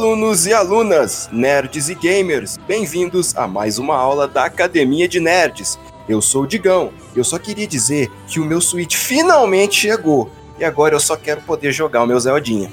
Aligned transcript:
Alunos 0.00 0.46
e 0.46 0.54
alunas, 0.54 1.28
nerds 1.30 1.90
e 1.90 1.94
gamers, 1.94 2.56
bem-vindos 2.66 3.36
a 3.36 3.46
mais 3.46 3.78
uma 3.78 3.94
aula 3.94 4.26
da 4.26 4.46
Academia 4.46 5.06
de 5.06 5.20
Nerds. 5.20 5.78
Eu 6.08 6.22
sou 6.22 6.44
o 6.44 6.46
Digão 6.46 6.90
eu 7.14 7.22
só 7.22 7.38
queria 7.38 7.66
dizer 7.66 8.10
que 8.26 8.40
o 8.40 8.44
meu 8.46 8.62
Switch 8.62 8.96
finalmente 8.96 9.74
chegou 9.74 10.30
e 10.58 10.64
agora 10.64 10.94
eu 10.94 11.00
só 11.00 11.16
quero 11.16 11.42
poder 11.42 11.70
jogar 11.70 12.02
o 12.02 12.06
meu 12.06 12.18
Zeldinha. 12.18 12.70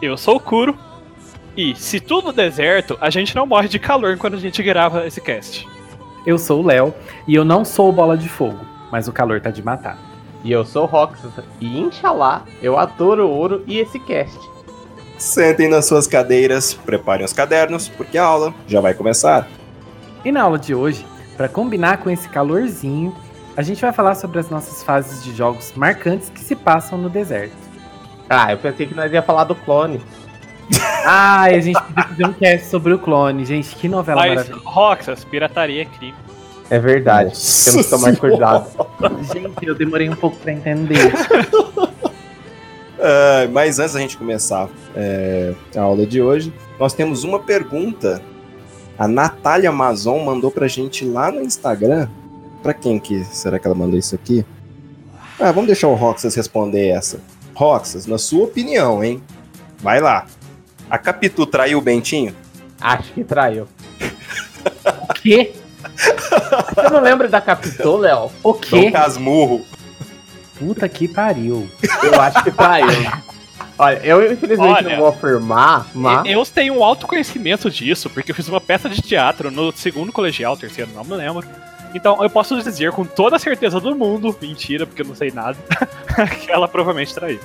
Eu 0.00 0.16
sou 0.16 0.36
o 0.36 0.40
Kuro 0.40 0.78
e 1.56 1.74
se 1.74 1.98
tudo 1.98 2.32
der 2.32 2.52
certo, 2.52 2.96
a 3.00 3.10
gente 3.10 3.34
não 3.34 3.44
morre 3.44 3.66
de 3.66 3.80
calor 3.80 4.16
quando 4.16 4.34
a 4.34 4.40
gente 4.40 4.62
grava 4.62 5.04
esse 5.04 5.20
cast. 5.20 5.66
Eu 6.24 6.38
sou 6.38 6.62
o 6.62 6.66
Léo 6.66 6.94
e 7.26 7.34
eu 7.34 7.44
não 7.44 7.64
sou 7.64 7.90
bola 7.90 8.16
de 8.16 8.28
fogo, 8.28 8.60
mas 8.92 9.08
o 9.08 9.12
calor 9.12 9.40
tá 9.40 9.50
de 9.50 9.64
matar. 9.64 9.98
E 10.44 10.52
eu 10.52 10.64
sou 10.64 10.84
o 10.84 10.86
Roxas 10.86 11.32
e 11.60 11.80
inshallah 11.80 12.44
eu 12.62 12.78
adoro 12.78 13.28
ouro 13.28 13.64
e 13.66 13.80
esse 13.80 13.98
cast. 13.98 14.51
Sentem 15.22 15.68
nas 15.68 15.86
suas 15.86 16.08
cadeiras, 16.08 16.74
preparem 16.74 17.24
os 17.24 17.32
cadernos, 17.32 17.88
porque 17.88 18.18
a 18.18 18.24
aula 18.24 18.52
já 18.66 18.80
vai 18.80 18.92
começar. 18.92 19.48
E 20.24 20.32
na 20.32 20.42
aula 20.42 20.58
de 20.58 20.74
hoje, 20.74 21.06
para 21.36 21.48
combinar 21.48 21.98
com 21.98 22.10
esse 22.10 22.28
calorzinho, 22.28 23.14
a 23.56 23.62
gente 23.62 23.80
vai 23.80 23.92
falar 23.92 24.16
sobre 24.16 24.40
as 24.40 24.50
nossas 24.50 24.82
fases 24.82 25.22
de 25.22 25.32
jogos 25.32 25.72
marcantes 25.76 26.28
que 26.28 26.40
se 26.40 26.56
passam 26.56 26.98
no 26.98 27.08
deserto. 27.08 27.54
Ah, 28.28 28.50
eu 28.50 28.58
pensei 28.58 28.84
que 28.84 28.96
nós 28.96 29.12
ia 29.12 29.22
falar 29.22 29.44
do 29.44 29.54
clone. 29.54 30.00
Ah, 31.04 31.42
a 31.42 31.58
gente 31.58 31.80
podia 31.80 32.04
fazer 32.04 32.26
um 32.26 32.32
cast 32.32 32.66
sobre 32.68 32.92
o 32.92 32.98
clone, 32.98 33.44
gente, 33.44 33.74
que 33.74 33.88
novela 33.88 34.20
Mas, 34.20 34.34
maravilhosa. 34.34 34.62
Roxas, 34.64 35.24
pirataria 35.24 35.82
é 35.82 35.84
crime. 35.84 36.14
É 36.70 36.78
verdade. 36.78 37.30
Nossa 37.30 37.70
Temos 37.70 37.86
que 37.86 37.90
tomar 37.90 38.16
cuidado. 38.16 38.70
Gente, 39.32 39.66
eu 39.66 39.74
demorei 39.74 40.08
um 40.08 40.14
pouco 40.14 40.36
pra 40.36 40.52
entender. 40.52 41.12
Ah, 43.02 43.48
mas 43.50 43.80
antes 43.80 43.94
da 43.94 44.00
gente 44.00 44.16
começar 44.16 44.68
é, 44.94 45.52
a 45.76 45.80
aula 45.80 46.06
de 46.06 46.22
hoje, 46.22 46.54
nós 46.78 46.94
temos 46.94 47.24
uma 47.24 47.40
pergunta. 47.40 48.22
A 48.96 49.08
Natália 49.08 49.72
Mazon 49.72 50.24
mandou 50.24 50.52
pra 50.52 50.68
gente 50.68 51.04
lá 51.04 51.32
no 51.32 51.42
Instagram. 51.42 52.08
Pra 52.62 52.72
quem 52.72 53.00
que 53.00 53.24
será 53.24 53.58
que 53.58 53.66
ela 53.66 53.74
mandou 53.74 53.98
isso 53.98 54.14
aqui? 54.14 54.46
Ah, 55.40 55.50
vamos 55.50 55.66
deixar 55.66 55.88
o 55.88 55.94
Roxas 55.94 56.36
responder 56.36 56.88
essa. 56.88 57.18
Roxas, 57.54 58.06
na 58.06 58.18
sua 58.18 58.44
opinião, 58.44 59.02
hein? 59.02 59.20
Vai 59.78 60.00
lá. 60.00 60.26
A 60.88 60.96
Capitu 60.96 61.44
traiu 61.44 61.78
o 61.78 61.82
Bentinho? 61.82 62.36
Acho 62.80 63.12
que 63.12 63.24
traiu. 63.24 63.66
O 65.08 65.14
quê? 65.14 65.52
Você 65.96 66.88
não 66.88 67.00
lembra 67.00 67.28
da 67.28 67.40
Capitão, 67.40 67.96
Léo? 67.96 68.30
O 68.44 68.52
Dom 68.52 68.58
quê? 68.60 68.90
Casmurro. 68.92 69.64
Puta 70.66 70.88
que 70.88 71.08
pariu. 71.08 71.68
Eu 72.02 72.20
acho 72.20 72.44
que 72.44 72.50
traiu. 72.50 72.86
Olha, 73.78 74.00
eu 74.04 74.32
infelizmente 74.32 74.70
Olha, 74.70 74.90
não 74.90 74.96
vou 74.98 75.08
afirmar, 75.08 75.86
mas. 75.94 76.24
Eu 76.26 76.44
tenho 76.44 76.74
um 76.74 76.84
autoconhecimento 76.84 77.70
disso, 77.70 78.08
porque 78.10 78.30
eu 78.30 78.34
fiz 78.34 78.48
uma 78.48 78.60
peça 78.60 78.88
de 78.88 79.02
teatro 79.02 79.50
no 79.50 79.72
segundo 79.72 80.12
colegial, 80.12 80.56
terceiro, 80.56 80.90
não 80.94 81.04
me 81.04 81.14
lembro. 81.14 81.46
Então 81.94 82.22
eu 82.22 82.30
posso 82.30 82.60
dizer 82.62 82.92
com 82.92 83.04
toda 83.04 83.36
a 83.36 83.38
certeza 83.38 83.80
do 83.80 83.94
mundo, 83.94 84.36
mentira, 84.40 84.86
porque 84.86 85.02
eu 85.02 85.06
não 85.06 85.14
sei 85.14 85.30
nada, 85.30 85.56
que 86.40 86.50
ela 86.50 86.68
provavelmente 86.68 87.14
traiu. 87.14 87.40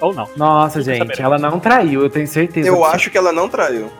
Ou 0.00 0.14
não. 0.14 0.28
Nossa, 0.36 0.80
gente, 0.82 0.98
saberemos. 0.98 1.20
ela 1.20 1.38
não 1.38 1.58
traiu, 1.58 2.02
eu 2.02 2.10
tenho 2.10 2.28
certeza. 2.28 2.68
Eu 2.68 2.84
acho 2.84 3.10
que 3.10 3.18
ela 3.18 3.32
não 3.32 3.48
traiu. 3.48 3.90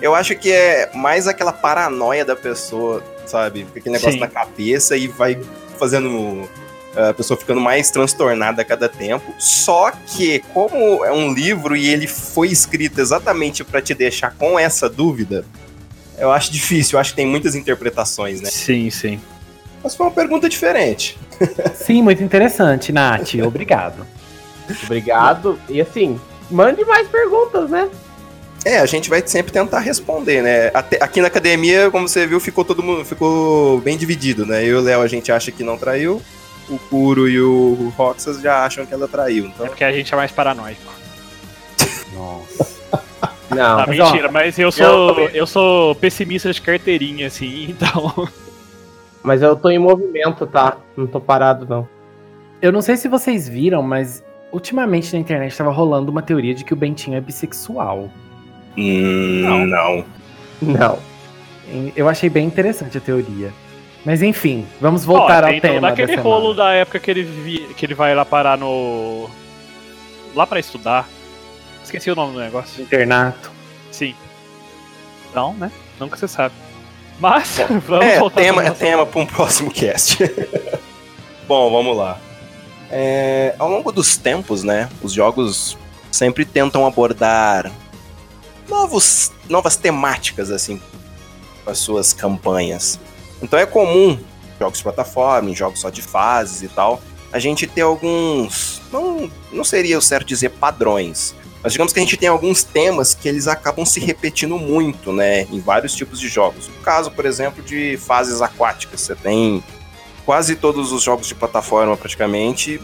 Eu 0.00 0.14
acho 0.14 0.34
que 0.36 0.52
é 0.52 0.90
mais 0.94 1.26
aquela 1.26 1.52
paranoia 1.52 2.24
da 2.24 2.36
pessoa, 2.36 3.02
sabe? 3.24 3.66
Aquele 3.74 3.94
negócio 3.94 4.12
Sim. 4.12 4.20
na 4.20 4.28
cabeça 4.28 4.96
e 4.96 5.08
vai 5.08 5.38
fazendo 5.78 6.48
a 6.96 7.12
pessoa 7.14 7.38
ficando 7.38 7.60
mais 7.60 7.90
transtornada 7.90 8.62
a 8.62 8.64
cada 8.64 8.88
tempo. 8.88 9.34
Só 9.38 9.90
que, 10.06 10.40
como 10.54 11.04
é 11.04 11.12
um 11.12 11.32
livro 11.32 11.76
e 11.76 11.88
ele 11.88 12.06
foi 12.06 12.48
escrito 12.48 13.00
exatamente 13.00 13.62
pra 13.62 13.80
te 13.82 13.94
deixar 13.94 14.34
com 14.36 14.58
essa 14.58 14.88
dúvida, 14.88 15.44
eu 16.18 16.30
acho 16.32 16.50
difícil. 16.52 16.96
Eu 16.96 17.00
acho 17.00 17.10
que 17.10 17.16
tem 17.16 17.26
muitas 17.26 17.54
interpretações, 17.54 18.40
né? 18.40 18.48
Sim, 18.50 18.90
sim. 18.90 19.20
Mas 19.84 19.94
foi 19.94 20.06
uma 20.06 20.12
pergunta 20.12 20.48
diferente. 20.48 21.18
Sim, 21.74 22.02
muito 22.02 22.22
interessante, 22.22 22.90
Nath. 22.92 23.34
Obrigado. 23.44 24.06
Obrigado. 24.84 25.58
E 25.68 25.80
assim, 25.80 26.18
mande 26.50 26.84
mais 26.84 27.06
perguntas, 27.08 27.70
né? 27.70 27.88
É, 28.64 28.78
a 28.78 28.86
gente 28.86 29.08
vai 29.08 29.22
sempre 29.24 29.52
tentar 29.52 29.78
responder, 29.78 30.42
né? 30.42 30.72
Até- 30.74 30.98
aqui 31.00 31.20
na 31.20 31.28
academia, 31.28 31.88
como 31.88 32.08
você 32.08 32.26
viu, 32.26 32.40
ficou 32.40 32.64
todo 32.64 32.82
mundo 32.82 33.04
ficou 33.04 33.78
bem 33.80 33.96
dividido, 33.96 34.44
né? 34.44 34.64
Eu 34.64 34.66
e 34.66 34.74
o 34.74 34.80
Léo 34.80 35.02
a 35.02 35.06
gente 35.06 35.30
acha 35.30 35.52
que 35.52 35.62
não 35.62 35.78
traiu, 35.78 36.20
o 36.68 36.78
Kuro 36.78 37.28
e 37.28 37.40
o 37.40 37.92
Roxas 37.96 38.40
já 38.40 38.64
acham 38.64 38.84
que 38.86 38.92
ela 38.92 39.06
traiu. 39.08 39.44
É 39.44 39.48
Então, 39.48 39.66
porque 39.66 39.84
a 39.84 39.92
gente 39.92 40.12
é 40.12 40.16
mais 40.16 40.32
paranoico. 40.32 40.92
Nossa. 42.14 42.76
Não. 43.54 43.78
Ah, 43.80 43.86
mentira, 43.86 44.30
mas 44.30 44.58
eu 44.58 44.72
sou. 44.72 45.20
Eu 45.32 45.46
sou 45.46 45.94
pessimista 45.94 46.52
de 46.52 46.60
carteirinha, 46.60 47.28
assim, 47.28 47.66
então. 47.70 48.28
Mas 49.22 49.40
eu 49.40 49.54
tô 49.56 49.70
em 49.70 49.78
movimento, 49.78 50.46
tá? 50.46 50.76
Não 50.96 51.06
tô 51.06 51.20
parado, 51.20 51.66
não. 51.68 51.88
Eu 52.60 52.70
não 52.72 52.80
sei 52.82 52.96
se 52.96 53.08
vocês 53.08 53.48
viram, 53.48 53.82
mas 53.82 54.22
ultimamente 54.52 55.12
na 55.12 55.18
internet 55.18 55.56
tava 55.56 55.70
rolando 55.70 56.10
uma 56.10 56.22
teoria 56.22 56.54
de 56.54 56.64
que 56.64 56.72
o 56.72 56.76
Bentinho 56.76 57.16
é 57.16 57.20
bissexual. 57.20 58.08
hum, 58.76 59.42
Não. 59.42 59.66
não. 59.66 60.04
Não. 60.62 60.98
Eu 61.96 62.08
achei 62.08 62.30
bem 62.30 62.46
interessante 62.46 62.98
a 62.98 63.00
teoria. 63.00 63.52
Mas 64.06 64.22
enfim, 64.22 64.64
vamos 64.80 65.04
voltar 65.04 65.42
Ó, 65.44 65.48
ao 65.48 65.52
todo 65.54 65.60
tema. 65.62 65.88
aquele 65.88 66.16
da 66.16 66.22
rolo 66.22 66.54
da 66.54 66.72
época 66.72 66.98
que 67.00 67.10
ele, 67.10 67.24
vi- 67.24 67.74
que 67.76 67.84
ele 67.84 67.94
vai 67.94 68.14
lá 68.14 68.24
parar 68.24 68.56
no. 68.56 69.28
Lá 70.34 70.46
pra 70.46 70.60
estudar. 70.60 71.08
Esqueci 71.84 72.08
o 72.10 72.14
nome 72.14 72.32
do 72.34 72.38
negócio. 72.38 72.82
Internato. 72.82 73.50
Sim. 73.90 74.14
Não, 75.34 75.52
né? 75.54 75.72
Nunca 75.98 76.16
você 76.16 76.28
sabe. 76.28 76.54
Mas, 77.18 77.58
vamos 77.88 78.06
É, 78.06 78.20
voltar 78.20 78.40
tema, 78.42 78.64
é 78.64 78.70
tema 78.70 79.04
para 79.04 79.20
um 79.20 79.26
próximo 79.26 79.72
cast. 79.72 80.18
Bom, 81.48 81.70
vamos 81.72 81.96
lá. 81.96 82.18
É, 82.90 83.56
ao 83.58 83.68
longo 83.68 83.90
dos 83.90 84.16
tempos, 84.16 84.62
né, 84.62 84.88
os 85.02 85.12
jogos 85.12 85.76
sempre 86.12 86.44
tentam 86.44 86.86
abordar 86.86 87.72
novos, 88.68 89.32
novas 89.48 89.76
temáticas, 89.76 90.50
assim, 90.52 90.80
para 91.64 91.74
suas 91.74 92.12
campanhas. 92.12 93.00
Então 93.42 93.58
é 93.58 93.66
comum, 93.66 94.18
jogos 94.58 94.78
de 94.78 94.84
plataforma, 94.84 95.54
jogos 95.54 95.80
só 95.80 95.90
de 95.90 96.02
fases 96.02 96.62
e 96.62 96.68
tal, 96.68 97.00
a 97.32 97.38
gente 97.38 97.66
ter 97.66 97.82
alguns, 97.82 98.80
não, 98.90 99.30
não 99.52 99.64
seria 99.64 99.98
o 99.98 100.02
certo 100.02 100.26
dizer 100.26 100.50
padrões, 100.50 101.34
mas 101.62 101.72
digamos 101.72 101.92
que 101.92 101.98
a 101.98 102.02
gente 102.02 102.16
tem 102.16 102.28
alguns 102.28 102.62
temas 102.62 103.14
que 103.14 103.28
eles 103.28 103.48
acabam 103.48 103.84
se 103.84 103.98
repetindo 103.98 104.56
muito, 104.56 105.12
né, 105.12 105.42
em 105.50 105.60
vários 105.60 105.94
tipos 105.94 106.20
de 106.20 106.28
jogos. 106.28 106.68
No 106.68 106.74
caso, 106.76 107.10
por 107.10 107.26
exemplo, 107.26 107.62
de 107.62 107.96
fases 107.96 108.40
aquáticas, 108.40 109.00
você 109.00 109.14
tem 109.14 109.62
quase 110.24 110.56
todos 110.56 110.92
os 110.92 111.02
jogos 111.02 111.26
de 111.26 111.34
plataforma 111.34 111.96
praticamente 111.96 112.80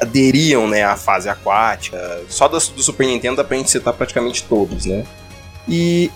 aderiam, 0.00 0.68
né, 0.68 0.84
à 0.84 0.96
fase 0.96 1.28
aquática. 1.28 2.22
Só 2.28 2.46
do, 2.48 2.58
do 2.58 2.82
Super 2.82 3.06
Nintendo 3.06 3.36
dá 3.36 3.44
pra 3.44 3.56
gente 3.56 3.70
citar 3.70 3.92
praticamente 3.92 4.44
todos, 4.44 4.86
né? 4.86 5.04
E 5.66 6.10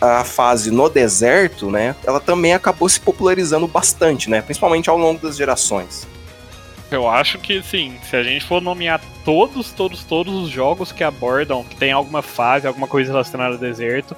a 0.00 0.24
fase 0.24 0.70
no 0.70 0.88
deserto, 0.88 1.70
né, 1.70 1.94
ela 2.04 2.20
também 2.20 2.54
acabou 2.54 2.88
se 2.88 3.00
popularizando 3.00 3.66
bastante, 3.66 4.30
né, 4.30 4.40
principalmente 4.40 4.88
ao 4.88 4.96
longo 4.96 5.20
das 5.20 5.36
gerações. 5.36 6.08
Eu 6.90 7.08
acho 7.08 7.38
que, 7.38 7.62
sim, 7.62 7.94
se 8.02 8.16
a 8.16 8.22
gente 8.22 8.44
for 8.44 8.60
nomear 8.60 9.00
todos, 9.24 9.70
todos, 9.70 10.02
todos 10.02 10.34
os 10.34 10.48
jogos 10.48 10.90
que 10.90 11.04
abordam, 11.04 11.62
que 11.62 11.76
tem 11.76 11.92
alguma 11.92 12.20
fase, 12.20 12.66
alguma 12.66 12.88
coisa 12.88 13.12
relacionada 13.12 13.54
ao 13.54 13.60
deserto, 13.60 14.16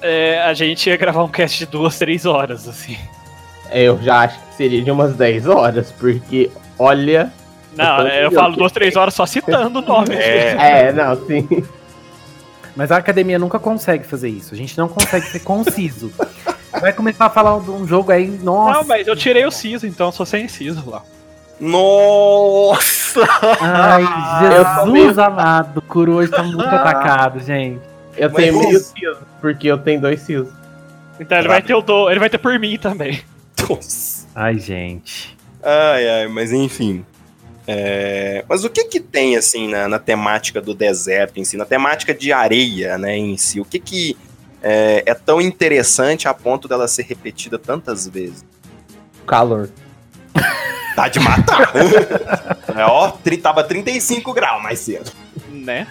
é, 0.00 0.40
a 0.42 0.54
gente 0.54 0.88
ia 0.88 0.96
gravar 0.96 1.22
um 1.24 1.28
cast 1.28 1.58
de 1.58 1.66
duas, 1.66 1.98
três 1.98 2.24
horas, 2.24 2.66
assim. 2.66 2.96
Eu 3.70 4.00
já 4.00 4.20
acho 4.20 4.38
que 4.38 4.54
seria 4.54 4.82
de 4.82 4.90
umas 4.90 5.16
10 5.16 5.46
horas, 5.48 5.92
porque 5.92 6.50
olha. 6.78 7.32
Não, 7.76 7.98
é, 7.98 8.22
eu 8.22 8.26
entendendo. 8.26 8.34
falo 8.34 8.56
duas, 8.56 8.72
três 8.72 8.96
horas 8.96 9.14
só 9.14 9.26
citando 9.26 9.80
o 9.80 9.82
nome. 9.82 10.14
É, 10.14 10.92
não, 10.94 11.26
sim. 11.26 11.46
Mas 12.76 12.92
a 12.92 12.98
academia 12.98 13.38
nunca 13.38 13.58
consegue 13.58 14.06
fazer 14.06 14.28
isso. 14.28 14.52
A 14.52 14.56
gente 14.56 14.76
não 14.76 14.86
consegue 14.86 15.26
ser 15.26 15.40
conciso. 15.40 16.12
Vai 16.78 16.92
começar 16.92 17.26
a 17.26 17.30
falar 17.30 17.58
de 17.60 17.70
um 17.70 17.86
jogo 17.86 18.12
aí, 18.12 18.28
nossa. 18.28 18.80
Não, 18.80 18.84
mas 18.84 19.08
eu 19.08 19.16
tirei 19.16 19.46
o 19.46 19.50
siso, 19.50 19.86
então 19.86 20.12
sou 20.12 20.26
sem 20.26 20.46
siso 20.46 20.88
lá. 20.90 21.02
Nossa! 21.58 23.26
Ai, 23.62 24.04
Jesus 24.92 25.18
amado. 25.18 25.78
O 25.78 25.82
Kuro 25.82 26.16
hoje 26.16 26.30
tá 26.30 26.42
muito 26.42 26.60
atacado, 26.68 27.40
gente. 27.40 27.80
Eu 28.14 28.30
Mas 28.30 28.44
tenho 28.44 28.58
meio 28.58 28.78
siso, 28.78 29.18
porque 29.40 29.66
eu 29.68 29.78
tenho 29.78 30.02
dois 30.02 30.20
sisos. 30.20 30.52
Então 31.18 31.38
ele 31.38 31.48
vai 31.48 31.62
ter 31.62 31.74
o 31.74 31.80
do, 31.80 32.10
ele 32.10 32.20
vai 32.20 32.28
ter 32.28 32.38
por 32.38 32.58
mim 32.58 32.76
também. 32.76 33.22
Nossa. 33.68 34.26
Ai, 34.34 34.58
gente. 34.58 35.36
Ai, 35.62 36.08
ai, 36.08 36.28
mas 36.28 36.52
enfim. 36.52 37.04
É, 37.66 38.44
Mas 38.48 38.64
o 38.64 38.70
que 38.70 38.84
que 38.84 39.00
tem, 39.00 39.36
assim, 39.36 39.68
na, 39.68 39.88
na 39.88 39.98
temática 39.98 40.60
do 40.60 40.72
deserto 40.74 41.38
em 41.38 41.44
si, 41.44 41.56
na 41.56 41.64
temática 41.64 42.14
de 42.14 42.32
areia, 42.32 42.96
né, 42.96 43.16
em 43.16 43.36
si? 43.36 43.60
O 43.60 43.64
que 43.64 43.78
que 43.80 44.16
é, 44.62 45.02
é 45.06 45.14
tão 45.14 45.40
interessante 45.40 46.28
a 46.28 46.34
ponto 46.34 46.68
dela 46.68 46.86
ser 46.86 47.02
repetida 47.02 47.58
tantas 47.58 48.06
vezes? 48.06 48.44
Calor. 49.26 49.68
Tá 50.94 51.08
de 51.08 51.18
matar! 51.20 51.72
é, 52.74 52.84
ó, 52.84 53.10
tri- 53.10 53.36
tava 53.38 53.62
35 53.64 54.32
graus 54.32 54.62
mais 54.62 54.78
cedo. 54.78 55.10
Né? 55.50 55.86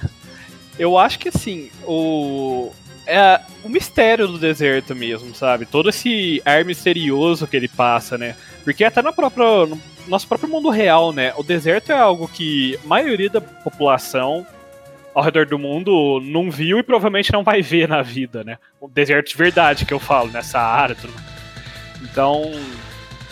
Eu 0.80 0.98
acho 0.98 1.20
que 1.20 1.30
assim, 1.30 1.70
o. 1.84 2.72
É 3.08 3.40
o 3.64 3.70
mistério 3.70 4.28
do 4.28 4.38
deserto 4.38 4.96
mesmo, 4.96 5.36
sabe? 5.36 5.66
Todo 5.66 5.90
esse 5.90 6.42
ar 6.44 6.66
misterioso 6.66 7.48
que 7.48 7.56
ele 7.56 7.68
passa, 7.68 8.18
né? 8.18 8.36
Porque 8.64 8.84
até 8.84 9.02
na 9.02 9.14
própria, 9.14 9.66
no 9.66 9.80
nosso 10.08 10.28
próprio 10.28 10.50
mundo 10.50 10.70
real, 10.70 11.12
né? 11.12 11.34
O 11.38 11.44
deserto 11.44 11.92
é 11.92 11.98
algo 11.98 12.28
que 12.28 12.80
a 12.84 12.88
maioria 12.88 13.30
da 13.30 13.42
população 13.42 14.46
ao 15.14 15.24
redor 15.24 15.46
do 15.46 15.58
mundo 15.58 16.20
não 16.22 16.52
viu 16.52 16.78
e 16.78 16.84
provavelmente 16.84 17.32
não 17.32 17.44
vai 17.44 17.62
ver 17.62 17.88
na 17.88 18.02
vida, 18.02 18.44
né? 18.44 18.58
O 18.82 18.88
deserto 18.88 19.30
de 19.30 19.38
verdade 19.38 19.86
que 19.86 19.94
eu 19.94 20.00
falo, 20.00 20.30
nessa 20.30 20.60
área. 20.60 20.96
Tudo. 20.96 21.14
Então, 22.02 22.52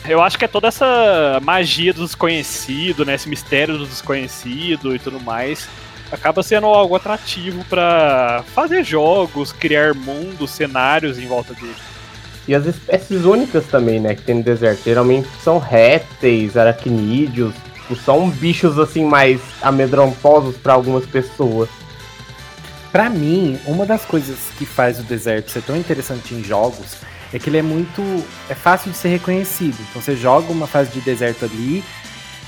eu 0.08 0.22
acho 0.22 0.38
que 0.38 0.46
é 0.46 0.48
toda 0.48 0.68
essa 0.68 1.40
magia 1.42 1.94
do 1.94 2.06
desconhecido, 2.06 3.06
né? 3.06 3.16
Esse 3.16 3.28
mistério 3.28 3.78
do 3.78 3.86
desconhecido 3.86 4.96
e 4.96 5.00
tudo 5.00 5.19
mais. 5.19 5.68
Acaba 6.12 6.44
sendo 6.44 6.68
algo 6.68 6.96
atrativo 6.96 7.64
para 7.66 8.44
fazer 8.54 8.84
jogos, 8.84 9.52
criar 9.52 9.94
mundos, 9.94 10.52
cenários 10.52 11.18
em 11.18 11.28
volta 11.28 11.54
dele. 11.54 11.76
E 12.48 12.54
as 12.54 12.66
espécies 12.66 13.24
únicas 13.24 13.66
também, 13.66 14.00
né, 14.00 14.16
que 14.16 14.22
tem 14.22 14.36
no 14.36 14.44
deserto. 14.44 14.84
Geralmente 14.84 15.28
são 15.42 15.58
répteis, 15.58 16.58
aracnídeos, 16.58 17.54
são 18.06 18.30
bichos 18.30 18.80
assim 18.80 19.06
mais 19.06 19.40
amedrontosos 19.62 20.58
para 20.58 20.74
algumas 20.74 21.06
pessoas. 21.06 21.70
Para 22.92 23.10
mim, 23.10 23.60
uma 23.66 23.86
das 23.86 24.06
coisas 24.06 24.38
que 24.58 24.66
faz 24.66 25.00
o 25.00 25.04
deserto 25.04 25.52
ser 25.52 25.64
tão 25.64 25.76
interessante 25.76 26.36
em 26.36 26.44
jogos 26.44 26.98
é 27.34 27.40
que 27.40 27.50
ele 27.50 27.58
é 27.58 27.62
muito. 27.62 28.02
é 28.48 28.54
fácil 28.54 28.92
de 28.92 28.98
ser 28.98 29.10
reconhecido. 29.10 29.78
Então 29.90 30.02
você 30.02 30.16
joga 30.16 30.52
uma 30.52 30.68
fase 30.68 30.92
de 30.92 31.02
deserto 31.02 31.46
ali, 31.46 31.84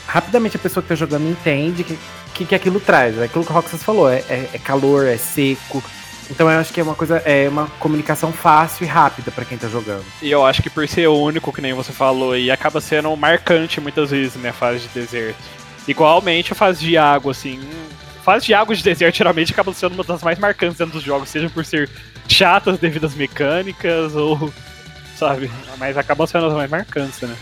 rapidamente 0.08 0.58
a 0.58 0.60
pessoa 0.60 0.82
que 0.82 0.90
tá 0.90 0.96
jogando 0.96 1.30
entende 1.30 1.84
que 1.84 1.98
que, 2.36 2.46
que 2.46 2.54
aquilo 2.54 2.80
traz. 2.80 3.18
É 3.18 3.24
aquilo 3.24 3.44
que 3.44 3.52
o 3.52 3.54
Roxas 3.54 3.82
falou, 3.82 4.10
é, 4.10 4.18
é, 4.30 4.50
é, 4.54 4.60
calor, 4.60 5.08
é 5.08 5.18
seco. 5.18 5.82
Então 6.30 6.50
eu 6.50 6.60
acho 6.60 6.74
que 6.74 6.80
é 6.80 6.84
uma 6.84 6.96
coisa, 6.96 7.18
é 7.18 7.48
uma 7.48 7.68
comunicação 7.80 8.32
fácil 8.32 8.84
e 8.84 8.88
rápida 8.88 9.32
para 9.32 9.46
quem 9.46 9.58
tá 9.58 9.68
jogando. 9.68 10.04
E 10.22 10.30
eu 10.30 10.46
acho 10.46 10.62
que 10.62 10.70
por 10.70 10.88
ser 10.88 11.08
único, 11.08 11.54
que 11.54 11.62
nem 11.62 11.74
você 11.74 11.92
falou, 11.92 12.36
e 12.36 12.52
acaba 12.52 12.82
sendo 12.82 13.16
marcante 13.16 13.80
muitas 13.80 14.12
vezes, 14.12 14.36
né, 14.36 14.52
fase 14.52 14.88
de 14.88 14.88
deserto. 14.90 15.38
Igualmente 15.88 16.52
a 16.52 16.56
fase 16.56 16.80
de 16.80 16.98
água, 16.98 17.32
assim. 17.32 17.60
Fase 18.24 18.48
de 18.48 18.56
água 18.56 18.76
de 18.76 18.84
deserto 18.84 19.18
geralmente 19.18 19.54
acaba 19.54 19.72
sendo 19.72 19.94
uma 19.94 20.04
das 20.04 20.24
mais 20.24 20.40
marcantes 20.40 20.78
dentro 20.78 20.94
dos 20.94 21.04
jogos, 21.04 21.30
seja 21.30 21.48
por 21.48 21.64
ser 21.64 21.90
chatas 22.28 22.80
devido 22.80 23.06
às 23.06 23.14
mecânicas 23.14 24.16
ou 24.16 24.52
sabe? 25.16 25.50
Mas 25.78 25.96
acabam 25.96 26.26
sendo 26.26 26.48
as 26.48 26.54
mais 26.54 26.70
marcantes, 26.70 27.22
né? 27.22 27.36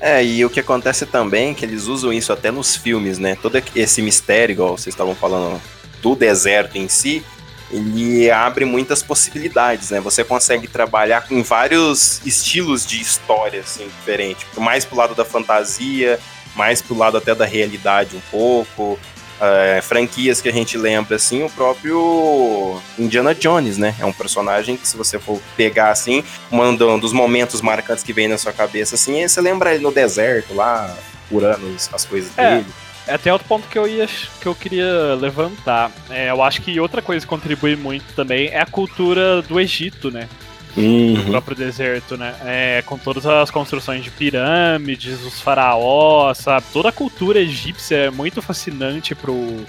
É, 0.00 0.22
e 0.24 0.44
o 0.44 0.50
que 0.50 0.60
acontece 0.60 1.06
também 1.06 1.50
é 1.50 1.54
que 1.54 1.64
eles 1.64 1.86
usam 1.86 2.12
isso 2.12 2.32
até 2.32 2.50
nos 2.50 2.76
filmes, 2.76 3.18
né? 3.18 3.36
Todo 3.40 3.62
esse 3.74 4.02
mistério, 4.02 4.52
igual 4.52 4.76
vocês 4.76 4.94
estavam 4.94 5.14
falando, 5.14 5.60
do 6.02 6.14
deserto 6.14 6.76
em 6.76 6.88
si, 6.88 7.24
ele 7.70 8.30
abre 8.30 8.64
muitas 8.64 9.02
possibilidades, 9.02 9.90
né? 9.90 10.00
Você 10.00 10.22
consegue 10.22 10.68
trabalhar 10.68 11.26
com 11.26 11.42
vários 11.42 12.20
estilos 12.24 12.86
de 12.86 13.00
história, 13.00 13.60
assim, 13.60 13.86
diferente. 13.86 14.46
Mais 14.56 14.84
pro 14.84 14.96
lado 14.96 15.14
da 15.14 15.24
fantasia, 15.24 16.20
mais 16.54 16.80
pro 16.80 16.96
lado 16.96 17.16
até 17.16 17.34
da 17.34 17.44
realidade 17.44 18.16
um 18.16 18.20
pouco 18.30 18.98
é, 19.40 19.80
franquias 19.82 20.40
que 20.40 20.48
a 20.48 20.52
gente 20.52 20.76
lembra, 20.76 21.16
assim, 21.16 21.42
o 21.42 21.50
próprio 21.50 22.80
Indiana 22.98 23.34
Jones, 23.34 23.78
né? 23.78 23.94
É 23.98 24.04
um 24.04 24.12
personagem 24.12 24.76
que, 24.76 24.86
se 24.86 24.96
você 24.96 25.18
for 25.18 25.40
pegar, 25.56 25.90
assim, 25.90 26.24
um 26.50 26.98
dos 26.98 27.12
momentos 27.12 27.60
marcantes 27.60 28.02
que 28.04 28.12
vem 28.12 28.28
na 28.28 28.38
sua 28.38 28.52
cabeça, 28.52 28.94
assim, 28.94 29.22
é 29.22 29.28
você 29.28 29.40
lembra 29.40 29.74
ele 29.74 29.82
no 29.82 29.92
deserto, 29.92 30.54
lá, 30.54 30.94
curando 31.28 31.74
as 31.92 32.04
coisas 32.04 32.30
é. 32.36 32.56
dele. 32.56 32.66
É 33.06 33.14
até 33.14 33.32
outro 33.32 33.46
ponto 33.46 33.68
que 33.68 33.78
eu 33.78 33.86
ia 33.86 34.06
que 34.06 34.46
eu 34.46 34.54
queria 34.54 35.14
levantar. 35.14 35.92
É, 36.10 36.30
eu 36.30 36.42
acho 36.42 36.60
que 36.60 36.80
outra 36.80 37.00
coisa 37.00 37.24
que 37.24 37.30
contribui 37.30 37.76
muito 37.76 38.04
também 38.14 38.48
é 38.48 38.60
a 38.60 38.66
cultura 38.66 39.42
do 39.42 39.60
Egito, 39.60 40.10
né? 40.10 40.28
Uhum. 40.76 41.14
do 41.14 41.30
próprio 41.30 41.56
deserto, 41.56 42.16
né? 42.16 42.34
É, 42.44 42.82
com 42.84 42.98
todas 42.98 43.26
as 43.26 43.50
construções 43.50 44.02
de 44.04 44.10
pirâmides, 44.10 45.22
os 45.22 45.40
faraós, 45.40 46.38
sabe? 46.38 46.66
Toda 46.72 46.88
a 46.88 46.92
cultura 46.92 47.40
egípcia 47.40 47.96
é 47.96 48.10
muito 48.10 48.42
fascinante 48.42 49.14
pro, 49.14 49.66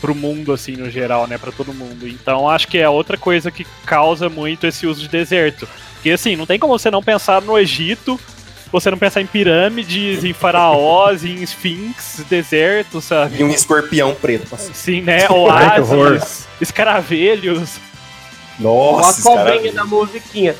pro 0.00 0.14
mundo, 0.14 0.52
assim, 0.52 0.76
no 0.76 0.90
geral, 0.90 1.26
né? 1.26 1.38
Pra 1.38 1.52
todo 1.52 1.74
mundo. 1.74 2.08
Então 2.08 2.48
acho 2.48 2.68
que 2.68 2.78
é 2.78 2.88
outra 2.88 3.16
coisa 3.16 3.50
que 3.50 3.66
causa 3.84 4.28
muito 4.28 4.66
esse 4.66 4.86
uso 4.86 5.00
de 5.00 5.08
deserto. 5.08 5.68
Porque, 5.94 6.10
assim, 6.10 6.36
não 6.36 6.46
tem 6.46 6.58
como 6.58 6.78
você 6.78 6.90
não 6.90 7.02
pensar 7.02 7.42
no 7.42 7.58
Egito 7.58 8.18
você 8.70 8.90
não 8.90 8.98
pensar 8.98 9.20
em 9.20 9.26
pirâmides, 9.26 10.24
em 10.24 10.32
faraós, 10.32 11.24
em 11.24 11.42
esfinx, 11.42 12.22
deserto, 12.28 13.00
sabe? 13.00 13.40
E 13.40 13.44
um 13.44 13.50
escorpião 13.50 14.14
preto. 14.14 14.54
Assim. 14.54 14.72
Sim, 14.74 15.02
né? 15.02 15.28
Oásis, 15.30 16.46
escaravelhos. 16.60 17.80
Nossa, 18.58 19.28
Uma 19.28 19.44
cobrinha 19.44 19.72
da 19.72 19.84
musiquinha. 19.84 20.54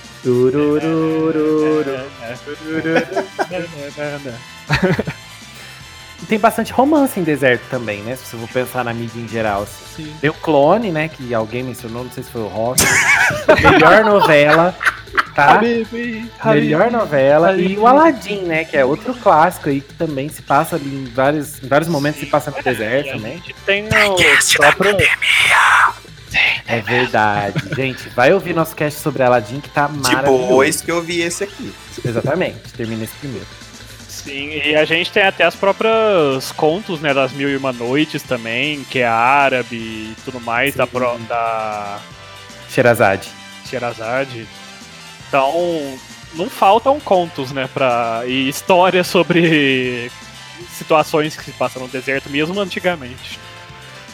Tem 6.29 6.39
bastante 6.39 6.73
romance 6.73 7.19
em 7.19 7.23
deserto 7.23 7.63
também, 7.71 8.03
né? 8.03 8.17
Se 8.17 8.25
você 8.25 8.37
for 8.37 8.49
pensar 8.49 8.85
na 8.85 8.93
mídia 8.93 9.21
em 9.21 9.29
geral. 9.29 9.67
Sim. 9.97 10.13
Tem 10.21 10.29
o 10.29 10.35
Clone, 10.35 10.91
né? 10.91 11.09
Que 11.09 11.33
alguém 11.33 11.63
mencionou, 11.63 12.05
não 12.05 12.11
sei 12.11 12.23
se 12.23 12.31
foi 12.31 12.43
o 12.43 12.49
Rock. 12.49 12.83
Melhor 13.63 14.05
novela, 14.05 14.77
tá? 15.35 15.61
Melhor 16.53 16.91
novela. 16.91 17.57
E 17.57 17.79
o 17.79 17.87
Aladdin, 17.87 18.43
né? 18.43 18.65
Que 18.65 18.77
é 18.77 18.85
outro 18.85 19.15
clássico 19.15 19.69
aí 19.69 19.81
que 19.81 19.95
também 19.95 20.29
se 20.29 20.43
passa 20.43 20.77
ali 20.77 20.89
em 20.89 21.05
vários, 21.05 21.63
em 21.63 21.69
vários 21.69 21.89
momentos 21.89 22.21
se 22.21 22.27
passa 22.27 22.51
no 22.51 22.63
deserto, 22.63 23.19
né? 23.21 23.41
Tem 23.65 23.85
o 23.87 24.17
próprio. 24.57 24.97
É 26.67 26.81
verdade. 26.81 27.75
Gente, 27.75 28.09
vai 28.11 28.33
ouvir 28.33 28.55
nosso 28.55 28.77
cast 28.77 29.01
sobre 29.01 29.23
Aladdin 29.23 29.61
que 29.61 29.71
tá 29.71 29.89
maravilhoso. 29.89 30.43
Depois 30.43 30.81
que 30.81 30.91
eu 30.91 31.03
vi 31.03 31.21
esse 31.21 31.45
aqui. 31.45 31.73
Exatamente, 32.05 32.73
termina 32.77 33.05
esse 33.05 33.15
primeiro. 33.15 33.47
Sim, 34.07 34.51
e 34.51 34.75
a 34.75 34.85
gente 34.85 35.11
tem 35.11 35.23
até 35.23 35.45
as 35.45 35.55
próprias 35.55 36.53
contos, 36.53 37.01
né, 37.01 37.15
das 37.15 37.33
Mil 37.33 37.49
e 37.49 37.57
Uma 37.57 37.73
Noites 37.73 38.23
também, 38.23 38.85
que 38.85 38.99
é 38.99 39.07
árabe 39.07 39.77
e 39.77 40.17
tudo 40.25 40.41
mais, 40.41 40.75
da, 40.75 40.87
pro, 40.87 41.17
da... 41.21 41.99
Sherazade. 42.69 43.29
Sherazade. 43.67 44.47
Então, 45.29 45.99
não 46.35 46.51
faltam 46.51 47.01
contos, 47.01 47.53
né, 47.53 47.69
pra... 47.73 48.23
e 48.27 48.49
histórias 48.49 49.07
sobre 49.07 50.11
situações 50.73 51.37
que 51.37 51.45
se 51.45 51.53
passam 51.53 51.83
no 51.83 51.89
deserto, 51.89 52.29
mesmo 52.29 52.61
antigamente 52.61 53.39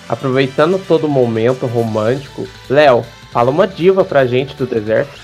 aproveitando 0.08 0.78
todo 0.86 1.06
o 1.06 1.10
momento 1.10 1.66
romântico, 1.66 2.46
Léo, 2.68 3.04
fala 3.32 3.50
uma 3.50 3.66
diva 3.66 4.04
pra 4.04 4.26
gente 4.26 4.54
do 4.54 4.66
deserto. 4.66 5.18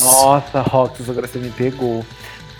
Nossa, 0.00 0.60
Rox, 0.60 1.08
agora 1.08 1.26
você 1.26 1.38
me 1.38 1.50
pegou. 1.50 2.04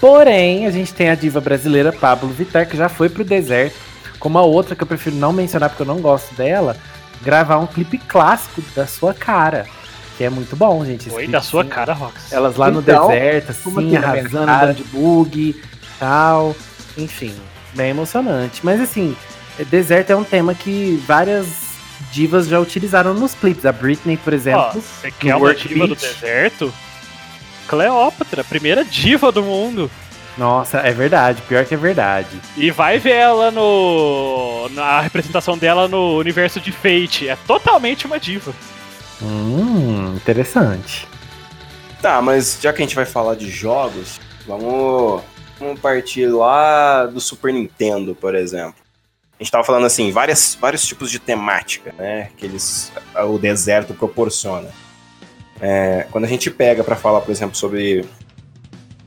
Porém, 0.00 0.66
a 0.66 0.70
gente 0.70 0.92
tem 0.92 1.10
a 1.10 1.14
diva 1.14 1.40
brasileira 1.40 1.92
Pablo 1.92 2.28
Vittar, 2.28 2.68
que 2.68 2.76
já 2.76 2.88
foi 2.88 3.08
pro 3.08 3.22
deserto, 3.22 3.76
como 4.18 4.38
a 4.38 4.42
outra 4.42 4.74
que 4.74 4.82
eu 4.82 4.86
prefiro 4.86 5.16
não 5.16 5.32
mencionar 5.32 5.68
porque 5.68 5.82
eu 5.82 5.86
não 5.86 6.00
gosto 6.00 6.34
dela, 6.34 6.76
gravar 7.22 7.58
um 7.58 7.66
clipe 7.66 7.98
clássico 7.98 8.62
da 8.74 8.86
sua 8.86 9.14
cara. 9.14 9.66
Que 10.18 10.24
é 10.24 10.30
muito 10.30 10.54
bom, 10.56 10.84
gente. 10.84 11.10
Oi, 11.10 11.26
da 11.26 11.40
sua 11.40 11.64
cara, 11.64 11.92
Rox. 11.94 12.32
Elas 12.32 12.56
lá 12.56 12.68
então, 12.68 12.80
no 12.80 12.82
deserto, 12.82 13.50
assim, 13.50 13.96
arrasando, 13.96 14.46
dando 14.46 14.74
de 14.74 14.84
bug 14.84 15.62
tal. 15.98 16.54
Enfim, 16.98 17.34
bem 17.74 17.90
emocionante. 17.90 18.60
Mas 18.62 18.80
assim, 18.80 19.16
deserto 19.68 20.10
é 20.10 20.16
um 20.16 20.24
tema 20.24 20.54
que 20.54 21.02
várias 21.06 21.72
divas 22.10 22.46
já 22.46 22.58
utilizaram 22.58 23.14
nos 23.14 23.34
clipes. 23.34 23.66
A 23.66 23.72
Britney, 23.72 24.16
por 24.16 24.32
exemplo. 24.32 24.72
Oh, 24.76 24.80
você 24.80 25.10
quer 25.10 25.36
uma 25.36 25.54
diva 25.54 25.86
do 25.86 25.94
deserto? 25.94 26.72
Cleópatra, 27.66 28.44
primeira 28.44 28.84
diva 28.84 29.30
do 29.30 29.42
mundo. 29.42 29.90
Nossa, 30.36 30.78
é 30.78 30.92
verdade, 30.92 31.42
pior 31.42 31.64
que 31.66 31.74
é 31.74 31.76
verdade. 31.76 32.40
E 32.56 32.70
vai 32.70 32.98
ver 32.98 33.16
ela 33.16 33.50
no. 33.50 34.68
na 34.70 35.00
representação 35.00 35.58
dela 35.58 35.86
no 35.88 36.16
universo 36.16 36.58
de 36.58 36.72
Fate. 36.72 37.28
É 37.28 37.36
totalmente 37.46 38.06
uma 38.06 38.18
diva. 38.18 38.54
Hum, 39.20 40.14
interessante. 40.16 41.06
Tá, 42.00 42.20
mas 42.20 42.58
já 42.60 42.72
que 42.72 42.82
a 42.82 42.84
gente 42.84 42.96
vai 42.96 43.04
falar 43.04 43.36
de 43.36 43.48
jogos, 43.48 44.18
vamos, 44.46 45.22
vamos 45.60 45.78
partir 45.78 46.26
lá 46.26 47.06
do 47.06 47.20
Super 47.20 47.52
Nintendo, 47.52 48.14
por 48.14 48.34
exemplo 48.34 48.81
gente 49.42 49.48
estava 49.48 49.64
falando 49.64 49.86
assim, 49.86 50.10
várias, 50.12 50.56
vários 50.60 50.86
tipos 50.86 51.10
de 51.10 51.18
temática, 51.18 51.92
né, 51.98 52.30
que 52.36 52.46
eles, 52.46 52.92
o 53.26 53.38
deserto 53.38 53.92
proporciona. 53.92 54.68
É, 55.60 56.06
quando 56.10 56.24
a 56.24 56.28
gente 56.28 56.50
pega 56.50 56.82
para 56.82 56.96
falar, 56.96 57.20
por 57.20 57.30
exemplo, 57.30 57.56
sobre 57.56 58.04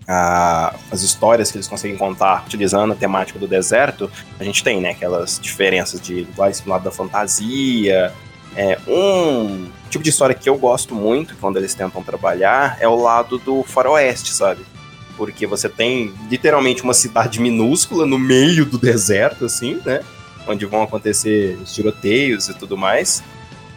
a, 0.07 0.75
as 0.91 1.01
histórias 1.01 1.51
que 1.51 1.57
eles 1.57 1.67
conseguem 1.67 1.97
contar 1.97 2.43
utilizando 2.45 2.93
a 2.93 2.95
temática 2.95 3.39
do 3.39 3.47
deserto, 3.47 4.11
a 4.39 4.43
gente 4.43 4.63
tem, 4.63 4.79
né, 4.81 4.91
aquelas 4.91 5.39
diferenças 5.39 5.99
de 5.99 6.27
lado 6.37 6.83
da 6.83 6.91
fantasia. 6.91 8.13
É, 8.55 8.77
um 8.87 9.69
tipo 9.89 10.03
de 10.03 10.09
história 10.09 10.33
que 10.33 10.47
eu 10.47 10.57
gosto 10.57 10.95
muito 10.95 11.35
quando 11.41 11.57
eles 11.57 11.73
tentam 11.73 12.01
trabalhar 12.01 12.77
é 12.79 12.87
o 12.87 12.95
lado 12.95 13.37
do 13.37 13.63
faroeste, 13.63 14.31
sabe? 14.31 14.65
Porque 15.17 15.45
você 15.45 15.67
tem 15.67 16.13
literalmente 16.29 16.83
uma 16.83 16.93
cidade 16.93 17.39
minúscula 17.39 18.05
no 18.05 18.17
meio 18.17 18.65
do 18.65 18.77
deserto, 18.77 19.45
assim, 19.45 19.81
né? 19.85 20.01
Onde 20.47 20.65
vão 20.65 20.83
acontecer 20.83 21.57
os 21.61 21.73
tiroteios 21.73 22.49
e 22.49 22.53
tudo 22.53 22.77
mais. 22.77 23.23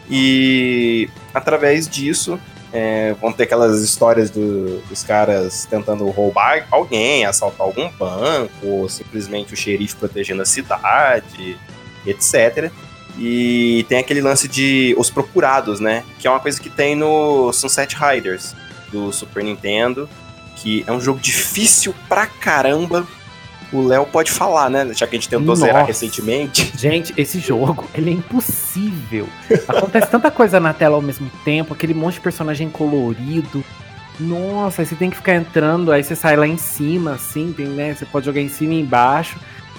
E 0.09 1.09
através 1.33 1.87
disso 1.87 2.39
é, 2.71 3.15
vão 3.19 3.31
ter 3.31 3.43
aquelas 3.43 3.81
histórias 3.81 4.29
do, 4.29 4.79
dos 4.81 5.03
caras 5.03 5.65
tentando 5.69 6.07
roubar 6.09 6.67
alguém, 6.71 7.25
assaltar 7.25 7.65
algum 7.65 7.89
banco, 7.89 8.51
ou 8.63 8.89
simplesmente 8.89 9.53
o 9.53 9.57
xerife 9.57 9.95
protegendo 9.95 10.41
a 10.41 10.45
cidade, 10.45 11.57
etc. 12.05 12.71
E 13.17 13.85
tem 13.89 13.99
aquele 13.99 14.21
lance 14.21 14.47
de 14.47 14.95
os 14.97 15.09
procurados, 15.09 15.79
né? 15.79 16.03
Que 16.19 16.27
é 16.27 16.31
uma 16.31 16.39
coisa 16.39 16.59
que 16.59 16.69
tem 16.69 16.95
no 16.95 17.51
Sunset 17.51 17.95
Riders 17.95 18.55
do 18.91 19.11
Super 19.11 19.43
Nintendo, 19.43 20.09
que 20.55 20.83
é 20.85 20.91
um 20.91 21.01
jogo 21.01 21.19
difícil 21.19 21.93
pra 22.07 22.25
caramba, 22.25 23.07
o 23.71 23.85
Léo 23.85 24.05
pode 24.05 24.31
falar, 24.31 24.69
né? 24.69 24.91
Já 24.93 25.05
que 25.05 25.15
a 25.15 25.19
gente 25.19 25.29
tentou 25.29 25.47
Nossa. 25.47 25.61
zerar 25.61 25.85
recentemente. 25.85 26.71
Gente, 26.77 27.13
esse 27.15 27.39
jogo, 27.39 27.85
ele 27.93 28.09
é 28.09 28.13
impossível. 28.13 29.27
Acontece 29.67 30.07
tanta 30.11 30.31
coisa 30.31 30.59
na 30.59 30.73
tela 30.73 30.95
ao 30.95 31.01
mesmo 31.01 31.29
tempo, 31.43 31.73
aquele 31.73 31.93
monte 31.93 32.15
de 32.15 32.21
personagem 32.21 32.69
colorido. 32.69 33.63
Nossa, 34.19 34.81
aí 34.81 34.85
você 34.85 34.95
tem 34.95 35.09
que 35.09 35.15
ficar 35.15 35.35
entrando, 35.35 35.91
aí 35.91 36.03
você 36.03 36.15
sai 36.15 36.35
lá 36.35 36.47
em 36.47 36.57
cima, 36.57 37.13
assim, 37.13 37.53
tem, 37.53 37.67
né? 37.67 37.93
Você 37.93 38.05
pode 38.05 38.25
jogar 38.25 38.41
em 38.41 38.49
cima 38.49 38.73
e 38.73 38.81
embaixo. 38.81 39.37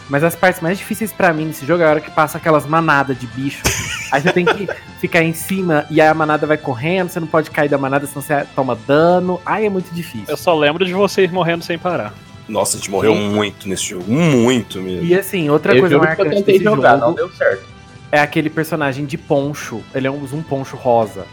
Mas 0.08 0.24
as 0.24 0.34
partes 0.34 0.60
mais 0.60 0.76
difíceis 0.76 1.12
para 1.12 1.32
mim 1.32 1.46
nesse 1.46 1.64
jogo 1.64 1.84
é 1.84 1.86
a 1.86 1.90
hora 1.90 2.00
que 2.00 2.10
passa 2.10 2.36
aquelas 2.38 2.66
manadas 2.66 3.18
de 3.18 3.26
bicho. 3.28 3.62
Aí 4.10 4.20
você 4.20 4.32
tem 4.32 4.44
que 4.44 4.68
ficar 4.98 5.22
em 5.22 5.32
cima 5.32 5.86
e 5.88 6.00
aí 6.00 6.08
a 6.08 6.14
manada 6.14 6.44
vai 6.44 6.58
correndo, 6.58 7.08
você 7.08 7.20
não 7.20 7.28
pode 7.28 7.48
cair 7.48 7.68
da 7.68 7.78
manada, 7.78 8.08
senão 8.08 8.20
você 8.20 8.44
toma 8.56 8.74
dano. 8.74 9.40
Aí 9.46 9.66
é 9.66 9.70
muito 9.70 9.94
difícil. 9.94 10.26
Eu 10.26 10.36
só 10.36 10.52
lembro 10.52 10.84
de 10.84 10.92
vocês 10.92 11.30
morrendo 11.30 11.62
sem 11.62 11.78
parar. 11.78 12.12
Nossa, 12.50 12.76
a 12.76 12.80
gente 12.80 12.90
morreu 12.90 13.14
Sim. 13.14 13.30
muito 13.30 13.68
nesse 13.68 13.90
jogo. 13.90 14.10
Muito 14.10 14.80
mesmo. 14.80 15.04
E 15.04 15.14
assim, 15.14 15.48
outra 15.48 15.74
eu 15.74 15.80
coisa 15.80 15.98
marcante 15.98 16.30
eu 16.30 16.36
tentei 16.36 16.58
jogar, 16.60 16.94
jogo 16.94 17.06
não 17.06 17.14
deu 17.14 17.30
certo. 17.30 17.64
É 18.12 18.20
aquele 18.20 18.50
personagem 18.50 19.06
de 19.06 19.16
poncho. 19.16 19.80
Ele 19.94 20.06
é 20.06 20.10
um, 20.10 20.22
um 20.32 20.42
poncho 20.42 20.76
rosa. 20.76 21.24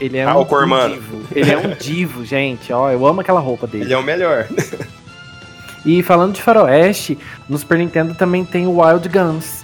Ele 0.00 0.18
é 0.18 0.24
ah, 0.24 0.36
um, 0.36 0.40
o 0.40 0.46
Cormano. 0.46 0.94
divo. 0.94 1.22
Ele 1.32 1.50
é 1.50 1.58
um 1.58 1.70
divo, 1.78 2.24
gente. 2.24 2.72
Ó, 2.72 2.90
eu 2.90 3.06
amo 3.06 3.20
aquela 3.20 3.40
roupa 3.40 3.66
dele. 3.66 3.84
Ele 3.84 3.94
é 3.94 3.98
o 3.98 4.02
melhor. 4.02 4.48
e 5.86 6.02
falando 6.02 6.34
de 6.34 6.42
faroeste, 6.42 7.16
no 7.48 7.56
Super 7.56 7.78
Nintendo 7.78 8.14
também 8.14 8.44
tem 8.44 8.66
o 8.66 8.80
Wild 8.80 9.08
Guns, 9.08 9.62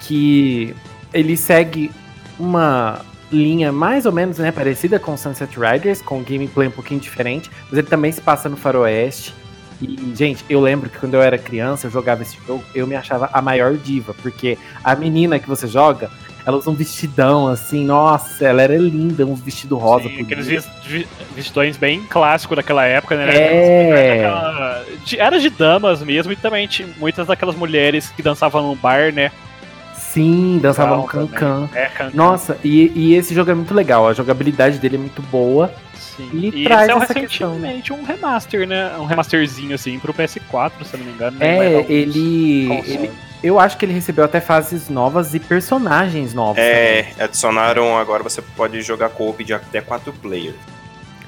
que 0.00 0.74
ele 1.12 1.36
segue 1.36 1.90
uma 2.38 3.00
linha 3.30 3.70
mais 3.70 4.06
ou 4.06 4.12
menos 4.12 4.38
né, 4.38 4.50
parecida 4.50 4.98
com 4.98 5.16
Sunset 5.16 5.58
Riders, 5.58 6.02
com 6.02 6.22
gameplay 6.22 6.68
um 6.68 6.72
pouquinho 6.72 7.00
diferente, 7.00 7.50
mas 7.68 7.78
ele 7.78 7.86
também 7.86 8.10
se 8.10 8.20
passa 8.20 8.48
no 8.48 8.56
faroeste. 8.56 9.34
E, 9.80 10.12
gente, 10.14 10.44
eu 10.48 10.60
lembro 10.60 10.90
que 10.90 10.98
quando 10.98 11.14
eu 11.14 11.22
era 11.22 11.38
criança, 11.38 11.86
eu 11.86 11.90
jogava 11.90 12.22
esse 12.22 12.36
jogo, 12.46 12.62
eu 12.74 12.86
me 12.86 12.94
achava 12.94 13.30
a 13.32 13.40
maior 13.40 13.74
diva, 13.76 14.14
porque 14.22 14.58
a 14.84 14.94
menina 14.94 15.38
que 15.38 15.48
você 15.48 15.66
joga, 15.66 16.10
ela 16.44 16.56
usa 16.56 16.70
um 16.70 16.74
vestidão 16.74 17.48
assim, 17.48 17.84
nossa, 17.84 18.46
ela 18.46 18.62
era 18.62 18.76
linda, 18.76 19.24
um 19.24 19.34
vestido 19.34 19.76
rosa. 19.76 20.08
Sim, 20.08 20.22
aqueles 20.22 20.66
vestidões 21.34 21.76
bem 21.76 22.02
clássicos 22.04 22.56
daquela 22.56 22.84
época, 22.84 23.16
né? 23.16 23.34
É. 23.34 24.84
Era 25.16 25.38
de 25.38 25.50
damas 25.50 26.02
mesmo, 26.02 26.32
e 26.32 26.36
também 26.36 26.66
tinha 26.66 26.88
muitas 26.98 27.26
daquelas 27.26 27.56
mulheres 27.56 28.10
que 28.10 28.22
dançavam 28.22 28.68
no 28.68 28.74
bar, 28.74 29.12
né? 29.12 29.30
Sim, 29.94 30.58
dançavam 30.60 30.98
no 30.98 31.04
cancan. 31.04 31.68
É, 31.72 31.86
can, 31.86 32.10
Nossa, 32.12 32.58
e, 32.64 32.90
e 32.94 33.14
esse 33.14 33.32
jogo 33.34 33.50
é 33.50 33.54
muito 33.54 33.72
legal, 33.72 34.08
a 34.08 34.12
jogabilidade 34.12 34.78
dele 34.78 34.96
é 34.96 34.98
muito 34.98 35.22
boa. 35.22 35.72
Sim. 36.28 36.30
E, 36.32 36.60
e 36.60 36.64
traz 36.64 36.88
é 36.88 36.92
essa 36.92 37.12
recentemente 37.12 37.90
questão. 37.90 37.98
um 37.98 38.02
remaster, 38.02 38.66
né? 38.66 38.96
Um 38.98 39.04
remasterzinho 39.04 39.74
assim 39.74 39.98
pro 39.98 40.12
PS4, 40.12 40.72
se 40.84 40.94
eu 40.94 40.98
não 40.98 41.06
me 41.06 41.12
engano. 41.12 41.36
É, 41.40 41.84
ele, 41.88 42.68
ele, 42.84 43.10
eu 43.42 43.58
acho 43.58 43.76
que 43.78 43.84
ele 43.84 43.92
recebeu 43.92 44.24
até 44.24 44.40
fases 44.40 44.88
novas 44.88 45.34
e 45.34 45.40
personagens 45.40 46.34
novos. 46.34 46.58
É, 46.58 47.02
também. 47.02 47.24
adicionaram 47.24 47.96
agora 47.96 48.22
você 48.22 48.42
pode 48.42 48.82
jogar 48.82 49.08
co-op 49.10 49.42
de 49.42 49.54
até 49.54 49.80
4 49.80 50.12
players. 50.14 50.56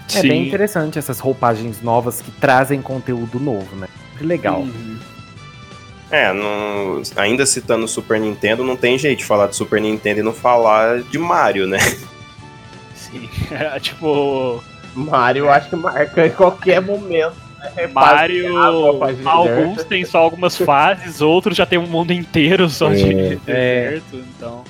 É 0.08 0.20
Sim. 0.20 0.28
bem 0.28 0.46
interessante 0.46 0.99
essas 0.99 1.18
roupagens 1.18 1.80
novas 1.80 2.20
que 2.20 2.30
trazem 2.30 2.82
conteúdo 2.82 3.40
novo, 3.40 3.75
né? 3.76 3.88
Que 4.18 4.25
legal. 4.25 4.61
Uhum. 4.61 4.99
É, 6.11 6.30
no, 6.30 7.00
ainda 7.16 7.46
citando 7.46 7.87
o 7.87 7.88
Super 7.88 8.20
Nintendo, 8.20 8.62
não 8.62 8.76
tem 8.76 8.99
jeito 8.99 9.20
de 9.20 9.25
falar 9.25 9.46
de 9.46 9.56
Super 9.56 9.80
Nintendo 9.80 10.20
e 10.20 10.22
não 10.22 10.34
falar 10.34 11.00
de 11.00 11.18
Mario, 11.18 11.66
né? 11.66 11.78
Sim, 12.94 13.30
é, 13.50 13.80
tipo, 13.80 14.62
Mario, 14.94 15.44
eu 15.46 15.52
acho 15.52 15.68
que 15.68 15.76
marca 15.76 16.26
em 16.26 16.30
qualquer 16.30 16.80
momento. 16.80 17.34
Né? 17.76 17.87
Mario, 17.87 18.56
alguns 19.25 19.84
tem 19.84 20.04
só 20.04 20.18
algumas 20.18 20.56
fases, 20.56 21.20
outros 21.20 21.56
já 21.56 21.64
tem 21.64 21.78
um 21.78 21.87
mundo 21.87 22.12
inteiro 22.12 22.68
só 22.68 22.90
é, 22.90 22.94
de 22.94 23.14
é. 23.14 23.37
deserto, 23.37 24.16
então. 24.16 24.64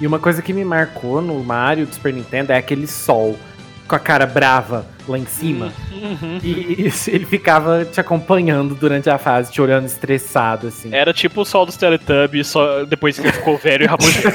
E 0.00 0.06
uma 0.06 0.18
coisa 0.18 0.42
que 0.42 0.52
me 0.52 0.64
marcou 0.64 1.22
no 1.22 1.42
Mario 1.42 1.86
do 1.86 1.94
Super 1.94 2.12
Nintendo 2.12 2.52
é 2.52 2.56
aquele 2.56 2.86
sol 2.86 3.38
com 3.86 3.94
a 3.94 3.98
cara 3.98 4.26
brava 4.26 4.86
lá 5.06 5.18
em 5.18 5.26
cima. 5.26 5.72
Uhum. 5.92 6.38
E 6.42 6.90
ele 7.08 7.26
ficava 7.26 7.84
te 7.84 8.00
acompanhando 8.00 8.74
durante 8.74 9.08
a 9.08 9.18
fase, 9.18 9.52
te 9.52 9.60
olhando 9.60 9.86
estressado, 9.86 10.68
assim. 10.68 10.92
Era 10.92 11.12
tipo 11.12 11.42
o 11.42 11.44
sol 11.44 11.66
dos 11.66 11.76
Teletubbies, 11.76 12.48
só 12.48 12.84
depois 12.84 13.18
que 13.18 13.26
ele 13.26 13.32
ficou 13.32 13.56
velho 13.56 13.84
e 13.84 13.86
rabugento. 13.86 14.28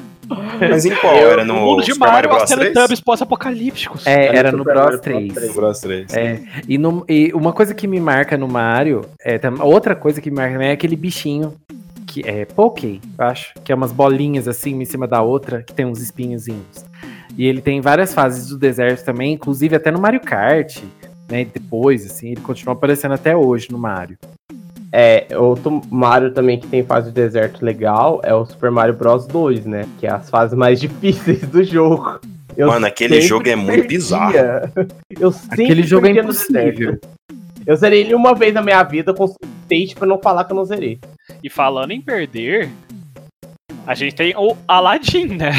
Mas 0.60 0.84
em 0.84 0.94
qual? 0.94 1.16
Era 1.16 1.44
no, 1.44 1.54
no 1.54 1.60
mundo 1.60 1.82
de 1.82 1.92
Super 1.92 2.06
Mario, 2.06 2.30
Mario 2.30 2.46
Bros. 2.46 2.50
Teletubbies 2.50 3.00
pós-apocalípticos. 3.00 4.06
É, 4.06 4.26
era, 4.26 4.38
era 4.38 4.52
no 4.52 4.64
Bros 4.64 5.00
3. 5.00 5.32
3. 5.32 5.54
Bros 5.54 5.80
3. 5.80 6.14
É, 6.14 6.40
e, 6.68 6.78
no, 6.78 7.04
e 7.08 7.32
uma 7.34 7.52
coisa 7.52 7.74
que 7.74 7.86
me 7.86 8.00
marca 8.00 8.36
no 8.36 8.48
Mario, 8.48 9.02
é, 9.24 9.40
outra 9.60 9.94
coisa 9.94 10.20
que 10.20 10.30
me 10.30 10.36
marca 10.36 10.62
é 10.62 10.72
aquele 10.72 10.96
bichinho 10.96 11.54
que 12.06 12.26
é 12.26 12.44
Poké, 12.44 12.98
eu 13.18 13.24
acho, 13.24 13.54
que 13.62 13.70
é 13.70 13.74
umas 13.74 13.92
bolinhas 13.92 14.48
assim, 14.48 14.74
uma 14.74 14.82
em 14.82 14.86
cima 14.86 15.06
da 15.06 15.22
outra, 15.22 15.62
que 15.62 15.72
tem 15.72 15.86
uns 15.86 16.00
espinhozinhos. 16.00 16.84
E 17.38 17.46
ele 17.46 17.60
tem 17.60 17.80
várias 17.80 18.12
fases 18.12 18.48
do 18.48 18.58
deserto 18.58 19.04
também, 19.04 19.34
inclusive 19.34 19.76
até 19.76 19.92
no 19.92 20.00
Mario 20.00 20.20
Kart, 20.20 20.78
né? 21.28 21.44
Depois, 21.44 22.04
assim, 22.04 22.32
ele 22.32 22.40
continua 22.40 22.74
aparecendo 22.74 23.14
até 23.14 23.36
hoje 23.36 23.68
no 23.70 23.78
Mario. 23.78 24.18
É, 24.92 25.26
outro 25.36 25.80
Mario 25.88 26.32
também 26.32 26.58
que 26.58 26.66
tem 26.66 26.84
fase 26.84 27.08
de 27.08 27.14
deserto 27.14 27.64
legal 27.64 28.20
é 28.24 28.34
o 28.34 28.44
Super 28.44 28.70
Mario 28.70 28.94
Bros 28.94 29.26
2, 29.26 29.64
né? 29.64 29.86
Que 29.98 30.06
é 30.06 30.10
as 30.10 30.28
fases 30.28 30.56
mais 30.56 30.80
difíceis 30.80 31.40
do 31.42 31.62
jogo. 31.62 32.20
Eu 32.56 32.68
Mano, 32.68 32.86
aquele 32.86 33.20
jogo 33.20 33.48
é 33.48 33.54
muito 33.56 33.86
bizarro. 33.86 34.34
Eu 35.18 35.32
aquele 35.50 35.82
jogo 35.82 36.06
é 36.06 36.10
impossível. 36.10 36.98
Eu 37.66 37.76
zerei 37.76 38.00
ele 38.00 38.14
uma 38.14 38.34
vez 38.34 38.52
na 38.52 38.62
minha 38.62 38.82
vida 38.82 39.14
com 39.14 39.24
state 39.24 39.94
pra 39.94 40.06
não 40.06 40.18
falar 40.18 40.44
que 40.44 40.52
eu 40.52 40.56
não 40.56 40.64
zerei. 40.64 40.98
E 41.44 41.50
falando 41.50 41.92
em 41.92 42.00
perder, 42.00 42.70
a 43.86 43.94
gente 43.94 44.14
tem 44.14 44.34
o 44.36 44.56
Aladdin, 44.66 45.26
né? 45.26 45.52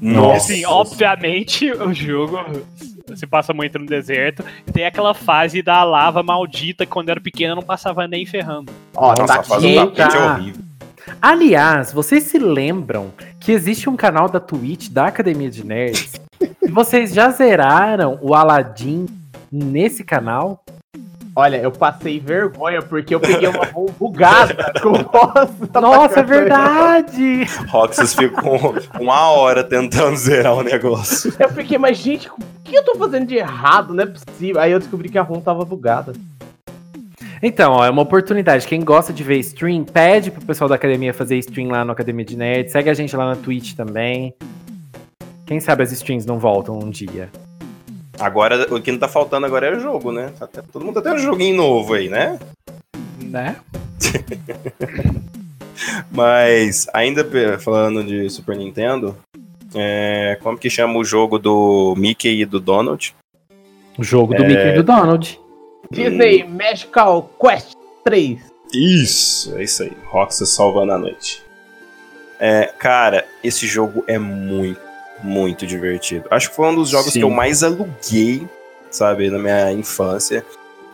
Nossa. 0.00 0.52
Assim, 0.52 0.64
obviamente 0.64 1.70
o 1.72 1.92
jogo 1.92 2.38
se 3.14 3.26
passa 3.26 3.52
muito 3.52 3.78
no 3.78 3.86
deserto. 3.86 4.44
Tem 4.72 4.84
aquela 4.84 5.14
fase 5.14 5.62
da 5.62 5.82
lava 5.84 6.22
maldita 6.22 6.84
que 6.84 6.92
quando 6.92 7.08
eu 7.08 7.12
era 7.12 7.20
pequena 7.20 7.54
não 7.54 7.62
passava 7.62 8.06
nem 8.06 8.24
ferrando. 8.26 8.72
Ó, 8.94 9.08
Nossa, 9.08 9.26
tá 9.26 9.40
a 9.40 9.42
fase 9.42 9.74
do 9.74 9.90
tapete 9.90 10.16
é 10.16 10.20
horrível. 10.20 10.62
Aliás, 11.22 11.92
vocês 11.92 12.24
se 12.24 12.38
lembram 12.38 13.10
que 13.40 13.50
existe 13.50 13.88
um 13.88 13.96
canal 13.96 14.28
da 14.28 14.38
Twitch 14.38 14.90
da 14.90 15.06
Academia 15.06 15.50
de 15.50 15.64
Nerds? 15.64 16.20
e 16.62 16.68
vocês 16.70 17.14
já 17.14 17.30
zeraram 17.30 18.18
o 18.20 18.34
Aladdin 18.34 19.06
nesse 19.50 20.04
canal? 20.04 20.62
Olha, 21.40 21.58
eu 21.58 21.70
passei 21.70 22.18
vergonha 22.18 22.82
porque 22.82 23.14
eu 23.14 23.20
peguei 23.20 23.48
uma 23.48 23.70
mão 23.72 23.86
bugada 23.96 24.72
com 24.82 24.90
Nossa, 24.90 25.80
Nossa 25.80 26.18
é 26.18 26.22
verdade! 26.24 27.44
Roxas 27.68 28.12
ficou 28.12 28.74
uma 28.98 29.30
hora 29.30 29.62
tentando 29.62 30.16
zerar 30.16 30.54
o 30.54 30.64
negócio. 30.64 31.32
Eu 31.38 31.48
fiquei, 31.50 31.78
mas 31.78 31.96
gente, 31.96 32.28
o 32.28 32.34
que 32.64 32.76
eu 32.76 32.84
tô 32.84 32.96
fazendo 32.96 33.28
de 33.28 33.36
errado? 33.36 33.94
Não 33.94 34.02
é 34.02 34.06
possível. 34.06 34.60
Aí 34.60 34.72
eu 34.72 34.80
descobri 34.80 35.08
que 35.08 35.16
a 35.16 35.22
ROM 35.22 35.40
tava 35.40 35.64
bugada. 35.64 36.12
Então, 37.40 37.74
ó, 37.74 37.86
é 37.86 37.90
uma 37.90 38.02
oportunidade. 38.02 38.66
Quem 38.66 38.80
gosta 38.84 39.12
de 39.12 39.22
ver 39.22 39.38
stream, 39.38 39.84
pede 39.84 40.32
pro 40.32 40.44
pessoal 40.44 40.68
da 40.68 40.74
academia 40.74 41.14
fazer 41.14 41.38
stream 41.38 41.68
lá 41.70 41.84
no 41.84 41.92
Academia 41.92 42.24
de 42.24 42.36
Nerd. 42.36 42.72
Segue 42.72 42.90
a 42.90 42.94
gente 42.94 43.14
lá 43.14 43.26
na 43.26 43.36
Twitch 43.36 43.74
também. 43.76 44.34
Quem 45.46 45.60
sabe 45.60 45.84
as 45.84 45.92
streams 45.92 46.26
não 46.26 46.40
voltam 46.40 46.76
um 46.76 46.90
dia. 46.90 47.30
Agora, 48.18 48.74
o 48.74 48.80
que 48.80 48.90
não 48.90 48.98
tá 48.98 49.08
faltando 49.08 49.46
agora 49.46 49.68
é 49.68 49.76
o 49.76 49.80
jogo, 49.80 50.12
né? 50.12 50.32
Tá 50.38 50.46
todo 50.46 50.84
mundo 50.84 50.94
tá 50.94 51.02
tendo 51.02 51.16
um 51.16 51.22
joguinho 51.22 51.56
novo 51.56 51.94
aí, 51.94 52.08
né? 52.08 52.38
Né? 53.20 53.56
Mas, 56.10 56.88
ainda 56.92 57.24
falando 57.60 58.02
de 58.02 58.28
Super 58.28 58.56
Nintendo, 58.56 59.16
é, 59.74 60.36
como 60.42 60.58
que 60.58 60.68
chama 60.68 60.98
o 60.98 61.04
jogo 61.04 61.38
do 61.38 61.94
Mickey 61.96 62.40
e 62.40 62.44
do 62.44 62.58
Donald? 62.58 63.14
O 63.96 64.02
jogo 64.02 64.34
do 64.34 64.42
é... 64.42 64.48
Mickey 64.48 64.68
e 64.68 64.74
do 64.74 64.82
Donald. 64.82 65.40
Disney 65.90 66.44
hum. 66.44 66.50
Magical 66.50 67.30
Quest 67.40 67.74
3. 68.04 68.40
Isso, 68.72 69.56
é 69.56 69.62
isso 69.62 69.82
aí. 69.82 69.92
Roxas 70.06 70.50
salvando 70.50 70.92
a 70.92 70.98
noite. 70.98 71.42
É, 72.40 72.72
cara, 72.78 73.26
esse 73.42 73.66
jogo 73.66 74.04
é 74.06 74.18
muito 74.18 74.87
muito 75.22 75.66
divertido. 75.66 76.26
Acho 76.30 76.50
que 76.50 76.56
foi 76.56 76.66
um 76.66 76.74
dos 76.74 76.88
jogos 76.88 77.12
Sim. 77.12 77.20
que 77.20 77.24
eu 77.24 77.30
mais 77.30 77.62
aluguei, 77.62 78.46
sabe, 78.90 79.30
na 79.30 79.38
minha 79.38 79.72
infância. 79.72 80.44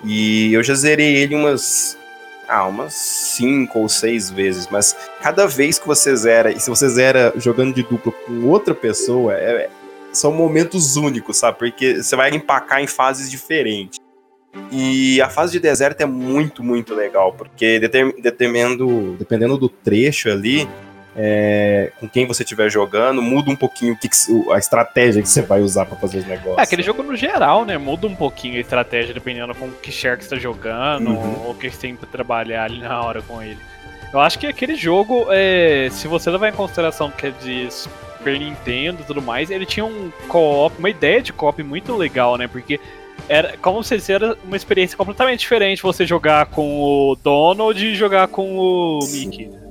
E 0.05 0.53
eu 0.53 0.63
já 0.63 0.75
zerei 0.75 1.17
ele 1.17 1.35
umas 1.35 1.97
Ah, 2.47 2.67
umas 2.67 2.93
cinco 2.93 3.79
ou 3.79 3.89
seis 3.89 4.31
vezes, 4.31 4.69
mas 4.71 4.95
cada 5.23 5.47
vez 5.47 5.79
que 5.79 5.87
você 5.87 6.15
zera, 6.15 6.53
e 6.53 6.61
se 6.61 6.69
você 6.69 6.87
zera 6.91 7.33
jogando 7.37 7.75
de 7.75 7.83
dupla 7.83 8.13
com 8.13 8.47
outra 8.47 8.75
pessoa, 8.75 9.33
é, 9.33 9.71
são 10.13 10.31
momentos 10.31 10.95
únicos, 10.97 11.39
sabe? 11.39 11.59
Porque 11.59 12.03
você 12.03 12.15
vai 12.15 12.31
empacar 12.31 12.83
em 12.83 12.87
fases 12.87 13.31
diferentes. 13.31 13.99
E 14.71 15.21
a 15.23 15.29
fase 15.31 15.53
de 15.53 15.59
deserto 15.59 16.03
é 16.03 16.07
muito, 16.07 16.63
muito 16.63 16.95
legal, 16.95 17.33
porque 17.33 17.81
dependendo, 17.81 19.17
dependendo 19.19 19.57
do 19.57 19.69
trecho 19.69 20.29
ali, 20.29 20.69
é, 21.17 21.93
com 22.01 22.09
quem 22.09 22.27
você 22.27 22.43
estiver 22.43 22.71
jogando, 22.71 23.23
muda 23.23 23.51
um 23.51 23.57
pouquinho 23.57 23.97
que, 23.97 24.09
a 24.53 24.59
estratégia 24.59 25.23
que 25.23 25.29
você 25.29 25.43
vai 25.43 25.61
usar 25.61 25.87
para 25.87 25.97
fazer 25.97 26.19
os 26.19 26.27
negócios. 26.27 26.59
É, 26.59 26.63
aquele 26.63 26.83
jogo 26.83 27.03
no 27.03 27.17
geral, 27.17 27.65
né? 27.65 27.79
Muda 27.79 28.07
um 28.07 28.15
pouquinho 28.15 28.57
a 28.57 28.61
estratégia 28.61 29.15
dependendo 29.15 29.55
com 29.55 29.71
que 29.71 29.93
share 29.93 30.19
que 30.19 30.25
você 30.25 30.31
tá 30.31 30.37
jogando, 30.37 31.11
uhum. 31.11 31.47
ou 31.47 31.55
que 31.55 31.71
você 31.71 31.79
tem 31.79 31.97
pra 31.97 32.09
trabalhar 32.09 32.65
ali 32.65 32.81
na 32.81 33.01
hora 33.03 33.23
com 33.23 33.43
ele. 33.43 33.59
Eu 34.13 34.21
acho 34.21 34.39
que 34.39 34.47
aquele 34.47 34.77
jogo, 34.77 35.27
é, 35.31 35.89
se 35.91 36.07
você 36.07 36.31
levar 36.31 36.49
em 36.49 36.53
consideração 36.53 37.11
que 37.11 37.27
é 37.27 37.31
de 37.31 37.69
Super 37.71 38.39
Nintendo 38.39 39.03
e 39.03 39.05
tudo 39.05 39.21
mais, 39.21 39.51
ele 39.51 39.67
tinha 39.67 39.85
um 39.85 40.11
co-op, 40.29 40.79
uma 40.79 40.91
ideia 40.91 41.21
de 41.21 41.33
co-op 41.33 41.63
muito 41.63 41.95
legal, 41.97 42.37
né? 42.37 42.47
Porque 42.47 42.79
era 43.29 43.57
como 43.59 43.83
se 43.83 44.13
era 44.13 44.37
uma 44.45 44.57
experiência 44.57 44.97
completamente 44.97 45.41
diferente 45.41 45.83
você 45.83 46.07
jogar 46.07 46.47
com 46.47 46.81
o 46.81 47.17
Donald 47.17 47.85
e 47.85 47.95
jogar 47.95 48.29
com 48.29 48.57
o 48.57 48.99
Mickey. 49.11 49.47
Sim, 49.47 49.64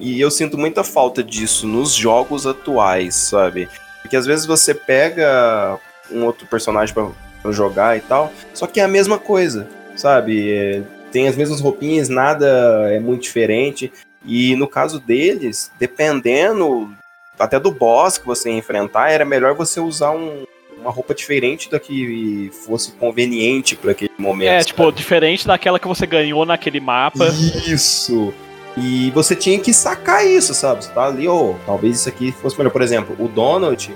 e 0.00 0.20
eu 0.20 0.30
sinto 0.30 0.56
muita 0.56 0.84
falta 0.84 1.22
disso 1.22 1.66
nos 1.66 1.92
jogos 1.92 2.46
atuais, 2.46 3.14
sabe? 3.14 3.68
Porque 4.02 4.16
às 4.16 4.26
vezes 4.26 4.46
você 4.46 4.72
pega 4.74 5.78
um 6.10 6.24
outro 6.24 6.46
personagem 6.46 6.94
para 6.94 7.52
jogar 7.52 7.96
e 7.96 8.00
tal, 8.00 8.32
só 8.54 8.66
que 8.66 8.80
é 8.80 8.84
a 8.84 8.88
mesma 8.88 9.18
coisa, 9.18 9.68
sabe? 9.96 10.52
É, 10.52 10.82
tem 11.10 11.26
as 11.26 11.36
mesmas 11.36 11.60
roupinhas, 11.60 12.08
nada 12.08 12.46
é 12.92 13.00
muito 13.00 13.22
diferente. 13.22 13.92
E 14.24 14.54
no 14.56 14.68
caso 14.68 15.00
deles, 15.00 15.70
dependendo 15.78 16.92
até 17.38 17.58
do 17.58 17.70
boss 17.70 18.18
que 18.18 18.26
você 18.26 18.50
enfrentar, 18.50 19.10
era 19.10 19.24
melhor 19.24 19.54
você 19.54 19.78
usar 19.80 20.12
um, 20.12 20.44
uma 20.80 20.90
roupa 20.90 21.14
diferente 21.14 21.70
da 21.70 21.78
que 21.78 22.50
fosse 22.64 22.92
conveniente 22.92 23.76
para 23.76 23.92
aquele 23.92 24.12
momento. 24.18 24.48
É, 24.48 24.64
tipo, 24.64 24.90
diferente 24.92 25.46
daquela 25.46 25.78
que 25.78 25.88
você 25.88 26.06
ganhou 26.06 26.44
naquele 26.44 26.80
mapa. 26.80 27.26
Isso. 27.66 28.32
E 28.76 29.10
você 29.12 29.34
tinha 29.34 29.58
que 29.58 29.72
sacar 29.72 30.26
isso, 30.26 30.52
sabe? 30.52 30.84
Você 30.84 30.92
tá 30.92 31.06
ali, 31.06 31.26
ou 31.26 31.52
oh, 31.52 31.56
talvez 31.64 32.00
isso 32.00 32.08
aqui 32.08 32.30
fosse 32.30 32.58
melhor. 32.58 32.70
Por 32.70 32.82
exemplo, 32.82 33.16
o 33.18 33.26
Donald, 33.26 33.94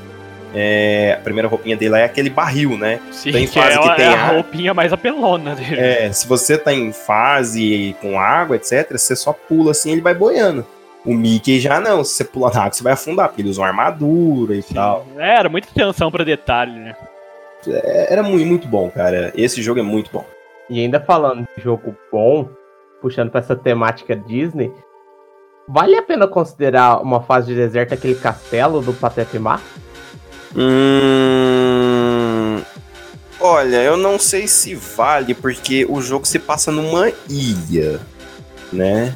é, 0.54 1.16
a 1.18 1.22
primeira 1.22 1.49
roupinha 1.49 1.76
dele 1.76 1.96
é 1.96 2.04
aquele 2.04 2.30
barril, 2.30 2.78
né? 2.78 2.99
Sim, 3.12 3.30
tem 3.30 3.46
fase 3.46 3.78
que, 3.78 3.88
é, 3.88 3.90
que 3.90 3.96
tem 3.96 4.06
é 4.06 4.14
a 4.14 4.26
roupinha 4.28 4.72
mais 4.72 4.92
apelona 4.92 5.54
dele. 5.54 5.78
É, 5.78 6.12
se 6.12 6.26
você 6.26 6.56
tá 6.56 6.72
em 6.72 6.92
fase 6.92 7.94
com 8.00 8.18
água, 8.18 8.56
etc., 8.56 8.92
você 8.92 9.14
só 9.14 9.32
pula 9.32 9.72
assim 9.72 9.92
ele 9.92 10.00
vai 10.00 10.14
boiando. 10.14 10.66
O 11.04 11.14
Mickey 11.14 11.60
já 11.60 11.80
não, 11.80 12.04
se 12.04 12.14
você 12.14 12.25
pular 12.25 12.52
na 12.52 12.60
água, 12.60 12.72
você 12.72 12.82
vai 12.82 12.92
afundar, 12.92 13.28
porque 13.28 13.42
ele 13.42 13.49
usa 13.49 13.60
uma 13.60 13.68
armadura 13.68 14.54
e 14.54 14.62
Sim. 14.62 14.75
tal. 14.75 15.06
É, 15.16 15.38
era 15.38 15.49
muita 15.49 15.68
atenção 15.70 16.10
para 16.10 16.25
detalhe, 16.25 16.72
né? 16.72 16.96
É, 17.66 18.12
era 18.12 18.22
muito, 18.22 18.46
muito 18.46 18.68
bom, 18.68 18.90
cara. 18.90 19.32
Esse 19.37 19.62
jogo 19.62 19.80
é 19.80 19.82
muito 19.82 20.10
bom. 20.10 20.25
E 20.68 20.80
ainda 20.80 21.00
falando 21.00 21.46
de 21.56 21.62
jogo 21.62 21.96
bom, 22.12 22.49
puxando 23.00 23.30
para 23.30 23.40
essa 23.40 23.57
temática 23.57 24.14
Disney, 24.14 24.73
vale 25.69 25.97
a 25.97 26.02
pena 26.02 26.26
considerar 26.26 27.02
uma 27.02 27.23
fase 27.23 27.49
de 27.49 27.54
deserto 27.54 27.95
aquele 27.95 28.14
castelo 28.14 28.80
do 28.80 28.92
Pateta 28.92 29.37
e 29.37 29.40
Mar? 29.40 29.62
Hum... 30.57 31.81
Olha, 33.38 33.83
eu 33.83 33.96
não 33.96 34.18
sei 34.18 34.46
se 34.46 34.74
vale, 34.74 35.33
porque 35.33 35.87
o 35.88 36.03
jogo 36.03 36.27
se 36.27 36.38
passa 36.38 36.70
numa 36.70 37.11
ilha, 37.29 37.98
né? 38.70 39.14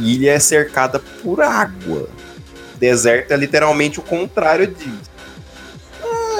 ilha 0.00 0.32
é 0.32 0.38
cercada 0.38 1.00
por 1.22 1.40
água. 1.40 2.08
Deserto 2.76 3.32
é 3.32 3.36
literalmente 3.36 3.98
o 3.98 4.02
contrário 4.02 4.66
disso. 4.66 5.10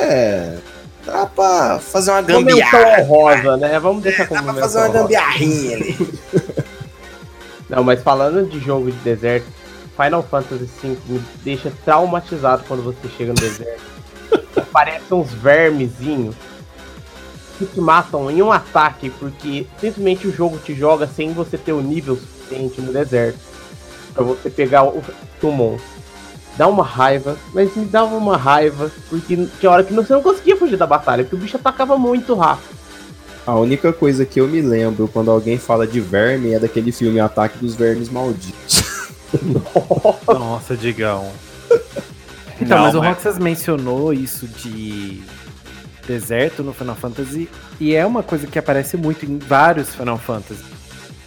É. 0.00 0.58
Dá 1.06 1.24
pra 1.24 1.78
fazer 1.78 2.10
uma 2.10 2.20
gambiarra. 2.20 3.02
rosa, 3.04 3.56
né? 3.56 3.78
Vamos 3.78 4.02
deixar 4.02 4.24
é, 4.24 4.26
como 4.26 4.42
Dá 4.42 4.52
pra 4.52 4.62
fazer 4.62 4.78
uma 4.78 4.88
gambiarrinha 4.88 5.76
ali. 5.76 6.18
Não, 7.70 7.84
mas 7.84 8.02
falando 8.02 8.48
de 8.48 8.58
jogo 8.60 8.90
de 8.90 8.98
deserto, 8.98 9.46
Final 9.96 10.22
Fantasy 10.24 10.68
V 10.82 10.98
me 11.06 11.22
deixa 11.42 11.72
traumatizado 11.84 12.64
quando 12.66 12.82
você 12.82 13.08
chega 13.16 13.32
no 13.32 13.38
deserto. 13.38 13.82
Aparecem 14.56 15.16
uns 15.16 15.32
vermezinhos 15.32 16.34
que 17.58 17.66
te 17.66 17.80
matam 17.80 18.30
em 18.30 18.42
um 18.42 18.52
ataque, 18.52 19.08
porque 19.10 19.66
simplesmente 19.80 20.26
o 20.26 20.32
jogo 20.32 20.58
te 20.58 20.74
joga 20.74 21.06
sem 21.06 21.32
você 21.32 21.56
ter 21.56 21.72
o 21.72 21.80
nível 21.80 22.16
suficiente 22.16 22.80
no 22.80 22.92
deserto 22.92 23.38
para 24.12 24.24
você 24.24 24.50
pegar 24.50 24.84
o 24.84 25.02
Tumon. 25.40 25.78
Dá 26.56 26.66
uma 26.66 26.82
raiva, 26.84 27.36
mas 27.52 27.74
me 27.76 27.84
dava 27.84 28.16
uma 28.16 28.36
raiva, 28.36 28.90
porque 29.10 29.46
tinha 29.60 29.70
hora 29.70 29.84
que 29.84 29.92
você 29.92 30.12
não 30.12 30.22
conseguia 30.22 30.56
fugir 30.56 30.76
da 30.76 30.86
batalha, 30.86 31.22
porque 31.22 31.36
o 31.36 31.38
bicho 31.38 31.56
atacava 31.56 31.98
muito 31.98 32.34
rápido. 32.34 32.76
A 33.46 33.54
única 33.54 33.92
coisa 33.92 34.26
que 34.26 34.40
eu 34.40 34.48
me 34.48 34.60
lembro 34.60 35.06
quando 35.06 35.30
alguém 35.30 35.58
fala 35.58 35.86
de 35.86 36.00
verme 36.00 36.52
é 36.52 36.58
daquele 36.58 36.90
filme 36.90 37.20
Ataque 37.20 37.58
dos 37.58 37.74
Vermes 37.74 38.08
Malditos. 38.08 38.84
Nossa, 40.26 40.76
Digão. 40.76 41.30
Então, 42.60 42.78
não, 42.78 42.84
mas 42.86 42.94
o 42.94 43.00
Roxas 43.00 43.38
mencionou 43.38 44.12
isso 44.12 44.48
de 44.48 45.22
deserto 46.06 46.62
no 46.62 46.72
Final 46.72 46.94
Fantasy 46.94 47.48
e 47.78 47.94
é 47.94 48.06
uma 48.06 48.22
coisa 48.22 48.46
que 48.46 48.58
aparece 48.58 48.96
muito 48.96 49.26
em 49.26 49.38
vários 49.38 49.94
Final 49.94 50.18
Fantasy. 50.18 50.75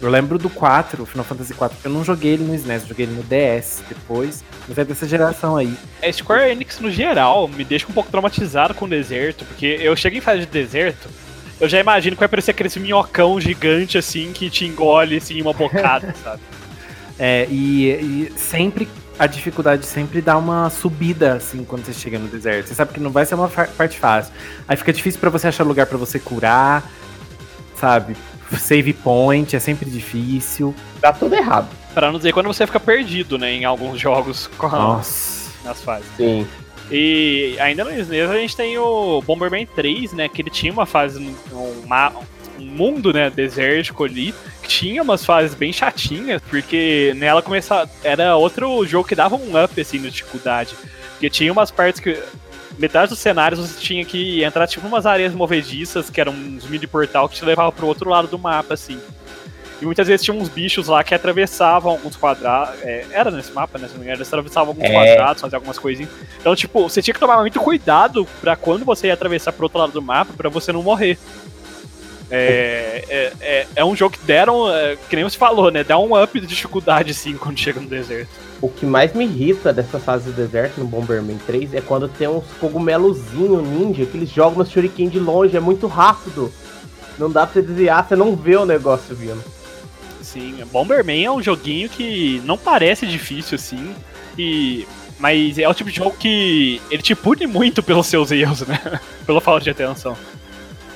Eu 0.00 0.08
lembro 0.08 0.38
do 0.38 0.48
4, 0.48 1.04
Final 1.04 1.24
Fantasy 1.24 1.52
4. 1.52 1.78
Eu 1.84 1.90
não 1.90 2.02
joguei 2.02 2.32
ele 2.32 2.44
no 2.44 2.54
SNES, 2.54 2.86
joguei 2.86 3.04
ele 3.04 3.14
no 3.14 3.22
DS 3.22 3.82
depois. 3.86 4.42
Mas 4.66 4.78
é 4.78 4.84
dessa 4.84 5.06
geração 5.06 5.56
aí. 5.56 5.74
É, 6.00 6.10
Square 6.10 6.50
Enix 6.50 6.80
no 6.80 6.90
geral 6.90 7.46
me 7.46 7.64
deixa 7.64 7.86
um 7.86 7.92
pouco 7.92 8.10
traumatizado 8.10 8.72
com 8.72 8.86
o 8.86 8.88
deserto, 8.88 9.44
porque 9.44 9.66
eu 9.80 9.94
chego 9.94 10.16
em 10.16 10.20
fase 10.20 10.40
de 10.40 10.46
deserto, 10.46 11.08
eu 11.60 11.68
já 11.68 11.78
imagino 11.78 12.16
que 12.16 12.20
vai 12.20 12.26
aparecer 12.26 12.52
aquele 12.52 12.70
minhocão 12.78 13.38
gigante 13.38 13.98
assim 13.98 14.32
que 14.32 14.48
te 14.48 14.64
engole 14.64 15.18
assim 15.18 15.42
uma 15.42 15.52
bocada, 15.52 16.14
sabe? 16.24 16.40
É, 17.18 17.46
e, 17.50 17.90
e 17.90 18.32
sempre 18.34 18.88
a 19.18 19.26
dificuldade 19.26 19.84
sempre 19.84 20.22
dá 20.22 20.38
uma 20.38 20.70
subida, 20.70 21.34
assim, 21.34 21.62
quando 21.62 21.84
você 21.84 21.92
chega 21.92 22.18
no 22.18 22.26
deserto. 22.26 22.68
Você 22.68 22.74
sabe 22.74 22.94
que 22.94 23.00
não 23.00 23.10
vai 23.10 23.26
ser 23.26 23.34
uma 23.34 23.48
parte 23.48 23.98
fácil. 23.98 24.32
Aí 24.66 24.74
fica 24.78 24.90
difícil 24.90 25.20
para 25.20 25.28
você 25.28 25.48
achar 25.48 25.62
lugar 25.62 25.84
para 25.84 25.98
você 25.98 26.18
curar, 26.18 26.90
sabe? 27.78 28.16
Save 28.58 28.92
point 28.92 29.54
é 29.54 29.58
sempre 29.58 29.88
difícil. 29.88 30.74
Dá 31.00 31.12
tudo 31.12 31.34
errado. 31.34 31.68
Pra 31.94 32.10
não 32.10 32.18
dizer 32.18 32.32
quando 32.32 32.46
você 32.46 32.66
fica 32.66 32.80
perdido, 32.80 33.38
né, 33.38 33.52
em 33.52 33.64
alguns 33.64 34.00
jogos 34.00 34.46
com 34.58 34.68
Nossa. 34.68 35.50
nas 35.64 35.82
fases. 35.82 36.06
Sim. 36.16 36.46
E 36.90 37.56
ainda 37.60 37.84
no 37.84 37.90
SNES 37.90 38.30
a 38.30 38.36
gente 38.36 38.56
tem 38.56 38.76
o 38.76 39.22
Bomberman 39.22 39.66
3, 39.66 40.12
né, 40.12 40.28
que 40.28 40.42
ele 40.42 40.50
tinha 40.50 40.72
uma 40.72 40.86
fase, 40.86 41.18
um, 41.20 41.34
um 42.58 42.64
mundo, 42.64 43.12
né, 43.12 43.30
desértico 43.30 44.04
ali, 44.04 44.34
tinha 44.66 45.02
umas 45.02 45.24
fases 45.24 45.54
bem 45.54 45.72
chatinhas, 45.72 46.42
porque 46.48 47.12
nela 47.16 47.42
começava. 47.42 47.90
Era 48.04 48.36
outro 48.36 48.86
jogo 48.86 49.06
que 49.06 49.14
dava 49.14 49.36
um 49.36 49.62
up 49.62 49.80
assim 49.80 49.98
na 49.98 50.08
dificuldade. 50.08 50.74
Porque 51.12 51.28
tinha 51.28 51.52
umas 51.52 51.70
partes 51.70 52.00
que. 52.00 52.18
Metade 52.80 53.10
dos 53.10 53.18
cenários 53.18 53.60
você 53.60 53.78
tinha 53.78 54.02
que 54.06 54.42
entrar 54.42 54.66
tipo 54.66 54.86
umas 54.86 55.04
areias 55.04 55.34
movediças, 55.34 56.08
que 56.08 56.18
eram 56.18 56.32
uns 56.32 56.64
mini 56.66 56.86
portal 56.86 57.28
que 57.28 57.36
te 57.36 57.44
levava 57.44 57.70
pro 57.70 57.86
outro 57.86 58.08
lado 58.08 58.26
do 58.26 58.38
mapa, 58.38 58.72
assim. 58.72 58.98
E 59.82 59.84
muitas 59.84 60.08
vezes 60.08 60.24
tinha 60.24 60.34
uns 60.34 60.48
bichos 60.48 60.88
lá 60.88 61.04
que 61.04 61.14
atravessavam 61.14 61.92
alguns 61.92 62.16
quadrados. 62.16 62.80
É, 62.82 63.04
era 63.10 63.30
nesse 63.30 63.52
mapa, 63.52 63.78
né? 63.78 63.86
Se 63.86 63.92
não 63.92 64.00
me 64.00 64.06
engano, 64.06 64.16
eles 64.16 64.28
atravessavam 64.28 64.68
alguns 64.68 64.84
é. 64.84 64.92
quadrados, 64.92 65.42
faziam 65.42 65.58
algumas 65.58 65.78
coisinhas. 65.78 66.10
Então, 66.38 66.56
tipo, 66.56 66.88
você 66.88 67.02
tinha 67.02 67.12
que 67.12 67.20
tomar 67.20 67.36
muito 67.38 67.60
cuidado 67.60 68.26
para 68.40 68.56
quando 68.56 68.82
você 68.82 69.08
ia 69.08 69.14
atravessar 69.14 69.52
pro 69.52 69.64
outro 69.64 69.78
lado 69.78 69.92
do 69.92 70.00
mapa, 70.00 70.32
para 70.34 70.48
você 70.48 70.72
não 70.72 70.82
morrer. 70.82 71.18
É, 72.30 73.04
é, 73.08 73.32
é, 73.40 73.66
é, 73.74 73.84
um 73.84 73.96
jogo 73.96 74.16
que 74.16 74.24
deram, 74.24 74.72
é, 74.72 74.96
que 75.08 75.16
nem 75.16 75.24
você 75.24 75.36
falou, 75.36 75.70
né? 75.70 75.82
Dá 75.82 75.98
um 75.98 76.20
up 76.20 76.38
de 76.38 76.46
dificuldade, 76.46 77.12
sim, 77.12 77.36
quando 77.36 77.58
chega 77.58 77.80
no 77.80 77.88
deserto. 77.88 78.28
O 78.62 78.68
que 78.68 78.86
mais 78.86 79.12
me 79.14 79.24
irrita 79.24 79.72
dessa 79.72 79.98
fase 79.98 80.30
do 80.30 80.32
deserto 80.32 80.78
no 80.78 80.86
Bomberman 80.86 81.38
3 81.46 81.74
é 81.74 81.80
quando 81.80 82.08
tem 82.08 82.28
uns 82.28 82.44
cogumelozinho 82.60 83.60
ninja 83.60 84.06
que 84.06 84.16
eles 84.16 84.30
jogam 84.30 84.58
no 84.58 84.66
shuriken 84.66 85.08
de 85.08 85.18
longe, 85.18 85.56
é 85.56 85.60
muito 85.60 85.88
rápido. 85.88 86.52
Não 87.18 87.30
dá 87.30 87.46
pra 87.46 87.54
você 87.54 87.62
desviar, 87.62 88.06
você 88.06 88.14
não 88.14 88.36
vê 88.36 88.56
o 88.56 88.64
negócio 88.64 89.14
vindo. 89.14 89.42
Sim, 90.22 90.62
Bomberman 90.70 91.24
é 91.24 91.30
um 91.30 91.42
joguinho 91.42 91.88
que 91.88 92.40
não 92.44 92.56
parece 92.56 93.06
difícil, 93.06 93.56
assim, 93.56 93.92
e... 94.38 94.86
mas 95.18 95.58
é 95.58 95.68
o 95.68 95.74
tipo 95.74 95.90
de 95.90 95.96
jogo 95.96 96.14
que 96.16 96.80
ele 96.90 97.02
te 97.02 97.16
pune 97.16 97.46
muito 97.46 97.82
pelos 97.82 98.06
seus 98.06 98.30
erros, 98.30 98.60
né? 98.60 98.78
Pela 99.26 99.40
falta 99.40 99.64
de 99.64 99.70
atenção. 99.70 100.16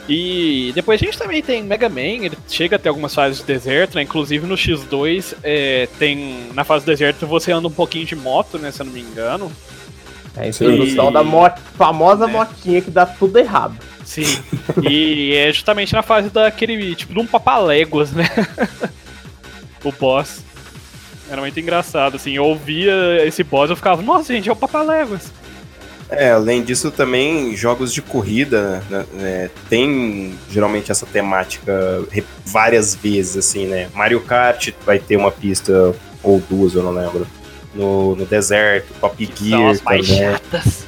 E 0.08 0.70
depois 0.74 1.00
a 1.00 1.04
gente 1.04 1.16
também 1.16 1.42
tem 1.42 1.62
Mega 1.62 1.88
Man, 1.88 2.00
ele 2.00 2.36
chega 2.48 2.76
até 2.76 2.88
algumas 2.88 3.14
fases 3.14 3.38
de 3.38 3.44
deserto, 3.44 3.94
né? 3.94 4.02
Inclusive 4.02 4.46
no 4.46 4.54
X2 4.54 5.34
é, 5.42 5.88
tem. 5.98 6.50
Na 6.52 6.62
fase 6.62 6.84
do 6.84 6.88
deserto 6.88 7.26
você 7.26 7.52
anda 7.52 7.68
um 7.68 7.72
pouquinho 7.72 8.04
de 8.04 8.14
moto, 8.14 8.58
né? 8.58 8.70
Se 8.70 8.82
eu 8.82 8.86
não 8.86 8.92
me 8.92 9.00
engano. 9.00 9.50
É 10.36 10.42
a 10.42 10.48
introdução 10.48 11.10
e... 11.10 11.12
da 11.12 11.22
moto, 11.22 11.60
famosa 11.76 12.24
é. 12.24 12.26
motinha 12.26 12.82
que 12.82 12.90
dá 12.90 13.06
tudo 13.06 13.38
errado. 13.38 13.76
Sim. 14.04 14.26
e 14.82 15.34
é 15.34 15.50
justamente 15.52 15.92
na 15.94 16.02
fase 16.02 16.28
daquele 16.28 16.94
tipo 16.94 17.14
de 17.14 17.20
um 17.20 17.26
papaléguas, 17.26 18.12
né? 18.12 18.28
o 19.82 19.92
boss. 19.92 20.42
Era 21.30 21.40
muito 21.40 21.58
engraçado, 21.58 22.16
assim, 22.16 22.32
eu 22.32 22.44
ouvia 22.44 23.24
esse 23.24 23.42
boss 23.42 23.70
eu 23.70 23.76
ficava, 23.76 24.02
nossa 24.02 24.34
gente, 24.34 24.48
é 24.48 24.52
o 24.52 24.56
Papaléguas. 24.56 25.32
É, 26.18 26.30
além 26.32 26.62
disso 26.62 26.90
também, 26.90 27.56
jogos 27.56 27.92
de 27.92 28.02
corrida 28.02 28.82
né, 28.90 29.04
né, 29.12 29.50
tem 29.68 30.38
geralmente 30.50 30.90
essa 30.90 31.06
temática 31.06 32.04
várias 32.44 32.94
vezes, 32.94 33.36
assim, 33.36 33.66
né? 33.66 33.88
Mario 33.94 34.20
Kart 34.20 34.70
vai 34.84 34.98
ter 34.98 35.16
uma 35.16 35.30
pista 35.30 35.94
ou 36.22 36.40
duas, 36.40 36.74
eu 36.74 36.82
não 36.82 36.92
lembro. 36.92 37.26
No, 37.74 38.14
no 38.14 38.24
deserto, 38.24 38.92
Top 39.00 39.16
Gear 39.34 39.60
São 39.60 39.68
as 39.68 39.82
mais 39.82 40.06
também. 40.06 40.22
chatas. 40.22 40.86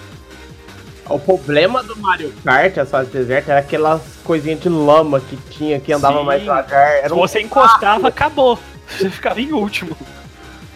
O 1.08 1.18
problema 1.18 1.82
do 1.82 1.96
Mario 1.96 2.32
Kart, 2.44 2.78
as 2.78 2.90
fases 2.90 3.12
desertas, 3.12 3.50
era 3.50 3.60
aquelas 3.60 4.02
coisinhas 4.24 4.60
de 4.60 4.68
lama 4.68 5.20
que 5.20 5.36
tinha, 5.50 5.78
que 5.78 5.92
andava 5.92 6.18
Sim. 6.18 6.24
mais 6.24 6.42
devagar. 6.42 6.96
Era 6.96 7.08
Se 7.08 7.14
um 7.14 7.18
você 7.18 7.40
encostava, 7.40 8.08
acabou. 8.08 8.58
Você 8.88 9.08
ficava 9.10 9.40
em 9.40 9.52
último. 9.52 9.96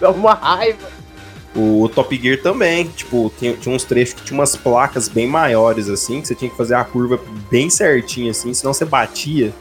Dá 0.00 0.10
uma 0.10 0.34
raiva. 0.34 0.88
O 1.54 1.90
Top 1.92 2.16
Gear 2.16 2.40
também, 2.40 2.86
tipo, 2.88 3.32
tinha, 3.38 3.54
tinha, 3.54 3.74
uns 3.74 3.82
trechos 3.82 4.14
que 4.14 4.22
tinha 4.22 4.38
umas 4.38 4.54
placas 4.54 5.08
bem 5.08 5.26
maiores, 5.26 5.88
assim, 5.88 6.20
que 6.20 6.28
você 6.28 6.34
tinha 6.34 6.50
que 6.50 6.56
fazer 6.56 6.74
a 6.74 6.84
curva 6.84 7.18
bem 7.50 7.68
certinha, 7.68 8.30
assim, 8.30 8.54
senão 8.54 8.72
você 8.72 8.84
batia. 8.84 9.52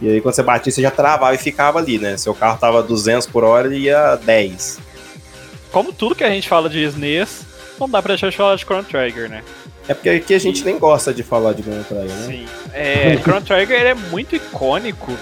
E 0.00 0.08
aí 0.08 0.20
quando 0.20 0.34
você 0.34 0.42
batia, 0.42 0.72
você 0.72 0.82
já 0.82 0.90
travava 0.90 1.34
e 1.34 1.38
ficava 1.38 1.78
ali, 1.78 1.98
né? 1.98 2.16
Seu 2.16 2.34
carro 2.34 2.58
tava 2.58 2.82
200 2.82 3.26
por 3.26 3.42
hora 3.42 3.74
e 3.74 3.82
ia 3.82 4.16
10. 4.16 4.78
Como 5.72 5.92
tudo 5.92 6.14
que 6.14 6.24
a 6.24 6.30
gente 6.30 6.48
fala 6.48 6.68
de 6.68 6.82
SNES, 6.84 7.42
não 7.78 7.88
dá 7.88 8.00
pra 8.02 8.14
deixar 8.14 8.30
de 8.30 8.36
falar 8.36 8.56
de 8.56 8.64
Chrono 8.64 8.84
Trigger, 8.84 9.28
né? 9.28 9.42
É 9.88 9.94
porque 9.94 10.10
aqui 10.10 10.34
a 10.34 10.38
gente 10.38 10.64
nem 10.64 10.78
gosta 10.78 11.12
de 11.12 11.22
falar 11.22 11.54
de 11.54 11.62
Chrono 11.62 11.84
Trigger, 11.84 12.08
né? 12.08 12.26
Sim. 12.26 12.46
É, 12.72 13.16
Chrono 13.22 13.40
Trigger 13.40 13.80
é 13.80 13.94
muito 13.94 14.36
icônico, 14.36 15.16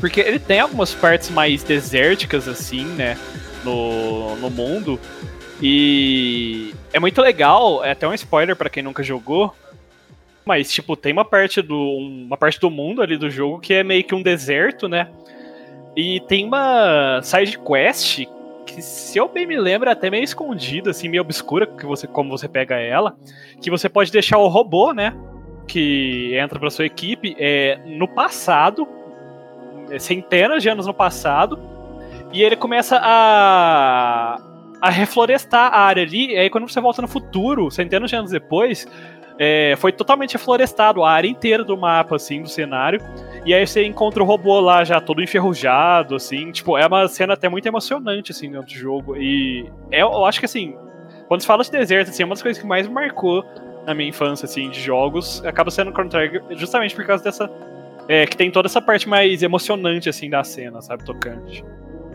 porque 0.00 0.20
ele 0.20 0.38
tem 0.38 0.60
algumas 0.60 0.94
partes 0.94 1.30
mais 1.30 1.62
desérticas, 1.62 2.48
assim, 2.48 2.84
né? 2.84 3.18
No, 3.66 4.36
no 4.36 4.50
mundo. 4.50 4.98
E 5.60 6.72
é 6.92 7.00
muito 7.00 7.20
legal, 7.20 7.84
é 7.84 7.90
até 7.90 8.06
um 8.06 8.14
spoiler 8.14 8.54
para 8.54 8.70
quem 8.70 8.82
nunca 8.82 9.02
jogou. 9.02 9.54
Mas, 10.44 10.72
tipo, 10.72 10.96
tem 10.96 11.12
uma 11.12 11.24
parte 11.24 11.60
do. 11.60 11.76
uma 11.76 12.36
parte 12.36 12.60
do 12.60 12.70
mundo 12.70 13.02
ali 13.02 13.16
do 13.16 13.28
jogo 13.28 13.58
que 13.58 13.74
é 13.74 13.82
meio 13.82 14.04
que 14.04 14.14
um 14.14 14.22
deserto, 14.22 14.88
né? 14.88 15.08
E 15.96 16.20
tem 16.20 16.44
uma 16.44 17.20
side 17.22 17.58
quest 17.58 18.26
que, 18.66 18.82
se 18.82 19.18
eu 19.18 19.28
bem 19.28 19.46
me 19.46 19.56
lembro, 19.56 19.88
é 19.88 19.92
até 19.92 20.10
meio 20.10 20.22
escondida, 20.22 20.90
assim, 20.90 21.08
meio 21.08 21.22
obscura, 21.22 21.66
que 21.66 21.86
você, 21.86 22.06
como 22.06 22.30
você 22.30 22.46
pega 22.46 22.76
ela, 22.76 23.16
que 23.60 23.70
você 23.70 23.88
pode 23.88 24.12
deixar 24.12 24.38
o 24.38 24.46
robô, 24.46 24.92
né? 24.92 25.16
Que 25.66 26.36
entra 26.36 26.60
pra 26.60 26.70
sua 26.70 26.84
equipe 26.84 27.34
é, 27.38 27.80
no 27.86 28.06
passado, 28.06 28.86
é, 29.90 29.98
centenas 29.98 30.62
de 30.62 30.68
anos 30.68 30.86
no 30.86 30.94
passado, 30.94 31.58
e 32.36 32.42
ele 32.42 32.56
começa 32.56 33.00
a, 33.02 34.36
a 34.80 34.90
reflorestar 34.90 35.72
a 35.72 35.80
área 35.80 36.02
ali, 36.02 36.32
e 36.32 36.36
aí 36.36 36.50
quando 36.50 36.68
você 36.68 36.80
volta 36.80 37.00
no 37.00 37.08
futuro, 37.08 37.70
centenas 37.70 38.10
de 38.10 38.16
anos 38.16 38.30
depois, 38.30 38.86
é, 39.38 39.74
foi 39.78 39.92
totalmente 39.92 40.32
reflorestado 40.32 41.02
a 41.02 41.10
área 41.10 41.28
inteira 41.28 41.62
do 41.64 41.76
mapa, 41.76 42.16
assim, 42.16 42.42
do 42.42 42.48
cenário. 42.48 43.00
E 43.44 43.54
aí 43.54 43.66
você 43.66 43.84
encontra 43.84 44.22
o 44.22 44.26
robô 44.26 44.58
lá 44.60 44.82
já 44.84 45.00
todo 45.00 45.22
enferrujado, 45.22 46.14
assim. 46.14 46.50
Tipo, 46.50 46.78
é 46.78 46.86
uma 46.86 47.06
cena 47.08 47.34
até 47.34 47.48
muito 47.48 47.66
emocionante, 47.66 48.32
assim, 48.32 48.50
dentro 48.50 48.66
do 48.66 48.72
jogo. 48.74 49.16
E 49.16 49.70
é, 49.90 50.02
eu 50.02 50.24
acho 50.24 50.40
que, 50.40 50.46
assim, 50.46 50.74
quando 51.28 51.42
se 51.42 51.46
fala 51.46 51.62
de 51.62 51.70
deserto, 51.70 52.08
assim, 52.08 52.22
é 52.22 52.26
uma 52.26 52.34
das 52.34 52.42
coisas 52.42 52.60
que 52.60 52.66
mais 52.66 52.88
marcou 52.88 53.44
na 53.86 53.94
minha 53.94 54.08
infância, 54.08 54.46
assim, 54.46 54.70
de 54.70 54.80
jogos, 54.80 55.44
acaba 55.44 55.70
sendo 55.70 55.90
Chrono 55.92 56.10
Trigger 56.10 56.42
justamente 56.50 56.94
por 56.94 57.06
causa 57.06 57.22
dessa... 57.22 57.50
É, 58.08 58.24
que 58.24 58.36
tem 58.36 58.50
toda 58.52 58.68
essa 58.68 58.80
parte 58.80 59.08
mais 59.08 59.42
emocionante, 59.42 60.08
assim, 60.08 60.30
da 60.30 60.42
cena, 60.44 60.80
sabe, 60.80 61.04
tocante. 61.04 61.64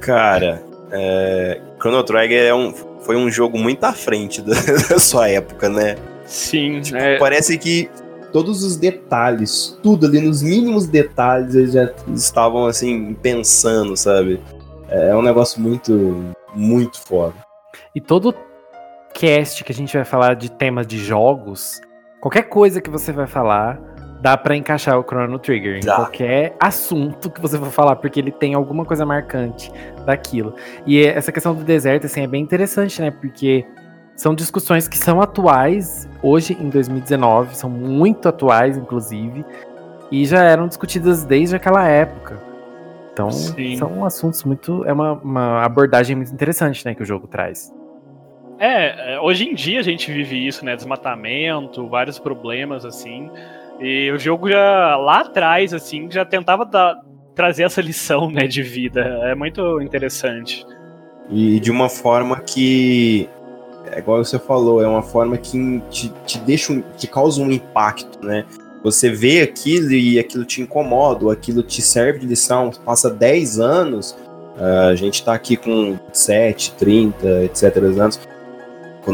Cara, 0.02 0.62
é, 0.92 1.62
Chrono 1.80 2.04
Trigger 2.04 2.48
é 2.48 2.54
um, 2.54 2.74
foi 3.02 3.16
um 3.16 3.30
jogo 3.30 3.58
muito 3.58 3.84
à 3.84 3.94
frente 3.94 4.42
da, 4.42 4.56
da 4.90 5.00
sua 5.00 5.30
época, 5.30 5.70
né? 5.70 5.96
Sim. 6.26 6.82
Tipo, 6.82 6.98
é... 6.98 7.18
Parece 7.18 7.58
que 7.58 7.90
todos 8.34 8.64
os 8.64 8.76
detalhes, 8.78 9.78
tudo 9.84 10.08
ali 10.08 10.20
nos 10.20 10.42
mínimos 10.42 10.88
detalhes, 10.88 11.54
eles 11.54 11.74
já 11.74 11.92
estavam 12.14 12.66
assim 12.66 13.14
pensando, 13.14 13.96
sabe? 13.96 14.42
É, 14.90 15.10
é 15.10 15.16
um 15.16 15.22
negócio 15.22 15.62
muito, 15.62 16.34
muito 16.56 17.00
foda. 17.00 17.36
E 17.94 18.02
todo 18.02 18.34
cast 19.14 19.64
que 19.64 19.72
a 19.72 19.76
gente 19.76 19.96
vai 19.96 20.06
falar 20.06 20.36
de 20.36 20.50
temas 20.52 20.88
de 20.88 20.98
jogos, 20.98 21.80
qualquer 22.20 22.44
coisa 22.44 22.82
que 22.82 22.90
você 22.90 23.12
vai 23.12 23.28
falar, 23.28 23.80
dá 24.22 24.38
para 24.38 24.56
encaixar 24.56 25.00
o 25.00 25.04
Chrono 25.04 25.40
Trigger 25.40 25.78
em 25.78 25.82
qualquer 25.82 26.56
assunto 26.60 27.30
que 27.30 27.42
você 27.42 27.58
for 27.58 27.72
falar, 27.72 27.96
porque 27.96 28.20
ele 28.20 28.32
tem 28.32 28.54
alguma 28.54 28.86
coisa 28.86 29.06
marcante 29.06 29.72
daquilo. 30.06 30.56
E 30.86 31.04
essa 31.04 31.32
questão 31.32 31.56
do 31.56 31.64
deserto, 31.64 32.06
assim, 32.06 32.22
é 32.22 32.28
bem 32.28 32.42
interessante, 32.42 33.02
né? 33.02 33.10
Porque 33.10 33.66
são 34.16 34.36
discussões 34.36 34.88
que 34.88 34.98
são 34.98 35.20
atuais, 35.20 36.08
hoje 36.22 36.56
em 36.60 36.70
2019, 36.70 37.58
são 37.58 37.70
muito 37.70 38.30
atuais, 38.30 38.78
inclusive, 38.78 39.44
e 40.12 40.24
já 40.26 40.44
eram 40.44 40.68
discutidas 40.68 41.26
desde 41.26 41.56
aquela 41.56 41.88
época. 41.88 42.40
Então, 43.12 43.32
Sim. 43.32 43.76
são 43.78 44.06
assuntos 44.06 44.44
muito. 44.44 44.86
É 44.86 44.94
uma, 44.94 45.14
uma 45.14 45.66
abordagem 45.66 46.16
muito 46.16 46.32
interessante, 46.32 46.86
né, 46.86 46.94
que 46.94 47.02
o 47.02 47.06
jogo 47.06 47.28
traz. 47.28 47.74
É, 48.60 49.16
é, 49.16 49.20
hoje 49.20 49.50
em 49.50 49.56
dia 49.56 49.80
a 49.80 49.84
gente 49.84 50.12
vive 50.12 50.48
isso, 50.48 50.64
né? 50.64 50.76
Desmatamento, 50.76 51.88
vários 51.88 52.20
problemas, 52.20 52.86
assim. 52.86 53.28
E 53.82 54.12
o 54.12 54.20
jogo 54.20 54.48
já 54.50 54.96
lá 54.96 55.22
atrás, 55.22 55.74
assim, 55.74 56.10
já 56.10 56.24
tentava 56.24 56.70
trazer 57.36 57.64
essa 57.64 57.82
lição, 57.82 58.30
né, 58.30 58.46
de 58.46 58.62
vida. 58.62 59.02
É 59.24 59.34
muito 59.34 59.82
interessante. 59.82 60.66
E 61.30 61.60
de 61.60 61.72
uma 61.72 61.90
forma 61.90 62.40
que 62.40 63.28
é 63.92 64.00
igual 64.00 64.24
você 64.24 64.38
falou, 64.38 64.82
é 64.82 64.88
uma 64.88 65.02
forma 65.02 65.38
que 65.38 65.82
te, 65.90 66.10
te 66.26 66.38
deixa, 66.40 66.72
um, 66.72 66.82
te 66.96 67.08
causa 67.08 67.42
um 67.42 67.52
impacto, 67.52 68.24
né? 68.26 68.46
Você 68.84 69.10
vê 69.10 69.42
aquilo 69.42 69.92
e 69.92 70.18
aquilo 70.20 70.46
te 70.46 70.62
incomoda, 70.62 71.26
ou 71.26 71.32
aquilo 71.32 71.62
te 71.62 71.82
serve 71.82 72.20
de 72.20 72.28
lição, 72.28 72.72
passa 72.86 73.10
10 73.10 73.60
anos, 73.60 74.12
uh, 74.58 74.90
a 74.90 74.96
gente 74.96 75.24
tá 75.24 75.34
aqui 75.34 75.56
com 75.56 76.00
7, 76.12 76.74
30, 76.76 77.44
etc. 77.44 77.78
anos. 77.78 78.20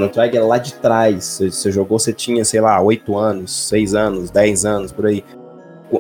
Trigger 0.10 0.42
é 0.42 0.44
lá 0.44 0.58
de 0.58 0.74
trás, 0.74 1.24
você, 1.24 1.52
você 1.52 1.72
jogou, 1.72 1.98
você 1.98 2.12
tinha, 2.12 2.44
sei 2.44 2.60
lá, 2.60 2.80
8 2.82 3.18
anos, 3.18 3.68
6 3.68 3.96
anos, 3.96 4.30
10 4.30 4.66
anos, 4.66 4.92
por 4.92 5.06
aí 5.06 5.24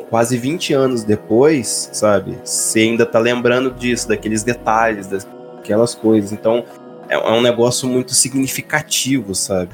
quase 0.10 0.38
20 0.38 0.74
anos 0.74 1.04
depois, 1.04 1.90
sabe? 1.94 2.38
Você 2.44 2.82
ainda 2.82 3.06
tá 3.06 3.20
lembrando 3.20 3.72
disso, 3.72 4.08
daqueles 4.08 4.44
detalhes, 4.44 5.08
daquelas 5.08 5.96
coisas. 5.96 6.32
Então, 6.32 6.66
é, 7.10 7.16
é 7.16 7.32
um 7.32 7.42
negócio 7.42 7.88
muito 7.88 8.14
significativo, 8.14 9.34
sabe? 9.34 9.72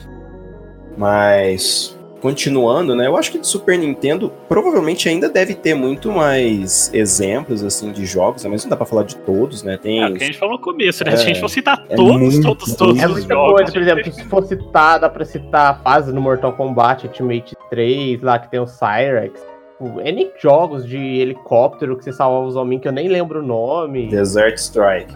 Mas 0.96 1.93
continuando, 2.24 2.96
né? 2.96 3.06
Eu 3.06 3.18
acho 3.18 3.34
que 3.34 3.38
de 3.38 3.46
Super 3.46 3.78
Nintendo 3.78 4.32
provavelmente 4.48 5.10
ainda 5.10 5.28
deve 5.28 5.54
ter 5.54 5.74
muito 5.74 6.10
mais 6.10 6.90
exemplos 6.94 7.62
assim 7.62 7.92
de 7.92 8.06
jogos, 8.06 8.46
né? 8.46 8.50
mas 8.50 8.64
não 8.64 8.70
dá 8.70 8.78
para 8.78 8.86
falar 8.86 9.04
de 9.04 9.18
todos, 9.18 9.62
né? 9.62 9.76
Tem 9.76 10.02
é 10.02 10.08
o 10.08 10.14
que 10.14 10.24
a 10.24 10.28
gente 10.28 10.38
falou 10.38 10.56
no 10.56 10.62
começo, 10.62 11.04
né? 11.04 11.12
É, 11.12 11.18
se 11.18 11.24
a 11.24 11.26
gente 11.26 11.42
for 11.42 11.50
citar 11.50 11.86
é 11.90 11.96
todos, 11.98 12.16
muito, 12.16 12.42
todos, 12.42 12.76
todos, 12.76 12.98
É 12.98 13.08
muita 13.10 13.28
jogos, 13.28 13.52
coisa, 13.52 13.72
por 13.74 13.82
exemplo, 13.82 14.14
se 14.14 14.24
for 14.24 14.42
citar, 14.46 15.02
dá 15.02 15.10
pra 15.10 15.26
citar 15.26 15.72
a 15.72 15.74
fase 15.74 16.14
no 16.14 16.22
Mortal 16.22 16.54
Kombat 16.54 17.08
Ultimate 17.08 17.58
3, 17.70 18.22
lá 18.22 18.40
que 18.40 18.50
tem 18.50 18.62
o 18.62 18.68
Cyrex. 18.68 19.46
N 19.82 20.32
jogos 20.42 20.88
de 20.88 20.98
helicóptero 20.98 21.98
que 21.98 22.06
você 22.06 22.14
salva 22.14 22.48
os 22.48 22.56
homens 22.56 22.82
que 22.82 22.88
eu 22.88 22.94
nem 22.94 23.10
lembro 23.10 23.42
o 23.42 23.46
nome. 23.46 24.08
Desert 24.08 24.58
Strike. 24.58 25.14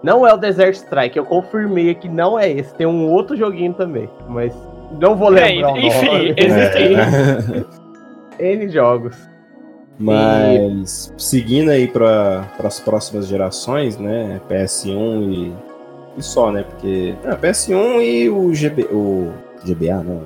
Não 0.00 0.24
é 0.24 0.32
o 0.32 0.36
Desert 0.36 0.76
Strike, 0.76 1.18
eu 1.18 1.24
confirmei 1.24 1.92
que 1.96 2.08
não 2.08 2.38
é 2.38 2.48
esse. 2.48 2.72
Tem 2.72 2.86
um 2.86 3.10
outro 3.10 3.36
joguinho 3.36 3.74
também, 3.74 4.08
mas 4.28 4.54
não 5.00 5.16
vou 5.16 5.28
lembrar. 5.28 5.76
É, 5.76 5.86
enfim, 5.86 6.34
existem 6.36 7.66
N 8.38 8.68
jogos. 8.68 9.16
Mas 9.98 11.12
e... 11.16 11.22
seguindo 11.22 11.70
aí 11.70 11.86
para 11.88 12.46
as 12.62 12.80
próximas 12.80 13.26
gerações, 13.26 13.96
né? 13.98 14.40
PS1 14.48 15.32
e, 15.32 15.52
e 16.18 16.22
só, 16.22 16.50
né? 16.50 16.64
Porque 16.64 17.14
é, 17.24 17.34
PS1 17.34 18.02
e 18.02 18.28
o 18.28 18.54
GB, 18.54 18.82
o 18.84 19.32
GBA, 19.64 20.02
não. 20.02 20.22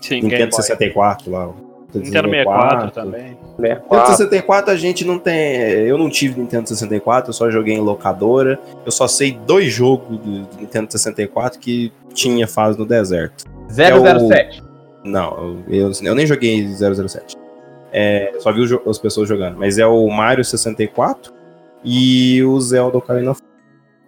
Sim, 0.00 0.22
Nintendo 0.22 0.54
64 0.54 1.30
lá. 1.30 1.50
Nintendo 1.98 2.28
64 2.28 2.90
também. 2.90 3.36
64. 3.58 3.96
Nintendo 3.96 4.16
64 4.16 4.70
a 4.70 4.76
gente 4.76 5.04
não 5.04 5.18
tem. 5.18 5.60
Eu 5.86 5.98
não 5.98 6.08
tive 6.08 6.40
Nintendo 6.40 6.68
64, 6.68 7.30
eu 7.30 7.34
só 7.34 7.50
joguei 7.50 7.74
em 7.74 7.80
locadora. 7.80 8.58
Eu 8.84 8.92
só 8.92 9.06
sei 9.06 9.38
dois 9.46 9.72
jogos 9.72 10.18
do 10.18 10.30
Nintendo 10.58 10.90
64 10.90 11.58
que 11.58 11.92
tinha 12.14 12.46
fase 12.46 12.78
no 12.78 12.86
deserto. 12.86 13.44
007. 13.68 13.82
É 13.82 14.62
o... 14.62 15.08
Não, 15.08 15.62
eu, 15.68 15.90
eu 16.02 16.14
nem 16.14 16.26
joguei 16.26 16.66
007. 16.66 17.36
É, 17.92 18.32
só 18.38 18.52
vi 18.52 18.62
as 18.86 18.98
pessoas 18.98 19.28
jogando. 19.28 19.58
Mas 19.58 19.78
é 19.78 19.86
o 19.86 20.08
Mario 20.08 20.44
64 20.44 21.32
e 21.84 22.42
o 22.42 22.58
Zelda 22.60 22.96
Ocarina 22.96 23.32
of 23.32 23.42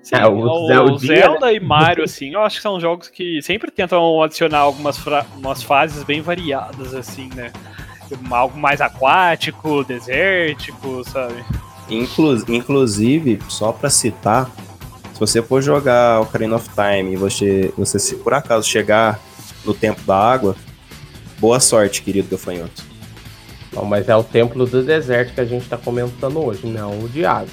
Sim, 0.05 0.17
é, 0.17 0.27
o, 0.27 0.39
o 0.39 0.67
Zelda, 0.67 0.99
Zelda 0.99 1.53
e 1.53 1.59
Mario, 1.59 2.05
assim, 2.05 2.35
eu 2.35 2.43
acho 2.43 2.57
que 2.57 2.63
são 2.63 2.79
jogos 2.79 3.09
que 3.09 3.41
sempre 3.41 3.71
tentam 3.71 4.23
adicionar 4.23 4.59
algumas 4.59 5.03
umas 5.35 5.63
fases 5.63 6.05
bem 6.05 6.21
variadas, 6.21 6.95
assim, 6.95 7.31
né? 7.35 7.51
Algo 8.31 8.59
mais 8.59 8.83
aquático, 8.83 9.83
desértico, 9.83 11.03
sabe? 11.05 11.43
Inclu 11.89 12.37
inclusive, 12.49 13.39
só 13.49 13.73
pra 13.73 13.89
citar, 13.89 14.51
se 15.15 15.19
você 15.19 15.43
for 15.43 15.63
jogar 15.63 16.21
Ocarina 16.21 16.57
of 16.57 16.69
Time 16.69 17.15
e 17.15 17.17
você, 17.17 17.73
você 17.75 17.99
se 17.99 18.17
por 18.17 18.35
acaso 18.35 18.69
chegar 18.69 19.19
no 19.65 19.73
tempo 19.73 20.03
da 20.03 20.17
água, 20.19 20.55
boa 21.39 21.59
sorte, 21.59 22.03
querido 22.03 22.29
gafanhoto. 22.29 22.85
Não, 23.73 23.87
mas 23.87 24.07
é 24.07 24.15
o 24.15 24.23
templo 24.23 24.67
do 24.67 24.83
deserto 24.83 25.33
que 25.33 25.41
a 25.41 25.47
gente 25.47 25.67
tá 25.67 25.79
comentando 25.79 26.45
hoje, 26.45 26.67
não 26.67 27.01
o 27.01 27.09
de 27.09 27.25
água. 27.25 27.49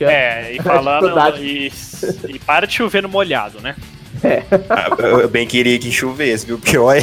É, 0.00 0.54
e 0.54 0.60
falando. 0.62 1.36
e, 1.38 1.72
e 2.28 2.38
para 2.38 2.66
de 2.66 2.74
chover 2.74 3.02
no 3.02 3.08
molhado, 3.08 3.60
né? 3.60 3.74
É. 4.22 4.42
Ah, 4.68 4.88
eu 4.98 5.28
bem 5.28 5.46
queria 5.46 5.78
que 5.78 5.90
chovesse, 5.90 6.46
viu? 6.46 6.58
Pior 6.58 6.96
é. 6.96 7.02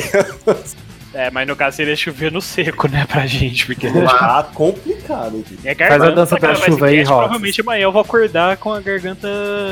É, 1.13 1.31
mas 1.31 1.47
no 1.47 1.55
caso 1.55 1.77
seria 1.77 1.95
chover 1.95 2.31
no 2.31 2.41
seco, 2.41 2.87
né, 2.87 3.05
pra 3.09 3.25
gente, 3.25 3.65
porque... 3.65 3.87
Ah, 4.07 4.47
complicado. 4.53 5.43
É 5.63 5.73
garganta, 5.73 5.99
Faz 5.99 6.11
a 6.11 6.15
dança 6.15 6.37
pra 6.37 6.55
chuva 6.55 6.87
aí, 6.87 6.99
Ross. 6.99 7.07
Provavelmente 7.07 7.61
amanhã 7.61 7.83
eu 7.83 7.91
vou 7.91 8.01
acordar 8.01 8.57
com 8.57 8.71
a 8.71 8.79
garganta 8.79 9.27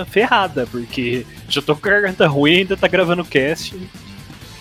ferrada, 0.10 0.66
porque 0.72 1.24
já 1.48 1.62
tô 1.62 1.76
com 1.76 1.88
a 1.88 1.92
garganta 1.92 2.26
ruim 2.28 2.60
ainda 2.60 2.76
tá 2.76 2.88
gravando 2.88 3.24
cast. 3.24 3.76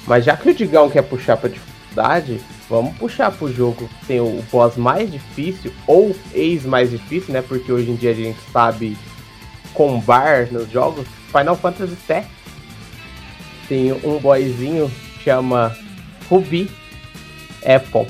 Mas 0.06 0.26
já 0.26 0.36
que 0.36 0.50
o 0.50 0.54
Digão 0.54 0.90
quer 0.90 1.02
puxar 1.02 1.38
pra 1.38 1.48
dificuldade, 1.48 2.38
vamos 2.68 2.96
puxar 2.96 3.30
pro 3.30 3.52
jogo 3.52 3.88
que 4.00 4.06
tem 4.06 4.20
o 4.20 4.42
boss 4.50 4.76
mais 4.76 5.10
difícil, 5.10 5.72
ou 5.86 6.14
ex 6.32 6.64
mais 6.64 6.90
difícil, 6.90 7.32
né, 7.32 7.42
porque 7.42 7.70
hoje 7.70 7.90
em 7.90 7.96
dia 7.96 8.10
a 8.10 8.14
gente 8.14 8.38
sabe 8.52 8.96
combar 9.72 10.50
nos 10.52 10.70
jogos, 10.70 11.06
Final 11.30 11.56
Fantasy 11.56 11.96
VII. 12.08 12.24
Tem 13.68 13.92
um 13.92 14.18
boyzinho 14.18 14.90
chama 15.24 15.74
Ruby 16.28 16.70
Apple. 17.64 18.06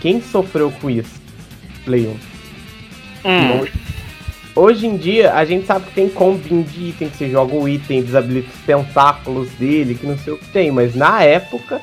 Quem 0.00 0.20
sofreu 0.20 0.70
com 0.70 0.88
isso? 0.90 1.20
Play 1.84 2.06
1. 2.06 2.10
Hum. 3.28 3.66
Hoje 4.54 4.86
em 4.86 4.96
dia, 4.96 5.34
a 5.34 5.44
gente 5.44 5.66
sabe 5.66 5.86
que 5.86 5.94
tem 5.94 6.08
combin 6.08 6.62
de 6.62 6.88
item, 6.88 7.08
que 7.08 7.16
você 7.16 7.30
joga 7.30 7.54
o 7.54 7.68
item, 7.68 8.02
desabilita 8.02 8.48
os 8.52 8.66
tentáculos 8.66 9.48
dele, 9.52 9.94
que 9.94 10.06
não 10.06 10.18
sei 10.18 10.32
o 10.32 10.38
que 10.38 10.48
tem, 10.48 10.70
mas 10.70 10.94
na 10.94 11.22
época. 11.22 11.80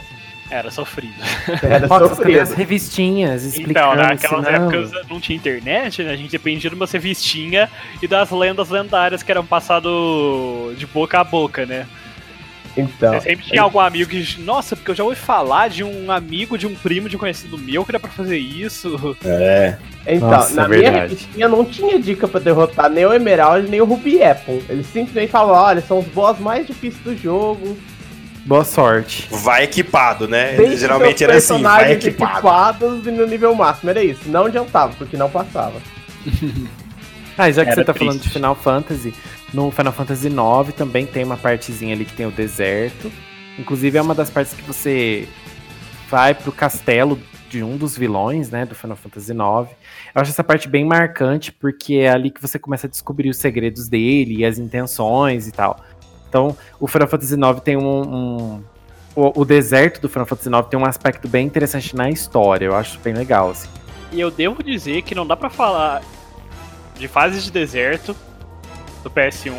Era 0.50 0.72
sofrido. 0.72 1.14
Era 1.62 1.88
sofrido. 1.88 2.42
as 2.42 2.54
revistinhas 2.54 3.44
explicando. 3.44 3.72
Então, 3.72 3.96
naquelas 3.96 4.46
épocas 4.46 5.08
não 5.08 5.20
tinha 5.20 5.38
internet, 5.38 6.04
né? 6.04 6.12
A 6.12 6.16
gente 6.16 6.32
dependia 6.32 6.70
de 6.70 6.76
uma 6.76 6.86
revistinha 6.86 7.70
e 8.02 8.08
das 8.08 8.32
lendas 8.32 8.70
lendárias 8.70 9.22
que 9.22 9.32
eram 9.32 9.46
passado 9.46 10.74
de 10.78 10.88
boca 10.88 11.20
a 11.20 11.24
boca, 11.24 11.66
né? 11.66 11.86
Então. 12.78 13.14
Você 13.14 13.30
sempre 13.30 13.46
tinha 13.46 13.62
algum 13.62 13.80
amigo 13.80 14.10
que. 14.10 14.42
Nossa, 14.42 14.76
porque 14.76 14.92
eu 14.92 14.96
já 14.96 15.04
ouvi 15.04 15.16
falar 15.16 15.70
de 15.70 15.84
um 15.84 16.12
amigo, 16.12 16.58
de 16.58 16.68
um 16.68 16.76
primo, 16.76 17.10
de 17.10 17.16
um 17.16 17.20
conhecido 17.20 17.58
meu 17.58 17.84
que 17.84 17.92
era 17.92 18.00
pra 18.00 18.10
fazer 18.10 18.38
isso. 18.38 19.18
É. 19.24 19.78
Então, 20.08 20.30
Nossa, 20.30 20.54
na 20.56 20.64
é 20.66 20.68
minha 20.68 20.92
revistinha 20.92 21.48
não 21.48 21.66
tinha 21.66 22.00
dica 22.00 22.28
pra 22.28 22.40
derrotar 22.40 22.90
nem 22.90 23.06
o 23.06 23.14
Emerald 23.14 23.70
nem 23.70 23.82
o 23.82 23.86
Ruby 23.86 24.24
Apple. 24.24 24.64
Eles 24.70 24.88
simplesmente 24.88 25.30
falam: 25.30 25.56
olha, 25.56 25.82
são 25.82 26.00
os 26.00 26.08
boss 26.08 26.40
mais 26.40 26.66
difíceis 26.66 27.04
do 27.04 27.16
jogo. 27.18 27.78
Boa 28.50 28.64
sorte. 28.64 29.28
Vai 29.30 29.66
equipado, 29.66 30.28
né? 30.28 30.56
Deixe 30.56 30.78
Geralmente 30.78 31.24
era 31.24 31.38
assim, 31.38 31.62
vai 31.62 31.92
equipado. 31.92 32.34
equipados 32.34 33.06
e 33.06 33.12
no 33.12 33.28
nível 33.28 33.54
máximo, 33.54 33.92
era 33.92 34.04
isso. 34.04 34.28
Não 34.28 34.48
adiantava, 34.48 34.92
porque 34.96 35.16
não 35.16 35.30
passava. 35.30 35.80
ah, 37.38 37.52
já 37.52 37.64
que 37.64 37.70
era 37.70 37.76
você 37.76 37.86
tá 37.86 37.94
triste. 37.94 38.08
falando 38.08 38.24
de 38.24 38.30
Final 38.32 38.56
Fantasy, 38.56 39.14
no 39.54 39.70
Final 39.70 39.94
Fantasy 39.94 40.30
IX 40.30 40.74
também 40.76 41.06
tem 41.06 41.24
uma 41.24 41.38
partezinha 41.38 41.94
ali 41.94 42.06
que 42.06 42.14
tem 42.14 42.26
o 42.26 42.32
deserto. 42.32 43.12
Inclusive 43.60 44.00
é 44.00 44.02
uma 44.02 44.16
das 44.16 44.32
partes 44.32 44.56
que 44.56 44.64
você 44.64 45.28
vai 46.10 46.34
pro 46.34 46.52
castelo 46.52 47.20
de 47.52 47.62
um 47.64 47.78
dos 47.78 47.96
vilões, 47.96 48.50
né, 48.50 48.66
do 48.66 48.74
Final 48.74 48.98
Fantasy 48.98 49.32
IX. 49.32 49.70
Eu 50.16 50.22
acho 50.24 50.32
essa 50.32 50.44
parte 50.44 50.68
bem 50.68 50.84
marcante 50.84 51.52
porque 51.52 51.98
é 51.98 52.10
ali 52.10 52.32
que 52.32 52.42
você 52.42 52.58
começa 52.58 52.88
a 52.88 52.90
descobrir 52.90 53.30
os 53.30 53.38
segredos 53.38 53.88
dele 53.88 54.38
e 54.38 54.46
as 54.46 54.58
intenções 54.58 55.48
e 55.48 55.52
tal. 55.52 55.80
Então, 56.30 56.56
o 56.80 56.88
Final 56.88 57.08
Fantasy 57.08 57.34
IX 57.34 57.60
tem 57.62 57.76
um, 57.76 58.02
um 58.02 58.63
o, 59.15 59.42
o, 59.42 59.46
deserto 59.46 60.00
do 60.00 60.08
Final 60.08 60.28
Fantasy 60.28 60.48
IX 60.50 60.68
tem 60.70 60.80
um 60.80 60.86
aspecto 60.86 61.28
bem 61.28 61.46
interessante 61.46 61.96
na 61.96 62.10
história. 62.10 62.68
Eu 62.68 62.76
acho 62.76 63.00
bem 63.00 63.13
legal, 63.13 63.50
assim. 63.50 63.68
E 64.12 64.20
eu 64.20 64.30
devo 64.32 64.63
dizer 64.63 65.02
que 65.02 65.15
não 65.15 65.26
dá 65.26 65.36
para 65.36 65.50
falar 65.50 66.02
de 66.96 67.08
fases 67.08 67.44
de 67.44 67.52
deserto 67.52 68.15
do 69.04 69.10
PS1 69.10 69.56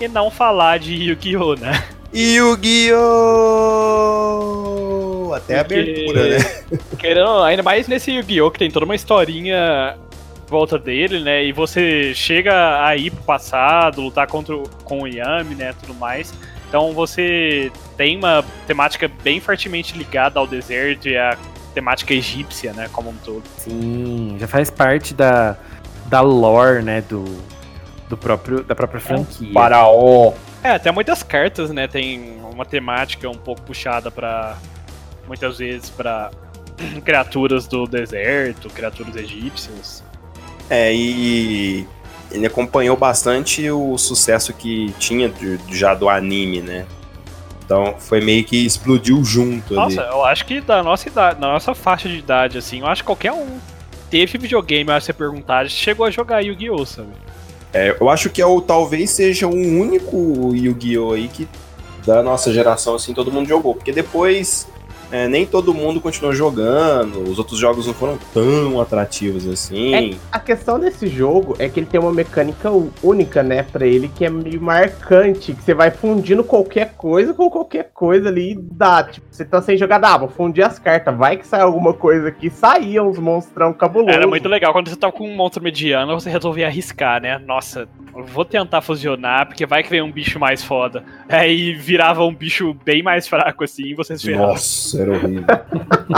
e 0.00 0.08
não 0.08 0.30
falar 0.30 0.78
de 0.78 0.94
Yu-Gi-Oh, 0.94 1.54
né? 1.54 1.82
Yu-Gi-Oh! 2.12 2.92
Até 5.34 5.64
Porque, 5.64 5.74
a 5.74 5.80
abertura, 5.80 6.38
né? 6.38 6.38
Querendo, 6.98 7.42
ainda 7.42 7.62
mais 7.62 7.88
nesse 7.88 8.10
Yu-Gi-Oh! 8.10 8.50
que 8.50 8.58
tem 8.58 8.70
toda 8.70 8.84
uma 8.84 8.94
historinha 8.94 9.96
volta 10.52 10.78
dele, 10.78 11.20
né? 11.20 11.42
E 11.44 11.52
você 11.52 12.14
chega 12.14 12.84
a 12.84 12.94
ir 12.94 13.10
pro 13.10 13.22
passado, 13.22 14.02
lutar 14.02 14.26
contra 14.26 14.54
com 14.84 15.02
o 15.02 15.08
Yami, 15.08 15.54
né? 15.54 15.74
Tudo 15.80 15.94
mais. 15.94 16.32
Então 16.68 16.92
você 16.92 17.72
tem 17.96 18.16
uma 18.16 18.44
temática 18.66 19.10
bem 19.22 19.40
fortemente 19.40 19.96
ligada 19.96 20.38
ao 20.38 20.46
deserto 20.46 21.08
e 21.08 21.16
a 21.16 21.36
temática 21.74 22.14
egípcia, 22.14 22.72
né? 22.72 22.88
Como 22.92 23.10
um 23.10 23.16
todo. 23.24 23.42
Sim, 23.56 24.36
já 24.38 24.46
faz 24.46 24.70
parte 24.70 25.14
da, 25.14 25.56
da 26.06 26.20
lore, 26.20 26.82
né? 26.82 27.00
Do, 27.00 27.24
do 28.08 28.16
próprio, 28.16 28.62
da 28.62 28.74
própria 28.74 29.00
franquia. 29.00 29.48
É 29.48 29.52
faraó. 29.52 30.34
É, 30.62 30.70
até 30.72 30.92
muitas 30.92 31.22
cartas, 31.22 31.70
né? 31.70 31.88
Tem 31.88 32.40
uma 32.52 32.64
temática 32.64 33.28
um 33.28 33.38
pouco 33.38 33.62
puxada 33.62 34.10
para 34.10 34.56
muitas 35.26 35.58
vezes 35.58 35.90
para 35.90 36.30
criaturas 37.04 37.66
do 37.66 37.86
deserto, 37.86 38.68
criaturas 38.68 39.16
egípcias. 39.16 40.04
É, 40.70 40.94
e 40.94 41.86
ele 42.30 42.46
acompanhou 42.46 42.96
bastante 42.96 43.70
o 43.70 43.98
sucesso 43.98 44.52
que 44.52 44.92
tinha 44.98 45.28
de, 45.28 45.58
já 45.70 45.94
do 45.94 46.08
anime, 46.08 46.62
né? 46.62 46.86
Então 47.64 47.94
foi 47.98 48.20
meio 48.20 48.44
que 48.44 48.64
explodiu 48.66 49.22
junto 49.24 49.74
Nossa, 49.74 50.00
ali. 50.00 50.10
eu 50.10 50.24
acho 50.24 50.44
que 50.44 50.60
da 50.60 50.82
nossa 50.82 51.08
idade, 51.08 51.40
da 51.40 51.48
nossa 51.48 51.74
faixa 51.74 52.08
de 52.08 52.18
idade, 52.18 52.58
assim, 52.58 52.80
eu 52.80 52.86
acho 52.86 53.02
que 53.02 53.06
qualquer 53.06 53.32
um 53.32 53.58
teve 54.10 54.36
videogame, 54.36 54.90
a 54.90 55.00
você 55.00 55.12
perguntar, 55.12 55.68
chegou 55.68 56.04
a 56.04 56.10
jogar 56.10 56.40
Yu-Gi-Oh! 56.40 56.84
sabe? 56.84 57.08
É, 57.72 57.96
eu 57.98 58.10
acho 58.10 58.28
que 58.28 58.42
é 58.42 58.46
o, 58.46 58.60
talvez 58.60 59.10
seja 59.10 59.46
o 59.46 59.54
único 59.54 60.54
Yu-Gi-Oh! 60.54 61.12
aí 61.12 61.28
que 61.28 61.48
da 62.06 62.22
nossa 62.22 62.52
geração, 62.52 62.94
assim, 62.94 63.14
todo 63.14 63.32
mundo 63.32 63.48
jogou. 63.48 63.74
Porque 63.74 63.92
depois 63.92 64.68
é, 65.12 65.28
nem 65.28 65.46
todo 65.46 65.74
mundo 65.74 66.00
continuou 66.00 66.34
jogando, 66.34 67.22
os 67.22 67.38
outros 67.38 67.58
jogos 67.58 67.86
não 67.86 67.94
foram 67.94 68.18
tão 68.32 68.80
atrativos 68.80 69.46
assim. 69.46 69.94
É, 69.94 70.16
a 70.32 70.40
questão 70.40 70.80
desse 70.80 71.06
jogo 71.06 71.54
é 71.58 71.68
que 71.68 71.78
ele 71.78 71.86
tem 71.86 72.00
uma 72.00 72.12
mecânica 72.12 72.70
única, 73.02 73.42
né, 73.42 73.62
pra 73.62 73.86
ele, 73.86 74.08
que 74.08 74.24
é 74.24 74.30
meio 74.30 74.60
marcante, 74.60 75.52
que 75.52 75.62
você 75.62 75.74
vai 75.74 75.90
fundindo 75.90 76.42
qualquer 76.42 76.94
coisa 76.94 77.34
com 77.34 77.50
qualquer 77.50 77.90
coisa 77.92 78.28
ali 78.28 78.52
e 78.52 78.58
dá. 78.58 79.04
Tipo, 79.04 79.26
você 79.30 79.44
tá 79.44 79.60
sem 79.60 79.76
jogar, 79.76 80.02
ah, 80.02 80.16
vou 80.16 80.28
fundir 80.28 80.64
as 80.64 80.78
cartas, 80.78 81.16
vai 81.16 81.36
que 81.36 81.46
sai 81.46 81.60
alguma 81.60 81.92
coisa 81.92 82.28
aqui, 82.28 82.48
saía 82.48 83.02
uns 83.02 83.18
monstrão 83.18 83.72
cabulosos. 83.72 84.16
Era 84.16 84.26
muito 84.26 84.48
legal, 84.48 84.72
quando 84.72 84.88
você 84.88 84.96
tava 84.96 85.12
com 85.12 85.28
um 85.28 85.36
monstro 85.36 85.62
mediano, 85.62 86.18
você 86.18 86.30
resolvia 86.30 86.66
arriscar, 86.66 87.20
né, 87.20 87.38
nossa, 87.38 87.86
vou 88.32 88.44
tentar 88.44 88.80
fusionar, 88.80 89.46
porque 89.46 89.66
vai 89.66 89.82
que 89.82 89.90
vem 89.90 90.02
um 90.02 90.10
bicho 90.10 90.38
mais 90.38 90.62
foda. 90.62 91.04
Aí 91.28 91.74
virava 91.74 92.24
um 92.24 92.34
bicho 92.34 92.74
bem 92.84 93.02
mais 93.02 93.28
fraco 93.28 93.64
assim, 93.64 93.88
e 93.88 93.94
você 93.94 94.16
se 94.16 94.24
ferrava. 94.24 94.52
Nossa, 94.52 95.01
era 95.02 95.12
horrível. 95.12 95.44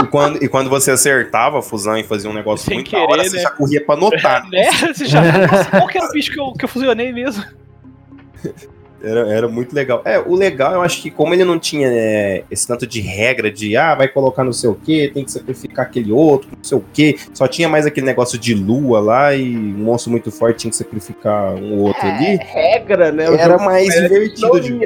e, 0.03 0.07
quando, 0.07 0.43
e 0.43 0.47
quando 0.47 0.69
você 0.69 0.91
acertava 0.91 1.59
a 1.59 1.61
fusão 1.61 1.97
e 1.97 2.03
fazia 2.03 2.29
um 2.29 2.33
negócio 2.33 2.65
Sem 2.65 2.75
muito 2.77 2.89
querer, 2.89 3.03
hora, 3.03 3.23
né? 3.23 3.29
você 3.29 3.39
já 3.39 3.49
corria 3.51 3.85
pra 3.85 3.95
notar. 3.95 4.45
É, 4.53 4.71
né? 4.71 4.93
Você 4.93 5.05
já. 5.05 5.21
Nossa, 5.21 5.69
qual 5.69 5.87
que 5.87 5.97
era 5.97 6.07
o 6.07 6.11
bicho 6.11 6.31
que 6.31 6.39
eu, 6.39 6.53
que 6.53 6.65
eu 6.65 6.69
fusionei 6.69 7.11
mesmo? 7.11 7.43
Era, 9.05 9.31
era 9.31 9.47
muito 9.47 9.75
legal. 9.75 10.01
É, 10.03 10.17
o 10.17 10.35
legal, 10.35 10.73
eu 10.73 10.81
acho 10.81 11.01
que 11.01 11.11
como 11.11 11.33
ele 11.33 11.43
não 11.43 11.59
tinha 11.59 11.87
é, 11.87 12.43
esse 12.49 12.67
tanto 12.67 12.87
de 12.87 13.01
regra 13.01 13.51
de, 13.51 13.77
ah, 13.77 13.93
vai 13.93 14.07
colocar 14.07 14.43
não 14.43 14.51
sei 14.51 14.69
o 14.69 14.73
que, 14.73 15.09
tem 15.09 15.23
que 15.23 15.31
sacrificar 15.31 15.85
aquele 15.85 16.11
outro, 16.11 16.49
não 16.57 16.63
sei 16.63 16.77
o 16.77 16.83
que, 16.93 17.17
só 17.33 17.47
tinha 17.47 17.69
mais 17.69 17.85
aquele 17.85 18.05
negócio 18.05 18.39
de 18.39 18.55
lua 18.55 18.99
lá 18.99 19.35
e 19.35 19.55
um 19.55 19.83
monstro 19.83 20.09
muito 20.11 20.31
forte 20.31 20.61
tinha 20.61 20.71
que 20.71 20.77
sacrificar 20.77 21.53
um 21.53 21.79
outro 21.81 22.05
é, 22.05 22.11
ali. 22.11 22.39
regra, 22.43 23.11
né? 23.11 23.25
Era 23.25 23.57
mais 23.59 23.93
divertido. 23.93 24.59
De... 24.59 24.79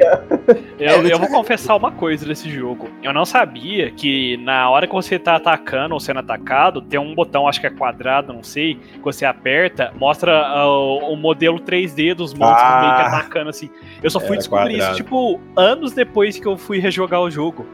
Eu, 0.78 1.06
eu 1.06 1.18
vou 1.18 1.28
confessar 1.28 1.76
uma 1.76 1.92
coisa 1.92 2.24
desse 2.24 2.48
jogo. 2.50 2.88
Eu 3.02 3.12
não 3.12 3.26
sabia 3.26 3.90
que 3.90 4.38
na 4.38 4.68
hora 4.70 4.86
que 4.86 4.92
você 4.94 5.18
tá 5.18 5.36
atacando 5.36 5.92
ou 5.92 6.00
sendo 6.00 6.20
atacado, 6.20 6.80
tem 6.80 6.98
um 6.98 7.14
botão, 7.14 7.46
acho 7.46 7.60
que 7.60 7.66
é 7.66 7.70
quadrado, 7.70 8.32
não 8.32 8.42
sei, 8.42 8.76
que 8.76 9.02
você 9.02 9.26
aperta, 9.26 9.92
mostra 9.98 10.32
uh, 10.66 11.12
o 11.12 11.16
modelo 11.16 11.60
3D 11.60 12.14
dos 12.14 12.32
monstros 12.32 12.62
ah. 12.64 12.80
meio 12.80 12.94
que 12.94 13.02
atacando 13.02 13.50
assim. 13.50 13.68
Eu 14.02 14.09
só 14.10 14.20
fui 14.20 14.36
descobrir 14.36 14.76
quadrado. 14.76 14.92
isso, 14.92 15.02
tipo, 15.02 15.40
anos 15.56 15.92
depois 15.92 16.38
que 16.38 16.46
eu 16.46 16.56
fui 16.56 16.78
rejogar 16.78 17.20
o 17.20 17.30
jogo. 17.30 17.66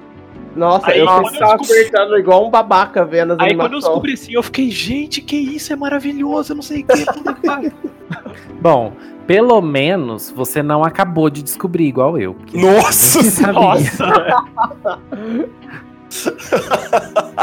Nossa, 0.55 0.91
aí, 0.91 1.01
eu 1.01 1.07
tava 1.07 1.23
descobri... 1.29 1.81
apertando 1.81 2.19
igual 2.19 2.47
um 2.47 2.51
babaca 2.51 3.05
vendo 3.05 3.35
as 3.35 3.41
Aí 3.41 3.49
animação. 3.49 3.69
quando 3.69 3.73
eu 3.75 3.81
descobri 3.81 4.13
assim, 4.15 4.33
eu 4.33 4.43
fiquei, 4.43 4.71
gente, 4.71 5.21
que 5.21 5.37
isso, 5.37 5.73
é 5.73 5.77
maravilhoso, 5.77 6.53
eu 6.53 6.57
não 6.57 6.63
sei 6.63 6.83
o 6.83 6.87
que. 6.87 7.73
Bom, 8.61 8.93
pelo 9.27 9.61
menos 9.61 10.31
você 10.31 10.63
não 10.63 10.83
acabou 10.83 11.29
de 11.29 11.43
descobrir 11.43 11.87
igual 11.87 12.19
eu. 12.19 12.37
Nossa! 12.55 13.53
Nossa! 13.53 14.05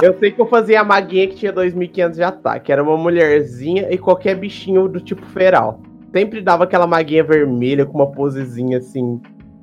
eu 0.01 0.17
sei 0.19 0.31
que 0.31 0.41
eu 0.41 0.47
fazia 0.47 0.81
a 0.81 0.83
maguinha 0.83 1.27
que 1.27 1.35
tinha 1.35 1.51
2500 1.51 2.17
de 2.17 2.23
ataque. 2.23 2.71
Era 2.71 2.81
uma 2.81 2.97
mulherzinha 2.97 3.87
e 3.91 3.97
qualquer 3.97 4.35
bichinho 4.35 4.87
do 4.87 4.99
tipo 4.99 5.25
feral. 5.27 5.81
Sempre 6.13 6.41
dava 6.41 6.65
aquela 6.65 6.85
maguinha 6.85 7.23
vermelha 7.23 7.85
com 7.85 7.97
uma 7.97 8.11
posezinha 8.11 8.77
assim, 8.77 9.19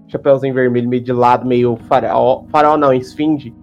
chapéuzinho 0.09 0.53
vermelho 0.53 0.89
meio 0.89 1.03
de 1.03 1.13
lado, 1.13 1.47
meio 1.47 1.77
farol. 1.89 2.47
Farol 2.51 2.77
não, 2.77 2.93
esfinge. 2.93 3.55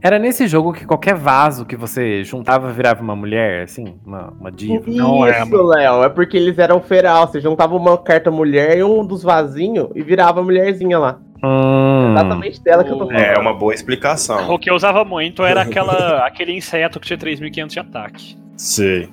Era 0.00 0.18
nesse 0.18 0.46
jogo 0.46 0.72
que 0.72 0.86
qualquer 0.86 1.14
vaso 1.14 1.66
que 1.66 1.76
você 1.76 2.24
juntava 2.24 2.72
virava 2.72 3.02
uma 3.02 3.14
mulher, 3.14 3.64
assim, 3.64 3.94
uma, 4.06 4.32
uma 4.40 4.50
diva. 4.50 4.88
Isso, 4.88 4.98
não 4.98 5.26
é, 5.26 5.44
Léo, 5.44 6.04
é 6.04 6.08
porque 6.08 6.36
eles 6.36 6.58
eram 6.58 6.80
feral. 6.80 7.26
Você 7.26 7.40
juntava 7.40 7.76
uma 7.76 7.98
carta 7.98 8.30
mulher 8.30 8.78
e 8.78 8.82
um 8.82 9.04
dos 9.04 9.22
vasinhos 9.22 9.88
e 9.94 10.02
virava 10.02 10.40
a 10.40 10.42
mulherzinha 10.42 10.98
lá. 10.98 11.18
Hum. 11.42 12.12
Exatamente 12.12 12.62
dela 12.62 12.84
que 12.84 12.90
eu 12.90 12.96
tô 12.96 13.06
falando. 13.06 13.22
É 13.22 13.38
uma 13.38 13.52
boa 13.52 13.74
explicação. 13.74 14.50
O 14.50 14.58
que 14.58 14.70
eu 14.70 14.74
usava 14.74 15.04
muito 15.04 15.42
era 15.44 15.60
aquela, 15.62 16.26
aquele 16.26 16.56
inseto 16.56 16.98
que 16.98 17.06
tinha 17.06 17.18
3.500 17.18 17.66
de 17.68 17.80
ataque. 17.80 18.36
Sim. 18.56 19.08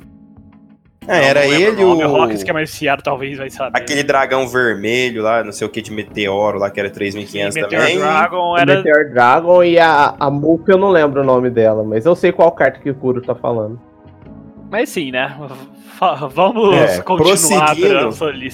É, 1.11 1.25
era 1.25 1.45
ele 1.45 1.83
o. 1.83 1.91
O 1.91 2.07
Rox, 2.07 2.41
que 2.41 2.49
é 2.49 2.53
mais 2.53 2.75
fiado, 2.75 3.03
talvez 3.03 3.37
vai 3.37 3.49
saber. 3.49 3.77
Aquele 3.77 4.01
dragão 4.01 4.47
vermelho 4.47 5.21
lá, 5.21 5.43
não 5.43 5.51
sei 5.51 5.67
o 5.67 5.69
que 5.69 5.81
de 5.81 5.91
meteoro 5.91 6.57
lá, 6.57 6.69
que 6.69 6.79
era 6.79 6.89
3500 6.89 7.53
Sim, 7.53 7.61
também. 7.61 7.99
Dragon 7.99 8.57
era. 8.57 8.75
Meteor 8.77 9.09
Dragon 9.11 9.63
e 9.63 9.77
a, 9.77 10.15
a 10.17 10.31
Muka 10.31 10.71
eu 10.71 10.77
não 10.77 10.89
lembro 10.89 11.21
o 11.21 11.23
nome 11.25 11.49
dela, 11.49 11.83
mas 11.83 12.05
eu 12.05 12.15
sei 12.15 12.31
qual 12.31 12.51
carta 12.53 12.79
que 12.79 12.89
o 12.89 12.95
Kuro 12.95 13.21
tá 13.21 13.35
falando. 13.35 13.79
Mas 14.69 14.89
sim, 14.89 15.11
né? 15.11 15.35
Vamos 16.33 16.77
é, 16.77 17.01
continuar 17.01 17.75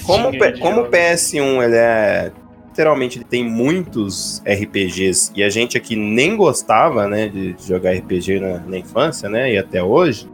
como, 0.04 0.32
como 0.60 0.80
o 0.82 0.90
PS1 0.90 1.62
ele 1.62 1.76
é 1.76 2.32
literalmente 2.78 3.18
ele 3.18 3.24
tem 3.24 3.44
muitos 3.44 4.40
RPGs 4.46 5.32
e 5.34 5.42
a 5.42 5.48
gente 5.48 5.76
aqui 5.76 5.96
nem 5.96 6.36
gostava, 6.36 7.08
né, 7.08 7.28
de 7.28 7.56
jogar 7.66 7.92
RPG 7.92 8.38
na, 8.38 8.58
na 8.60 8.78
infância, 8.78 9.28
né, 9.28 9.52
e 9.52 9.58
até 9.58 9.82
hoje 9.82 10.28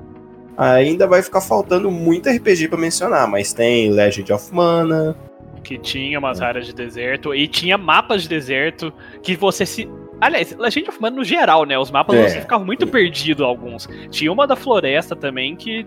ainda 0.57 1.07
vai 1.07 1.23
ficar 1.23 1.41
faltando 1.41 1.91
muito 1.91 2.29
RPG 2.29 2.69
para 2.69 2.79
mencionar, 2.79 3.29
mas 3.29 3.53
tem 3.53 3.91
Legend 3.91 4.33
of 4.33 4.55
Mana. 4.55 5.17
Que 5.63 5.79
tinha 5.79 6.19
umas 6.19 6.41
é. 6.41 6.45
áreas 6.45 6.67
de 6.67 6.75
deserto 6.75 7.35
e 7.35 7.49
tinha 7.49 7.79
mapas 7.79 8.23
de 8.23 8.29
deserto 8.29 8.93
que 9.23 9.35
você 9.35 9.65
se. 9.65 9.89
Aliás, 10.21 10.55
Legend 10.57 10.91
of 10.91 11.01
Mana 11.01 11.17
no 11.17 11.25
geral, 11.25 11.65
né? 11.65 11.79
Os 11.79 11.91
mapas 11.91 12.17
é. 12.17 12.29
você 12.29 12.41
ficava 12.41 12.65
muito 12.65 12.87
perdido 12.87 13.45
alguns. 13.45 13.89
Tinha 14.11 14.31
uma 14.31 14.47
da 14.47 14.57
floresta 14.57 15.17
também 15.17 15.57
que. 15.57 15.87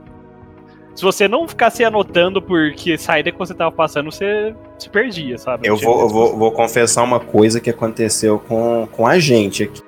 Se 0.95 1.03
você 1.03 1.27
não 1.27 1.47
ficasse 1.47 1.83
anotando 1.83 2.41
porque 2.41 2.97
saída 2.97 3.31
que 3.31 3.37
você 3.37 3.53
tava 3.53 3.71
passando, 3.71 4.11
você 4.11 4.55
se 4.79 4.89
perdia, 4.89 5.37
sabe? 5.37 5.67
Eu, 5.67 5.77
vou, 5.77 6.01
eu 6.01 6.09
vou, 6.09 6.35
vou 6.35 6.51
confessar 6.51 7.03
uma 7.03 7.19
coisa 7.19 7.61
que 7.61 7.69
aconteceu 7.69 8.39
com, 8.39 8.87
com 8.91 9.05
a 9.05 9.19
gente 9.19 9.61
aqui. 9.61 9.83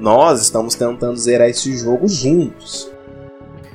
Nós 0.00 0.42
estamos 0.42 0.74
tentando 0.74 1.16
zerar 1.16 1.48
esse 1.48 1.76
jogo 1.76 2.08
juntos. 2.08 2.91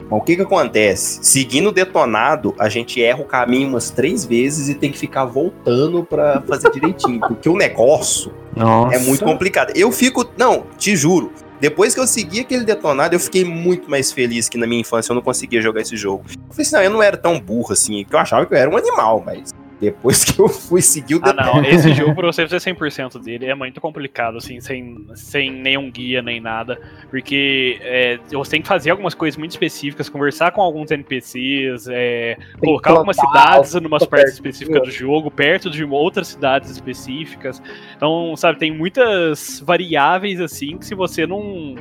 Mas 0.10 0.20
o 0.20 0.24
que 0.24 0.36
que 0.36 0.42
acontece? 0.42 1.20
Seguindo 1.22 1.70
o 1.70 1.72
detonado, 1.72 2.56
a 2.58 2.70
gente 2.70 3.02
erra 3.04 3.22
o 3.22 3.26
caminho 3.26 3.70
umas 3.70 3.90
três 3.90 4.26
vezes 4.26 4.70
e 4.70 4.76
tem 4.76 4.92
que 4.92 4.98
ficar 4.98 5.26
voltando 5.26 6.04
para 6.04 6.42
fazer 6.42 6.72
direitinho. 6.72 7.20
porque 7.20 7.50
o 7.50 7.58
negócio 7.58 8.34
Nossa. 8.56 8.96
é 8.96 9.00
muito 9.00 9.24
complicado. 9.24 9.74
Eu 9.76 9.92
fico. 9.92 10.26
Não, 10.38 10.66
te 10.78 10.96
juro. 10.96 11.32
Depois 11.60 11.94
que 11.94 12.00
eu 12.00 12.06
segui 12.06 12.42
aquele 12.42 12.64
detonado, 12.64 13.16
eu 13.16 13.20
fiquei 13.20 13.44
muito 13.44 13.90
mais 13.90 14.12
feliz 14.12 14.48
que 14.48 14.58
na 14.58 14.68
minha 14.68 14.82
infância 14.82 15.12
eu 15.12 15.16
não 15.16 15.24
conseguia 15.24 15.60
jogar 15.60 15.82
esse 15.82 15.98
jogo. 15.98 16.24
Eu 16.30 16.54
falei 16.54 16.62
assim, 16.62 16.76
não, 16.76 16.84
eu 16.84 16.90
não 16.92 17.04
era 17.04 17.18
tão 17.18 17.40
burro 17.40 17.74
assim, 17.74 18.04
porque 18.04 18.16
eu 18.16 18.20
achava 18.20 18.46
que 18.46 18.54
eu 18.54 18.58
era 18.58 18.70
um 18.70 18.78
animal, 18.78 19.24
mas 19.26 19.54
depois 19.80 20.24
que 20.24 20.40
eu 20.40 20.50
fui 20.50 20.82
seguir 20.82 21.16
o 21.16 21.22
Ah, 21.24 21.34
não, 21.34 21.64
esse 21.64 21.94
jogo 21.94 22.14
pra 22.16 22.28
você 22.28 22.48
fazer 22.48 22.74
100% 22.74 23.22
dele 23.22 23.46
é 23.46 23.54
muito 23.54 23.80
complicado, 23.80 24.38
assim, 24.38 24.60
sem, 24.60 25.06
sem 25.14 25.52
nenhum 25.52 25.92
guia 25.92 26.22
nem 26.22 26.40
nada, 26.42 26.80
porque 27.10 27.80
é, 27.82 28.20
você 28.32 28.52
tem 28.52 28.62
que 28.62 28.68
fazer 28.68 28.90
algumas 28.90 29.14
coisas 29.14 29.38
muito 29.38 29.52
específicas, 29.52 30.10
conversar 30.10 30.52
com 30.52 30.62
alguns 30.62 30.90
NPCs, 30.90 31.88
é, 31.90 32.38
colocar 32.60 32.92
algumas 32.92 33.16
cidades 33.16 33.74
numa 33.76 34.00
partes 34.00 34.34
específicas 34.34 34.82
do 34.82 34.92
jogo, 34.92 35.30
perto 35.30 35.70
de 35.70 35.84
outras 35.84 36.30
cidades 36.30 36.72
específicas. 36.72 37.62
Então, 37.96 38.36
sabe, 38.36 38.58
tem 38.60 38.72
muitas 38.72 39.60
variáveis, 39.60 40.40
assim, 40.40 40.78
que 40.78 40.86
se 40.86 40.96
você 40.96 41.28
não 41.28 41.76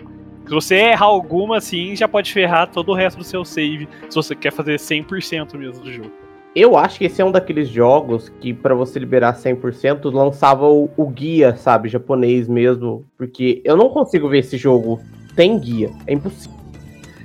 se 0.45 0.55
você 0.55 0.77
errar 0.77 1.07
alguma, 1.07 1.57
assim, 1.57 1.97
já 1.97 2.07
pode 2.07 2.33
ferrar 2.33 2.71
todo 2.71 2.93
o 2.93 2.95
resto 2.95 3.19
do 3.19 3.25
seu 3.25 3.45
save, 3.45 3.89
se 4.09 4.15
você 4.15 4.35
quer 4.35 4.53
fazer 4.53 4.77
100% 4.77 5.57
mesmo 5.57 5.83
do 5.83 5.93
jogo. 5.93 6.26
Eu 6.57 6.75
acho 6.75 6.97
que 6.97 7.05
esse 7.05 7.21
é 7.21 7.25
um 7.25 7.31
daqueles 7.31 7.69
jogos 7.69 8.31
que, 8.41 8.55
para 8.55 8.75
você 8.75 8.99
liberar 8.99 9.37
100%, 9.37 10.11
lançava 10.11 10.67
o, 10.67 10.91
o, 10.97 11.07
guia, 11.07 11.55
sabe, 11.55 11.91
japonês 11.91 12.49
mesmo. 12.49 13.05
Porque 13.19 13.61
eu 13.63 13.77
não 13.77 13.91
consigo 13.91 14.27
ver 14.27 14.39
esse 14.39 14.57
jogo 14.57 14.99
sem 15.35 15.59
guia. 15.59 15.91
É 16.07 16.15
impossível. 16.15 16.57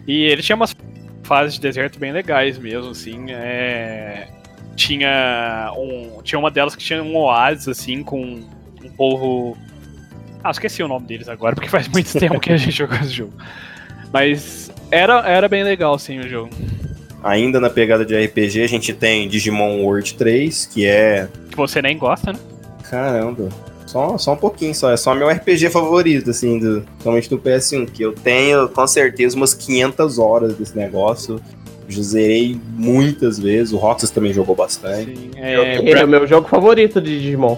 E 0.06 0.24
ele 0.24 0.42
tinha 0.42 0.58
umas 0.58 0.76
fases 1.24 1.54
de 1.54 1.62
deserto 1.62 1.98
bem 1.98 2.12
legais 2.12 2.58
mesmo, 2.58 2.92
assim. 2.92 3.32
É... 3.32 4.28
Tinha, 4.76 5.72
um... 5.78 6.22
tinha 6.22 6.38
uma 6.38 6.52
delas 6.52 6.76
que 6.76 6.84
tinha 6.84 7.02
um 7.02 7.16
oásis, 7.16 7.70
assim, 7.70 8.04
com 8.04 8.22
um 8.22 8.90
povo. 8.98 9.58
Ah, 10.44 10.52
esqueci 10.52 10.84
o 10.84 10.90
nome 10.90 11.08
deles 11.08 11.30
agora, 11.30 11.56
porque 11.56 11.70
faz 11.70 11.88
muito 11.88 12.12
tempo 12.20 12.38
que 12.38 12.52
a 12.52 12.58
gente 12.58 12.76
jogou 12.76 12.98
esse 12.98 13.12
jogo. 13.12 13.34
Mas 14.12 14.70
era, 14.92 15.26
era 15.26 15.48
bem 15.48 15.64
legal, 15.64 15.98
sim, 15.98 16.20
o 16.20 16.28
jogo. 16.28 16.50
Ainda 17.24 17.60
na 17.60 17.70
pegada 17.70 18.04
de 18.04 18.16
RPG, 18.16 18.64
a 18.64 18.68
gente 18.68 18.94
tem 18.94 19.28
Digimon 19.28 19.84
World 19.84 20.16
3, 20.16 20.66
que 20.66 20.86
é. 20.86 21.28
Que 21.50 21.58
você 21.58 21.82
nem 21.82 21.98
gosta, 21.98 22.34
né? 22.34 22.40
Caramba. 22.90 23.50
Só, 23.86 24.18
só 24.18 24.34
um 24.34 24.38
pouquinho 24.38 24.74
só. 24.74 24.92
É 24.92 24.98
só 24.98 25.14
meu 25.14 25.30
RPG 25.30 25.70
favorito, 25.70 26.30
assim, 26.30 26.58
do, 26.58 26.82
principalmente 26.82 27.30
do 27.30 27.38
PS1. 27.38 27.92
Que 27.92 28.04
eu 28.04 28.14
tenho, 28.14 28.70
com 28.70 28.88
certeza, 28.88 29.36
umas 29.36 29.54
500 29.54 30.18
horas 30.18 30.56
desse 30.56 30.76
negócio. 30.78 31.42
Já 31.88 32.02
zerei 32.02 32.60
muitas 32.78 33.38
vezes. 33.38 33.74
O 33.74 33.78
Roxas 33.78 34.10
também 34.10 34.34
jogou 34.34 34.56
bastante. 34.56 35.16
Sim, 35.16 35.32
é... 35.36 35.78
Ele 35.78 36.00
é 36.00 36.06
o 36.06 36.08
meu 36.08 36.26
jogo 36.26 36.48
favorito 36.48 37.02
de 37.02 37.20
Digimon. 37.20 37.58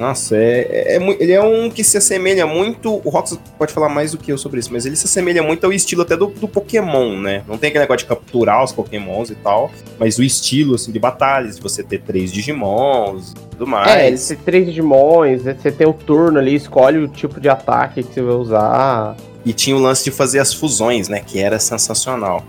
Nossa, 0.00 0.34
é, 0.34 0.60
é, 0.70 0.96
é, 0.96 1.16
ele 1.20 1.32
é 1.32 1.42
um 1.42 1.68
que 1.68 1.84
se 1.84 1.98
assemelha 1.98 2.46
muito. 2.46 3.02
O 3.04 3.10
Rox 3.10 3.38
pode 3.58 3.70
falar 3.70 3.90
mais 3.90 4.12
do 4.12 4.16
que 4.16 4.32
eu 4.32 4.38
sobre 4.38 4.58
isso, 4.58 4.72
mas 4.72 4.86
ele 4.86 4.96
se 4.96 5.04
assemelha 5.04 5.42
muito 5.42 5.62
ao 5.66 5.72
estilo 5.74 6.00
até 6.00 6.16
do, 6.16 6.28
do 6.28 6.48
Pokémon, 6.48 7.18
né? 7.18 7.44
Não 7.46 7.58
tem 7.58 7.68
aquele 7.68 7.84
negócio 7.84 8.06
de 8.06 8.06
capturar 8.06 8.64
os 8.64 8.72
Pokémons 8.72 9.28
e 9.28 9.34
tal, 9.34 9.70
mas 9.98 10.18
o 10.18 10.22
estilo 10.22 10.76
assim, 10.76 10.90
de 10.90 10.98
batalhas, 10.98 11.56
de 11.56 11.62
você 11.62 11.82
ter 11.82 12.00
três 12.00 12.32
Digimons 12.32 13.32
e 13.32 13.34
tudo 13.50 13.66
mais. 13.66 14.30
É, 14.30 14.34
ter 14.34 14.42
três 14.42 14.64
Digimons, 14.64 15.42
você 15.42 15.70
tem 15.70 15.86
o 15.86 15.92
turno 15.92 16.38
ali, 16.38 16.54
escolhe 16.54 16.96
o 16.96 17.06
tipo 17.06 17.38
de 17.38 17.50
ataque 17.50 18.02
que 18.02 18.14
você 18.14 18.22
vai 18.22 18.34
usar. 18.36 19.16
E 19.44 19.52
tinha 19.52 19.76
o 19.76 19.78
lance 19.78 20.04
de 20.04 20.10
fazer 20.10 20.38
as 20.38 20.54
fusões, 20.54 21.10
né? 21.10 21.20
Que 21.20 21.40
era 21.40 21.58
sensacional. 21.58 22.42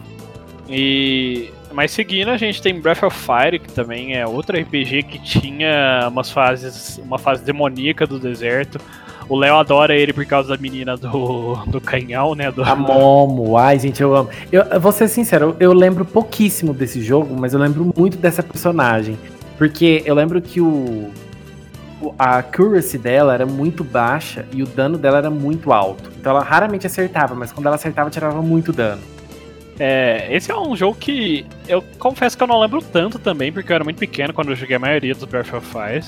E 0.70 1.52
mas 1.74 1.92
seguindo, 1.92 2.30
a 2.30 2.38
gente 2.38 2.62
tem 2.62 2.80
Breath 2.80 3.04
of 3.04 3.18
Fire, 3.18 3.60
que 3.60 3.72
também 3.72 4.16
é 4.16 4.26
outro 4.26 4.60
RPG 4.60 5.04
que 5.04 5.20
tinha 5.20 6.08
umas 6.10 6.32
fases, 6.32 7.00
uma 7.04 7.18
fase 7.18 7.44
demoníaca 7.44 8.06
do 8.06 8.20
deserto. 8.20 8.80
O 9.30 9.38
Léo 9.38 9.56
adora 9.56 9.96
ele 9.96 10.12
por 10.12 10.26
causa 10.26 10.50
da 10.50 10.62
menina 10.62 10.98
do, 10.98 11.56
do 11.68 11.80
canhão, 11.80 12.36
né? 12.36 12.52
Do... 12.52 12.64
A 12.64 12.76
Momo, 12.76 13.58
ai 13.58 13.80
gente, 13.80 14.02
eu 14.02 14.14
amo. 14.16 14.30
Eu, 14.52 14.64
eu 14.64 14.80
vou 14.80 14.92
ser 14.92 15.08
sincero, 15.08 15.56
eu 15.60 15.72
lembro 15.72 16.04
pouquíssimo 16.04 16.74
desse 16.74 17.02
jogo, 17.02 17.36
mas 17.40 17.54
eu 17.54 17.60
lembro 17.60 17.94
muito 17.96 18.18
dessa 18.18 18.44
personagem. 18.44 19.18
Porque 19.58 20.02
eu 20.06 20.16
lembro 20.16 20.42
que 20.42 20.60
o, 20.60 21.12
a 22.18 22.40
accuracy 22.40 22.98
dela 22.98 23.34
era 23.34 23.46
muito 23.46 23.84
baixa 23.84 24.46
e 24.52 24.64
o 24.64 24.66
dano 24.66 24.98
dela 24.98 25.20
era 25.20 25.30
muito 25.30 25.72
alto. 25.72 26.12
Então 26.20 26.32
ela 26.32 26.44
raramente 26.44 26.88
acertava, 26.88 27.36
mas 27.36 27.52
quando 27.52 27.68
ela 27.68 27.76
acertava, 27.76 28.10
tirava 28.10 28.42
muito 28.42 28.74
dano. 28.74 29.02
É, 29.80 30.28
esse 30.30 30.52
é 30.52 30.58
um 30.58 30.76
jogo 30.76 30.98
que 30.98 31.46
eu 31.68 31.82
confesso 31.98 32.38
que 32.38 32.44
eu 32.44 32.48
não 32.48 32.60
lembro 32.60 32.82
tanto 32.82 33.18
também, 33.18 33.52
porque 33.52 33.72
eu 33.72 33.76
era 33.76 33.84
muito 33.84 33.98
pequeno 33.98 34.34
quando 34.34 34.50
eu 34.50 34.56
joguei 34.56 34.76
a 34.76 34.80
maioria 34.80 35.14
dos 35.14 35.24
Breath 35.24 35.54
of 35.54 35.66
Fire. 35.68 36.04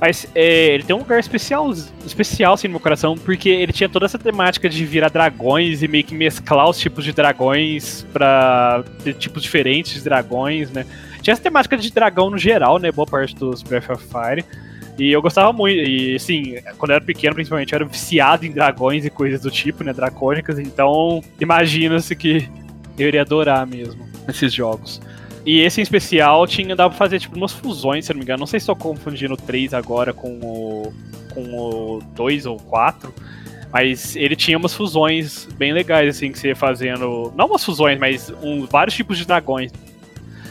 Mas 0.00 0.28
é, 0.34 0.74
ele 0.74 0.84
tem 0.84 0.94
um 0.94 1.00
lugar 1.00 1.18
especial, 1.18 1.68
especial 2.06 2.54
assim, 2.54 2.68
no 2.68 2.72
meu 2.72 2.80
coração, 2.80 3.16
porque 3.18 3.48
ele 3.48 3.72
tinha 3.72 3.88
toda 3.88 4.06
essa 4.06 4.18
temática 4.18 4.68
de 4.68 4.84
virar 4.84 5.08
dragões 5.08 5.82
e 5.82 5.88
meio 5.88 6.04
que 6.04 6.14
mesclar 6.14 6.68
os 6.68 6.78
tipos 6.78 7.04
de 7.04 7.12
dragões 7.12 8.06
pra 8.12 8.84
ter 9.02 9.14
tipos 9.14 9.42
diferentes 9.42 9.94
de 9.94 10.00
dragões, 10.04 10.70
né? 10.70 10.86
Tinha 11.20 11.32
essa 11.32 11.42
temática 11.42 11.76
de 11.76 11.90
dragão 11.90 12.30
no 12.30 12.38
geral, 12.38 12.78
né? 12.78 12.92
Boa 12.92 13.06
parte 13.06 13.34
dos 13.34 13.62
Breath 13.62 13.90
of 13.90 14.04
Fire. 14.04 14.44
E 14.96 15.10
eu 15.10 15.20
gostava 15.20 15.52
muito, 15.52 15.76
e 15.76 16.14
assim, 16.14 16.56
quando 16.76 16.90
eu 16.90 16.96
era 16.96 17.04
pequeno, 17.04 17.34
principalmente, 17.34 17.72
eu 17.72 17.76
era 17.76 17.84
viciado 17.84 18.46
em 18.46 18.52
dragões 18.52 19.04
e 19.04 19.10
coisas 19.10 19.40
do 19.40 19.50
tipo, 19.50 19.82
né? 19.82 19.92
Dracônicas, 19.92 20.60
então 20.60 21.20
imagina-se 21.40 22.14
que 22.14 22.48
eu 22.98 23.08
iria 23.08 23.22
adorar 23.22 23.66
mesmo 23.66 24.06
esses 24.28 24.52
jogos. 24.52 25.00
E 25.46 25.60
esse 25.60 25.80
em 25.80 25.82
especial 25.82 26.46
tinha 26.46 26.76
dava 26.76 26.90
pra 26.90 26.98
fazer 26.98 27.18
tipo 27.18 27.36
umas 27.36 27.52
fusões, 27.52 28.04
se 28.04 28.12
não 28.12 28.18
me 28.18 28.24
engano. 28.24 28.40
Não 28.40 28.46
sei 28.46 28.60
se 28.60 28.64
estou 28.64 28.76
confundindo 28.76 29.34
o 29.34 29.36
3 29.36 29.72
agora 29.72 30.12
com 30.12 30.38
o 30.40 30.92
com 31.34 31.42
o 31.42 32.02
2 32.14 32.46
ou 32.46 32.56
4, 32.56 33.12
mas 33.72 34.16
ele 34.16 34.34
tinha 34.34 34.58
umas 34.58 34.74
fusões 34.74 35.46
bem 35.56 35.72
legais 35.72 36.16
assim 36.16 36.32
que 36.32 36.38
você 36.38 36.48
ia 36.48 36.56
fazendo, 36.56 37.32
não 37.36 37.46
umas 37.46 37.64
fusões, 37.64 37.98
mas 37.98 38.32
um, 38.42 38.66
vários 38.66 38.94
tipos 38.94 39.16
de 39.18 39.26
dragões. 39.26 39.70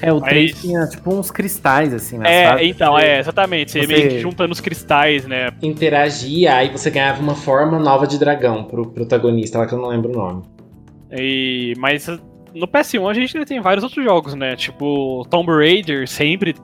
É, 0.01 0.13
o 0.13 0.21
3 0.21 0.61
tinha 0.61 0.85
tipo 0.85 1.13
uns 1.13 1.31
cristais, 1.31 1.93
assim, 1.93 2.19
né? 2.19 2.29
É, 2.29 2.65
então, 2.65 2.97
é, 2.97 3.19
exatamente. 3.19 3.71
Você, 3.71 3.81
você 3.81 3.87
meio 3.87 4.09
que 4.09 4.19
juntando 4.19 4.53
os 4.53 4.59
cristais, 4.59 5.25
né? 5.25 5.49
Interagia, 5.61 6.55
aí 6.55 6.69
você 6.69 6.91
ganhava 6.91 7.19
uma 7.19 7.33
forma 7.33 7.79
nova 7.79 8.05
de 8.05 8.19
dragão 8.19 8.63
pro 8.63 8.85
protagonista, 8.85 9.57
lá 9.57 9.65
que 9.65 9.73
eu 9.73 9.79
não 9.79 9.89
lembro 9.89 10.11
o 10.11 10.15
nome. 10.15 10.43
E, 11.11 11.73
mas 11.77 12.07
no 12.53 12.67
PS1 12.67 13.09
a 13.09 13.13
gente 13.13 13.45
tem 13.45 13.61
vários 13.61 13.83
outros 13.83 14.03
jogos, 14.03 14.33
né? 14.33 14.55
Tipo, 14.55 15.25
Tomb 15.29 15.51
Raider 15.51 16.07
sempre 16.07 16.55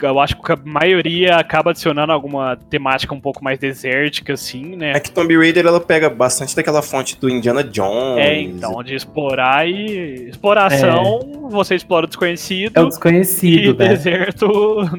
eu 0.00 0.20
acho 0.20 0.40
que 0.40 0.52
a 0.52 0.58
maioria 0.64 1.36
acaba 1.36 1.70
adicionando 1.70 2.12
alguma 2.12 2.56
temática 2.56 3.14
um 3.14 3.20
pouco 3.20 3.42
mais 3.42 3.58
desértica, 3.58 4.32
assim, 4.32 4.76
né? 4.76 4.92
É 4.92 5.00
que 5.00 5.10
Tomb 5.10 5.36
Raider 5.36 5.66
ela 5.66 5.80
pega 5.80 6.08
bastante 6.08 6.54
daquela 6.56 6.82
fonte 6.82 7.18
do 7.18 7.28
Indiana 7.28 7.62
Jones. 7.62 8.24
É, 8.24 8.40
então, 8.40 8.82
de 8.82 8.94
explorar 8.94 9.68
e. 9.68 10.28
Exploração, 10.28 11.20
é. 11.20 11.50
você 11.50 11.74
explora 11.74 12.06
o 12.06 12.08
desconhecido. 12.08 12.76
É 12.76 12.80
o 12.80 12.88
desconhecido, 12.88 13.74
e 13.74 13.84
né? 13.84 13.88
deserto, 13.88 14.46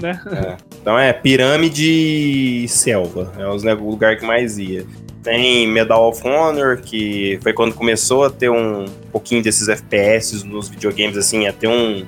né? 0.01 0.21
É. 0.31 0.57
Então 0.81 0.99
é 0.99 1.11
pirâmide 1.13 2.63
e 2.63 2.67
selva. 2.67 3.31
É 3.37 3.47
o 3.47 3.89
lugar 3.89 4.17
que 4.17 4.25
mais 4.25 4.57
ia. 4.57 4.85
Tem 5.23 5.67
Medal 5.67 6.09
of 6.09 6.27
Honor, 6.27 6.81
que 6.81 7.39
foi 7.41 7.53
quando 7.53 7.73
começou 7.73 8.25
a 8.25 8.29
ter 8.29 8.49
um 8.49 8.85
pouquinho 9.11 9.41
desses 9.41 9.69
FPS 9.69 10.43
nos 10.43 10.67
videogames, 10.67 11.17
assim, 11.17 11.47
a 11.47 11.53
ter 11.53 11.67
um, 11.67 12.03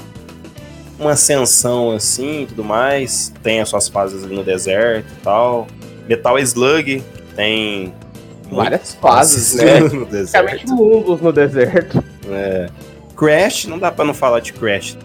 uma 0.99 1.11
ascensão 1.11 1.91
assim 1.91 2.43
e 2.43 2.45
tudo 2.47 2.63
mais. 2.63 3.33
Tem 3.41 3.61
as 3.61 3.69
suas 3.69 3.87
fases 3.87 4.23
ali 4.23 4.35
no 4.35 4.43
deserto 4.43 5.07
e 5.09 5.21
tal. 5.23 5.67
Metal 6.07 6.37
Slug 6.39 7.01
tem 7.35 7.93
várias 8.51 8.95
fases, 8.95 9.55
né? 9.55 9.79
no 9.87 10.05
deserto. 10.05 10.73
mundos 10.73 11.21
no 11.21 11.31
deserto. 11.31 12.03
É. 12.29 12.69
Crash, 13.15 13.65
não 13.65 13.79
dá 13.79 13.91
para 13.91 14.03
não 14.03 14.13
falar 14.13 14.41
de 14.41 14.51
Crash. 14.51 14.97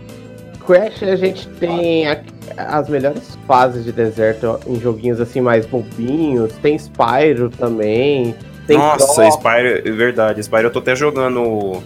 Crash 0.71 1.03
a 1.03 1.17
gente 1.17 1.49
tem 1.49 2.07
a, 2.07 2.23
as 2.57 2.89
melhores 2.89 3.37
fases 3.45 3.85
de 3.85 3.91
deserto 3.91 4.61
em 4.69 4.79
joguinhos 4.79 5.21
assim 5.21 5.41
mais 5.41 5.67
bobinhos. 5.67 6.53
Tem 6.63 6.79
Spyro 6.79 7.51
também. 7.51 8.37
Tem 8.69 8.79
Nossa, 8.79 9.29
Spyro, 9.31 9.89
é 9.89 9.91
verdade. 9.91 10.41
Spyro 10.41 10.69
eu 10.69 10.71
tô 10.71 10.79
até 10.79 10.95
jogando 10.95 11.83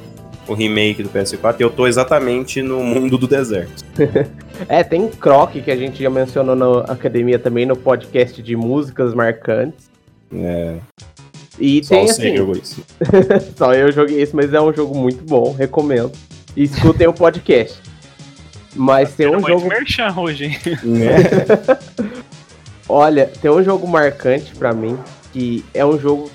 o 0.47 0.53
remake 0.53 1.03
do 1.03 1.09
PS4 1.09 1.57
e 1.59 1.62
eu 1.62 1.70
tô 1.70 1.87
exatamente 1.87 2.61
no 2.61 2.85
mundo 2.85 3.16
do 3.16 3.26
deserto. 3.26 3.82
é, 4.68 4.85
tem 4.85 5.09
Croc, 5.09 5.53
que 5.53 5.70
a 5.70 5.76
gente 5.76 6.03
já 6.03 6.11
mencionou 6.11 6.55
na 6.55 6.93
academia 6.93 7.39
também, 7.39 7.64
no 7.64 7.74
podcast 7.74 8.43
de 8.43 8.55
músicas 8.55 9.14
marcantes. 9.14 9.91
É. 10.30 10.76
E 11.59 11.82
Só 11.82 11.95
tem 11.95 12.05
assim. 12.05 12.37
Jogou 12.37 12.55
isso. 12.55 12.85
Só 13.57 13.72
eu 13.72 13.91
joguei 13.91 14.20
isso, 14.20 14.37
mas 14.37 14.53
é 14.53 14.61
um 14.61 14.74
jogo 14.74 14.95
muito 14.95 15.24
bom, 15.24 15.55
recomendo. 15.55 16.12
E 16.55 16.64
escutem 16.64 17.07
o 17.07 17.14
podcast. 17.14 17.94
Mas 18.75 19.14
tem 19.14 19.29
um 19.29 19.41
jogo. 19.41 19.68
merchan 19.68 20.12
hoje, 20.16 20.45
hein? 20.47 20.59
É. 21.01 21.79
Olha, 22.89 23.31
tem 23.41 23.51
um 23.51 23.62
jogo 23.62 23.87
marcante 23.87 24.55
para 24.55 24.72
mim 24.72 24.99
que 25.33 25.64
é 25.75 25.85
um 25.85 25.99
jogo 25.99 26.31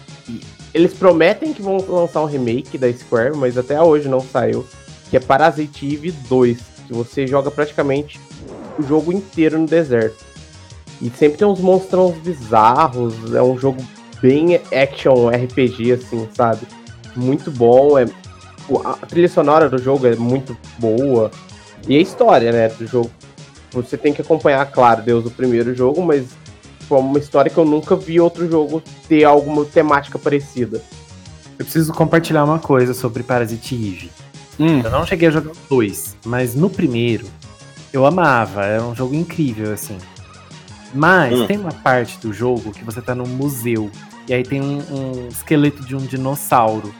eles 0.73 0.93
prometem 0.93 1.53
que 1.53 1.61
vão 1.61 1.77
lançar 1.87 2.21
um 2.21 2.25
remake 2.25 2.77
da 2.77 2.91
Square, 2.91 3.35
mas 3.35 3.57
até 3.57 3.81
hoje 3.81 4.07
não 4.07 4.19
saiu. 4.19 4.65
Que 5.09 5.17
é 5.17 5.19
Parasite 5.19 5.91
Eve 5.91 6.11
2. 6.11 6.59
Que 6.87 6.93
você 6.93 7.25
joga 7.25 7.49
praticamente 7.49 8.19
o 8.77 8.83
jogo 8.83 9.11
inteiro 9.11 9.57
no 9.57 9.65
deserto. 9.65 10.23
E 11.01 11.09
sempre 11.09 11.39
tem 11.39 11.47
uns 11.47 11.59
monstrões 11.59 12.15
bizarros. 12.17 13.33
É 13.33 13.41
um 13.41 13.57
jogo 13.57 13.81
bem 14.21 14.55
action 14.55 15.29
RPG, 15.29 15.93
assim, 15.93 16.27
sabe? 16.33 16.61
Muito 17.15 17.49
bom. 17.49 17.97
É... 17.97 18.05
A 18.85 19.05
trilha 19.07 19.27
sonora 19.27 19.67
do 19.67 19.79
jogo 19.79 20.05
é 20.05 20.15
muito 20.15 20.55
boa. 20.77 21.31
E 21.87 21.97
a 21.97 22.01
história, 22.01 22.51
né, 22.51 22.67
do 22.69 22.85
jogo. 22.85 23.11
Você 23.71 23.97
tem 23.97 24.11
que 24.11 24.21
acompanhar, 24.21 24.65
claro, 24.71 25.03
Deus 25.03 25.23
do 25.23 25.29
primeiro 25.29 25.75
jogo, 25.75 26.01
mas 26.01 26.25
é 26.89 26.93
uma 26.93 27.19
história 27.19 27.51
que 27.51 27.57
eu 27.57 27.65
nunca 27.65 27.95
vi 27.95 28.19
outro 28.19 28.49
jogo 28.49 28.81
ter 29.07 29.23
alguma 29.23 29.63
temática 29.63 30.17
parecida. 30.17 30.81
Eu 31.57 31.65
preciso 31.65 31.93
compartilhar 31.93 32.43
uma 32.43 32.57
coisa 32.57 32.93
sobre 32.93 33.21
Parasite 33.21 33.75
Eve. 33.75 34.11
Hum. 34.59 34.81
Eu 34.83 34.89
não 34.89 35.05
cheguei 35.05 35.27
a 35.27 35.31
jogar 35.31 35.53
dois, 35.69 36.17
mas 36.25 36.55
no 36.55 36.69
primeiro 36.69 37.27
eu 37.93 38.05
amava, 38.05 38.65
era 38.65 38.83
um 38.83 38.95
jogo 38.95 39.13
incrível, 39.15 39.73
assim. 39.73 39.97
Mas 40.93 41.39
hum. 41.39 41.47
tem 41.47 41.57
uma 41.57 41.71
parte 41.71 42.17
do 42.19 42.33
jogo 42.33 42.71
que 42.71 42.83
você 42.83 43.01
tá 43.01 43.13
num 43.13 43.27
museu, 43.27 43.91
e 44.27 44.33
aí 44.33 44.43
tem 44.43 44.61
um, 44.61 44.77
um, 44.77 45.27
esqueleto 45.27 45.83
de 45.85 45.95
um 45.95 45.99
dinossauro. 45.99 46.93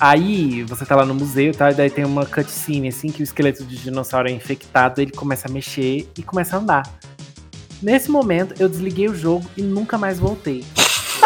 Aí 0.00 0.62
você 0.62 0.84
tá 0.84 0.94
lá 0.94 1.04
no 1.04 1.14
museu, 1.14 1.52
tá? 1.52 1.70
E 1.70 1.74
daí 1.74 1.90
tem 1.90 2.04
uma 2.04 2.24
cutscene, 2.24 2.88
assim, 2.88 3.08
que 3.08 3.22
o 3.22 3.24
esqueleto 3.24 3.64
de 3.64 3.76
dinossauro 3.76 4.28
é 4.28 4.32
infectado, 4.32 5.00
ele 5.00 5.10
começa 5.10 5.48
a 5.48 5.50
mexer 5.50 6.08
e 6.16 6.22
começa 6.22 6.56
a 6.56 6.60
andar. 6.60 6.98
Nesse 7.82 8.10
momento, 8.10 8.54
eu 8.60 8.68
desliguei 8.68 9.08
o 9.08 9.14
jogo 9.14 9.44
e 9.56 9.62
nunca 9.62 9.98
mais 9.98 10.18
voltei. 10.18 10.64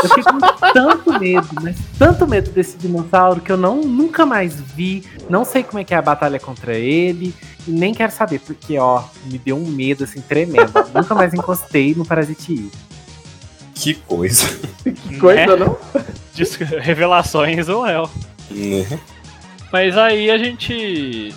Eu 0.03 0.09
fiquei 0.09 0.25
com 0.25 0.39
tanto 0.73 1.19
medo, 1.19 1.49
mas 1.63 1.77
tanto 1.99 2.27
medo 2.27 2.51
desse 2.51 2.77
dinossauro 2.77 3.41
que 3.41 3.53
eu 3.53 3.57
não, 3.57 3.83
nunca 3.83 4.27
mais 4.27 4.55
vi. 4.61 5.05
Não 5.29 5.45
sei 5.45 5.63
como 5.63 5.79
é 5.79 5.85
que 5.85 5.95
é 5.95 5.97
a 5.97 6.03
batalha 6.03 6.41
contra 6.41 6.75
ele. 6.75 7.35
E 7.67 7.71
nem 7.71 7.95
quero 7.95 8.11
saber, 8.11 8.41
porque, 8.41 8.79
ó, 8.79 9.05
me 9.27 9.39
deu 9.39 9.57
um 9.57 9.67
medo 9.67 10.05
assim 10.05 10.21
tremendo. 10.21 10.73
nunca 10.95 11.15
mais 11.15 11.33
encostei 11.33 11.95
no 11.95 12.05
Parasite 12.05 12.71
Que 13.75 13.95
coisa. 13.95 14.47
que 14.83 15.19
coisa, 15.19 15.57
né? 15.57 15.65
não? 15.65 15.77
Revelações 16.81 17.69
ou 17.69 17.87
é? 17.87 18.03
Né? 18.51 19.01
Mas 19.73 19.97
aí 19.97 20.31
a 20.31 20.37
gente 20.37 21.35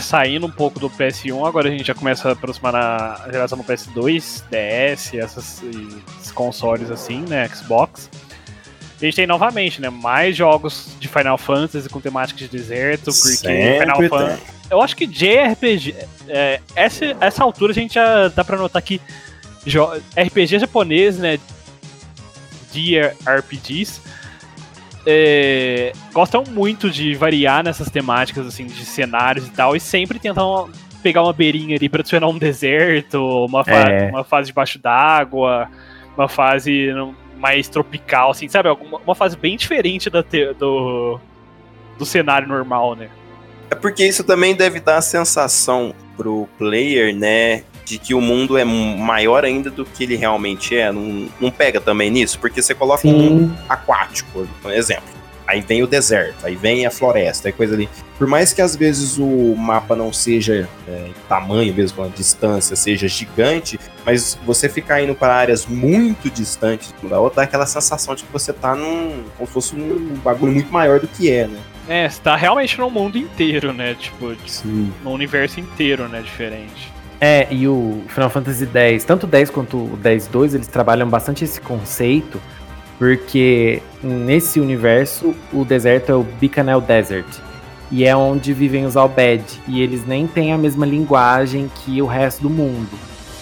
saindo 0.00 0.46
um 0.46 0.50
pouco 0.50 0.78
do 0.80 0.90
PS1, 0.90 1.46
agora 1.46 1.68
a 1.68 1.70
gente 1.70 1.86
já 1.86 1.94
começa 1.94 2.28
a 2.28 2.32
aproximar 2.32 2.72
na 2.72 3.20
geração 3.30 3.58
do 3.58 3.64
PS2, 3.64 4.42
DS, 4.50 5.14
essas, 5.14 5.62
esses 6.20 6.32
consoles 6.32 6.90
assim, 6.90 7.20
né, 7.20 7.48
Xbox. 7.48 8.10
A 9.00 9.04
gente 9.04 9.16
tem 9.16 9.26
novamente, 9.26 9.80
né, 9.80 9.90
mais 9.90 10.36
jogos 10.36 10.88
de 10.98 11.08
Final 11.08 11.36
Fantasy 11.36 11.88
com 11.88 12.00
temática 12.00 12.38
de 12.38 12.48
deserto, 12.48 13.06
porque 13.06 13.36
Sempre 13.36 13.80
Final 13.80 14.02
Fantasy... 14.08 14.42
Eu 14.70 14.80
acho 14.80 14.96
que 14.96 15.06
JRPG, 15.06 15.94
é, 16.28 16.60
essa, 16.74 17.16
essa 17.20 17.44
altura 17.44 17.72
a 17.72 17.74
gente 17.74 17.94
já 17.94 18.28
dá 18.28 18.42
pra 18.42 18.56
notar 18.56 18.80
que 18.80 19.00
RPG 20.18 20.58
japonês, 20.58 21.18
né, 21.18 21.38
de 22.72 22.98
RPGs, 22.98 24.00
é, 25.06 25.92
gostam 26.12 26.44
muito 26.48 26.90
de 26.90 27.14
variar 27.14 27.62
nessas 27.62 27.90
temáticas, 27.90 28.46
assim, 28.46 28.66
de 28.66 28.84
cenários 28.84 29.46
e 29.46 29.50
tal, 29.50 29.76
e 29.76 29.80
sempre 29.80 30.18
tentam 30.18 30.70
pegar 31.02 31.22
uma 31.22 31.32
beirinha 31.32 31.76
ali 31.76 31.88
pra 31.88 32.00
adicionar 32.00 32.28
um 32.28 32.38
deserto, 32.38 33.18
uma, 33.46 33.62
fa 33.64 33.72
é. 33.72 34.10
uma 34.10 34.24
fase 34.24 34.46
debaixo 34.48 34.78
d'água, 34.78 35.68
uma 36.16 36.28
fase 36.28 36.88
mais 37.36 37.68
tropical, 37.68 38.30
assim, 38.30 38.48
sabe? 38.48 38.70
Uma, 38.70 38.98
uma 38.98 39.14
fase 39.14 39.36
bem 39.36 39.56
diferente 39.56 40.08
da 40.08 40.24
do, 40.58 41.20
do 41.98 42.06
cenário 42.06 42.48
normal, 42.48 42.96
né? 42.96 43.10
É 43.70 43.74
porque 43.74 44.06
isso 44.06 44.24
também 44.24 44.54
deve 44.54 44.80
dar 44.80 44.98
a 44.98 45.02
sensação 45.02 45.94
pro 46.16 46.48
player, 46.58 47.14
né? 47.14 47.64
De 47.84 47.98
que 47.98 48.14
o 48.14 48.20
mundo 48.20 48.56
é 48.56 48.64
maior 48.64 49.44
ainda 49.44 49.70
do 49.70 49.84
que 49.84 50.04
ele 50.04 50.16
realmente 50.16 50.76
é. 50.76 50.90
Não, 50.90 51.28
não 51.40 51.50
pega 51.50 51.80
também 51.80 52.10
nisso? 52.10 52.38
Porque 52.38 52.62
você 52.62 52.74
coloca 52.74 53.02
Sim. 53.02 53.14
um 53.14 53.18
mundo 53.18 53.58
aquático, 53.68 54.48
por 54.62 54.72
exemplo. 54.72 55.14
Aí 55.46 55.60
vem 55.60 55.82
o 55.82 55.86
deserto, 55.86 56.46
aí 56.46 56.56
vem 56.56 56.86
a 56.86 56.90
floresta, 56.90 57.48
aí 57.48 57.52
coisa 57.52 57.74
ali. 57.74 57.88
Por 58.16 58.26
mais 58.26 58.54
que 58.54 58.62
às 58.62 58.74
vezes 58.74 59.18
o 59.18 59.54
mapa 59.56 59.94
não 59.94 60.10
seja 60.10 60.66
é, 60.88 61.10
tamanho 61.28 61.74
mesmo, 61.74 62.02
a 62.02 62.08
distância 62.08 62.74
seja 62.74 63.06
gigante, 63.06 63.78
mas 64.06 64.38
você 64.46 64.70
ficar 64.70 65.02
indo 65.02 65.14
para 65.14 65.34
áreas 65.34 65.66
muito 65.66 66.30
distantes 66.30 66.94
uma 67.02 67.10
da 67.10 67.20
outra, 67.20 67.36
dá 67.36 67.42
aquela 67.42 67.66
sensação 67.66 68.14
de 68.14 68.24
que 68.24 68.32
você 68.32 68.54
tá 68.54 68.74
num. 68.74 69.24
como 69.36 69.46
se 69.46 69.52
fosse 69.52 69.76
um 69.76 70.14
bagulho 70.24 70.52
muito 70.52 70.72
maior 70.72 70.98
do 70.98 71.06
que 71.06 71.30
é, 71.30 71.46
né? 71.46 71.60
É, 71.86 72.08
você 72.08 72.20
tá 72.22 72.34
realmente 72.34 72.78
no 72.78 72.88
mundo 72.88 73.18
inteiro, 73.18 73.72
né? 73.72 73.94
Tipo, 73.94 74.34
Sim. 74.46 74.90
no 75.02 75.10
universo 75.12 75.60
inteiro, 75.60 76.08
né? 76.08 76.22
Diferente. 76.22 76.93
É, 77.20 77.46
e 77.50 77.66
o 77.66 78.02
Final 78.08 78.28
Fantasy 78.28 78.66
X, 78.66 79.04
tanto 79.04 79.24
o 79.24 79.26
10 79.26 79.50
quanto 79.50 79.76
o 79.76 79.98
10-2, 80.02 80.54
eles 80.54 80.66
trabalham 80.66 81.08
bastante 81.08 81.44
esse 81.44 81.60
conceito, 81.60 82.40
porque 82.98 83.82
nesse 84.02 84.60
universo 84.60 85.34
o 85.52 85.64
deserto 85.64 86.12
é 86.12 86.14
o 86.14 86.22
Bicanel 86.22 86.80
Desert. 86.80 87.26
E 87.90 88.04
é 88.04 88.16
onde 88.16 88.52
vivem 88.52 88.84
os 88.86 88.96
Albed. 88.96 89.44
E 89.68 89.80
eles 89.80 90.06
nem 90.06 90.26
têm 90.26 90.52
a 90.52 90.58
mesma 90.58 90.84
linguagem 90.84 91.70
que 91.74 92.02
o 92.02 92.06
resto 92.06 92.42
do 92.42 92.50
mundo. 92.50 92.90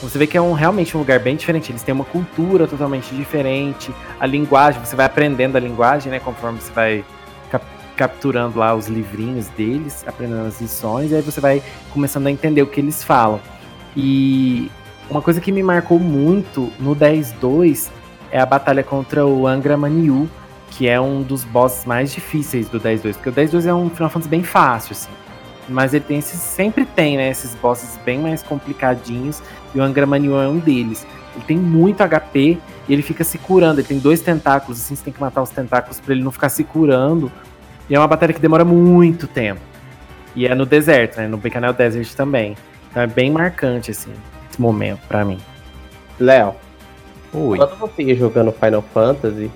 Você 0.03 0.19
vê 0.19 0.27
que 0.27 0.37
é 0.37 0.43
um, 0.43 0.53
realmente 0.53 0.97
um 0.97 1.01
lugar 1.01 1.21
bem 1.21 1.37
diferente. 1.37 1.71
Eles 1.71 1.83
têm 1.83 1.95
uma 1.95 2.05
cultura 2.05 2.67
totalmente 2.67 3.15
diferente. 3.15 3.95
A 4.19 4.27
linguagem, 4.27 4.85
você 4.85 4.97
vai 4.97 5.07
aprendendo 5.07 5.57
a 5.57 5.61
linguagem, 5.61 6.11
né? 6.11 6.19
Conforme 6.19 6.61
você 6.61 6.73
vai 6.73 7.05
capturando 7.97 8.59
lá 8.59 8.75
os 8.75 8.89
livrinhos 8.89 9.49
deles, 9.49 10.05
aprendendo 10.07 10.47
as 10.47 10.61
lições, 10.61 11.13
e 11.13 11.15
aí 11.15 11.23
você 11.23 11.41
vai 11.41 11.63
começando 11.93 12.27
a 12.27 12.31
entender 12.31 12.63
o 12.63 12.67
que 12.67 12.81
eles 12.81 13.05
falam. 13.05 13.41
E 13.97 14.71
uma 15.11 15.21
coisa 15.21 15.41
que 15.41 15.53
me 15.53 15.63
marcou 15.63 15.99
muito 15.99 16.73
no 16.79 16.97
10-2 16.97 17.91
é 18.31 18.41
a 18.41 18.47
batalha 18.47 18.83
contra 18.83 19.27
o 19.27 19.47
Angra 19.47 19.77
Maniu, 19.77 20.29
que 20.71 20.89
é 20.89 21.01
um 21.01 21.23
dos 21.23 21.45
bosses 21.45 21.85
mais 21.85 22.13
difíceis 22.13 22.69
do 22.69 22.81
10-2, 22.81 23.15
porque 23.15 23.29
o 23.29 23.33
10-2 23.33 23.67
é 23.67 23.75
um 23.75 23.91
Final 23.91 24.09
Fantasy 24.09 24.29
bem 24.29 24.43
fácil, 24.43 24.93
assim. 24.93 25.11
Mas 25.69 25.95
ele 25.95 26.05
tem 26.05 26.19
esses. 26.19 26.41
Sempre 26.41 26.85
tem, 26.85 27.17
né? 27.17 27.31
Esses 27.31 27.55
bosses 27.55 27.99
bem 28.05 28.19
mais 28.19 28.43
complicadinhos. 28.43 29.43
E 29.75 29.79
o 29.79 29.83
Angramanil 29.83 30.41
é 30.41 30.49
um 30.49 30.59
deles. 30.59 31.07
Ele 31.35 31.45
tem 31.45 31.57
muito 31.57 32.03
HP 32.03 32.59
e 32.89 32.93
ele 32.93 33.03
fica 33.03 33.23
se 33.23 33.39
curando. 33.39 33.81
Ele 33.81 33.87
tem 33.87 33.99
dois 33.99 34.21
tentáculos, 34.21 34.81
assim, 34.81 34.95
você 34.95 35.05
tem 35.05 35.13
que 35.13 35.21
matar 35.21 35.43
os 35.43 35.51
tentáculos 35.51 36.01
para 36.01 36.15
ele 36.15 36.23
não 36.23 36.33
ficar 36.33 36.49
se 36.49 36.65
curando. 36.65 37.31
E 37.89 37.95
é 37.95 37.99
uma 37.99 38.09
batalha 38.09 38.33
que 38.33 38.41
demora 38.41 38.65
muito 38.65 39.27
tempo. 39.27 39.61
E 40.35 40.47
é 40.47 40.55
no 40.55 40.67
deserto, 40.67 41.19
né? 41.19 41.29
No 41.29 41.37
Becanel 41.37 41.73
Desert 41.73 42.13
também. 42.15 42.57
Então 42.93 43.03
é 43.03 43.07
bem 43.07 43.31
marcante, 43.31 43.91
assim, 43.91 44.13
esse 44.51 44.61
momento 44.61 45.01
para 45.09 45.25
mim. 45.25 45.39
Léo, 46.21 46.55
quando 47.31 47.77
você 47.77 48.03
ia 48.03 48.15
jogando 48.15 48.53
Final 48.53 48.83
Fantasy, 48.83 49.51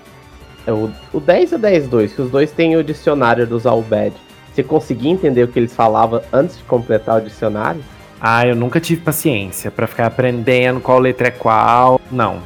é 0.67 0.73
o, 0.73 0.91
o 1.13 1.21
10 1.21 1.53
e 1.53 1.55
o 1.55 1.59
10-2, 1.59 2.15
que 2.15 2.23
os 2.23 2.31
dois 2.31 2.51
têm 2.51 2.77
o 2.77 2.83
dicionário 2.83 3.47
dos 3.47 3.67
Albed. 3.67 4.17
Você 4.53 4.63
conseguia 4.63 5.13
entender 5.13 5.43
o 5.43 5.49
que 5.49 5.59
eles 5.59 5.75
falavam 5.75 6.23
antes 6.33 6.57
de 6.57 6.65
completar 6.65 7.19
o 7.19 7.21
dicionário? 7.21 7.85
Ah, 8.19 8.47
eu 8.47 8.57
nunca 8.57 8.81
tive 8.81 9.03
paciência 9.03 9.71
para 9.71 9.87
ficar 9.87 10.07
aprendendo 10.07 10.81
qual 10.81 10.99
letra 10.99 11.29
é 11.29 11.31
qual. 11.31 12.01
Não. 12.11 12.41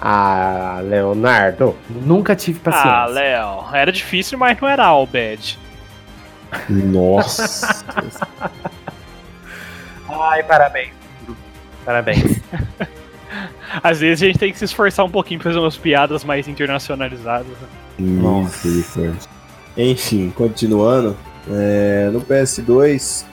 Ah, 0.00 0.80
Leonardo. 0.82 1.76
Nunca 1.90 2.34
tive 2.34 2.58
paciência. 2.58 2.90
Ah, 2.90 3.06
Léo. 3.06 3.64
Era 3.74 3.92
difícil, 3.92 4.38
mas 4.38 4.58
não 4.58 4.66
era 4.66 4.86
all 4.86 5.06
bad. 5.06 5.58
Nossa. 6.70 7.84
Ai, 10.12 10.42
parabéns. 10.42 10.92
Parabéns. 11.84 12.40
Às 13.82 14.00
vezes 14.00 14.22
a 14.22 14.26
gente 14.26 14.38
tem 14.38 14.52
que 14.52 14.58
se 14.58 14.66
esforçar 14.66 15.04
um 15.04 15.10
pouquinho 15.10 15.40
pra 15.40 15.50
fazer 15.50 15.58
umas 15.58 15.76
piadas 15.76 16.22
mais 16.24 16.46
internacionalizadas. 16.46 17.56
Nossa. 17.98 18.68
Enfim, 19.76 20.30
continuando. 20.30 21.16
É, 21.50 22.10
no 22.12 22.20
PS2, 22.20 23.24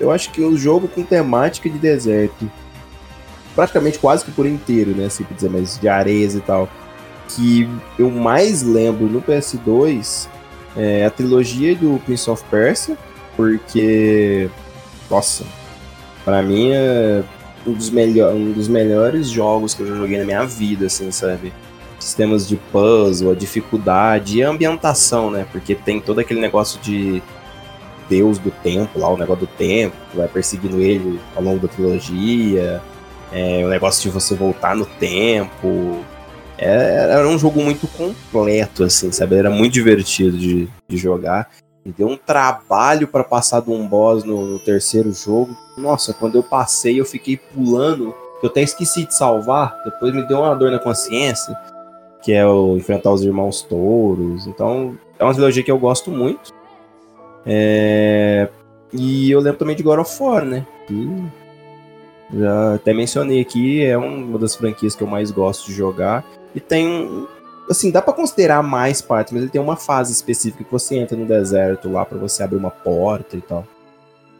eu 0.00 0.10
acho 0.10 0.30
que 0.32 0.40
o 0.40 0.56
jogo 0.56 0.88
com 0.88 1.02
temática 1.04 1.68
de 1.68 1.78
deserto, 1.78 2.50
praticamente 3.54 3.98
quase 3.98 4.24
que 4.24 4.32
por 4.32 4.46
inteiro, 4.46 4.92
né? 4.92 5.06
Assim, 5.06 5.24
dizer, 5.30 5.50
mas 5.50 5.78
de 5.78 5.88
areias 5.88 6.34
e 6.34 6.40
tal, 6.40 6.68
que 7.28 7.68
eu 7.98 8.10
mais 8.10 8.62
lembro 8.62 9.06
no 9.06 9.22
PS2 9.22 10.26
é 10.76 11.04
a 11.04 11.10
trilogia 11.10 11.76
do 11.76 12.00
Prince 12.04 12.28
of 12.30 12.42
Persia, 12.50 12.96
porque, 13.36 14.48
nossa, 15.10 15.44
para 16.24 16.42
mim 16.42 16.70
é 16.70 17.22
um 17.66 17.72
dos, 17.72 17.90
melhor, 17.90 18.34
um 18.34 18.52
dos 18.52 18.68
melhores 18.68 19.28
jogos 19.28 19.74
que 19.74 19.82
eu 19.82 19.86
já 19.86 19.94
joguei 19.94 20.18
na 20.18 20.24
minha 20.24 20.44
vida, 20.44 20.86
assim, 20.86 21.10
sabe? 21.10 21.52
Sistemas 21.98 22.48
de 22.48 22.56
puzzle, 22.56 23.30
a 23.30 23.34
dificuldade 23.34 24.38
e 24.38 24.42
a 24.42 24.48
ambientação, 24.48 25.30
né? 25.30 25.46
Porque 25.52 25.74
tem 25.74 26.00
todo 26.00 26.18
aquele 26.18 26.40
negócio 26.40 26.80
de 26.80 27.22
deus 28.08 28.38
do 28.38 28.50
tempo, 28.50 28.98
lá 28.98 29.08
o 29.08 29.16
negócio 29.16 29.46
do 29.46 29.52
tempo, 29.52 29.96
que 30.10 30.16
vai 30.16 30.28
perseguindo 30.28 30.80
ele 30.80 31.20
ao 31.36 31.42
longo 31.42 31.60
da 31.60 31.68
trilogia, 31.68 32.82
é, 33.32 33.64
o 33.64 33.68
negócio 33.68 34.02
de 34.02 34.10
você 34.10 34.34
voltar 34.34 34.76
no 34.76 34.84
tempo. 34.84 36.04
É, 36.58 37.08
era 37.10 37.26
um 37.26 37.38
jogo 37.38 37.62
muito 37.62 37.86
completo, 37.88 38.84
assim, 38.84 39.10
sabe? 39.10 39.36
Era 39.36 39.50
muito 39.50 39.72
divertido 39.72 40.36
de, 40.36 40.68
de 40.88 40.96
jogar. 40.96 41.48
Me 41.84 41.92
deu 41.92 42.06
um 42.06 42.16
trabalho 42.16 43.08
para 43.08 43.24
passar 43.24 43.60
de 43.60 43.70
um 43.70 43.86
boss 43.86 44.22
no, 44.22 44.46
no, 44.46 44.58
terceiro 44.60 45.12
jogo. 45.12 45.56
Nossa, 45.76 46.14
quando 46.14 46.36
eu 46.36 46.42
passei, 46.42 47.00
eu 47.00 47.04
fiquei 47.04 47.36
pulando. 47.36 48.14
Eu 48.42 48.48
até 48.48 48.62
esqueci 48.62 49.04
de 49.04 49.14
salvar. 49.14 49.80
Depois 49.84 50.14
me 50.14 50.22
deu 50.22 50.38
uma 50.38 50.54
dor 50.54 50.70
na 50.70 50.78
consciência. 50.78 51.56
Que 52.22 52.32
é 52.32 52.46
o 52.46 52.76
enfrentar 52.76 53.10
os 53.10 53.24
irmãos 53.24 53.62
touros. 53.62 54.46
Então, 54.46 54.96
é 55.18 55.24
uma 55.24 55.34
trilogia 55.34 55.62
que 55.64 55.72
eu 55.72 55.78
gosto 55.78 56.10
muito. 56.10 56.52
É... 57.44 58.48
E 58.92 59.30
eu 59.30 59.40
lembro 59.40 59.58
também 59.58 59.74
de 59.74 59.82
God 59.82 59.98
of 59.98 60.22
War, 60.22 60.44
né? 60.44 60.64
Que 60.86 61.08
já 62.34 62.74
até 62.74 62.94
mencionei 62.94 63.40
aqui, 63.40 63.84
é 63.84 63.96
uma 63.96 64.38
das 64.38 64.56
franquias 64.56 64.96
que 64.96 65.02
eu 65.02 65.06
mais 65.06 65.30
gosto 65.30 65.66
de 65.66 65.74
jogar. 65.74 66.24
E 66.54 66.60
tem 66.60 66.86
um. 66.86 67.26
Assim, 67.70 67.90
dá 67.90 68.02
para 68.02 68.12
considerar 68.12 68.62
mais 68.62 69.00
partes, 69.00 69.32
mas 69.32 69.42
ele 69.42 69.50
tem 69.50 69.60
uma 69.60 69.76
fase 69.76 70.12
específica 70.12 70.64
que 70.64 70.72
você 70.72 70.96
entra 70.96 71.16
no 71.16 71.24
deserto 71.24 71.90
lá 71.90 72.04
para 72.04 72.18
você 72.18 72.42
abrir 72.42 72.56
uma 72.56 72.70
porta 72.70 73.36
e 73.36 73.40
tal. 73.40 73.66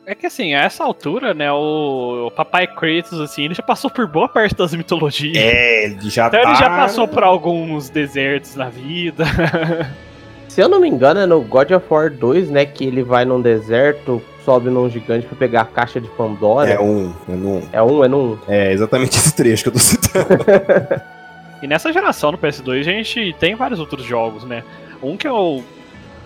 É 0.04 0.14
que 0.16 0.26
assim, 0.26 0.52
a 0.52 0.62
essa 0.62 0.82
altura, 0.82 1.32
né, 1.32 1.50
o, 1.52 2.26
o 2.26 2.30
Papai 2.32 2.66
Kratos, 2.66 3.20
assim, 3.20 3.44
ele 3.44 3.54
já 3.54 3.62
passou 3.62 3.88
por 3.88 4.06
boa 4.08 4.28
parte 4.28 4.54
das 4.54 4.74
mitologias. 4.74 5.36
É, 5.36 5.84
ele 5.84 6.10
já 6.10 6.26
então 6.26 6.42
tá... 6.42 6.48
ele 6.48 6.58
já 6.58 6.68
passou 6.70 7.06
por 7.06 7.22
alguns 7.22 7.88
desertos 7.88 8.56
na 8.56 8.68
vida. 8.68 9.24
Se 10.48 10.60
eu 10.60 10.68
não 10.68 10.80
me 10.80 10.88
engano, 10.88 11.20
é 11.20 11.24
no 11.24 11.40
God 11.40 11.70
of 11.70 11.86
War 11.88 12.10
2, 12.10 12.50
né? 12.50 12.66
Que 12.66 12.84
ele 12.84 13.02
vai 13.02 13.24
num 13.24 13.40
deserto, 13.40 14.20
sobe 14.44 14.68
num 14.68 14.90
gigante 14.90 15.26
pra 15.26 15.34
pegar 15.34 15.62
a 15.62 15.64
caixa 15.64 15.98
de 15.98 16.08
Pandora. 16.08 16.68
É 16.68 16.78
um, 16.78 17.14
é 17.26 17.32
no 17.32 17.62
É 17.72 17.82
um, 17.82 18.04
é 18.04 18.08
num. 18.08 18.38
É 18.46 18.72
exatamente 18.72 19.16
esse 19.16 19.34
trecho 19.34 19.62
que 19.62 19.68
eu 19.70 19.72
tô 19.72 19.78
citando. 19.78 20.26
e 21.62 21.66
nessa 21.66 21.92
geração 21.92 22.32
no 22.32 22.38
PS2 22.38 22.80
a 22.80 22.82
gente 22.82 23.34
tem 23.38 23.54
vários 23.54 23.78
outros 23.78 24.04
jogos, 24.04 24.44
né? 24.44 24.64
Um 25.00 25.16
que 25.16 25.28
eu, 25.28 25.64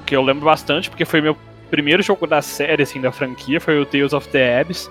que 0.06 0.16
eu 0.16 0.22
lembro 0.22 0.46
bastante, 0.46 0.88
porque 0.88 1.04
foi 1.04 1.20
meu 1.20 1.36
primeiro 1.70 2.02
jogo 2.02 2.26
da 2.26 2.40
série, 2.40 2.82
assim, 2.82 3.00
da 3.00 3.12
franquia, 3.12 3.60
foi 3.60 3.78
o 3.78 3.84
Tales 3.84 4.12
of 4.12 4.28
the 4.28 4.60
Abyss. 4.60 4.90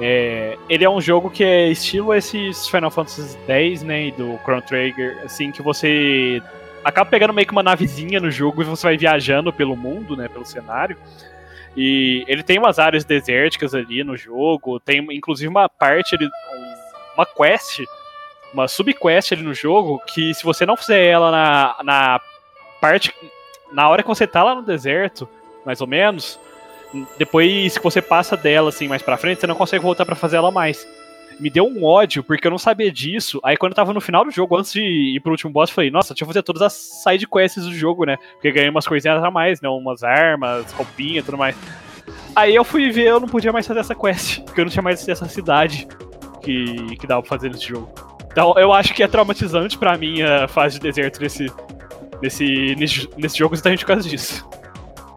É, 0.00 0.58
ele 0.68 0.84
é 0.84 0.90
um 0.90 1.00
jogo 1.00 1.30
que 1.30 1.44
é 1.44 1.68
estilo 1.68 2.12
esses 2.12 2.68
Final 2.68 2.90
Fantasy 2.90 3.38
X, 3.46 3.82
né, 3.82 4.10
do 4.10 4.38
Chrono 4.42 4.62
Trigger, 4.62 5.18
assim, 5.24 5.50
que 5.50 5.62
você 5.62 6.42
acaba 6.84 7.08
pegando 7.08 7.32
meio 7.32 7.46
que 7.46 7.52
uma 7.52 7.62
navezinha 7.62 8.20
no 8.20 8.30
jogo 8.30 8.62
e 8.62 8.64
você 8.64 8.88
vai 8.88 8.96
viajando 8.96 9.52
pelo 9.52 9.76
mundo, 9.76 10.16
né, 10.16 10.28
pelo 10.28 10.44
cenário. 10.44 10.96
E 11.76 12.24
ele 12.26 12.42
tem 12.42 12.58
umas 12.58 12.78
áreas 12.78 13.04
desérticas 13.04 13.74
ali 13.74 14.02
no 14.02 14.16
jogo, 14.16 14.80
tem 14.80 15.06
inclusive 15.12 15.48
uma 15.48 15.68
parte 15.68 16.14
ali, 16.14 16.28
uma 17.14 17.26
quest, 17.26 17.82
uma 18.52 18.68
subquest 18.68 19.32
ali 19.32 19.42
no 19.42 19.54
jogo, 19.54 20.00
que 20.06 20.34
se 20.34 20.44
você 20.44 20.64
não 20.64 20.76
fizer 20.76 21.04
ela 21.04 21.30
na, 21.30 21.76
na 21.82 22.20
parte. 22.80 23.14
Na 23.72 23.88
hora 23.88 24.02
que 24.02 24.08
você 24.08 24.26
tá 24.26 24.44
lá 24.44 24.54
no 24.54 24.62
deserto, 24.62 25.28
mais 25.64 25.80
ou 25.80 25.86
menos, 25.86 26.38
depois 27.18 27.76
que 27.76 27.82
você 27.82 28.00
passa 28.00 28.36
dela 28.36 28.68
assim 28.68 28.86
mais 28.86 29.02
pra 29.02 29.16
frente, 29.16 29.40
você 29.40 29.46
não 29.46 29.56
consegue 29.56 29.82
voltar 29.82 30.06
para 30.06 30.14
fazer 30.14 30.36
ela 30.36 30.52
mais 30.52 30.86
me 31.38 31.50
deu 31.50 31.66
um 31.66 31.84
ódio, 31.84 32.24
porque 32.24 32.46
eu 32.46 32.50
não 32.50 32.58
sabia 32.58 32.90
disso. 32.90 33.40
Aí 33.42 33.56
quando 33.56 33.72
eu 33.72 33.76
tava 33.76 33.92
no 33.92 34.00
final 34.00 34.24
do 34.24 34.30
jogo, 34.30 34.56
antes 34.56 34.72
de 34.72 34.80
ir 34.80 35.20
pro 35.20 35.32
último 35.32 35.52
boss, 35.52 35.70
eu 35.70 35.74
falei, 35.74 35.90
nossa, 35.90 36.14
deixa 36.14 36.24
eu 36.24 36.26
fazer 36.26 36.42
todas 36.42 36.62
as 36.62 36.72
side 36.72 37.26
quests 37.26 37.64
do 37.64 37.74
jogo, 37.74 38.04
né? 38.04 38.16
Porque 38.34 38.50
ganhei 38.50 38.70
umas 38.70 38.86
coisinhas 38.86 39.22
a 39.22 39.30
mais, 39.30 39.60
né? 39.60 39.68
Umas 39.68 40.02
armas, 40.02 40.72
roupinha 40.72 41.20
e 41.20 41.22
tudo 41.22 41.36
mais. 41.36 41.56
Aí 42.34 42.54
eu 42.54 42.64
fui 42.64 42.90
ver, 42.90 43.08
eu 43.08 43.20
não 43.20 43.28
podia 43.28 43.52
mais 43.52 43.66
fazer 43.66 43.80
essa 43.80 43.94
quest, 43.94 44.42
porque 44.44 44.60
eu 44.60 44.64
não 44.64 44.72
tinha 44.72 44.82
mais 44.82 45.06
essa 45.06 45.26
cidade 45.28 45.86
que, 46.42 46.96
que 46.96 47.06
dava 47.06 47.22
pra 47.22 47.28
fazer 47.28 47.50
nesse 47.50 47.68
jogo. 47.68 47.90
Então 48.36 48.52
eu 48.58 48.70
acho 48.70 48.92
que 48.92 49.02
é 49.02 49.08
traumatizante 49.08 49.78
pra 49.78 49.96
mim 49.96 50.20
a 50.20 50.46
fase 50.46 50.78
de 50.78 50.82
deserto 50.82 51.22
nesse, 51.22 51.50
nesse, 52.20 53.08
nesse, 53.16 53.38
jogo 53.38 53.54
exatamente 53.54 53.80
por 53.82 53.94
causa 53.94 54.06
disso. 54.06 54.46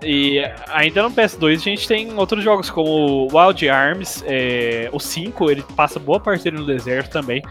E 0.02 0.40
ainda 0.70 1.04
no 1.04 1.12
PS2 1.12 1.56
a 1.56 1.58
gente 1.58 1.86
tem 1.86 2.18
outros 2.18 2.42
jogos 2.42 2.70
como 2.70 3.28
Wild 3.30 3.68
Arms, 3.68 4.24
é, 4.26 4.90
o 4.94 5.02
5, 5.02 5.52
ele 5.52 5.62
passa 5.76 6.00
boa 6.00 6.18
parte 6.18 6.46
dele 6.46 6.60
no 6.60 6.66
deserto 6.66 7.12
também. 7.12 7.44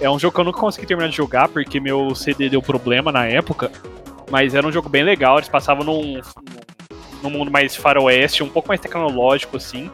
É 0.00 0.10
um 0.10 0.18
jogo 0.18 0.34
que 0.34 0.40
eu 0.40 0.44
nunca 0.44 0.58
consegui 0.58 0.88
terminar 0.88 1.08
de 1.08 1.16
jogar 1.16 1.46
porque 1.46 1.78
meu 1.78 2.16
CD 2.16 2.48
deu 2.48 2.60
problema 2.60 3.12
na 3.12 3.24
época, 3.24 3.70
mas 4.28 4.56
era 4.56 4.66
um 4.66 4.72
jogo 4.72 4.88
bem 4.88 5.04
legal, 5.04 5.36
eles 5.36 5.48
passavam 5.48 5.84
num, 5.84 6.20
num 7.22 7.30
mundo 7.30 7.48
mais 7.48 7.76
faroeste, 7.76 8.42
um 8.42 8.48
pouco 8.48 8.66
mais 8.66 8.80
tecnológico 8.80 9.56
assim, 9.56 9.88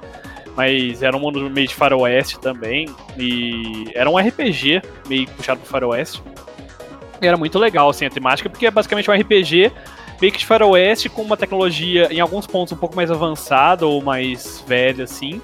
mas 0.58 1.04
era 1.04 1.16
um 1.16 1.20
mundo 1.20 1.48
meio 1.48 1.68
de 1.68 1.74
faroeste 1.76 2.36
também, 2.40 2.92
e 3.16 3.84
era 3.94 4.10
um 4.10 4.18
RPG 4.18 4.82
meio 5.08 5.30
puxado 5.30 5.60
pro 5.60 5.70
faroeste. 5.70 6.20
E 7.22 7.26
era 7.28 7.36
muito 7.36 7.60
legal 7.60 7.88
assim 7.88 8.06
a 8.06 8.10
temática, 8.10 8.50
porque 8.50 8.66
é 8.66 8.70
basicamente 8.70 9.08
um 9.08 9.14
RPG 9.14 9.70
meio 10.20 10.32
que 10.32 10.38
de 10.40 10.44
faroeste 10.44 11.08
com 11.08 11.22
uma 11.22 11.36
tecnologia 11.36 12.12
em 12.12 12.18
alguns 12.18 12.44
pontos 12.44 12.72
um 12.72 12.76
pouco 12.76 12.96
mais 12.96 13.08
avançada 13.08 13.86
ou 13.86 14.02
mais 14.02 14.64
velha, 14.66 15.04
assim. 15.04 15.40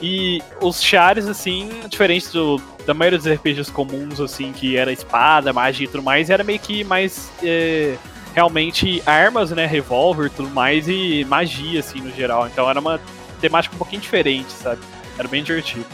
E 0.00 0.42
os 0.62 0.82
chares, 0.82 1.26
assim, 1.26 1.68
diferentes 1.90 2.32
do, 2.32 2.58
da 2.86 2.94
maioria 2.94 3.18
dos 3.18 3.28
RPGs 3.28 3.70
comuns, 3.70 4.22
assim, 4.22 4.52
que 4.52 4.74
era 4.74 4.90
espada, 4.90 5.52
magia 5.52 5.84
e 5.84 5.88
tudo 5.88 6.02
mais, 6.02 6.30
era 6.30 6.42
meio 6.42 6.58
que 6.58 6.82
mais 6.82 7.30
é, 7.42 7.96
realmente 8.34 9.02
armas, 9.04 9.50
né? 9.50 9.66
Revólver 9.66 10.30
tudo 10.30 10.48
mais, 10.48 10.88
e 10.88 11.26
magia, 11.26 11.80
assim, 11.80 12.00
no 12.00 12.10
geral. 12.10 12.46
Então 12.46 12.70
era 12.70 12.80
uma 12.80 12.98
temática 13.36 13.74
um 13.74 13.78
pouquinho 13.78 14.02
diferente, 14.02 14.52
sabe? 14.52 14.80
Era 15.18 15.28
bem 15.28 15.42
divertido. 15.42 15.86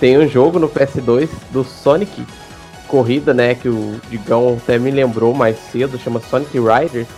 Tem 0.00 0.16
um 0.16 0.28
jogo 0.28 0.58
no 0.58 0.68
PS2 0.68 1.28
do 1.50 1.64
Sonic 1.64 2.24
Corrida, 2.86 3.34
né? 3.34 3.54
Que 3.54 3.68
o 3.68 4.00
Digão 4.08 4.58
até 4.62 4.78
me 4.78 4.90
lembrou 4.90 5.34
mais 5.34 5.58
cedo, 5.70 5.98
chama 5.98 6.20
Sonic 6.20 6.58
Riders 6.58 7.08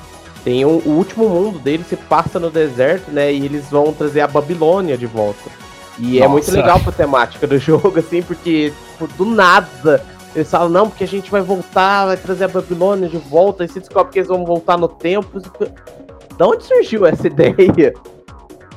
tem 0.44 0.64
um, 0.64 0.78
o 0.78 0.90
último 0.90 1.28
mundo 1.28 1.58
dele 1.58 1.84
se 1.84 1.96
passa 1.96 2.38
no 2.38 2.50
deserto, 2.50 3.10
né? 3.10 3.32
E 3.32 3.44
eles 3.44 3.68
vão 3.70 3.92
trazer 3.92 4.20
a 4.20 4.26
Babilônia 4.26 4.96
de 4.96 5.06
volta. 5.06 5.50
E 5.98 6.14
Nossa. 6.14 6.24
é 6.24 6.28
muito 6.28 6.50
legal 6.50 6.80
pra 6.80 6.92
temática 6.92 7.46
do 7.46 7.58
jogo, 7.58 7.98
assim, 7.98 8.22
porque 8.22 8.72
tipo, 8.92 9.06
do 9.06 9.24
nada 9.24 10.04
eles 10.34 10.48
falam, 10.48 10.68
não, 10.68 10.88
porque 10.88 11.02
a 11.02 11.08
gente 11.08 11.28
vai 11.28 11.42
voltar, 11.42 12.06
vai 12.06 12.16
trazer 12.16 12.44
a 12.44 12.48
Babilônia 12.48 13.08
de 13.08 13.18
volta, 13.18 13.64
e 13.64 13.68
se 13.68 13.80
descobre 13.80 14.12
que 14.12 14.20
eles 14.20 14.28
vão 14.28 14.44
voltar 14.44 14.78
no 14.78 14.86
tempo. 14.86 15.40
De 15.40 16.42
onde 16.42 16.64
surgiu 16.64 17.04
essa 17.04 17.26
ideia? 17.28 17.92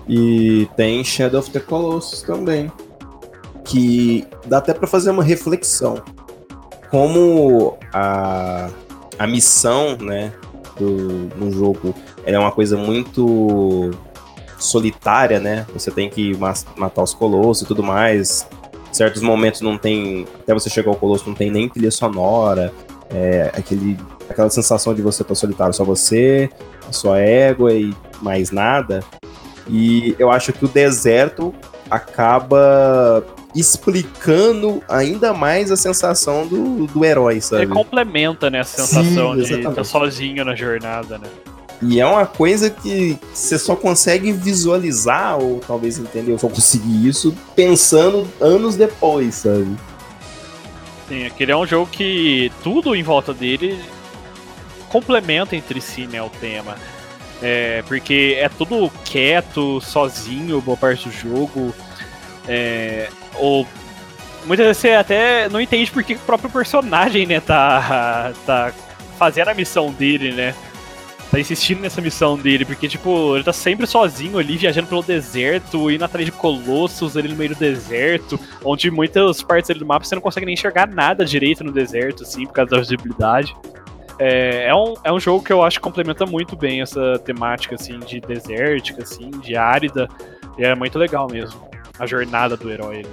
E 0.08 0.68
tem 0.76 1.04
Shadow 1.04 1.40
of 1.40 1.50
the 1.52 1.60
Colossus 1.60 2.22
também, 2.22 2.72
que 3.64 4.28
dá 4.46 4.58
até 4.58 4.74
para 4.74 4.88
fazer 4.88 5.12
uma 5.12 5.24
reflexão. 5.24 6.02
Como 6.90 7.78
a, 7.94 8.70
a 9.18 9.28
missão, 9.28 9.98
né, 9.98 10.34
do, 10.78 11.30
no 11.38 11.52
jogo 11.52 11.96
é 12.26 12.38
uma 12.38 12.52
coisa 12.52 12.78
muito 12.78 13.92
solitária, 14.60 15.40
né? 15.40 15.66
Você 15.74 15.92
tem 15.92 16.10
que 16.10 16.36
matar 16.78 17.04
os 17.04 17.14
colossos 17.14 17.64
e 17.64 17.66
tudo 17.66 17.84
mais. 17.84 18.48
Certos 18.92 19.22
momentos 19.22 19.62
não 19.62 19.78
tem. 19.78 20.28
Até 20.42 20.54
você 20.54 20.70
chegar 20.70 20.92
ao 20.92 20.96
colosso, 20.96 21.28
não 21.28 21.36
tem 21.36 21.52
nem 21.52 21.68
trilha 21.68 21.92
sonora. 21.92 22.74
É, 23.10 23.52
aquele, 23.56 23.98
aquela 24.30 24.50
sensação 24.50 24.94
de 24.94 25.02
você 25.02 25.22
estar 25.22 25.34
tá 25.34 25.40
solitário, 25.40 25.74
só 25.74 25.84
você, 25.84 26.50
a 26.88 26.92
sua 26.92 27.20
égua 27.20 27.74
e 27.74 27.94
mais 28.22 28.52
nada. 28.52 29.04
E 29.68 30.16
eu 30.20 30.32
acho 30.32 30.52
que 30.52 30.66
o 30.66 30.68
deserto 30.68 31.54
acaba 31.90 33.26
explicando 33.56 34.84
ainda 34.90 35.34
mais 35.34 35.72
a 35.72 35.78
sensação 35.78 36.48
do, 36.48 36.88
do 36.88 37.06
herói, 37.06 37.40
sabe? 37.40 37.64
Ele 37.64 37.72
complementa, 37.72 38.50
né, 38.50 38.62
a 38.62 38.64
sensação 38.64 39.36
Sim, 39.36 39.44
de 39.44 39.68
estar 39.68 39.84
sozinho 39.84 40.44
na 40.44 40.56
jornada, 40.56 41.18
né? 41.18 41.28
E 41.82 42.00
é 42.00 42.06
uma 42.06 42.26
coisa 42.26 42.70
que 42.70 43.20
você 43.34 43.60
só 43.60 43.76
consegue 43.76 44.32
visualizar, 44.32 45.38
ou 45.38 45.60
talvez 45.60 46.00
entender, 46.00 46.32
eu 46.32 46.40
só 46.40 46.48
consegui 46.48 47.08
isso 47.08 47.36
pensando 47.56 48.28
anos 48.40 48.76
depois, 48.76 49.36
sabe? 49.36 49.76
Sim, 51.08 51.26
aquele 51.26 51.52
é 51.52 51.58
um 51.58 51.66
jogo 51.66 51.90
que 51.92 52.52
tudo 52.64 52.96
em 52.96 53.04
volta 53.04 53.34
dele 53.34 53.78
complementa 54.90 55.56
entre 55.56 55.82
si, 55.82 56.08
né, 56.08 56.22
o 56.22 56.30
tema. 56.30 56.76
É, 57.46 57.84
porque 57.86 58.38
é 58.40 58.48
tudo 58.48 58.90
quieto, 59.04 59.82
sozinho, 59.82 60.62
boa 60.62 60.78
parte 60.78 61.10
do 61.10 61.14
jogo. 61.14 61.76
É, 62.48 63.10
ou 63.36 63.68
muitas 64.46 64.66
vezes 64.66 64.82
você 64.82 64.92
até 64.92 65.50
não 65.50 65.60
entende 65.60 65.92
porque 65.92 66.14
o 66.14 66.20
próprio 66.20 66.50
personagem, 66.50 67.26
né, 67.26 67.42
tá, 67.42 68.32
tá 68.46 68.74
fazendo 69.20 69.50
a 69.50 69.54
missão 69.54 69.92
dele, 69.92 70.32
né? 70.32 70.56
Tá 71.30 71.40
insistindo 71.40 71.82
nessa 71.82 72.00
missão 72.00 72.38
dele, 72.38 72.64
porque, 72.64 72.88
tipo, 72.88 73.36
ele 73.36 73.44
tá 73.44 73.52
sempre 73.52 73.88
sozinho 73.88 74.38
ali, 74.38 74.56
viajando 74.56 74.88
pelo 74.88 75.02
deserto, 75.02 75.90
indo 75.90 76.06
atrás 76.06 76.26
de 76.26 76.32
colossos 76.32 77.18
ali 77.18 77.28
no 77.28 77.36
meio 77.36 77.50
do 77.50 77.60
deserto, 77.60 78.40
onde 78.64 78.92
muitas 78.92 79.42
partes 79.42 79.70
ali 79.70 79.80
do 79.80 79.86
mapa 79.86 80.06
você 80.06 80.14
não 80.14 80.22
consegue 80.22 80.46
nem 80.46 80.54
enxergar 80.54 80.88
nada 80.88 81.26
direito 81.26 81.64
no 81.64 81.72
deserto, 81.72 82.24
assim, 82.24 82.46
por 82.46 82.54
causa 82.54 82.72
da 82.72 82.80
visibilidade. 82.80 83.54
É, 84.26 84.68
é, 84.68 84.74
um, 84.74 84.94
é 85.04 85.12
um 85.12 85.20
jogo 85.20 85.44
que 85.44 85.52
eu 85.52 85.62
acho 85.62 85.80
que 85.80 85.84
complementa 85.84 86.26
muito 86.26 86.56
bem 86.56 86.82
essa 86.82 87.20
temática, 87.20 87.76
assim, 87.76 88.00
de 88.00 88.22
desértica, 88.22 89.04
assim, 89.04 89.30
de 89.30 89.58
árida, 89.58 90.08
e 90.58 90.64
é 90.64 90.74
muito 90.74 90.98
legal 90.98 91.28
mesmo, 91.30 91.60
a 92.00 92.06
jornada 92.06 92.56
do 92.56 92.72
herói. 92.72 93.06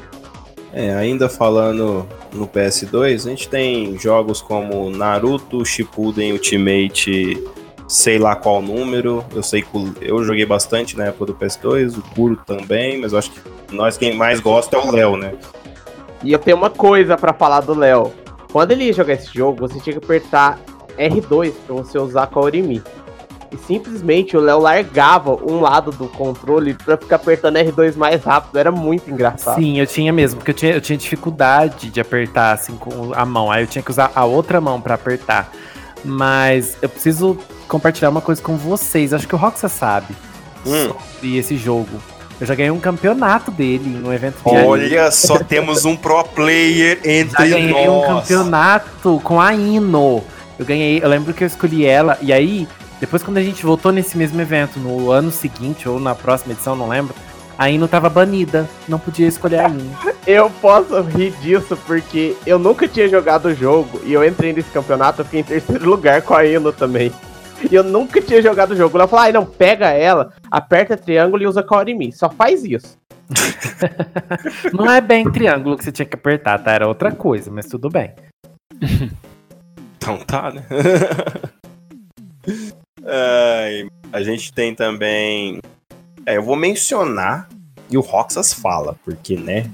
É, 0.72 0.94
ainda 0.94 1.28
falando 1.28 2.06
no 2.32 2.46
PS2, 2.46 3.26
a 3.26 3.30
gente 3.30 3.48
tem 3.48 3.98
jogos 3.98 4.40
como 4.40 4.88
Naruto 4.88 5.64
Shippuden 5.64 6.32
Ultimate 6.32 7.42
sei 7.88 8.20
lá 8.20 8.36
qual 8.36 8.62
número. 8.62 9.24
Eu 9.34 9.42
sei 9.42 9.62
que 9.62 9.68
eu 10.00 10.22
joguei 10.22 10.46
bastante 10.46 10.96
na 10.96 11.06
época 11.06 11.26
do 11.26 11.34
PS2, 11.34 11.98
o 11.98 12.02
Kuro 12.14 12.36
também, 12.36 13.00
mas 13.00 13.12
eu 13.12 13.18
acho 13.18 13.32
que 13.32 13.40
nós 13.74 13.98
quem 13.98 14.14
mais 14.14 14.38
gosta 14.38 14.76
é 14.76 14.78
o 14.78 14.92
Léo, 14.92 15.16
né? 15.16 15.34
E 16.22 16.32
eu 16.32 16.38
tenho 16.38 16.56
uma 16.56 16.70
coisa 16.70 17.16
para 17.16 17.32
falar 17.32 17.62
do 17.62 17.74
Léo. 17.74 18.12
Quando 18.52 18.70
ele 18.70 18.84
ia 18.84 18.92
jogar 18.92 19.14
esse 19.14 19.34
jogo, 19.34 19.66
você 19.66 19.80
tinha 19.80 19.98
que 19.98 20.04
apertar 20.04 20.60
R2 21.00 21.52
para 21.66 21.74
você 21.74 21.98
usar 21.98 22.26
com 22.26 22.40
a 22.40 22.42
Orimi. 22.42 22.82
E 23.52 23.56
simplesmente 23.56 24.36
o 24.36 24.40
Léo 24.40 24.60
largava 24.60 25.34
um 25.34 25.60
lado 25.60 25.90
do 25.90 26.06
controle 26.06 26.74
para 26.74 26.96
ficar 26.96 27.16
apertando 27.16 27.56
R2 27.56 27.96
mais 27.96 28.22
rápido. 28.22 28.56
Era 28.56 28.70
muito 28.70 29.10
engraçado. 29.10 29.56
Sim, 29.56 29.80
eu 29.80 29.86
tinha 29.86 30.12
mesmo, 30.12 30.38
porque 30.38 30.52
eu 30.52 30.54
tinha, 30.54 30.72
eu 30.72 30.80
tinha 30.80 30.96
dificuldade 30.96 31.90
de 31.90 32.00
apertar 32.00 32.52
assim 32.52 32.76
com 32.76 33.12
a 33.12 33.24
mão. 33.24 33.50
Aí 33.50 33.64
eu 33.64 33.66
tinha 33.66 33.82
que 33.82 33.90
usar 33.90 34.12
a 34.14 34.24
outra 34.24 34.60
mão 34.60 34.80
para 34.80 34.94
apertar. 34.94 35.50
Mas 36.04 36.76
eu 36.80 36.88
preciso 36.88 37.36
compartilhar 37.66 38.10
uma 38.10 38.20
coisa 38.20 38.40
com 38.40 38.56
vocês. 38.56 39.12
Acho 39.12 39.26
que 39.26 39.34
o 39.34 39.38
Roxa 39.38 39.68
sabe 39.68 40.14
hum. 40.64 40.88
sobre 40.88 41.36
esse 41.36 41.56
jogo. 41.56 42.00
Eu 42.40 42.46
já 42.46 42.54
ganhei 42.54 42.70
um 42.70 42.80
campeonato 42.80 43.50
dele 43.50 43.98
em 43.98 44.06
um 44.06 44.12
evento 44.12 44.36
de 44.36 44.48
Olha, 44.48 45.02
anime. 45.02 45.12
só 45.12 45.38
temos 45.38 45.84
um 45.84 45.94
pro 45.94 46.24
player 46.24 46.98
entre 47.04 47.48
já 47.48 47.56
ganhei 47.56 47.86
nós. 47.86 47.88
um 47.88 48.06
campeonato 48.06 49.20
com 49.22 49.40
a 49.40 49.52
Ino. 49.52 50.24
Eu 50.60 50.66
ganhei, 50.66 51.02
eu 51.02 51.08
lembro 51.08 51.32
que 51.32 51.42
eu 51.42 51.46
escolhi 51.46 51.86
ela, 51.86 52.18
e 52.20 52.34
aí, 52.34 52.68
depois 53.00 53.22
quando 53.22 53.38
a 53.38 53.42
gente 53.42 53.64
voltou 53.64 53.90
nesse 53.90 54.18
mesmo 54.18 54.38
evento, 54.42 54.78
no 54.78 55.10
ano 55.10 55.30
seguinte, 55.30 55.88
ou 55.88 55.98
na 55.98 56.14
próxima 56.14 56.52
edição, 56.52 56.76
não 56.76 56.86
lembro, 56.86 57.14
a 57.56 57.70
Ino 57.70 57.88
tava 57.88 58.10
banida, 58.10 58.68
não 58.86 58.98
podia 58.98 59.26
escolher 59.26 59.60
a 59.60 59.68
Ino. 59.70 59.90
eu 60.26 60.50
posso 60.60 61.00
rir 61.00 61.30
disso 61.40 61.78
porque 61.86 62.36
eu 62.46 62.58
nunca 62.58 62.86
tinha 62.86 63.08
jogado 63.08 63.46
o 63.46 63.54
jogo 63.54 64.02
e 64.04 64.12
eu 64.12 64.22
entrei 64.22 64.52
nesse 64.52 64.68
campeonato, 64.70 65.22
eu 65.22 65.24
fiquei 65.24 65.40
em 65.40 65.44
terceiro 65.44 65.88
lugar 65.88 66.20
com 66.20 66.34
a 66.34 66.44
Ino 66.44 66.70
também. 66.74 67.10
E 67.70 67.74
eu 67.74 67.82
nunca 67.82 68.20
tinha 68.20 68.42
jogado 68.42 68.72
o 68.72 68.76
jogo. 68.76 68.98
Ela 68.98 69.08
falou: 69.08 69.24
ah, 69.24 69.32
não, 69.32 69.46
pega 69.46 69.88
ela, 69.88 70.34
aperta 70.50 70.94
triângulo 70.94 71.42
e 71.42 71.46
usa 71.46 71.62
Kaorimi. 71.62 72.12
Só 72.12 72.28
faz 72.28 72.64
isso. 72.64 72.98
não 74.74 74.90
é 74.90 75.00
bem 75.00 75.24
triângulo 75.30 75.78
que 75.78 75.84
você 75.84 75.92
tinha 75.92 76.06
que 76.06 76.16
apertar, 76.16 76.58
tá? 76.58 76.72
Era 76.72 76.86
outra 76.86 77.12
coisa, 77.12 77.50
mas 77.50 77.66
tudo 77.66 77.88
bem. 77.88 78.12
Então 80.00 80.16
tá, 80.16 80.50
né? 80.50 80.64
Ai, 83.04 83.86
a 84.10 84.22
gente 84.22 84.50
tem 84.50 84.74
também. 84.74 85.60
É, 86.24 86.38
eu 86.38 86.42
vou 86.42 86.56
mencionar 86.56 87.50
e 87.90 87.98
o 87.98 88.00
Roxas 88.00 88.54
fala, 88.54 88.96
porque, 89.04 89.36
né? 89.36 89.70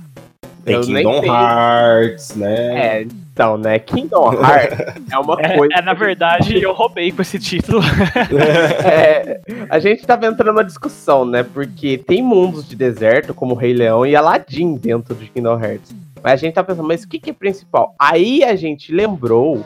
Tem 0.64 0.74
eu 0.74 0.80
Kingdom 0.80 1.22
Hearts, 1.24 2.34
né? 2.34 2.98
É, 2.98 3.02
então, 3.02 3.56
né? 3.56 3.78
Kingdom 3.78 4.32
Hearts 4.32 4.96
é 5.12 5.16
uma 5.16 5.36
é, 5.40 5.56
coisa. 5.56 5.74
É, 5.76 5.82
na 5.82 5.94
verdade, 5.94 6.60
eu 6.60 6.72
roubei 6.72 7.12
com 7.12 7.22
esse 7.22 7.38
título. 7.38 7.80
é, 8.84 9.40
a 9.70 9.78
gente 9.78 10.04
tava 10.04 10.26
entrando 10.26 10.48
numa 10.48 10.64
discussão, 10.64 11.24
né? 11.24 11.44
Porque 11.44 11.98
tem 11.98 12.20
mundos 12.20 12.68
de 12.68 12.74
deserto, 12.74 13.32
como 13.32 13.54
Rei 13.54 13.74
Leão 13.74 14.04
e 14.04 14.16
Aladdin 14.16 14.74
dentro 14.74 15.14
de 15.14 15.26
Kingdom 15.26 15.62
Hearts. 15.62 15.94
Mas 16.20 16.32
a 16.32 16.36
gente 16.36 16.54
tá 16.54 16.64
pensando, 16.64 16.88
mas 16.88 17.04
o 17.04 17.08
que, 17.08 17.20
que 17.20 17.30
é 17.30 17.32
principal? 17.32 17.94
Aí 17.96 18.42
a 18.42 18.56
gente 18.56 18.92
lembrou 18.92 19.64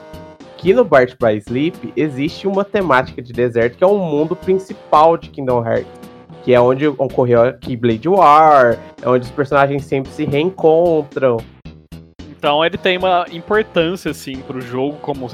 que 0.60 0.74
no 0.74 0.84
Bart 0.84 1.16
by 1.18 1.38
Sleep 1.38 1.92
existe 1.96 2.46
uma 2.46 2.64
temática 2.64 3.22
de 3.22 3.32
deserto 3.32 3.78
que 3.78 3.82
é 3.82 3.86
o 3.86 3.94
um 3.94 3.98
mundo 3.98 4.36
principal 4.36 5.16
de 5.16 5.30
Kingdom 5.30 5.64
Hearts 5.64 6.00
que 6.42 6.54
é 6.54 6.60
onde 6.60 6.86
ocorreu 6.86 7.42
a 7.42 7.52
Keyblade 7.52 8.08
War, 8.08 8.78
é 9.02 9.08
onde 9.08 9.26
os 9.26 9.30
personagens 9.30 9.84
sempre 9.84 10.10
se 10.10 10.24
reencontram. 10.24 11.36
Então 12.30 12.64
ele 12.64 12.78
tem 12.78 12.96
uma 12.96 13.26
importância, 13.30 14.10
assim, 14.10 14.36
pro 14.36 14.60
jogo 14.60 14.96
como, 15.02 15.28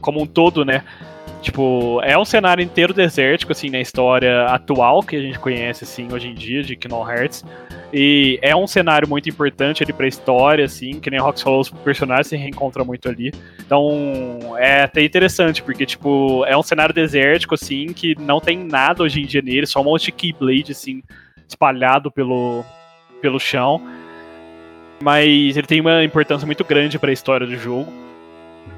como 0.00 0.22
um 0.22 0.26
todo, 0.26 0.64
né? 0.64 0.84
Tipo, 1.40 2.00
é 2.02 2.18
um 2.18 2.24
cenário 2.24 2.62
inteiro 2.62 2.92
desértico, 2.92 3.52
assim, 3.52 3.70
na 3.70 3.80
história 3.80 4.46
atual 4.46 5.02
que 5.02 5.14
a 5.14 5.20
gente 5.20 5.38
conhece, 5.38 5.84
assim, 5.84 6.08
hoje 6.12 6.28
em 6.28 6.34
dia, 6.34 6.62
de 6.62 6.74
Kingdom 6.74 7.08
Hearts. 7.08 7.44
E 7.92 8.38
é 8.42 8.54
um 8.56 8.66
cenário 8.66 9.08
muito 9.08 9.28
importante 9.28 9.82
ali 9.82 9.92
pra 9.92 10.06
história, 10.06 10.64
assim, 10.64 10.98
que 10.98 11.10
nem 11.10 11.20
o 11.20 11.22
Rox 11.22 11.44
os 11.46 11.70
personagens 11.70 12.26
se 12.26 12.36
reencontram 12.36 12.84
muito 12.84 13.08
ali. 13.08 13.32
Então, 13.60 14.56
é 14.58 14.82
até 14.82 15.02
interessante, 15.02 15.62
porque, 15.62 15.86
tipo, 15.86 16.44
é 16.46 16.56
um 16.56 16.62
cenário 16.62 16.94
desértico, 16.94 17.54
assim, 17.54 17.92
que 17.92 18.14
não 18.18 18.40
tem 18.40 18.58
nada 18.58 19.02
hoje 19.04 19.20
em 19.20 19.26
dia 19.26 19.40
nele, 19.40 19.66
só 19.66 19.80
um 19.80 19.84
monte 19.84 20.06
de 20.06 20.12
Keyblade, 20.12 20.72
assim, 20.72 21.02
espalhado 21.48 22.10
pelo, 22.10 22.64
pelo 23.22 23.38
chão. 23.38 23.80
Mas 25.00 25.56
ele 25.56 25.66
tem 25.66 25.80
uma 25.80 26.02
importância 26.02 26.44
muito 26.44 26.64
grande 26.64 26.98
para 26.98 27.10
a 27.10 27.12
história 27.12 27.46
do 27.46 27.56
jogo. 27.56 28.07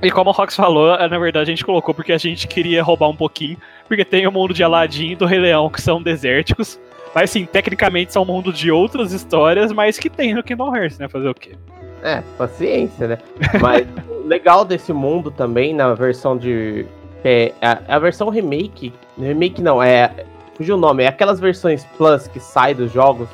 E 0.03 0.11
como 0.11 0.31
o 0.31 0.33
Rox 0.33 0.57
falou, 0.57 0.97
na 0.97 1.19
verdade 1.19 1.51
a 1.51 1.55
gente 1.55 1.65
colocou 1.65 1.95
porque 1.95 2.13
a 2.13 2.19
gente 2.19 2.49
queria 2.49 2.83
roubar 2.83 3.09
um 3.09 3.17
pouquinho, 3.17 3.59
porque 3.87 4.05
tem 4.05 4.27
o 4.27 4.33
mundo 4.33 4.55
de 4.55 4.63
Aladdin 4.63 5.11
e 5.11 5.17
do 5.17 5.27
Rei 5.27 5.39
Leão 5.39 5.69
que 5.69 5.83
são 5.83 6.03
desérticos. 6.03 6.81
Mas 7.15 7.31
sim, 7.31 7.45
tecnicamente 7.45 8.13
são 8.13 8.23
um 8.23 8.27
mundo 8.27 8.53
de 8.53 8.71
outras 8.71 9.13
histórias, 9.13 9.73
mas 9.73 9.99
que 9.99 10.09
tem 10.09 10.33
no 10.33 10.43
Kingdom 10.43 10.75
Hearts, 10.75 10.99
né? 10.99 11.09
Fazer 11.09 11.29
o 11.29 11.35
quê? 11.35 11.57
É, 12.03 12.23
paciência, 12.39 13.09
né? 13.09 13.19
Mas 13.61 13.87
o 14.09 14.27
legal 14.27 14.65
desse 14.65 14.93
mundo 14.93 15.31
também, 15.31 15.75
na 15.75 15.93
versão 15.95 16.37
de. 16.37 16.87
É, 17.25 17.53
a, 17.61 17.97
a 17.97 17.99
versão 17.99 18.29
remake. 18.29 18.93
Remake 19.19 19.61
não, 19.61 19.83
é. 19.83 20.25
Fugiu 20.55 20.77
o 20.77 20.79
nome, 20.79 21.05
é 21.05 21.09
aquelas 21.09 21.41
versões 21.41 21.85
Plus 21.97 22.29
que 22.29 22.39
saem 22.39 22.75
dos 22.75 22.93
jogos, 22.93 23.29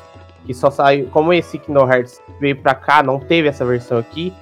que 0.45 0.53
só 0.53 0.71
sai. 0.71 1.03
Como 1.11 1.31
esse 1.31 1.59
Kingdom 1.59 1.87
Hearts 1.91 2.21
veio 2.39 2.55
pra 2.55 2.73
cá, 2.73 3.03
não 3.03 3.19
teve 3.19 3.47
essa 3.47 3.65
versão 3.65 3.99
aqui. 3.99 4.33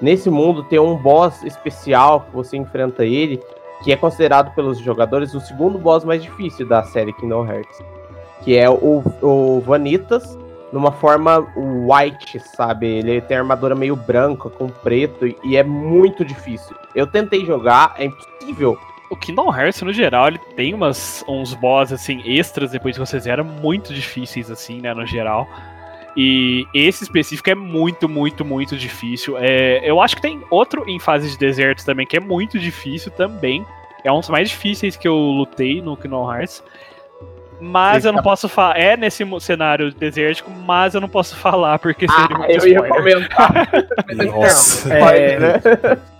Nesse 0.00 0.28
mundo 0.30 0.62
tem 0.64 0.78
um 0.78 0.96
boss 0.96 1.42
especial 1.42 2.20
que 2.20 2.32
você 2.32 2.56
enfrenta 2.56 3.04
ele, 3.04 3.42
que 3.82 3.92
é 3.92 3.96
considerado 3.96 4.54
pelos 4.54 4.78
jogadores 4.78 5.34
o 5.34 5.40
segundo 5.40 5.78
boss 5.78 6.04
mais 6.04 6.22
difícil 6.22 6.66
da 6.66 6.82
série 6.84 7.12
Kingdom 7.12 7.46
Hearts 7.46 7.82
que 8.46 8.56
é 8.56 8.70
o, 8.70 9.02
o 9.22 9.60
Vanitas 9.60 10.38
numa 10.72 10.92
forma 10.92 11.44
white, 11.56 12.38
sabe? 12.38 12.86
Ele 12.86 13.20
tem 13.20 13.36
armadura 13.36 13.74
meio 13.74 13.96
branca 13.96 14.48
com 14.48 14.68
preto 14.68 15.26
e 15.44 15.56
é 15.56 15.64
muito 15.64 16.24
difícil. 16.24 16.76
Eu 16.94 17.08
tentei 17.08 17.44
jogar, 17.44 17.94
é 17.98 18.04
impossível 18.04 18.78
o 19.10 19.16
Kingdom 19.16 19.54
Hearts, 19.54 19.82
no 19.82 19.92
geral, 19.92 20.28
ele 20.28 20.38
tem 20.56 20.74
umas, 20.74 21.24
uns 21.28 21.54
boss, 21.54 21.92
assim, 21.92 22.20
extras 22.24 22.72
depois 22.72 22.96
que 22.96 23.04
você 23.04 23.20
zera, 23.20 23.42
muito 23.44 23.94
difíceis, 23.94 24.50
assim, 24.50 24.80
né, 24.80 24.92
no 24.92 25.06
geral. 25.06 25.48
E 26.16 26.66
esse 26.72 27.04
específico 27.04 27.50
é 27.50 27.54
muito, 27.54 28.08
muito, 28.08 28.44
muito 28.44 28.76
difícil. 28.76 29.36
É, 29.38 29.80
eu 29.84 30.00
acho 30.00 30.16
que 30.16 30.22
tem 30.22 30.42
outro 30.50 30.88
em 30.88 30.98
fase 30.98 31.30
de 31.30 31.36
deserto 31.36 31.84
também, 31.84 32.06
que 32.06 32.16
é 32.16 32.20
muito 32.20 32.58
difícil 32.58 33.10
também. 33.10 33.66
É 34.02 34.10
um 34.10 34.20
dos 34.20 34.30
mais 34.30 34.48
difíceis 34.48 34.96
que 34.96 35.06
eu 35.06 35.14
lutei 35.14 35.82
no 35.82 35.96
Kingdom 35.96 36.32
Hearts. 36.32 36.62
Mas 37.60 38.04
eu 38.04 38.12
não 38.12 38.22
posso 38.22 38.48
falar. 38.48 38.78
É 38.78 38.96
nesse 38.96 39.24
cenário 39.40 39.92
desértico, 39.92 40.50
mas 40.50 40.94
eu 40.94 41.00
não 41.00 41.08
posso 41.08 41.36
falar 41.40 41.78
porque 41.78 42.06
seria 42.08 42.26
ah, 42.30 42.38
muito 42.38 42.52
eu 42.52 42.68
ia 42.68 42.82
comentar. 42.82 43.68
Nossa. 44.26 44.94
É, 44.94 45.38
né? 45.38 45.52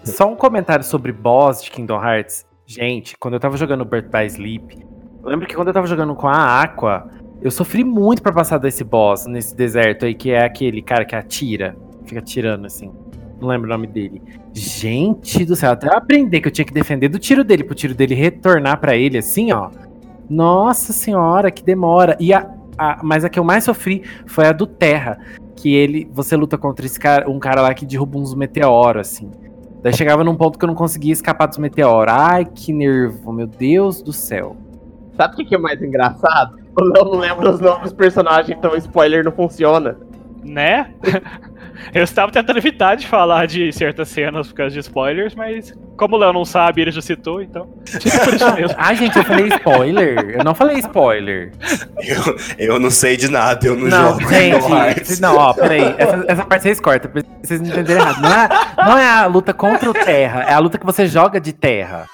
Só 0.05 0.31
um 0.31 0.37
comentário 0.37 0.85
sobre 0.85 1.13
boss 1.13 1.63
de 1.63 1.71
Kingdom 1.71 2.03
Hearts. 2.03 2.47
Gente, 2.67 3.17
quando 3.19 3.35
eu 3.35 3.41
tava 3.41 3.57
jogando 3.57 3.85
Birth 3.85 4.11
by 4.11 4.27
Sleep, 4.27 4.79
eu 5.23 5.31
lembro 5.31 5.47
que 5.47 5.55
quando 5.55 5.69
eu 5.69 5.75
tava 5.75 5.87
jogando 5.87 6.15
com 6.15 6.27
a 6.27 6.63
Aqua, 6.63 7.09
eu 7.41 7.51
sofri 7.51 7.85
muito 7.85 8.23
para 8.23 8.33
passar 8.33 8.59
desse 8.59 8.83
boss 8.83 9.27
nesse 9.27 9.55
deserto 9.55 10.05
aí, 10.05 10.15
que 10.15 10.31
é 10.31 10.45
aquele 10.45 10.83
cara 10.83 11.05
que 11.05 11.15
atira, 11.15 11.77
fica 12.05 12.21
atirando 12.21 12.67
assim. 12.67 12.91
Não 13.41 13.49
lembro 13.49 13.67
o 13.67 13.71
nome 13.71 13.87
dele. 13.87 14.23
Gente 14.53 15.45
do 15.45 15.55
céu, 15.55 15.73
até 15.73 15.95
aprender 15.95 16.41
que 16.41 16.49
eu 16.49 16.53
tinha 16.53 16.65
que 16.65 16.73
defender 16.73 17.09
do 17.09 17.19
tiro 17.19 17.45
dele, 17.45 17.65
pro 17.65 17.75
tiro 17.75 17.95
dele 17.95 18.15
retornar 18.15 18.81
para 18.81 18.97
ele 18.97 19.19
assim, 19.19 19.53
ó. 19.53 19.71
Nossa 20.29 20.93
senhora, 20.93 21.51
que 21.51 21.63
demora. 21.63 22.17
E 22.19 22.33
a, 22.33 22.51
a, 22.79 23.01
mas 23.03 23.25
a 23.25 23.29
que 23.29 23.39
eu 23.39 23.45
mais 23.45 23.65
sofri 23.65 24.03
foi 24.27 24.47
a 24.47 24.53
do 24.53 24.67
Terra. 24.67 25.19
Que 25.55 25.75
ele. 25.75 26.09
Você 26.13 26.35
luta 26.37 26.57
contra 26.57 26.85
esse 26.87 26.99
cara, 26.99 27.31
um 27.31 27.39
cara 27.39 27.61
lá 27.61 27.75
que 27.75 27.85
derruba 27.85 28.19
uns 28.19 28.35
meteoros, 28.35 29.09
assim. 29.09 29.31
Daí 29.83 29.95
chegava 29.95 30.25
num 30.25 30.35
ponto 30.35 30.59
que 30.59 30.65
eu 30.65 30.69
não 30.69 30.75
conseguia 30.75 31.13
escapar 31.13 31.47
dos 31.47 31.59
meteoros. 31.59 32.13
Ai, 32.17 32.45
que 32.45 32.73
nervo, 32.73 33.33
meu 33.33 33.47
Deus 33.47 34.03
do 34.03 34.13
céu. 34.13 34.57
Sabe 35.17 35.35
o 35.35 35.37
que, 35.37 35.45
que 35.45 35.55
é 35.55 35.59
mais 35.59 35.81
engraçado? 35.81 36.66
Eu 36.79 36.85
não 37.07 37.19
lembro 37.19 37.51
os 37.51 37.61
nomes 37.61 37.85
dos 37.85 37.93
personagens, 37.93 38.57
então 38.57 38.73
o 38.73 38.77
spoiler 38.77 39.25
não 39.25 39.33
funciona. 39.33 39.97
Né? 40.45 40.91
Eu 41.93 42.03
estava 42.03 42.33
tentando 42.33 42.57
evitar 42.59 42.95
de 42.95 43.07
falar 43.07 43.47
de 43.47 43.71
certas 43.73 44.09
cenas 44.09 44.49
por 44.49 44.55
causa 44.55 44.73
de 44.73 44.81
spoilers, 44.81 45.35
mas 45.35 45.75
como 45.97 46.17
o 46.17 46.19
Léo 46.19 46.33
não 46.33 46.45
sabe, 46.45 46.81
ele 46.81 46.91
já 46.91 47.03
citou, 47.03 47.43
então. 47.43 47.69
Ai, 48.77 48.97
gente, 48.97 49.17
eu 49.17 49.25
falei 49.25 49.49
spoiler. 49.49 50.37
Eu 50.39 50.45
não 50.45 50.55
falei 50.55 50.79
spoiler. 50.79 51.53
Eu, 51.99 52.37
eu 52.59 52.81
não 52.81 52.91
sei 52.91 53.17
de 53.17 53.31
nada, 53.31 53.67
eu 53.67 53.77
não, 53.77 53.89
não 53.89 54.21
jogo. 54.21 54.29
Gente, 54.29 55.21
não, 55.21 55.37
ó, 55.37 55.53
peraí. 55.53 55.95
Essa, 55.99 56.25
essa 56.29 56.45
parte 56.45 56.63
vocês 56.63 56.81
cortam, 56.81 57.11
pra 57.11 57.23
vocês 57.43 57.61
não 57.61 57.69
entenderem 57.69 58.03
errado. 58.03 58.23
Não 58.23 58.33
é, 58.33 58.49
não 58.87 58.99
é 58.99 59.09
a 59.11 59.27
luta 59.27 59.53
contra 59.53 59.91
o 59.91 59.95
terra, 59.95 60.45
é 60.45 60.55
a 60.55 60.59
luta 60.59 60.79
que 60.79 60.87
você 60.87 61.07
joga 61.07 61.41
de 61.41 61.53
terra 61.53 62.07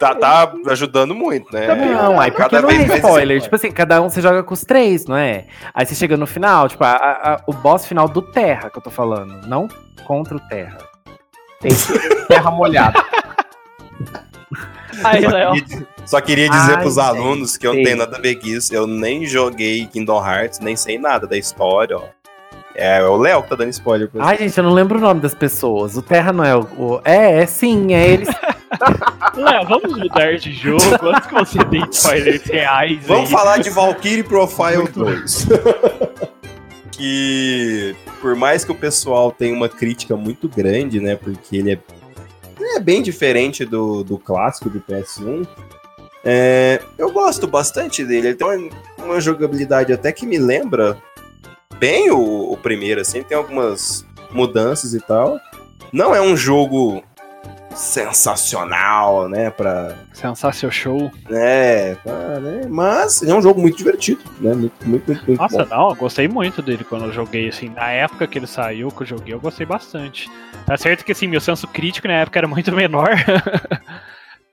tá, 0.00 0.14
tá 0.14 0.52
ajudando 0.68 1.14
muito, 1.14 1.52
né? 1.52 1.74
Não, 1.74 2.18
aí 2.18 2.30
porque 2.30 2.48
cada 2.48 2.62
não 2.62 2.70
é 2.70 2.96
spoiler. 2.96 3.40
Tipo 3.40 3.54
assim, 3.54 3.70
cada 3.70 4.00
um 4.00 4.08
você 4.08 4.22
joga 4.22 4.42
com 4.42 4.54
os 4.54 4.64
três, 4.64 5.04
não 5.04 5.16
é? 5.16 5.44
Aí 5.74 5.84
você 5.84 5.94
chega 5.94 6.16
no 6.16 6.26
final, 6.26 6.68
tipo, 6.68 6.82
a, 6.82 6.90
a, 6.90 7.42
o 7.46 7.52
boss 7.52 7.86
final 7.86 8.08
do 8.08 8.22
Terra 8.22 8.70
que 8.70 8.78
eu 8.78 8.82
tô 8.82 8.90
falando, 8.90 9.46
não 9.46 9.68
contra 10.06 10.36
o 10.36 10.40
Terra. 10.40 10.78
Tem 11.60 11.70
terra 12.26 12.50
molhada. 12.50 12.98
Aí, 15.04 15.22
só, 15.22 15.30
queria, 15.30 15.86
só 16.06 16.20
queria 16.20 16.48
dizer 16.48 16.74
Ai, 16.76 16.80
pros 16.80 16.98
alunos 16.98 17.56
que 17.56 17.66
eu 17.66 17.74
não 17.74 17.82
tenho 17.82 17.96
nada 17.98 18.16
a 18.16 18.20
ver 18.20 18.36
com 18.36 18.46
isso. 18.46 18.74
Eu 18.74 18.86
nem 18.86 19.26
joguei 19.26 19.86
Kingdom 19.86 20.26
Hearts, 20.26 20.58
nem 20.60 20.74
sei 20.74 20.98
nada 20.98 21.26
da 21.26 21.36
história, 21.36 21.96
ó. 21.96 22.04
É, 22.74 22.98
é 22.98 23.04
o 23.04 23.16
Léo 23.16 23.42
que 23.42 23.50
tá 23.50 23.56
dando 23.56 23.70
spoiler 23.70 24.08
pra. 24.08 24.24
Ai, 24.24 24.38
gente, 24.38 24.56
eu 24.56 24.64
não 24.64 24.72
lembro 24.72 24.98
o 24.98 25.00
nome 25.00 25.20
das 25.20 25.34
pessoas. 25.34 25.96
O 25.96 26.02
Terra 26.02 26.32
não 26.32 26.44
é 26.44 26.56
o. 26.56 26.60
o... 26.78 27.00
É, 27.04 27.42
é 27.42 27.46
sim, 27.46 27.92
é 27.92 28.08
eles. 28.08 28.28
Léo, 29.34 29.66
vamos 29.66 29.96
mudar 29.96 30.36
de 30.36 30.52
jogo 30.52 30.82
antes 31.02 31.26
que 31.26 31.34
você 31.34 31.64
dê 31.64 31.78
spoilers 31.90 32.44
reais. 32.44 32.98
Vamos 33.06 33.30
aí. 33.30 33.30
falar 33.30 33.58
de 33.58 33.70
Valkyrie 33.70 34.22
Profile 34.22 34.88
2. 34.88 35.46
que 36.92 37.96
por 38.20 38.36
mais 38.36 38.64
que 38.64 38.72
o 38.72 38.74
pessoal 38.74 39.32
tenha 39.32 39.54
uma 39.54 39.68
crítica 39.68 40.16
muito 40.16 40.48
grande, 40.48 41.00
né? 41.00 41.16
Porque 41.16 41.56
ele 41.56 41.72
é, 41.72 41.78
ele 42.58 42.76
é 42.76 42.80
bem 42.80 43.02
diferente 43.02 43.64
do, 43.64 44.04
do 44.04 44.18
clássico 44.18 44.68
do 44.68 44.80
PS1. 44.80 45.46
É, 46.24 46.82
eu 46.98 47.10
gosto 47.10 47.46
bastante 47.46 48.04
dele. 48.04 48.28
Ele 48.28 48.36
tem 48.36 48.46
uma, 48.46 49.06
uma, 49.06 49.20
jogabilidade 49.20 49.92
até 49.92 50.12
que 50.12 50.26
me 50.26 50.38
lembra 50.38 50.98
bem 51.78 52.10
o, 52.10 52.52
o 52.52 52.56
primeiro, 52.58 53.00
assim. 53.00 53.22
Tem 53.22 53.36
algumas 53.36 54.04
mudanças 54.30 54.92
e 54.92 55.00
tal. 55.00 55.40
Não 55.92 56.14
é 56.14 56.20
um 56.20 56.36
jogo 56.36 57.02
sensacional, 57.74 59.28
né? 59.28 59.50
Pra... 59.50 59.96
Sensacional 60.12 60.72
show. 60.72 61.10
É, 61.30 61.94
pra, 62.02 62.40
né? 62.40 62.66
mas 62.68 63.22
é 63.22 63.34
um 63.34 63.42
jogo 63.42 63.60
muito 63.60 63.76
divertido, 63.76 64.20
né? 64.40 64.54
Muito, 64.54 64.74
muito, 64.86 65.06
muito, 65.06 65.26
muito 65.26 65.40
Nossa, 65.40 65.64
bom. 65.64 65.76
não, 65.76 65.88
eu 65.90 65.94
gostei 65.94 66.28
muito 66.28 66.62
dele 66.62 66.84
quando 66.84 67.06
eu 67.06 67.12
joguei, 67.12 67.48
assim, 67.48 67.68
na 67.68 67.90
época 67.90 68.26
que 68.26 68.38
ele 68.38 68.46
saiu, 68.46 68.90
que 68.90 69.02
eu 69.02 69.06
joguei, 69.06 69.34
eu 69.34 69.40
gostei 69.40 69.66
bastante. 69.66 70.30
Tá 70.66 70.76
certo 70.76 71.04
que, 71.04 71.12
assim, 71.12 71.26
meu 71.26 71.40
senso 71.40 71.66
crítico 71.66 72.08
na 72.08 72.14
época 72.14 72.38
era 72.38 72.48
muito 72.48 72.72
menor. 72.74 73.10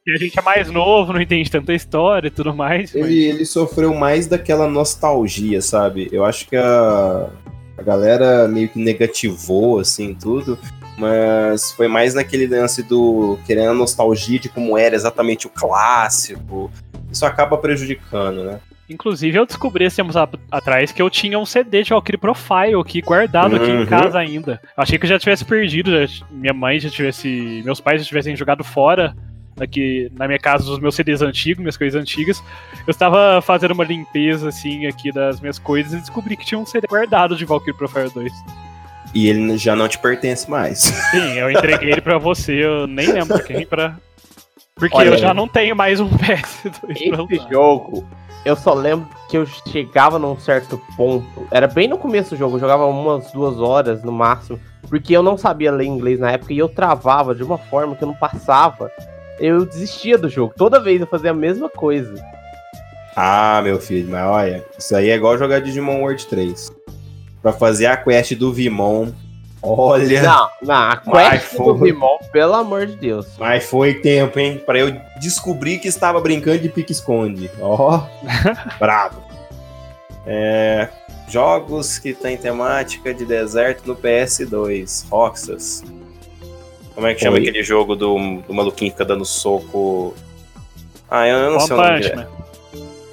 e 0.05 0.13
a 0.13 0.17
gente 0.17 0.37
é 0.37 0.41
mais 0.41 0.69
novo, 0.69 1.13
não 1.13 1.21
entende 1.21 1.51
tanta 1.51 1.73
história 1.73 2.27
e 2.27 2.31
tudo 2.31 2.53
mais. 2.55 2.93
Ele, 2.93 3.03
mas... 3.03 3.35
ele 3.35 3.45
sofreu 3.45 3.93
mais 3.93 4.27
daquela 4.27 4.67
nostalgia, 4.67 5.61
sabe? 5.61 6.07
Eu 6.11 6.23
acho 6.23 6.47
que 6.47 6.55
a, 6.55 7.29
a 7.77 7.83
galera 7.83 8.47
meio 8.47 8.69
que 8.69 8.79
negativou, 8.79 9.79
assim, 9.79 10.13
tudo. 10.13 10.57
Mas 10.97 11.71
foi 11.71 11.87
mais 11.87 12.15
naquele 12.15 12.47
lance 12.47 12.81
do 12.81 13.37
querendo 13.45 13.69
a 13.69 13.73
nostalgia 13.73 14.39
de 14.39 14.49
como 14.49 14.77
era 14.77 14.95
exatamente 14.95 15.45
o 15.45 15.49
clássico. 15.49 16.71
Isso 17.11 17.25
acaba 17.25 17.57
prejudicando, 17.57 18.43
né? 18.43 18.59
Inclusive, 18.89 19.37
eu 19.37 19.45
descobri 19.45 19.83
esse 19.83 19.97
tempos 19.97 20.15
atrás 20.49 20.93
que 20.93 21.01
eu 21.01 21.09
tinha 21.09 21.37
um 21.37 21.45
CD 21.45 21.83
de 21.83 21.89
Valkyrie 21.89 22.17
Profile 22.17 22.79
aqui, 22.79 23.01
guardado 23.01 23.55
uhum. 23.55 23.61
aqui 23.61 23.69
em 23.69 23.79
uhum. 23.79 23.85
casa 23.85 24.17
ainda. 24.17 24.61
Achei 24.75 24.97
que 24.97 25.05
eu 25.05 25.09
já 25.09 25.19
tivesse 25.19 25.43
perdido, 25.43 25.91
já, 25.91 26.25
minha 26.31 26.53
mãe 26.53 26.79
já 26.79 26.89
tivesse. 26.89 27.61
Meus 27.65 27.81
pais 27.81 28.01
já 28.01 28.07
tivessem 28.07 28.35
jogado 28.35 28.63
fora 28.63 29.15
aqui 29.59 30.11
na 30.15 30.27
minha 30.27 30.39
casa 30.39 30.71
os 30.71 30.79
meus 30.79 30.95
CDs 30.95 31.21
antigos, 31.21 31.59
minhas 31.59 31.77
coisas 31.77 31.99
antigas. 31.99 32.41
Eu 32.87 32.91
estava 32.91 33.41
fazendo 33.41 33.71
uma 33.71 33.83
limpeza 33.83 34.47
assim 34.47 34.85
aqui 34.85 35.11
das 35.11 35.41
minhas 35.41 35.59
coisas 35.59 35.91
e 35.91 35.97
descobri 35.97 36.37
que 36.37 36.45
tinha 36.45 36.57
um 36.57 36.65
CD 36.65 36.87
guardado 36.87 37.35
de 37.35 37.43
Valkyrie 37.43 37.75
Profile 37.75 38.09
2. 38.09 38.31
E 39.13 39.27
ele 39.27 39.57
já 39.57 39.75
não 39.75 39.89
te 39.89 39.99
pertence 39.99 40.49
mais. 40.49 40.79
Sim, 41.11 41.33
eu 41.37 41.51
entreguei 41.51 41.91
ele 41.91 42.01
pra 42.01 42.17
você, 42.17 42.53
eu 42.53 42.87
nem 42.87 43.11
lembro 43.11 43.37
quem 43.43 43.65
pra. 43.65 43.97
Porque 44.73 44.95
Olha, 44.95 45.09
eu 45.09 45.17
já 45.17 45.33
não 45.33 45.49
tenho 45.49 45.75
mais 45.75 45.99
um 45.99 46.07
PS2 46.17 47.27
Esse 47.29 47.49
jogo, 47.51 48.07
eu 48.45 48.55
só 48.55 48.73
lembro 48.73 49.09
que 49.29 49.37
eu 49.37 49.45
chegava 49.45 50.17
num 50.17 50.39
certo 50.39 50.81
ponto. 50.95 51.45
Era 51.51 51.67
bem 51.67 51.89
no 51.89 51.97
começo 51.97 52.29
do 52.29 52.37
jogo, 52.37 52.55
eu 52.55 52.61
jogava 52.61 52.85
umas 52.85 53.29
duas 53.33 53.59
horas 53.59 54.01
no 54.01 54.13
máximo. 54.13 54.57
Porque 54.87 55.11
eu 55.13 55.21
não 55.21 55.37
sabia 55.37 55.73
ler 55.73 55.83
inglês 55.83 56.17
na 56.17 56.31
época 56.31 56.53
e 56.53 56.57
eu 56.57 56.69
travava 56.69 57.35
de 57.35 57.43
uma 57.43 57.57
forma 57.57 57.97
que 57.97 58.03
eu 58.05 58.07
não 58.07 58.15
passava. 58.15 58.89
Eu 59.37 59.65
desistia 59.65 60.17
do 60.17 60.29
jogo. 60.29 60.53
Toda 60.55 60.79
vez 60.79 61.01
eu 61.01 61.07
fazia 61.07 61.31
a 61.31 61.33
mesma 61.33 61.67
coisa. 61.67 62.13
Ah, 63.19 63.61
meu 63.63 63.81
filho, 63.81 64.07
mas 64.11 64.23
olha, 64.27 64.65
isso 64.77 64.95
aí 64.95 65.09
é 65.09 65.15
igual 65.15 65.35
jogar 65.39 65.59
Digimon 65.59 66.01
World 66.01 66.23
3 66.27 66.71
para 67.41 67.51
fazer 67.51 67.87
a 67.87 67.97
quest 67.97 68.35
do 68.35 68.53
Vimon. 68.53 69.07
Olha. 69.59 70.21
Não, 70.21 70.49
não, 70.61 70.75
a 70.75 70.97
quest 70.97 71.57
do 71.57 71.75
Vimon, 71.75 72.19
pelo 72.31 72.53
amor 72.53 72.85
de 72.85 72.95
Deus. 72.95 73.25
Mas 73.39 73.65
foi 73.65 73.95
tempo, 73.95 74.37
hein? 74.39 74.61
Para 74.63 74.77
eu 74.77 74.95
descobrir 75.19 75.79
que 75.79 75.87
estava 75.87 76.21
brincando 76.21 76.59
de 76.59 76.69
pique-esconde. 76.69 77.49
Ó, 77.59 77.95
oh, 77.95 78.27
bravo. 78.77 79.23
É, 80.27 80.87
jogos 81.27 81.97
que 81.97 82.13
tem 82.13 82.37
temática 82.37 83.15
de 83.15 83.25
deserto 83.25 83.87
no 83.87 83.95
PS2. 83.95 85.09
Roxas. 85.09 85.83
Como 86.93 87.07
é 87.07 87.15
que 87.15 87.21
chama 87.21 87.37
Oi? 87.37 87.41
aquele 87.41 87.63
jogo 87.63 87.95
do, 87.95 88.43
do 88.47 88.53
maluquinho 88.53 88.91
que 88.91 88.97
fica 88.97 89.05
dando 89.05 89.25
soco? 89.25 90.13
Ah, 91.09 91.27
eu, 91.27 91.37
eu 91.37 91.51
não 91.53 91.59
sei 91.59 91.75
o 91.75 91.81
nome. 91.81 92.36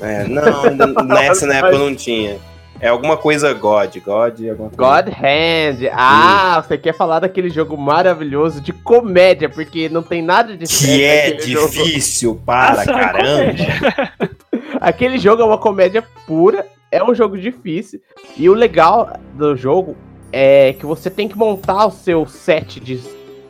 É, 0.01 0.25
não, 0.27 1.05
nessa 1.07 1.47
na 1.47 1.55
época 1.55 1.75
eu 1.75 1.79
não 1.79 1.95
tinha. 1.95 2.39
É 2.81 2.89
alguma 2.89 3.17
coisa 3.17 3.53
God, 3.55 3.97
God, 4.05 4.41
alguma 4.51 4.71
coisa. 4.71 5.03
God 5.03 5.15
Hand. 5.15 5.89
Ah, 5.93 6.63
você 6.63 6.77
quer 6.77 6.93
falar 6.93 7.21
daquele 7.21 7.49
jogo 7.49 7.77
maravilhoso 7.79 8.61
de 8.61 8.73
comédia, 8.73 9.49
porque 9.49 9.89
não 9.89 10.03
tem 10.03 10.21
nada 10.21 10.57
de 10.57 10.67
Que 10.67 11.03
é 11.03 11.31
difícil 11.33 12.31
jogo. 12.31 12.43
para 12.45 12.77
Nossa, 12.77 12.93
caramba. 12.93 13.53
aquele 14.81 15.19
jogo 15.19 15.41
é 15.41 15.45
uma 15.45 15.57
comédia 15.57 16.05
pura, 16.27 16.67
é 16.91 17.03
um 17.03 17.15
jogo 17.15 17.39
difícil. 17.39 18.01
E 18.37 18.51
o 18.51 18.55
legal 18.55 19.19
do 19.35 19.57
jogo 19.57 19.97
é 20.33 20.73
que 20.73 20.85
você 20.85 21.09
tem 21.09 21.29
que 21.29 21.39
montar 21.39 21.87
o 21.87 21.91
seu 21.91 22.27
set 22.27 22.81
de 22.81 23.01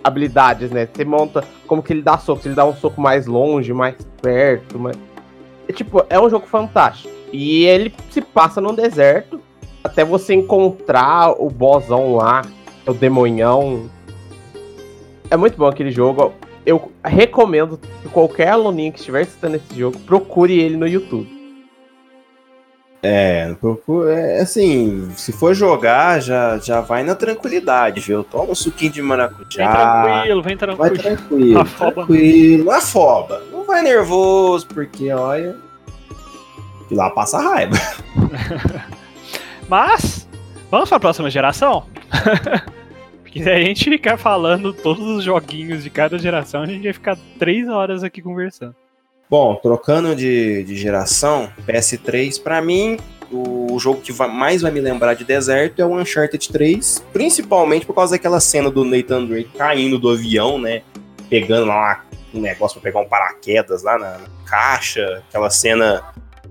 habilidades, 0.04 0.70
né? 0.70 0.86
Você 0.92 1.04
monta 1.04 1.42
como 1.66 1.82
que 1.82 1.94
ele 1.94 2.02
dá 2.02 2.18
soco, 2.18 2.42
se 2.42 2.48
ele 2.48 2.54
dá 2.54 2.66
um 2.66 2.76
soco 2.76 3.00
mais 3.00 3.26
longe, 3.26 3.72
mais 3.72 3.96
perto, 4.20 4.78
mas 4.78 4.94
é, 4.94 5.13
tipo, 5.72 6.04
é 6.08 6.20
um 6.20 6.28
jogo 6.28 6.46
fantástico. 6.46 7.12
E 7.32 7.64
ele 7.64 7.92
se 8.10 8.20
passa 8.20 8.60
num 8.60 8.74
deserto 8.74 9.40
até 9.82 10.04
você 10.04 10.34
encontrar 10.34 11.32
o 11.38 11.50
bossão 11.50 12.16
lá, 12.16 12.42
o 12.86 12.94
demonhão. 12.94 13.90
É 15.30 15.36
muito 15.36 15.56
bom 15.56 15.66
aquele 15.66 15.90
jogo. 15.90 16.32
eu 16.64 16.90
recomendo 17.04 17.78
que 18.02 18.08
qualquer 18.08 18.48
aluninho 18.48 18.92
que 18.92 18.98
estiver 18.98 19.22
assistindo 19.22 19.56
esse 19.56 19.78
jogo 19.78 19.98
procure 20.00 20.58
ele 20.58 20.76
no 20.76 20.86
YouTube. 20.86 21.34
É, 23.06 23.54
é, 24.08 24.40
assim, 24.40 25.10
se 25.14 25.30
for 25.30 25.52
jogar, 25.52 26.20
já, 26.20 26.56
já 26.56 26.80
vai 26.80 27.04
na 27.04 27.14
tranquilidade, 27.14 28.00
viu? 28.00 28.24
Toma 28.24 28.52
um 28.52 28.54
suquinho 28.54 28.92
de 28.92 29.02
maracujá. 29.02 30.02
Vem 30.02 30.12
tranquilo, 30.14 30.42
vem 30.42 30.56
tranquilo. 30.56 30.78
Vai 30.78 30.90
tranquilo, 30.90 31.60
afoba. 31.60 31.92
tranquilo, 31.92 32.70
afoba. 32.70 33.42
Nervoso, 33.82 34.66
porque 34.68 35.10
olha, 35.12 35.56
que 36.88 36.94
lá 36.94 37.10
passa 37.10 37.38
raiva. 37.38 37.76
Mas, 39.68 40.28
vamos 40.70 40.88
para 40.88 40.96
a 40.96 41.00
próxima 41.00 41.30
geração? 41.30 41.86
Porque 43.22 43.42
se 43.42 43.50
a 43.50 43.58
gente 43.58 43.90
ficar 43.90 44.16
falando 44.16 44.72
todos 44.72 45.04
os 45.04 45.24
joguinhos 45.24 45.82
de 45.82 45.90
cada 45.90 46.16
geração, 46.18 46.62
a 46.62 46.66
gente 46.66 46.84
vai 46.84 46.92
ficar 46.92 47.18
três 47.36 47.68
horas 47.68 48.04
aqui 48.04 48.22
conversando. 48.22 48.76
Bom, 49.28 49.56
trocando 49.56 50.14
de, 50.14 50.62
de 50.62 50.76
geração, 50.76 51.50
PS3, 51.66 52.40
para 52.40 52.62
mim, 52.62 52.96
o 53.32 53.76
jogo 53.80 54.00
que 54.00 54.12
vai, 54.12 54.28
mais 54.28 54.62
vai 54.62 54.70
me 54.70 54.80
lembrar 54.80 55.14
de 55.14 55.24
deserto 55.24 55.80
é 55.80 55.84
o 55.84 55.98
Uncharted 55.98 56.48
3, 56.48 57.04
principalmente 57.12 57.84
por 57.84 57.94
causa 57.94 58.12
daquela 58.12 58.38
cena 58.38 58.70
do 58.70 58.84
Nathan 58.84 59.24
Drake 59.24 59.50
caindo 59.56 59.98
do 59.98 60.10
avião, 60.10 60.58
né? 60.58 60.82
Pegando 61.28 61.66
lá 61.66 62.04
um 62.32 62.40
negócio 62.40 62.80
pra 62.80 62.90
pegar 62.90 63.04
um 63.04 63.08
paraquedas 63.08 63.82
lá 63.82 63.98
na, 63.98 64.18
na 64.18 64.28
caixa, 64.44 65.22
aquela 65.28 65.50
cena 65.50 66.02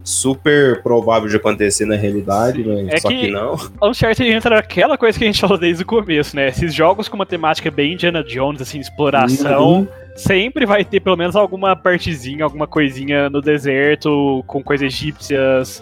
super 0.04 0.82
provável 0.84 1.30
de 1.30 1.38
acontecer 1.38 1.86
na 1.86 1.96
realidade, 1.96 2.64
mas 2.64 2.88
é 2.90 2.98
só 2.98 3.08
que, 3.08 3.22
que 3.22 3.32
não. 3.32 3.56
Uncharted 3.82 4.30
entra 4.30 4.56
naquela 4.58 4.98
coisa 4.98 5.18
que 5.18 5.24
a 5.24 5.28
gente 5.28 5.40
falou 5.40 5.58
desde 5.58 5.84
o 5.84 5.86
começo, 5.86 6.36
né? 6.36 6.50
Esses 6.50 6.74
jogos 6.74 7.08
com 7.08 7.16
uma 7.16 7.26
temática 7.26 7.72
bem 7.72 7.94
Indiana 7.94 8.24
Jones, 8.24 8.62
assim, 8.62 8.80
exploração, 8.80 9.80
uhum. 9.80 9.88
sempre 10.16 10.66
vai 10.66 10.84
ter 10.84 11.00
pelo 11.00 11.16
menos 11.16 11.36
alguma 11.36 11.76
partezinha, 11.76 12.44
alguma 12.44 12.68
coisinha 12.68 13.30
no 13.30 13.42
deserto, 13.42 14.44
com 14.46 14.62
coisas 14.62 14.88
egípcias, 14.88 15.82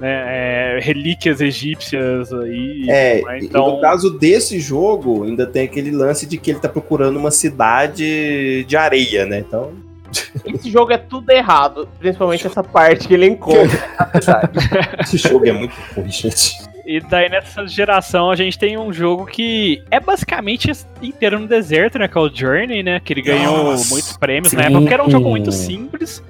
né, 0.00 0.76
é, 0.76 0.78
relíquias 0.80 1.40
egípcias 1.40 2.32
aí. 2.32 2.86
É, 2.88 3.22
né? 3.22 3.38
então... 3.42 3.76
no 3.76 3.80
caso 3.80 4.10
desse 4.18 4.60
jogo, 4.60 5.24
ainda 5.24 5.46
tem 5.46 5.64
aquele 5.64 5.90
lance 5.90 6.26
de 6.26 6.36
que 6.38 6.50
ele 6.50 6.60
tá 6.60 6.68
procurando 6.68 7.18
uma 7.18 7.30
cidade 7.30 8.64
de 8.64 8.76
areia, 8.76 9.26
né? 9.26 9.38
Então. 9.38 9.72
Esse 10.46 10.70
jogo 10.70 10.92
é 10.92 10.98
tudo 10.98 11.30
errado, 11.30 11.88
principalmente 11.98 12.46
essa 12.46 12.62
parte 12.62 13.08
que 13.08 13.14
ele 13.14 13.26
encontra. 13.26 13.78
Esse 15.00 15.18
jogo 15.18 15.46
é 15.46 15.52
muito 15.52 15.74
ruim, 15.94 16.10
gente. 16.10 16.56
E 16.86 17.00
daí 17.00 17.28
nessa 17.28 17.66
geração 17.66 18.30
a 18.30 18.36
gente 18.36 18.56
tem 18.56 18.78
um 18.78 18.92
jogo 18.92 19.26
que 19.26 19.82
é 19.90 19.98
basicamente 19.98 20.70
inteiro 21.02 21.40
no 21.40 21.48
deserto, 21.48 21.98
né? 21.98 22.06
Que 22.06 22.16
é 22.16 22.20
o 22.20 22.30
Journey, 22.32 22.82
né? 22.84 23.00
Que 23.00 23.12
ele 23.12 23.22
ganhou 23.22 23.64
Nossa, 23.64 23.90
muitos 23.90 24.16
prêmios 24.16 24.50
sim. 24.50 24.56
na 24.56 24.62
época, 24.62 24.80
porque 24.80 24.94
era 24.94 25.04
um 25.04 25.10
jogo 25.10 25.28
muito 25.28 25.50
simples, 25.50 26.22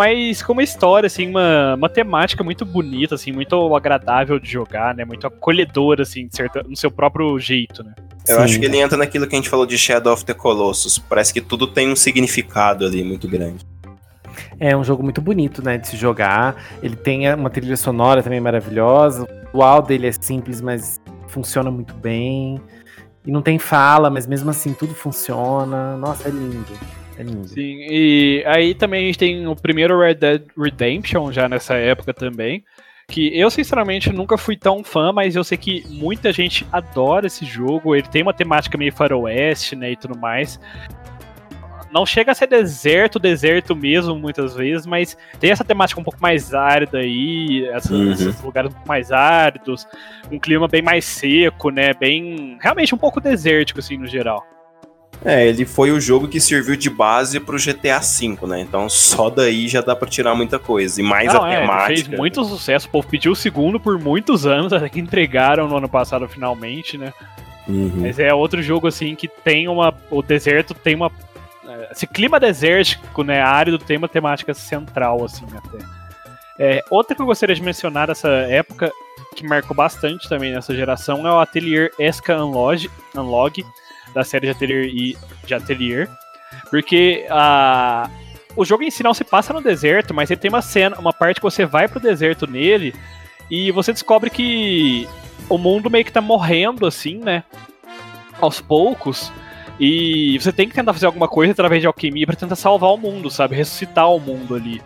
mas 0.00 0.42
com 0.42 0.54
uma 0.54 0.62
história, 0.62 1.08
assim, 1.08 1.28
uma, 1.28 1.74
uma 1.74 1.88
temática 1.90 2.42
muito 2.42 2.64
bonita, 2.64 3.16
assim, 3.16 3.32
muito 3.32 3.76
agradável 3.76 4.40
de 4.40 4.50
jogar, 4.50 4.94
né? 4.94 5.04
Muito 5.04 5.26
acolhedora, 5.26 6.04
assim, 6.04 6.26
certo, 6.30 6.66
no 6.66 6.74
seu 6.74 6.90
próprio 6.90 7.38
jeito, 7.38 7.84
né? 7.84 7.92
Eu 8.26 8.36
Sim. 8.36 8.42
acho 8.42 8.58
que 8.58 8.64
ele 8.64 8.78
entra 8.78 8.96
naquilo 8.96 9.26
que 9.26 9.34
a 9.34 9.38
gente 9.38 9.50
falou 9.50 9.66
de 9.66 9.76
Shadow 9.76 10.14
of 10.14 10.24
the 10.24 10.32
Colossus. 10.32 10.98
Parece 10.98 11.34
que 11.34 11.40
tudo 11.42 11.66
tem 11.66 11.92
um 11.92 11.94
significado 11.94 12.86
ali 12.86 13.04
muito 13.04 13.28
grande. 13.28 13.62
É 14.58 14.74
um 14.74 14.82
jogo 14.82 15.02
muito 15.02 15.20
bonito, 15.20 15.62
né, 15.62 15.76
de 15.76 15.86
se 15.86 15.98
jogar. 15.98 16.56
Ele 16.82 16.96
tem 16.96 17.30
uma 17.34 17.50
trilha 17.50 17.76
sonora 17.76 18.22
também 18.22 18.40
maravilhosa. 18.40 19.24
O 19.24 19.46
visual 19.48 19.82
dele 19.82 20.06
é 20.06 20.12
simples, 20.12 20.62
mas 20.62 20.98
funciona 21.28 21.70
muito 21.70 21.92
bem. 21.92 22.58
E 23.26 23.30
não 23.30 23.42
tem 23.42 23.58
fala, 23.58 24.08
mas 24.08 24.26
mesmo 24.26 24.48
assim 24.48 24.72
tudo 24.72 24.94
funciona. 24.94 25.94
Nossa, 25.98 26.26
é 26.26 26.30
lindo. 26.30 26.99
É 27.20 27.22
lindo. 27.22 27.46
Sim, 27.46 27.86
e 27.90 28.42
aí 28.46 28.74
também 28.74 29.02
a 29.02 29.06
gente 29.06 29.18
tem 29.18 29.46
o 29.46 29.54
primeiro 29.54 30.00
Red 30.00 30.14
Dead 30.14 30.42
Redemption 30.56 31.30
já 31.30 31.48
nessa 31.48 31.74
época 31.74 32.14
também 32.14 32.64
que 33.10 33.36
eu 33.36 33.50
sinceramente 33.50 34.12
nunca 34.12 34.38
fui 34.38 34.56
tão 34.56 34.84
fã, 34.84 35.12
mas 35.12 35.34
eu 35.34 35.42
sei 35.42 35.58
que 35.58 35.84
muita 35.88 36.32
gente 36.32 36.64
adora 36.70 37.26
esse 37.26 37.44
jogo. 37.44 37.94
Ele 37.96 38.06
tem 38.06 38.22
uma 38.22 38.32
temática 38.32 38.78
meio 38.78 38.92
faroeste, 38.92 39.74
né, 39.74 39.90
e 39.90 39.96
tudo 39.96 40.16
mais. 40.16 40.60
Não 41.90 42.06
chega 42.06 42.30
a 42.30 42.34
ser 42.36 42.46
deserto, 42.46 43.18
deserto 43.18 43.74
mesmo, 43.74 44.14
muitas 44.14 44.54
vezes, 44.54 44.86
mas 44.86 45.16
tem 45.40 45.50
essa 45.50 45.64
temática 45.64 46.00
um 46.00 46.04
pouco 46.04 46.22
mais 46.22 46.54
árida 46.54 46.98
aí, 46.98 47.66
essas, 47.72 47.90
uhum. 47.90 48.12
esses 48.12 48.40
lugares 48.42 48.70
um 48.70 48.74
pouco 48.74 48.88
mais 48.88 49.10
áridos, 49.10 49.88
um 50.30 50.38
clima 50.38 50.68
bem 50.68 50.82
mais 50.82 51.04
seco, 51.04 51.70
né, 51.70 51.92
bem... 51.92 52.56
realmente 52.60 52.94
um 52.94 52.98
pouco 52.98 53.20
desértico, 53.20 53.80
assim, 53.80 53.98
no 53.98 54.06
geral. 54.06 54.46
É, 55.24 55.46
ele 55.46 55.66
foi 55.66 55.90
o 55.90 56.00
jogo 56.00 56.26
que 56.26 56.40
serviu 56.40 56.76
de 56.76 56.88
base 56.88 57.38
pro 57.38 57.58
GTA 57.58 57.98
V, 57.98 58.46
né? 58.46 58.60
Então 58.60 58.88
só 58.88 59.28
daí 59.28 59.68
já 59.68 59.80
dá 59.80 59.94
pra 59.94 60.08
tirar 60.08 60.34
muita 60.34 60.58
coisa. 60.58 61.00
E 61.00 61.04
mais 61.04 61.32
Não, 61.32 61.44
a 61.44 61.52
é, 61.52 61.60
temática. 61.60 61.92
Ele 61.92 62.04
fez 62.04 62.18
muito 62.18 62.44
sucesso, 62.44 62.88
o 62.88 62.90
povo 62.90 63.06
pediu 63.06 63.32
o 63.32 63.36
segundo 63.36 63.78
por 63.78 63.98
muitos 63.98 64.46
anos, 64.46 64.72
até 64.72 64.88
que 64.88 64.98
entregaram 64.98 65.68
no 65.68 65.76
ano 65.76 65.88
passado 65.88 66.26
finalmente, 66.26 66.96
né? 66.96 67.12
Uhum. 67.68 67.92
Mas 67.96 68.18
é 68.18 68.32
outro 68.32 68.62
jogo 68.62 68.88
assim 68.88 69.14
que 69.14 69.28
tem 69.28 69.68
uma. 69.68 69.94
O 70.10 70.22
deserto 70.22 70.72
tem 70.74 70.94
uma. 70.94 71.12
É, 71.68 71.90
esse 71.92 72.06
clima 72.06 72.40
desértico, 72.40 73.22
né? 73.22 73.42
Árido 73.42 73.78
tem 73.78 73.98
uma 73.98 74.08
temática 74.08 74.54
central, 74.54 75.24
assim, 75.24 75.44
até. 75.54 75.84
É, 76.58 76.84
outra 76.90 77.14
que 77.14 77.22
eu 77.22 77.26
gostaria 77.26 77.54
de 77.54 77.62
mencionar 77.62 78.08
nessa 78.08 78.28
época, 78.28 78.90
que 79.34 79.46
marcou 79.46 79.74
bastante 79.74 80.28
também 80.28 80.52
nessa 80.52 80.74
geração, 80.74 81.26
é 81.26 81.32
o 81.32 81.38
Atelier 81.38 81.90
Esca 81.98 82.36
Unlog, 82.42 82.90
Unlog 83.14 83.64
da 84.14 84.24
série 84.24 84.46
de 84.46 84.52
Atelier 84.52 84.86
e 84.86 85.16
Atelier. 85.54 86.08
Porque 86.70 87.26
a, 87.30 88.08
o 88.56 88.64
jogo 88.64 88.82
em 88.82 88.90
si 88.90 89.02
não 89.02 89.14
se 89.14 89.24
passa 89.24 89.52
no 89.52 89.60
deserto, 89.60 90.14
mas 90.14 90.30
ele 90.30 90.40
tem 90.40 90.48
uma 90.48 90.62
cena, 90.62 90.98
uma 90.98 91.12
parte 91.12 91.36
que 91.36 91.42
você 91.42 91.64
vai 91.64 91.88
pro 91.88 92.00
deserto 92.00 92.46
nele 92.46 92.94
e 93.50 93.70
você 93.72 93.92
descobre 93.92 94.30
que 94.30 95.08
o 95.48 95.58
mundo 95.58 95.90
meio 95.90 96.04
que 96.04 96.12
tá 96.12 96.20
morrendo 96.20 96.86
assim, 96.86 97.18
né? 97.18 97.42
Aos 98.40 98.60
poucos. 98.60 99.32
E 99.78 100.38
você 100.38 100.52
tem 100.52 100.68
que 100.68 100.74
tentar 100.74 100.92
fazer 100.92 101.06
alguma 101.06 101.26
coisa 101.26 101.52
através 101.52 101.80
de 101.80 101.86
alquimia 101.86 102.26
para 102.26 102.36
tentar 102.36 102.56
salvar 102.56 102.90
o 102.90 102.98
mundo, 102.98 103.30
sabe? 103.30 103.56
Ressuscitar 103.56 104.08
o 104.10 104.20
mundo 104.20 104.54
ali. 104.54 104.80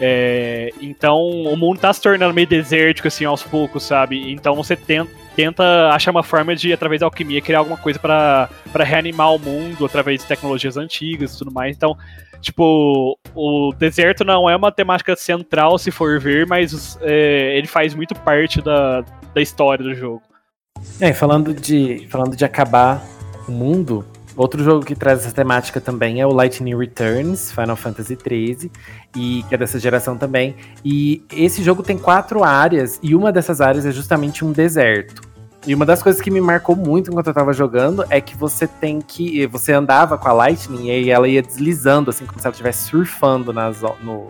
É, 0.00 0.72
então 0.80 1.20
o 1.28 1.56
mundo 1.56 1.78
tá 1.78 1.92
se 1.92 2.00
tornando 2.00 2.32
meio 2.32 2.46
desértico 2.46 3.08
assim 3.08 3.24
aos 3.26 3.42
poucos, 3.42 3.82
sabe? 3.82 4.32
Então 4.32 4.54
você 4.54 4.74
tenta 4.74 5.20
tenta 5.36 5.90
achar 5.90 6.10
uma 6.10 6.22
forma 6.22 6.54
de, 6.54 6.72
através 6.72 7.00
da 7.00 7.06
alquimia, 7.06 7.40
criar 7.40 7.60
alguma 7.60 7.76
coisa 7.76 7.98
para 7.98 8.48
reanimar 8.74 9.34
o 9.34 9.38
mundo 9.38 9.84
através 9.86 10.20
de 10.20 10.26
tecnologias 10.26 10.76
antigas 10.76 11.34
e 11.34 11.38
tudo 11.38 11.50
mais. 11.50 11.76
Então, 11.76 11.96
tipo, 12.40 13.18
o 13.34 13.72
deserto 13.78 14.24
não 14.24 14.50
é 14.50 14.56
uma 14.56 14.72
temática 14.72 15.14
central, 15.16 15.78
se 15.78 15.90
for 15.90 16.20
ver, 16.20 16.46
mas 16.46 16.98
é, 17.00 17.56
ele 17.56 17.66
faz 17.66 17.94
muito 17.94 18.14
parte 18.14 18.60
da, 18.60 19.02
da 19.34 19.40
história 19.40 19.84
do 19.84 19.94
jogo. 19.94 20.22
É, 21.00 21.12
falando 21.12 21.54
de, 21.54 22.06
falando 22.08 22.36
de 22.36 22.44
acabar 22.44 23.02
o 23.48 23.52
mundo, 23.52 24.04
Outro 24.36 24.62
jogo 24.62 24.84
que 24.84 24.94
traz 24.94 25.20
essa 25.20 25.34
temática 25.34 25.80
também 25.80 26.20
é 26.20 26.26
o 26.26 26.32
Lightning 26.32 26.76
Returns, 26.76 27.50
Final 27.50 27.76
Fantasy 27.76 28.16
XIII, 28.16 28.70
e 29.16 29.44
que 29.48 29.54
é 29.54 29.58
dessa 29.58 29.78
geração 29.78 30.16
também. 30.16 30.54
E 30.84 31.24
esse 31.32 31.62
jogo 31.62 31.82
tem 31.82 31.98
quatro 31.98 32.44
áreas, 32.44 32.98
e 33.02 33.14
uma 33.14 33.32
dessas 33.32 33.60
áreas 33.60 33.84
é 33.84 33.90
justamente 33.90 34.44
um 34.44 34.52
deserto. 34.52 35.28
E 35.66 35.74
uma 35.74 35.84
das 35.84 36.02
coisas 36.02 36.22
que 36.22 36.30
me 36.30 36.40
marcou 36.40 36.74
muito 36.74 37.10
enquanto 37.10 37.26
eu 37.26 37.34
tava 37.34 37.52
jogando 37.52 38.04
é 38.08 38.18
que 38.18 38.34
você 38.34 38.66
tem 38.66 38.98
que. 39.00 39.46
Você 39.48 39.72
andava 39.72 40.16
com 40.16 40.26
a 40.26 40.32
Lightning 40.32 40.88
e 40.88 41.10
ela 41.10 41.28
ia 41.28 41.42
deslizando, 41.42 42.08
assim, 42.08 42.24
como 42.24 42.40
se 42.40 42.46
ela 42.46 42.52
estivesse 42.52 42.88
surfando 42.88 43.52
nas, 43.52 43.82
no, 44.02 44.28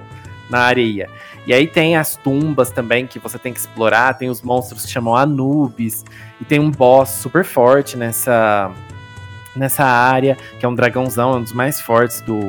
na 0.51 0.61
areia. 0.63 1.09
E 1.47 1.55
aí 1.55 1.69
tem 1.69 1.97
as 1.97 2.17
tumbas 2.17 2.71
também 2.71 3.07
que 3.07 3.19
você 3.21 3.39
tem 3.39 3.53
que 3.53 3.61
explorar, 3.61 4.15
tem 4.15 4.29
os 4.29 4.43
monstros 4.43 4.85
que 4.85 4.91
chamam 4.91 5.15
Anubis, 5.15 6.05
e 6.41 6.45
tem 6.45 6.59
um 6.59 6.71
boss 6.71 7.11
super 7.11 7.45
forte 7.45 7.97
nessa, 7.97 8.73
nessa 9.61 9.85
área, 9.85 10.37
que 10.59 10.67
é 10.67 10.69
um 10.69 10.75
dragãozão, 10.75 11.35
é 11.35 11.37
um 11.37 11.43
dos 11.43 11.53
mais 11.53 11.81
fortes 11.81 12.23
do, 12.23 12.41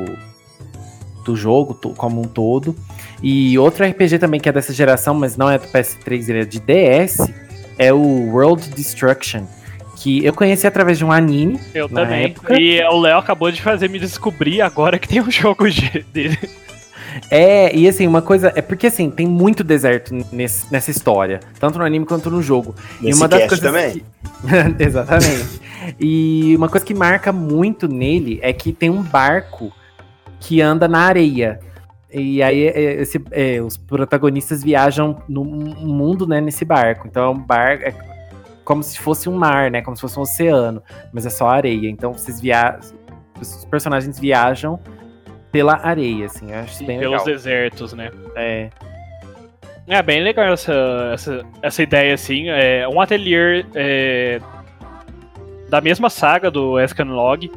do 1.24 1.36
jogo 1.36 1.74
como 1.96 2.20
um 2.20 2.24
todo. 2.24 2.74
E 3.22 3.56
outro 3.58 3.86
RPG 3.86 4.18
também 4.18 4.40
que 4.40 4.48
é 4.48 4.52
dessa 4.52 4.72
geração, 4.72 5.14
mas 5.14 5.36
não 5.36 5.48
é 5.48 5.58
do 5.58 5.68
PS3, 5.68 6.28
ele 6.28 6.40
é 6.40 6.44
de 6.44 6.58
DS, 6.58 7.30
é 7.78 7.92
o 7.92 8.32
World 8.32 8.68
Destruction. 8.70 9.44
Que 9.96 10.24
eu 10.24 10.32
conheci 10.32 10.66
através 10.66 10.98
de 10.98 11.04
um 11.04 11.12
anime. 11.12 11.60
Eu 11.72 11.88
também. 11.88 12.24
Época. 12.24 12.60
E 12.60 12.82
o 12.82 12.98
Léo 12.98 13.18
acabou 13.18 13.52
de 13.52 13.62
fazer 13.62 13.88
me 13.88 14.00
descobrir 14.00 14.60
agora 14.60 14.98
que 14.98 15.06
tem 15.06 15.20
um 15.20 15.30
jogo 15.30 15.64
dele. 16.12 16.38
É, 17.30 17.74
e 17.74 17.88
assim, 17.88 18.06
uma 18.06 18.22
coisa. 18.22 18.52
É 18.54 18.62
porque 18.62 18.86
assim, 18.86 19.10
tem 19.10 19.26
muito 19.26 19.64
deserto 19.64 20.14
nesse, 20.32 20.70
nessa 20.72 20.90
história. 20.90 21.40
Tanto 21.58 21.78
no 21.78 21.84
anime 21.84 22.06
quanto 22.06 22.30
no 22.30 22.42
jogo. 22.42 22.74
Nesse 23.00 23.18
e 23.18 23.20
uma 23.20 23.28
das 23.28 23.40
coisas. 23.48 23.60
Também. 23.60 23.92
Que... 23.92 24.04
Exatamente. 24.82 25.60
e 25.98 26.54
uma 26.56 26.68
coisa 26.68 26.84
que 26.84 26.94
marca 26.94 27.32
muito 27.32 27.88
nele 27.88 28.38
é 28.42 28.52
que 28.52 28.72
tem 28.72 28.90
um 28.90 29.02
barco 29.02 29.72
que 30.40 30.60
anda 30.60 30.88
na 30.88 31.00
areia. 31.00 31.60
E 32.12 32.42
aí 32.42 32.66
é, 32.66 33.00
esse, 33.00 33.20
é, 33.30 33.60
os 33.60 33.76
protagonistas 33.76 34.62
viajam 34.62 35.22
no 35.28 35.44
mundo, 35.44 36.26
né, 36.26 36.40
nesse 36.40 36.64
barco. 36.64 37.06
Então 37.06 37.24
é 37.24 37.28
um 37.28 37.38
barco. 37.38 37.84
É 37.84 38.12
como 38.64 38.82
se 38.82 38.98
fosse 38.98 39.28
um 39.28 39.36
mar, 39.36 39.70
né? 39.70 39.82
Como 39.82 39.96
se 39.96 40.00
fosse 40.00 40.18
um 40.18 40.22
oceano. 40.22 40.82
Mas 41.12 41.26
é 41.26 41.30
só 41.30 41.48
areia. 41.48 41.88
Então 41.88 42.12
vocês 42.12 42.40
viajam 42.40 43.02
os 43.42 43.64
personagens 43.64 44.18
viajam 44.18 44.78
pela 45.52 45.76
areia, 45.86 46.26
assim. 46.26 46.52
Acho 46.52 46.74
Sim, 46.74 46.86
bem 46.86 46.98
pelos 46.98 47.20
legal. 47.20 47.26
desertos, 47.26 47.92
né? 47.92 48.10
É, 48.34 48.70
É 49.86 50.02
bem 50.02 50.22
legal 50.22 50.46
essa, 50.52 51.10
essa, 51.12 51.46
essa 51.60 51.82
ideia, 51.82 52.14
assim. 52.14 52.48
É 52.48 52.88
um 52.88 53.00
ateliê 53.00 53.64
é, 53.74 54.40
da 55.68 55.80
mesma 55.80 56.08
saga 56.08 56.50
do 56.50 56.80
Escanlog. 56.80 57.50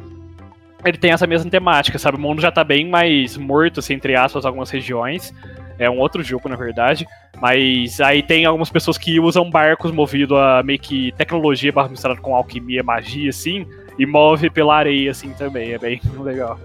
Ele 0.84 0.98
tem 0.98 1.10
essa 1.10 1.26
mesma 1.26 1.50
temática, 1.50 1.98
sabe? 1.98 2.18
O 2.18 2.20
mundo 2.20 2.40
já 2.40 2.52
tá 2.52 2.62
bem 2.62 2.86
mais 2.88 3.36
morto, 3.36 3.80
assim, 3.80 3.94
entre 3.94 4.14
aspas, 4.14 4.44
algumas 4.44 4.70
regiões. 4.70 5.34
É 5.78 5.90
um 5.90 5.98
outro 5.98 6.22
jogo, 6.22 6.48
na 6.48 6.56
verdade. 6.56 7.06
Mas 7.40 8.00
aí 8.00 8.22
tem 8.22 8.44
algumas 8.44 8.70
pessoas 8.70 8.96
que 8.96 9.18
usam 9.18 9.50
barcos 9.50 9.90
movidos 9.90 10.38
a 10.38 10.62
meio 10.62 10.78
que 10.78 11.12
tecnologia 11.12 11.72
barra 11.72 11.88
misturado 11.88 12.20
com 12.20 12.34
alquimia, 12.36 12.82
magia, 12.82 13.30
assim. 13.30 13.66
E 13.98 14.04
move 14.06 14.50
pela 14.50 14.76
areia, 14.76 15.10
assim, 15.10 15.30
também. 15.30 15.72
É 15.72 15.78
bem 15.78 16.00
legal. 16.20 16.58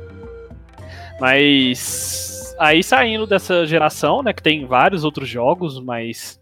Mas 1.22 2.56
aí 2.58 2.84
saindo 2.84 3.28
dessa 3.28 3.64
geração, 3.64 4.24
né, 4.24 4.34
que 4.34 4.42
tem 4.42 4.66
vários 4.66 5.04
outros 5.04 5.30
jogos, 5.30 5.80
mas 5.80 6.42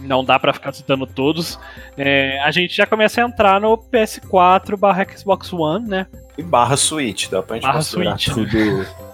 não 0.00 0.24
dá 0.24 0.38
pra 0.38 0.54
ficar 0.54 0.72
citando 0.72 1.06
todos, 1.06 1.60
é, 1.98 2.40
a 2.40 2.50
gente 2.50 2.74
já 2.74 2.86
começa 2.86 3.20
a 3.20 3.24
entrar 3.28 3.60
no 3.60 3.76
PS4 3.76 4.78
barra 4.78 5.06
Xbox 5.14 5.52
One, 5.52 5.86
né? 5.86 6.06
E 6.38 6.42
barra 6.42 6.74
Switch, 6.74 7.28
dá 7.28 7.42
pra 7.42 7.56
gente 7.56 7.64
Barra 7.64 7.82
Switch. 7.82 8.28
tudo. 8.30 8.48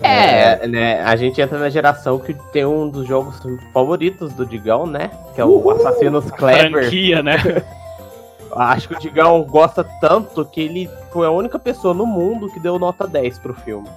É, 0.00 0.64
né? 0.68 1.02
A 1.02 1.16
gente 1.16 1.40
entra 1.40 1.58
na 1.58 1.68
geração 1.68 2.20
que 2.20 2.32
tem 2.52 2.64
um 2.64 2.88
dos 2.88 3.08
jogos 3.08 3.36
favoritos 3.74 4.32
do 4.32 4.46
Digão, 4.46 4.86
né? 4.86 5.10
Que 5.34 5.40
é 5.40 5.44
o 5.44 5.70
Assassin's 5.72 6.30
Clever. 6.30 6.70
Franquia, 6.70 7.20
né? 7.20 7.34
Acho 8.54 8.88
que 8.88 8.94
o 8.94 8.98
Digão 9.00 9.42
gosta 9.42 9.82
tanto 10.00 10.44
que 10.44 10.60
ele 10.60 10.88
foi 11.12 11.26
a 11.26 11.30
única 11.30 11.58
pessoa 11.58 11.92
no 11.92 12.06
mundo 12.06 12.48
que 12.48 12.60
deu 12.60 12.78
nota 12.78 13.08
10 13.08 13.40
pro 13.40 13.54
filme. 13.54 13.88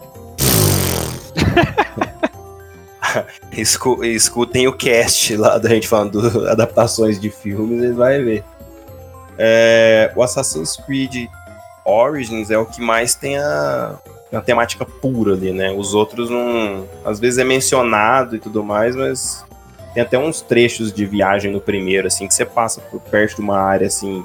Escu- 3.52 4.04
escutem 4.06 4.68
o 4.68 4.74
cast 4.74 5.36
lá 5.36 5.58
da 5.58 5.68
gente 5.70 5.88
falando 5.88 6.30
de 6.30 6.48
adaptações 6.48 7.20
de 7.20 7.30
filmes, 7.30 7.84
eles 7.84 7.96
vai 7.96 8.22
ver. 8.24 8.44
É, 9.38 10.12
o 10.16 10.24
Assassin's 10.24 10.78
Creed 10.78 11.28
Origins 11.84 12.52
é 12.52 12.58
o 12.58 12.66
que 12.66 12.80
mais 12.82 13.16
tem 13.16 13.38
a, 13.38 13.96
a 14.32 14.42
temática 14.42 14.86
pura 14.86 15.34
ali, 15.34 15.52
né? 15.52 15.72
Os 15.72 15.94
outros 15.94 16.30
não. 16.30 16.88
Às 17.04 17.20
vezes 17.20 17.40
é 17.40 17.44
mencionado 17.44 18.36
e 18.36 18.40
tudo 18.40 18.64
mais, 18.64 18.96
mas 18.96 19.44
tem 19.94 20.04
até 20.04 20.18
uns 20.18 20.42
trechos 20.42 20.94
de 20.94 21.06
viagem 21.06 21.52
no 21.52 21.60
primeiro, 21.60 22.08
assim, 22.08 22.28
que 22.28 22.34
você 22.34 22.46
passa 22.46 22.80
por 22.82 23.02
perto 23.02 23.36
de 23.38 23.42
uma 23.42 23.60
área 23.60 23.88
assim. 23.88 24.24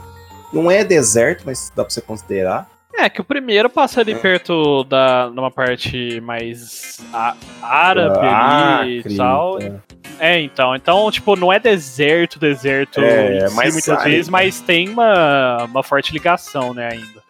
Não 0.53 0.71
é 0.71 0.85
deserto, 0.85 1.43
mas 1.45 1.73
dá 1.75 1.83
pra 1.83 1.93
você 1.93 2.01
considerar. 2.01 2.69
É, 2.99 3.09
que 3.11 3.21
o 3.21 3.25
primeiro 3.25 3.69
passa 3.69 4.01
ali 4.01 4.13
É. 4.13 4.19
perto 4.19 4.83
da 4.85 5.29
numa 5.31 5.51
parte 5.51 6.21
mais 6.23 6.99
á- 7.13 7.37
árabe 7.63 8.19
Ah, 8.23 8.79
ali 8.81 9.03
e 9.05 9.17
tal. 9.17 9.59
é. 9.61 9.73
É, 10.19 10.41
então. 10.41 10.75
Então, 10.75 11.11
tipo, 11.11 11.37
não 11.37 11.53
é 11.53 11.59
deserto, 11.61 12.39
deserto 12.39 13.01
É, 13.01 13.49
si, 13.49 13.55
mas 13.55 13.73
muitas 13.75 13.99
sai. 13.99 14.11
vezes, 14.13 14.29
mas 14.31 14.61
tem 14.63 14.89
uma, 14.89 15.65
uma 15.65 15.83
forte 15.83 16.11
ligação, 16.13 16.73
né, 16.73 16.89
ainda. 16.91 17.23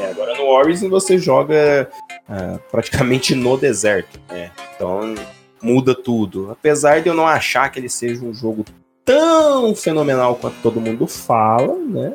É, 0.00 0.10
agora 0.10 0.34
no 0.36 0.44
Origins 0.46 0.88
você 0.90 1.18
joga 1.18 1.88
ah, 2.28 2.58
praticamente 2.70 3.34
no 3.34 3.56
deserto, 3.56 4.20
né? 4.30 4.50
Então 4.76 5.14
muda 5.62 5.94
tudo. 5.94 6.50
Apesar 6.52 7.00
de 7.00 7.08
eu 7.08 7.14
não 7.14 7.26
achar 7.26 7.68
que 7.68 7.78
ele 7.80 7.88
seja 7.88 8.24
um 8.24 8.32
jogo 8.34 8.64
tão 9.04 9.74
fenomenal 9.74 10.34
quanto 10.36 10.56
todo 10.62 10.80
mundo 10.80 11.06
fala, 11.06 11.74
né? 11.78 12.14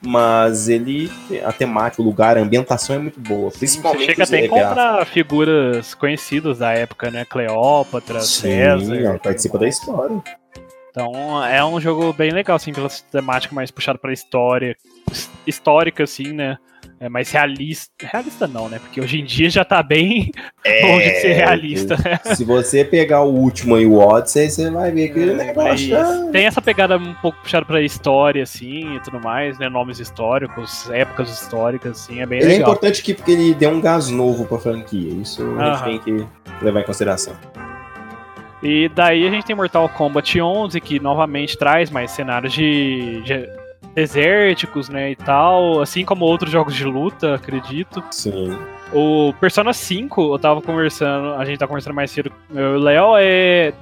Mas 0.00 0.68
ele, 0.68 1.10
a 1.44 1.52
temática, 1.52 2.00
o 2.00 2.04
lugar, 2.04 2.38
a 2.38 2.40
ambientação 2.40 2.94
é 2.96 2.98
muito 2.98 3.18
boa. 3.18 3.50
Você 3.50 3.58
Principalmente 3.58 4.04
chega 4.06 4.22
os 4.22 4.28
até 4.32 4.42
a 4.42 4.46
encontrar 4.46 5.06
figuras 5.06 5.94
conhecidas 5.94 6.58
da 6.58 6.72
época, 6.72 7.10
né? 7.10 7.24
Cleópatra, 7.24 8.20
César. 8.20 8.94
Sim, 8.96 9.02
ela 9.04 9.18
participa 9.18 9.58
da 9.58 9.66
história. 9.68 10.22
Então 10.90 11.44
é 11.44 11.64
um 11.64 11.80
jogo 11.80 12.12
bem 12.12 12.30
legal, 12.30 12.56
assim, 12.56 12.72
pela 12.72 12.88
temática 13.10 13.54
mais 13.54 13.70
puxada 13.70 13.98
pra 13.98 14.12
história. 14.12 14.76
his- 15.10 15.30
Histórica, 15.46 16.04
assim, 16.04 16.32
né? 16.32 16.58
É 17.00 17.08
mais 17.08 17.30
realista. 17.30 17.92
Realista 18.02 18.46
não, 18.48 18.68
né? 18.68 18.78
Porque 18.80 19.00
hoje 19.00 19.20
em 19.20 19.24
dia 19.24 19.48
já 19.48 19.64
tá 19.64 19.82
bem 19.82 20.32
longe 20.82 21.10
de 21.10 21.20
ser 21.20 21.32
realista, 21.34 21.96
né? 21.96 22.34
Se 22.34 22.44
você 22.44 22.84
pegar 22.84 23.22
o 23.22 23.32
último 23.32 23.76
aí, 23.76 23.86
o 23.86 23.98
Odyssey, 23.98 24.50
você 24.50 24.70
vai 24.70 24.90
ver 24.90 25.10
que 25.10 25.20
Mas 25.20 25.36
negócio. 25.36 25.96
é- 25.96 26.30
tem 26.32 26.46
essa 26.46 26.60
pegada 26.60 26.96
um 26.96 27.14
pouco 27.14 27.38
puxada 27.40 27.64
pra 27.64 27.80
história, 27.80 28.42
assim, 28.42 28.96
e 28.96 29.00
tudo 29.00 29.20
mais, 29.20 29.58
né? 29.58 29.68
Nomes 29.68 30.00
históricos, 30.00 30.90
épocas 30.90 31.30
históricas, 31.30 31.92
assim, 32.00 32.20
é 32.20 32.26
bem 32.26 32.38
Ele 32.40 32.46
é 32.46 32.52
legal. 32.54 32.70
importante 32.72 33.00
aqui 33.00 33.14
porque 33.14 33.30
ele 33.30 33.54
deu 33.54 33.70
um 33.70 33.80
gás 33.80 34.08
novo 34.10 34.44
pra 34.44 34.58
franquia. 34.58 35.12
Isso 35.12 35.42
a 35.58 35.74
gente 35.74 35.84
tem 35.84 35.98
que 36.18 36.26
levar 36.64 36.80
em 36.80 36.84
consideração. 36.84 37.34
E 38.60 38.88
daí 38.88 39.24
a 39.26 39.30
gente 39.30 39.44
tem 39.46 39.54
Mortal 39.54 39.88
Kombat 39.88 40.40
11, 40.40 40.80
que 40.80 40.98
novamente 40.98 41.56
traz 41.56 41.90
mais 41.90 42.10
cenários 42.10 42.52
de, 42.52 43.22
de 43.22 43.48
desérticos, 43.98 44.88
né, 44.88 45.10
e 45.10 45.16
tal, 45.16 45.80
assim 45.80 46.04
como 46.04 46.24
outros 46.24 46.52
jogos 46.52 46.74
de 46.74 46.84
luta, 46.84 47.34
acredito. 47.34 48.02
Sim. 48.12 48.56
O 48.92 49.34
Persona 49.40 49.72
5, 49.72 50.34
eu 50.34 50.38
tava 50.38 50.62
conversando, 50.62 51.34
a 51.34 51.44
gente 51.44 51.58
tá 51.58 51.66
conversando 51.66 51.94
mais 51.94 52.10
cedo 52.10 52.32
o 52.50 52.78
Léo, 52.78 53.16
é 53.16 53.72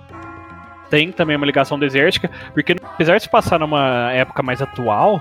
tem 0.89 1.13
também 1.13 1.37
uma 1.37 1.45
ligação 1.45 1.79
desértica, 1.79 2.31
porque 2.55 2.77
apesar 2.83 3.17
de 3.17 3.25
se 3.25 3.29
passar 3.29 3.59
numa 3.59 4.11
época 4.13 4.43
mais 4.43 4.63
atual, 4.63 5.21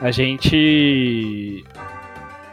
a 0.00 0.10
gente 0.10 1.64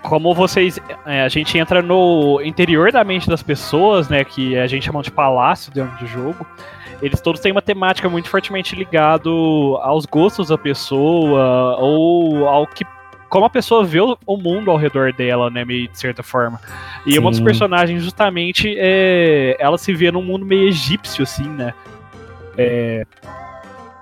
como 0.08 0.36
vocês, 0.36 0.80
é, 1.06 1.22
a 1.24 1.30
gente 1.30 1.58
entra 1.58 1.82
no 1.82 2.40
interior 2.44 2.92
da 2.92 3.04
mente 3.04 3.28
das 3.28 3.42
pessoas, 3.42 4.08
né, 4.08 4.24
que 4.24 4.56
a 4.58 4.68
gente 4.68 4.86
chama 4.86 5.02
de 5.02 5.12
palácio 5.12 5.74
dentro 5.74 5.98
do 5.98 6.06
jogo. 6.06 6.46
Eles 7.02 7.20
todos 7.20 7.42
têm 7.42 7.52
uma 7.52 7.62
temática 7.62 8.08
muito 8.08 8.30
fortemente 8.30 8.76
ligado 8.76 9.78
aos 9.82 10.06
gostos 10.06 10.50
da 10.50 10.58
pessoa 10.58 11.76
ou 11.80 12.48
ao 12.48 12.68
que 12.68 12.86
como 13.28 13.46
a 13.46 13.50
pessoa 13.50 13.84
vê 13.84 14.00
o 14.00 14.38
mundo 14.38 14.72
ao 14.72 14.78
redor 14.78 15.12
dela, 15.12 15.50
né, 15.50 15.66
meio 15.66 15.90
de 15.90 16.00
certa 16.00 16.24
forma. 16.24 16.62
E 17.06 17.18
uma 17.20 17.32
dos 17.32 17.40
Sim. 17.40 17.44
personagens 17.44 18.04
justamente 18.04 18.76
é 18.78 19.58
ela 19.60 19.78
se 19.78 19.94
vê 19.94 20.12
num 20.12 20.22
mundo 20.22 20.46
meio 20.46 20.68
egípcio 20.70 21.24
assim, 21.24 21.50
né? 21.50 21.74
É, 22.58 23.06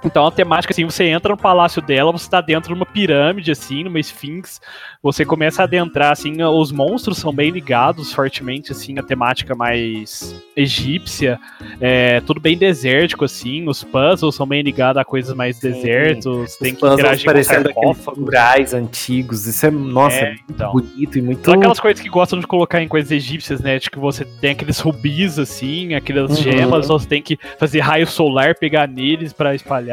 então 0.05 0.25
a 0.27 0.31
temática 0.31 0.73
assim, 0.73 0.85
você 0.85 1.05
entra 1.05 1.31
no 1.33 1.37
palácio 1.37 1.81
dela, 1.81 2.11
você 2.11 2.29
tá 2.29 2.41
dentro 2.41 2.69
de 2.69 2.79
uma 2.79 2.85
pirâmide 2.85 3.51
assim, 3.51 3.83
numa 3.83 3.99
esfinx, 3.99 4.59
você 5.01 5.25
começa 5.25 5.61
a 5.61 5.65
adentrar 5.65 6.11
assim, 6.11 6.41
os 6.43 6.71
monstros 6.71 7.17
são 7.17 7.33
bem 7.33 7.49
ligados 7.51 8.13
fortemente 8.13 8.71
assim, 8.71 8.97
a 8.99 9.03
temática 9.03 9.55
mais 9.55 10.35
egípcia, 10.55 11.39
é, 11.79 12.19
tudo 12.21 12.39
bem 12.39 12.57
desértico 12.57 13.25
assim, 13.25 13.67
os 13.67 13.83
puzzles 13.83 14.35
são 14.35 14.45
bem 14.47 14.61
ligados 14.61 14.99
a 15.01 15.05
coisas 15.05 15.35
mais 15.35 15.57
Sim. 15.57 15.71
desertos, 15.71 16.55
tem 16.57 16.73
Os 16.73 16.79
que 16.79 16.85
interagir 16.87 17.25
com 17.25 17.31
parecendo 17.31 17.69
aqueles 17.69 18.05
murais 18.17 18.73
antigos. 18.73 19.45
Isso 19.47 19.65
é, 19.65 19.71
nossa, 19.71 20.15
É, 20.17 20.35
então. 20.49 20.71
bonito 20.71 21.17
e 21.17 21.21
muito. 21.21 21.43
São 21.45 21.53
aquelas 21.53 21.79
coisas 21.79 22.01
que 22.01 22.09
gostam 22.09 22.39
de 22.39 22.47
colocar 22.47 22.81
em 22.81 22.87
coisas 22.87 23.11
egípcias, 23.11 23.61
né? 23.61 23.77
De 23.79 23.89
que 23.89 23.99
você 23.99 24.25
tem 24.25 24.51
aqueles 24.51 24.79
rubis, 24.79 25.37
assim, 25.39 25.93
aquelas 25.93 26.31
Uhum. 26.37 26.43
gemas, 26.51 26.87
você 26.87 27.07
tem 27.07 27.21
que 27.21 27.37
fazer 27.59 27.79
raio 27.79 28.07
solar, 28.07 28.55
pegar 28.55 28.87
neles 28.87 29.33
pra 29.33 29.53
espalhar. 29.55 29.92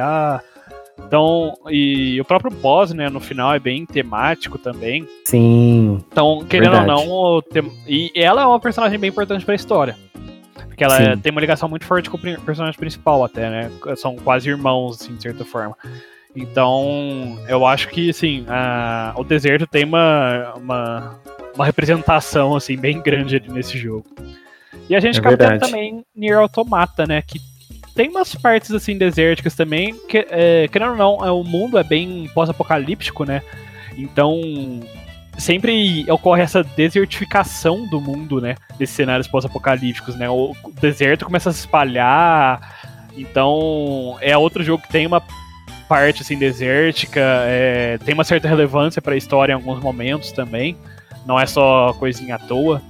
Então, 1.06 1.54
e 1.68 2.20
o 2.20 2.24
próprio 2.24 2.50
boss, 2.50 2.92
né, 2.92 3.08
no 3.08 3.20
final 3.20 3.54
é 3.54 3.58
bem 3.58 3.86
temático 3.86 4.58
também. 4.58 5.08
Sim. 5.24 6.04
Então, 6.12 6.44
querendo 6.48 6.72
Verdade. 6.72 7.08
ou 7.08 7.42
não, 7.52 7.62
e 7.88 8.12
ela 8.14 8.42
é 8.42 8.46
uma 8.46 8.60
personagem 8.60 8.98
bem 8.98 9.08
importante 9.10 9.44
pra 9.44 9.54
história. 9.54 9.96
Porque 10.68 10.84
ela 10.84 10.96
Sim. 11.14 11.20
tem 11.20 11.32
uma 11.32 11.40
ligação 11.40 11.68
muito 11.68 11.84
forte 11.86 12.08
com 12.10 12.16
o 12.16 12.40
personagem 12.42 12.78
principal 12.78 13.24
até, 13.24 13.48
né? 13.50 13.70
São 13.96 14.14
quase 14.16 14.48
irmãos, 14.48 15.00
assim, 15.00 15.14
de 15.16 15.22
certa 15.22 15.44
forma. 15.44 15.76
Então, 16.36 17.38
eu 17.48 17.66
acho 17.66 17.88
que, 17.88 18.10
assim, 18.10 18.44
a- 18.48 19.12
o 19.16 19.24
deserto 19.24 19.66
tem 19.66 19.84
uma, 19.84 20.54
uma, 20.56 21.18
uma 21.54 21.64
representação, 21.66 22.54
assim, 22.54 22.76
bem 22.76 23.00
grande 23.00 23.36
ali 23.36 23.48
nesse 23.50 23.76
jogo. 23.78 24.04
E 24.88 24.94
a 24.94 25.00
gente 25.00 25.16
É 25.16 25.20
acaba 25.20 25.58
também 25.58 26.04
Nier 26.14 26.38
Automata, 26.38 27.04
né? 27.06 27.20
Que 27.22 27.38
tem 27.94 28.08
umas 28.08 28.34
partes, 28.34 28.70
assim, 28.70 28.96
desérticas 28.96 29.54
também, 29.54 29.94
que, 30.08 30.26
é, 30.30 30.68
querendo 30.68 30.92
ou 30.92 30.96
não, 30.96 31.24
é, 31.24 31.30
o 31.30 31.42
mundo 31.42 31.78
é 31.78 31.84
bem 31.84 32.30
pós-apocalíptico, 32.34 33.24
né? 33.24 33.42
Então, 33.96 34.40
sempre 35.36 36.10
ocorre 36.10 36.42
essa 36.42 36.62
desertificação 36.62 37.88
do 37.88 38.00
mundo, 38.00 38.40
né? 38.40 38.54
Desses 38.78 38.96
cenários 38.96 39.26
pós-apocalípticos, 39.26 40.16
né? 40.16 40.28
O 40.28 40.54
deserto 40.80 41.24
começa 41.24 41.50
a 41.50 41.52
se 41.52 41.60
espalhar. 41.60 43.08
Então, 43.16 44.16
é 44.20 44.36
outro 44.36 44.62
jogo 44.62 44.82
que 44.82 44.88
tem 44.88 45.06
uma 45.06 45.22
parte 45.88 46.22
assim 46.22 46.38
desértica, 46.38 47.20
é, 47.20 47.98
tem 48.04 48.14
uma 48.14 48.22
certa 48.22 48.46
relevância 48.46 49.02
para 49.02 49.14
a 49.14 49.16
história 49.16 49.52
em 49.52 49.56
alguns 49.56 49.82
momentos 49.82 50.30
também. 50.30 50.76
Não 51.26 51.38
é 51.38 51.46
só 51.46 51.92
coisinha 51.94 52.36
à 52.36 52.38
toa. 52.38 52.80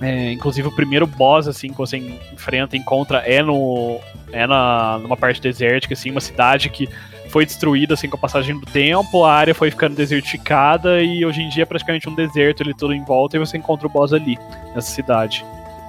É, 0.00 0.32
inclusive 0.32 0.66
o 0.66 0.72
primeiro 0.74 1.06
boss 1.06 1.46
assim 1.46 1.68
que 1.68 1.78
você 1.78 1.96
enfrenta, 1.96 2.76
encontra 2.76 3.18
é 3.18 3.40
no 3.40 4.00
é 4.34 4.46
na 4.46 4.98
numa 4.98 5.16
parte 5.16 5.40
desértica 5.40 5.94
assim, 5.94 6.10
uma 6.10 6.20
cidade 6.20 6.68
que 6.68 6.88
foi 7.28 7.44
destruída 7.44 7.94
assim 7.94 8.08
com 8.08 8.16
a 8.16 8.20
passagem 8.20 8.58
do 8.58 8.66
tempo, 8.66 9.24
a 9.24 9.32
área 9.32 9.54
foi 9.54 9.70
ficando 9.70 9.96
desertificada 9.96 11.02
e 11.02 11.24
hoje 11.24 11.42
em 11.42 11.48
dia 11.48 11.62
é 11.62 11.66
praticamente 11.66 12.08
um 12.08 12.14
deserto 12.14 12.62
ali 12.62 12.74
tudo 12.74 12.94
em 12.94 13.04
volta 13.04 13.36
e 13.36 13.40
você 13.40 13.56
encontra 13.56 13.86
o 13.86 13.90
boss 13.90 14.12
ali, 14.12 14.38
nessa 14.74 14.90
cidade. 14.90 15.44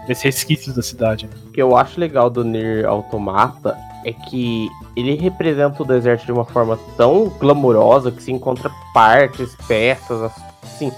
Nesses 0.08 0.24
resquícios 0.24 0.76
da 0.76 0.82
cidade. 0.82 1.26
Né? 1.26 1.32
O 1.48 1.52
que 1.52 1.62
eu 1.62 1.76
acho 1.76 2.00
legal 2.00 2.30
do 2.30 2.44
Nier 2.44 2.86
Automata 2.86 3.76
é 4.06 4.14
que 4.14 4.70
ele 4.96 5.16
representa 5.16 5.82
o 5.82 5.86
deserto 5.86 6.26
de 6.26 6.32
uma 6.32 6.46
forma 6.46 6.78
tão 6.96 7.28
glamurosa 7.40 8.12
que 8.12 8.22
se 8.22 8.32
encontra 8.32 8.72
partes, 8.94 9.56
peças, 9.68 10.32
assim. 10.64 10.92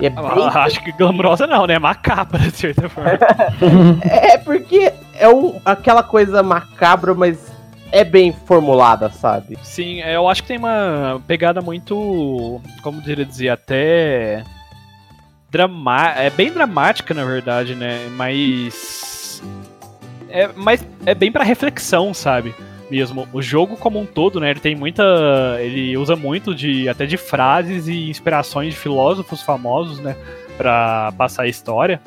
É 0.00 0.10
bem... 0.10 0.48
Acho 0.54 0.82
que 0.82 0.92
glamurosa 0.92 1.46
não, 1.46 1.66
né? 1.66 1.78
Macabra, 1.78 2.38
de 2.38 2.56
certa 2.56 2.88
forma. 2.88 3.10
é 4.04 4.38
porque 4.38 4.92
é 5.14 5.28
um, 5.28 5.60
aquela 5.64 6.02
coisa 6.02 6.42
macabra, 6.42 7.14
mas 7.14 7.52
é 7.90 8.02
bem 8.04 8.32
formulada, 8.32 9.10
sabe? 9.10 9.58
Sim, 9.62 10.00
é, 10.00 10.16
eu 10.16 10.28
acho 10.28 10.42
que 10.42 10.48
tem 10.48 10.58
uma 10.58 11.20
pegada 11.26 11.60
muito, 11.60 12.60
como 12.82 13.02
diria 13.02 13.24
dizer, 13.24 13.50
até 13.50 14.42
drama 15.50 16.08
é 16.16 16.30
bem 16.30 16.50
dramática 16.50 17.12
na 17.12 17.24
verdade, 17.24 17.74
né? 17.74 18.08
Mas 18.16 19.42
é, 20.30 20.48
mas 20.56 20.84
é 21.04 21.14
bem 21.14 21.30
para 21.30 21.44
reflexão, 21.44 22.14
sabe? 22.14 22.54
Mesmo 22.92 23.26
o 23.32 23.40
jogo 23.40 23.74
como 23.74 23.98
um 23.98 24.04
todo, 24.04 24.38
né? 24.38 24.50
Ele 24.50 24.60
tem 24.60 24.74
muita, 24.74 25.02
ele 25.60 25.96
usa 25.96 26.14
muito 26.14 26.54
de 26.54 26.90
até 26.90 27.06
de 27.06 27.16
frases 27.16 27.88
e 27.88 28.10
inspirações 28.10 28.74
de 28.74 28.78
filósofos 28.78 29.40
famosos, 29.40 29.98
né? 29.98 30.14
Para 30.58 31.10
passar 31.16 31.44
a 31.44 31.48
história. 31.48 31.98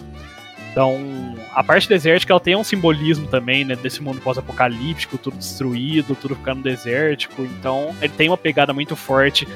Então, 0.71 1.35
a 1.55 1.63
parte 1.63 1.89
desértica 1.89 2.31
ela 2.31 2.39
tem 2.39 2.55
um 2.55 2.63
simbolismo 2.63 3.25
também, 3.27 3.65
né, 3.65 3.75
desse 3.75 4.03
mundo 4.03 4.21
pós-apocalíptico, 4.21 5.17
tudo 5.17 5.37
destruído, 5.37 6.15
tudo 6.15 6.35
ficando 6.35 6.61
desértico. 6.61 7.41
Então, 7.41 7.95
ele 7.99 8.13
tem 8.15 8.29
uma 8.29 8.37
pegada 8.37 8.73
muito 8.73 8.95
forte, 8.95 9.47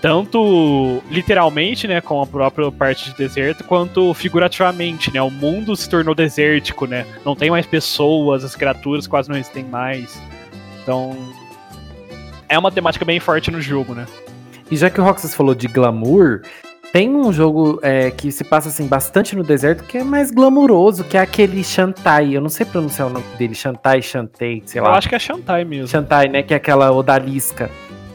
tanto 0.00 1.02
literalmente, 1.10 1.88
né, 1.88 2.00
com 2.00 2.22
a 2.22 2.26
própria 2.26 2.70
parte 2.70 3.10
de 3.10 3.16
deserto, 3.16 3.64
quanto 3.64 4.14
figurativamente, 4.14 5.12
né? 5.12 5.20
O 5.20 5.30
mundo 5.30 5.74
se 5.74 5.88
tornou 5.88 6.14
desértico, 6.14 6.86
né? 6.86 7.04
Não 7.24 7.34
tem 7.34 7.50
mais 7.50 7.66
pessoas, 7.66 8.44
as 8.44 8.54
criaturas 8.54 9.08
quase 9.08 9.28
não 9.28 9.36
existem 9.36 9.64
mais. 9.64 10.22
Então, 10.86 11.16
é 12.48 12.56
uma 12.56 12.70
temática 12.70 13.04
bem 13.04 13.18
forte 13.18 13.50
no 13.50 13.60
jogo, 13.60 13.92
né? 13.92 14.06
E 14.70 14.76
já 14.76 14.88
que 14.88 15.00
o 15.00 15.04
Roxas 15.04 15.34
falou 15.34 15.52
de 15.52 15.66
glamour, 15.66 16.42
tem 16.92 17.10
um 17.12 17.32
jogo 17.32 17.80
é, 17.82 18.12
que 18.12 18.30
se 18.30 18.44
passa 18.44 18.68
assim 18.68 18.86
bastante 18.86 19.34
no 19.34 19.42
deserto 19.42 19.82
que 19.82 19.98
é 19.98 20.04
mais 20.04 20.30
glamuroso, 20.30 21.02
que 21.02 21.16
é 21.16 21.20
aquele 21.20 21.64
Shantai. 21.64 22.36
Eu 22.36 22.40
não 22.40 22.48
sei 22.48 22.64
pronunciar 22.64 23.08
o 23.08 23.10
nome 23.10 23.24
dele, 23.36 23.52
Shantai, 23.52 24.00
Shantei, 24.00 24.62
sei 24.64 24.80
lá. 24.80 24.90
Eu 24.90 24.94
acho 24.94 25.08
que 25.08 25.16
é 25.16 25.18
Shantai 25.18 25.64
mesmo. 25.64 25.88
Shantai, 25.88 26.28
né? 26.28 26.44
Que 26.44 26.54
é 26.54 26.56
aquela 26.56 26.92
odalisca. 26.92 27.68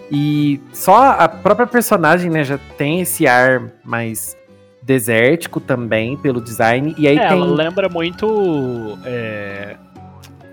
E 0.09 0.61
só 0.71 1.11
a 1.11 1.27
própria 1.27 1.67
personagem, 1.67 2.31
né, 2.31 2.45
já 2.45 2.57
tem 2.77 3.01
esse 3.01 3.27
ar 3.27 3.69
mais 3.83 4.37
desértico 4.81 5.59
também 5.59 6.15
pelo 6.15 6.39
design. 6.39 6.95
E 6.97 7.05
aí 7.05 7.17
é, 7.17 7.27
tem. 7.27 7.37
Ela 7.37 7.45
lembra 7.45 7.89
muito. 7.89 8.97
É 9.03 9.75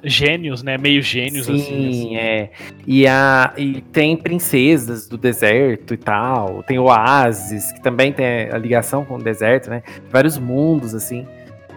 gênios, 0.03 0.63
né? 0.63 0.79
Meio 0.79 1.03
gênios, 1.03 1.47
Sim, 1.47 1.55
assim. 1.55 1.89
assim. 1.89 2.17
é. 2.17 2.51
E, 2.87 3.07
a, 3.07 3.53
e 3.57 3.81
tem 3.81 4.17
princesas 4.17 5.09
do 5.09 5.17
deserto 5.17 5.95
e 5.95 5.97
tal. 5.97 6.63
Tem 6.63 6.79
oásis, 6.79 7.73
que 7.73 7.81
também 7.81 8.13
tem 8.13 8.49
a 8.51 8.59
ligação 8.59 9.05
com 9.05 9.17
o 9.17 9.23
deserto, 9.23 9.71
né? 9.71 9.83
Vários 10.11 10.39
mundos, 10.39 10.95
assim. 10.95 11.27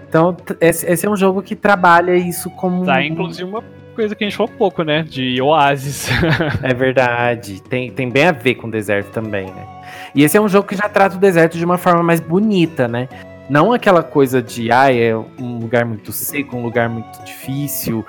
Então, 0.08 0.36
esse, 0.60 0.86
esse 0.86 1.06
é 1.06 1.10
um 1.10 1.16
jogo 1.16 1.42
que 1.42 1.56
trabalha 1.56 2.16
isso 2.16 2.50
como. 2.52 2.86
Tá, 2.86 3.04
inclusive 3.04 3.50
uma 3.50 3.64
coisa 3.96 4.16
que 4.16 4.24
a 4.24 4.28
gente 4.28 4.36
falou 4.36 4.52
pouco, 4.58 4.84
né? 4.84 5.04
De 5.04 5.42
oásis. 5.42 6.10
é 6.62 6.74
verdade. 6.74 7.62
Tem, 7.64 7.90
tem 7.92 8.10
bem 8.10 8.26
a 8.26 8.32
ver 8.32 8.56
com 8.56 8.68
o 8.68 8.72
deserto 8.72 9.12
também, 9.12 9.46
né? 9.46 9.68
E 10.14 10.24
esse 10.24 10.38
é 10.38 10.42
um 10.42 10.50
jogo 10.50 10.68
que 10.68 10.76
já 10.76 10.90
trata 10.90 11.16
o 11.16 11.20
deserto 11.20 11.58
de 11.58 11.64
uma 11.64 11.78
forma 11.78 12.04
mais 12.04 12.20
bonita, 12.20 12.88
né? 12.88 13.08
Não 13.52 13.74
aquela 13.74 14.02
coisa 14.02 14.42
de, 14.42 14.72
ah, 14.72 14.96
é 14.96 15.14
um 15.14 15.60
lugar 15.60 15.84
muito 15.84 16.14
seco, 16.14 16.56
um 16.56 16.64
lugar 16.64 16.88
muito 16.88 17.22
difícil 17.26 18.06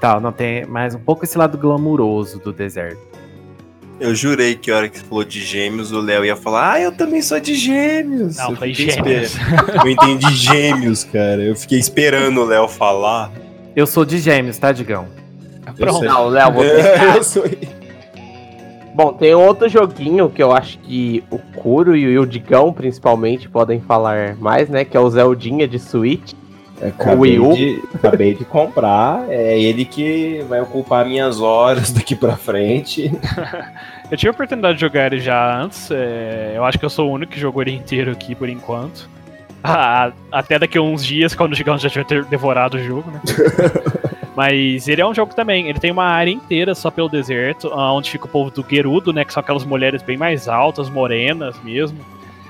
tal. 0.00 0.20
Não, 0.20 0.32
tem 0.32 0.66
mais 0.66 0.96
um 0.96 0.98
pouco 0.98 1.24
esse 1.24 1.38
lado 1.38 1.56
glamuroso 1.56 2.40
do 2.40 2.52
deserto. 2.52 2.98
Eu 4.00 4.16
jurei 4.16 4.56
que 4.56 4.68
a 4.68 4.76
hora 4.76 4.88
que 4.88 4.98
você 4.98 5.04
falou 5.04 5.22
de 5.22 5.40
gêmeos, 5.44 5.92
o 5.92 6.00
Léo 6.00 6.24
ia 6.24 6.34
falar, 6.34 6.72
ah, 6.72 6.80
eu 6.80 6.90
também 6.90 7.22
sou 7.22 7.38
de 7.38 7.54
gêmeos. 7.54 8.36
Não, 8.36 8.50
eu 8.50 8.56
foi 8.56 8.74
gêmeos. 8.74 9.36
eu 9.84 9.88
entendi 9.88 10.28
gêmeos, 10.34 11.04
cara. 11.04 11.40
Eu 11.40 11.54
fiquei 11.54 11.78
esperando 11.78 12.40
o 12.40 12.44
Léo 12.44 12.66
falar. 12.66 13.30
Eu 13.76 13.86
sou 13.86 14.04
de 14.04 14.18
gêmeos, 14.18 14.58
tá, 14.58 14.72
Digão? 14.72 15.06
Pronto. 15.76 16.04
Não, 16.04 16.26
Léo, 16.26 16.52
você. 16.52 16.82
eu 17.16 17.22
sou. 17.22 17.44
Bom, 18.94 19.12
tem 19.12 19.34
outro 19.34 19.68
joguinho 19.68 20.28
que 20.28 20.42
eu 20.42 20.52
acho 20.52 20.78
que 20.78 21.22
o 21.30 21.38
Kuro 21.38 21.96
e 21.96 22.18
o 22.18 22.26
Digão, 22.26 22.72
principalmente, 22.72 23.48
podem 23.48 23.80
falar 23.80 24.36
mais, 24.36 24.68
né? 24.68 24.84
Que 24.84 24.96
é 24.96 25.00
o 25.00 25.08
Zeldinha 25.08 25.66
de 25.66 25.78
Switch. 25.78 26.32
Acabei 26.82 27.38
de, 27.38 27.82
acabei 27.94 28.34
de 28.34 28.42
comprar, 28.42 29.26
é 29.28 29.60
ele 29.60 29.84
que 29.84 30.42
vai 30.48 30.62
ocupar 30.62 31.04
minhas 31.04 31.38
horas 31.38 31.92
daqui 31.92 32.16
pra 32.16 32.36
frente. 32.36 33.12
eu 34.10 34.16
tive 34.16 34.28
a 34.28 34.32
oportunidade 34.32 34.74
de 34.74 34.80
jogar 34.80 35.12
ele 35.12 35.20
já 35.20 35.60
antes, 35.60 35.90
é, 35.90 36.54
eu 36.56 36.64
acho 36.64 36.78
que 36.78 36.84
eu 36.84 36.88
sou 36.88 37.10
o 37.10 37.12
único 37.12 37.32
que 37.32 37.40
jogou 37.40 37.60
ele 37.60 37.74
inteiro 37.74 38.10
aqui 38.10 38.34
por 38.34 38.48
enquanto. 38.48 39.10
Ah, 39.62 40.10
até 40.32 40.58
daqui 40.58 40.78
a 40.78 40.82
uns 40.82 41.04
dias, 41.04 41.34
quando 41.34 41.52
o 41.52 41.54
Gigão 41.54 41.76
já 41.76 41.90
tiver 41.90 42.24
devorado 42.24 42.78
o 42.78 42.82
jogo, 42.82 43.10
né? 43.10 43.20
Mas 44.40 44.88
ele 44.88 45.02
é 45.02 45.06
um 45.06 45.12
jogo 45.12 45.34
também, 45.34 45.68
ele 45.68 45.78
tem 45.78 45.90
uma 45.90 46.06
área 46.06 46.30
inteira 46.30 46.74
só 46.74 46.90
pelo 46.90 47.10
deserto, 47.10 47.70
onde 47.74 48.10
fica 48.10 48.24
o 48.24 48.28
povo 48.28 48.50
do 48.50 48.66
Gerudo, 48.66 49.12
né? 49.12 49.22
Que 49.22 49.34
são 49.34 49.42
aquelas 49.42 49.66
mulheres 49.66 50.02
bem 50.02 50.16
mais 50.16 50.48
altas, 50.48 50.88
morenas 50.88 51.62
mesmo. 51.62 51.98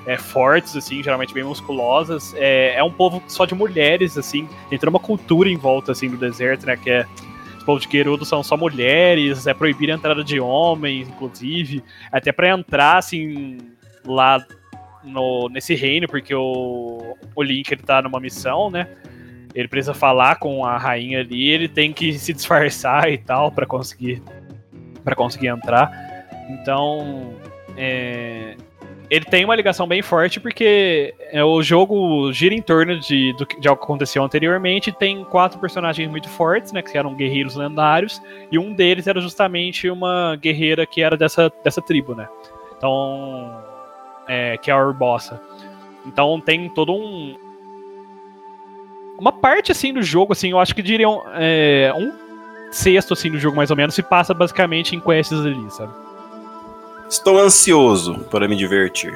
É, 0.06 0.16
fortes, 0.16 0.76
assim, 0.76 1.02
geralmente 1.02 1.34
bem 1.34 1.42
musculosas. 1.42 2.32
É, 2.36 2.76
é 2.76 2.84
um 2.84 2.92
povo 2.92 3.20
só 3.26 3.44
de 3.44 3.56
mulheres, 3.56 4.16
assim. 4.16 4.48
Toda 4.70 4.88
uma 4.88 5.00
cultura 5.00 5.48
em 5.48 5.56
volta, 5.56 5.90
assim, 5.90 6.08
do 6.08 6.16
deserto, 6.16 6.64
né? 6.64 6.76
Que 6.76 6.90
é 6.90 7.06
os 7.58 7.64
povos 7.64 7.84
de 7.84 7.90
Gerudo 7.90 8.24
são 8.24 8.40
só 8.40 8.56
mulheres, 8.56 9.48
é 9.48 9.52
proibir 9.52 9.90
a 9.90 9.94
entrada 9.94 10.22
de 10.22 10.38
homens, 10.38 11.08
inclusive. 11.08 11.82
Até 12.12 12.30
para 12.30 12.50
entrar, 12.50 12.98
assim, 12.98 13.58
lá 14.06 14.38
no, 15.02 15.48
nesse 15.48 15.74
reino, 15.74 16.06
porque 16.06 16.32
o, 16.36 17.16
o 17.34 17.42
Link 17.42 17.68
ele 17.72 17.82
tá 17.82 18.00
numa 18.00 18.20
missão, 18.20 18.70
né? 18.70 18.86
Ele 19.54 19.68
precisa 19.68 19.94
falar 19.94 20.36
com 20.36 20.64
a 20.64 20.76
rainha 20.76 21.20
ali, 21.20 21.48
ele 21.48 21.68
tem 21.68 21.92
que 21.92 22.12
se 22.18 22.32
disfarçar 22.32 23.10
e 23.10 23.18
tal 23.18 23.50
para 23.50 23.66
conseguir 23.66 24.22
para 25.04 25.14
conseguir 25.14 25.48
entrar. 25.48 25.90
Então, 26.50 27.32
é, 27.76 28.54
ele 29.10 29.24
tem 29.24 29.44
uma 29.44 29.56
ligação 29.56 29.86
bem 29.86 30.02
forte 30.02 30.38
porque 30.38 31.14
é, 31.32 31.42
o 31.42 31.62
jogo 31.62 32.32
gira 32.32 32.54
em 32.54 32.62
torno 32.62 32.98
de, 33.00 33.32
do, 33.32 33.44
de 33.44 33.68
algo 33.68 33.80
que 33.80 33.84
aconteceu 33.84 34.22
anteriormente. 34.22 34.92
Tem 34.92 35.24
quatro 35.24 35.58
personagens 35.58 36.08
muito 36.08 36.28
fortes, 36.28 36.72
né, 36.72 36.82
que 36.82 36.96
eram 36.96 37.14
guerreiros 37.14 37.56
lendários, 37.56 38.22
e 38.52 38.58
um 38.58 38.72
deles 38.72 39.06
era 39.06 39.20
justamente 39.20 39.90
uma 39.90 40.36
guerreira 40.36 40.86
que 40.86 41.02
era 41.02 41.16
dessa, 41.16 41.52
dessa 41.64 41.82
tribo, 41.82 42.14
né? 42.14 42.28
Então, 42.76 43.62
é, 44.28 44.56
que 44.58 44.70
é 44.70 44.74
a 44.74 44.78
Urbossa. 44.78 45.40
Então 46.06 46.40
tem 46.40 46.68
todo 46.70 46.92
um, 46.92 47.36
uma 49.20 49.30
parte 49.30 49.70
assim 49.70 49.92
do 49.92 50.02
jogo, 50.02 50.32
assim, 50.32 50.50
eu 50.50 50.58
acho 50.58 50.74
que 50.74 50.82
diriam 50.82 51.22
é, 51.34 51.92
um 51.94 52.10
sexto 52.72 53.12
assim 53.12 53.30
do 53.30 53.38
jogo 53.38 53.56
mais 53.56 53.70
ou 53.70 53.76
menos 53.76 53.94
se 53.94 54.02
passa 54.02 54.32
basicamente 54.32 54.96
em 54.96 55.00
quests 55.00 55.38
ali, 55.44 55.70
sabe? 55.70 55.92
Estou 57.08 57.38
ansioso 57.38 58.20
para 58.30 58.48
me 58.48 58.56
divertir. 58.56 59.12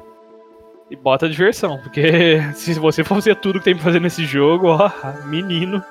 e 0.90 0.96
bota 0.96 1.28
diversão, 1.28 1.78
porque 1.78 2.42
se 2.54 2.74
você 2.74 3.02
for 3.02 3.14
fazer 3.14 3.36
tudo 3.36 3.58
que 3.58 3.64
tem 3.64 3.74
pra 3.74 3.84
fazer 3.84 4.00
nesse 4.00 4.26
jogo, 4.26 4.68
ó, 4.68 4.90
menino, 5.24 5.82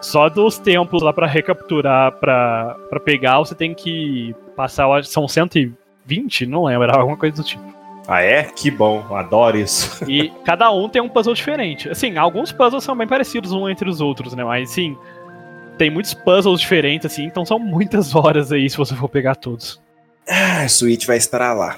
só 0.00 0.28
dos 0.28 0.58
tempos 0.58 1.02
lá 1.02 1.12
para 1.12 1.26
recapturar, 1.26 2.12
para 2.12 3.00
pegar, 3.04 3.38
você 3.38 3.54
tem 3.54 3.74
que 3.74 4.34
passar, 4.56 5.04
são 5.04 5.28
120, 5.28 6.46
não 6.46 6.64
lembro, 6.64 6.84
era 6.84 6.98
alguma 6.98 7.16
coisa 7.16 7.36
do 7.36 7.44
tipo. 7.44 7.75
Ah, 8.08 8.22
é? 8.22 8.44
Que 8.44 8.70
bom, 8.70 9.04
adoro 9.14 9.58
isso. 9.58 10.04
E 10.08 10.30
cada 10.44 10.70
um 10.70 10.88
tem 10.88 11.02
um 11.02 11.08
puzzle 11.08 11.34
diferente. 11.34 11.88
Assim, 11.88 12.16
alguns 12.16 12.52
puzzles 12.52 12.84
são 12.84 12.96
bem 12.96 13.06
parecidos 13.06 13.52
um 13.52 13.68
entre 13.68 13.88
os 13.88 14.00
outros, 14.00 14.34
né? 14.34 14.44
Mas, 14.44 14.70
sim, 14.70 14.96
tem 15.76 15.90
muitos 15.90 16.14
puzzles 16.14 16.60
diferentes, 16.60 17.06
assim, 17.06 17.24
então 17.24 17.44
são 17.44 17.58
muitas 17.58 18.14
horas 18.14 18.52
aí 18.52 18.68
se 18.70 18.76
você 18.76 18.94
for 18.94 19.08
pegar 19.08 19.34
todos. 19.34 19.80
Ah, 20.28 20.66
Switch 20.68 21.06
vai 21.06 21.16
estar 21.16 21.52
lá. 21.52 21.76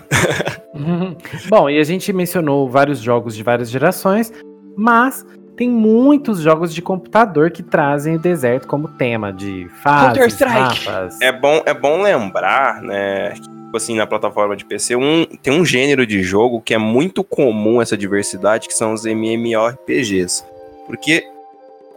Bom, 1.48 1.68
e 1.68 1.78
a 1.78 1.84
gente 1.84 2.12
mencionou 2.12 2.68
vários 2.68 3.00
jogos 3.00 3.34
de 3.34 3.42
várias 3.42 3.70
gerações, 3.70 4.32
mas 4.76 5.26
tem 5.56 5.68
muitos 5.68 6.40
jogos 6.40 6.72
de 6.72 6.80
computador 6.80 7.50
que 7.50 7.62
trazem 7.62 8.14
o 8.14 8.18
deserto 8.18 8.68
como 8.68 8.88
tema 8.88 9.32
de 9.32 9.68
fases, 9.82 10.40
mapas. 10.40 11.20
É 11.20 11.32
bom, 11.32 11.62
é 11.66 11.74
bom 11.74 12.00
lembrar, 12.00 12.80
né, 12.80 13.34
assim, 13.74 13.96
na 13.96 14.06
plataforma 14.06 14.56
de 14.56 14.64
PC, 14.64 14.96
um, 14.96 15.24
tem 15.24 15.52
um 15.52 15.64
gênero 15.64 16.06
de 16.06 16.22
jogo 16.22 16.60
que 16.60 16.74
é 16.74 16.78
muito 16.78 17.22
comum 17.22 17.80
essa 17.82 17.96
diversidade, 17.96 18.68
que 18.68 18.74
são 18.74 18.92
os 18.92 19.04
MMORPGs. 19.04 20.44
Porque 20.86 21.24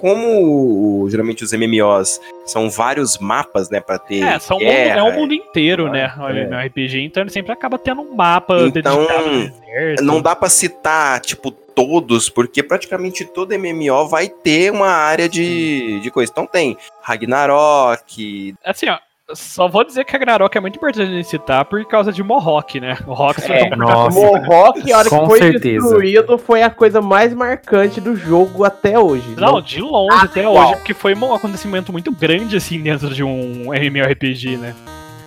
como 0.01 1.07
geralmente 1.09 1.43
os 1.43 1.53
MMOs 1.53 2.19
são 2.45 2.71
vários 2.71 3.19
mapas, 3.19 3.69
né, 3.69 3.79
pra 3.79 3.99
ter. 3.99 4.23
É, 4.23 4.39
são 4.39 4.57
guerra, 4.57 4.99
é 4.99 5.03
o 5.03 5.13
mundo 5.13 5.33
inteiro, 5.33 5.87
é, 5.87 5.91
né? 5.91 6.13
O 6.17 6.27
é. 6.27 6.43
MMORPG, 6.43 7.01
então 7.01 7.21
ele 7.21 7.29
sempre 7.29 7.51
acaba 7.51 7.77
tendo 7.77 8.01
um 8.01 8.15
mapa 8.15 8.63
Então, 8.63 9.05
deserto. 9.05 10.03
Não 10.03 10.19
dá 10.19 10.35
pra 10.35 10.49
citar, 10.49 11.19
tipo, 11.21 11.51
todos, 11.51 12.29
porque 12.29 12.63
praticamente 12.63 13.23
todo 13.25 13.57
MMO 13.57 14.07
vai 14.07 14.27
ter 14.27 14.71
uma 14.71 14.89
área 14.89 15.29
de, 15.29 15.99
de 15.99 16.09
coisa. 16.11 16.31
Então 16.31 16.47
tem 16.47 16.75
Ragnarok, 17.03 18.55
Assim, 18.65 18.89
ó. 18.89 18.97
Só 19.33 19.67
vou 19.67 19.83
dizer 19.83 20.03
que 20.05 20.15
a 20.15 20.19
Ragnarok 20.19 20.57
é 20.57 20.61
muito 20.61 20.75
importante 20.75 21.11
de 21.11 21.23
citar 21.23 21.65
por 21.65 21.83
causa 21.85 22.11
de 22.11 22.21
Mohawk, 22.23 22.79
né? 22.79 22.97
Mohawk 23.05 23.41
É, 23.51 23.69
é, 23.69 23.73
um 23.73 23.77
nossa. 23.77 24.19
Mohawk, 24.19 24.91
a 24.91 24.97
hora 24.97 25.09
Com 25.09 25.19
que 25.21 25.25
foi 25.27 25.39
certeza. 25.39 25.81
destruído, 25.81 26.37
foi 26.37 26.61
a 26.63 26.69
coisa 26.69 27.01
mais 27.01 27.33
marcante 27.33 27.99
do 28.01 28.15
jogo 28.15 28.63
até 28.63 28.97
hoje. 28.99 29.35
Não, 29.37 29.61
de 29.61 29.79
longe 29.81 30.17
Ah, 30.19 30.23
até 30.25 30.41
igual. 30.41 30.65
hoje, 30.67 30.75
porque 30.77 30.93
foi 30.93 31.13
um 31.15 31.33
acontecimento 31.33 31.91
muito 31.91 32.11
grande, 32.11 32.57
assim, 32.57 32.79
dentro 32.81 33.09
de 33.13 33.23
um 33.23 33.73
MMORPG, 33.73 34.57
né? 34.57 34.73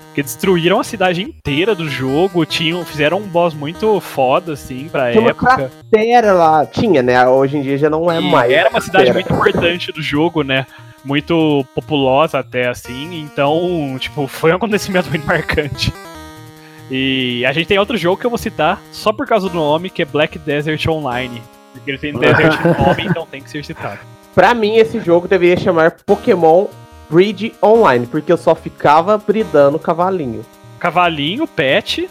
Porque 0.06 0.22
destruíram 0.22 0.78
a 0.78 0.84
cidade 0.84 1.20
inteira 1.22 1.74
do 1.74 1.88
jogo, 1.88 2.44
tinham, 2.46 2.84
fizeram 2.84 3.18
um 3.18 3.26
boss 3.26 3.52
muito 3.52 4.00
foda, 4.00 4.52
assim, 4.52 4.88
pra 4.88 5.10
Tinha 5.10 5.20
uma 5.20 5.30
época. 5.30 5.70
Cratera 5.90 6.32
lá, 6.32 6.64
tinha, 6.64 7.02
né? 7.02 7.26
Hoje 7.26 7.56
em 7.56 7.62
dia 7.62 7.76
já 7.76 7.90
não 7.90 8.08
é 8.08 8.20
E 8.20 8.30
mais. 8.30 8.52
era 8.52 8.70
uma 8.70 8.80
cidade 8.80 9.12
muito 9.12 9.32
importante 9.32 9.90
do 9.90 10.00
jogo, 10.00 10.42
né? 10.44 10.66
Muito 11.04 11.66
populosa 11.74 12.38
até, 12.38 12.68
assim, 12.68 13.20
então, 13.20 13.96
tipo, 14.00 14.26
foi 14.26 14.52
um 14.52 14.56
acontecimento 14.56 15.08
muito 15.10 15.26
marcante. 15.26 15.92
E 16.90 17.44
a 17.46 17.52
gente 17.52 17.66
tem 17.66 17.78
outro 17.78 17.96
jogo 17.96 18.18
que 18.18 18.26
eu 18.26 18.30
vou 18.30 18.38
citar 18.38 18.80
só 18.92 19.12
por 19.12 19.26
causa 19.26 19.48
do 19.48 19.54
nome, 19.54 19.90
que 19.90 20.02
é 20.02 20.04
Black 20.04 20.38
Desert 20.38 20.86
Online. 20.88 21.42
Porque 21.72 21.90
ele 21.90 21.98
tem 21.98 22.12
Desert 22.18 22.64
no 22.64 22.86
nome, 22.86 23.04
então 23.04 23.26
tem 23.26 23.42
que 23.42 23.50
ser 23.50 23.64
citado. 23.64 23.98
Pra 24.34 24.54
mim, 24.54 24.76
esse 24.76 25.00
jogo 25.00 25.28
deveria 25.28 25.56
chamar 25.56 25.92
Pokémon 26.04 26.66
Breed 27.08 27.52
Online, 27.62 28.06
porque 28.06 28.32
eu 28.32 28.36
só 28.36 28.54
ficava 28.54 29.16
bridando 29.18 29.78
cavalinho. 29.78 30.44
cavalinho, 30.78 31.46
pet, 31.46 32.08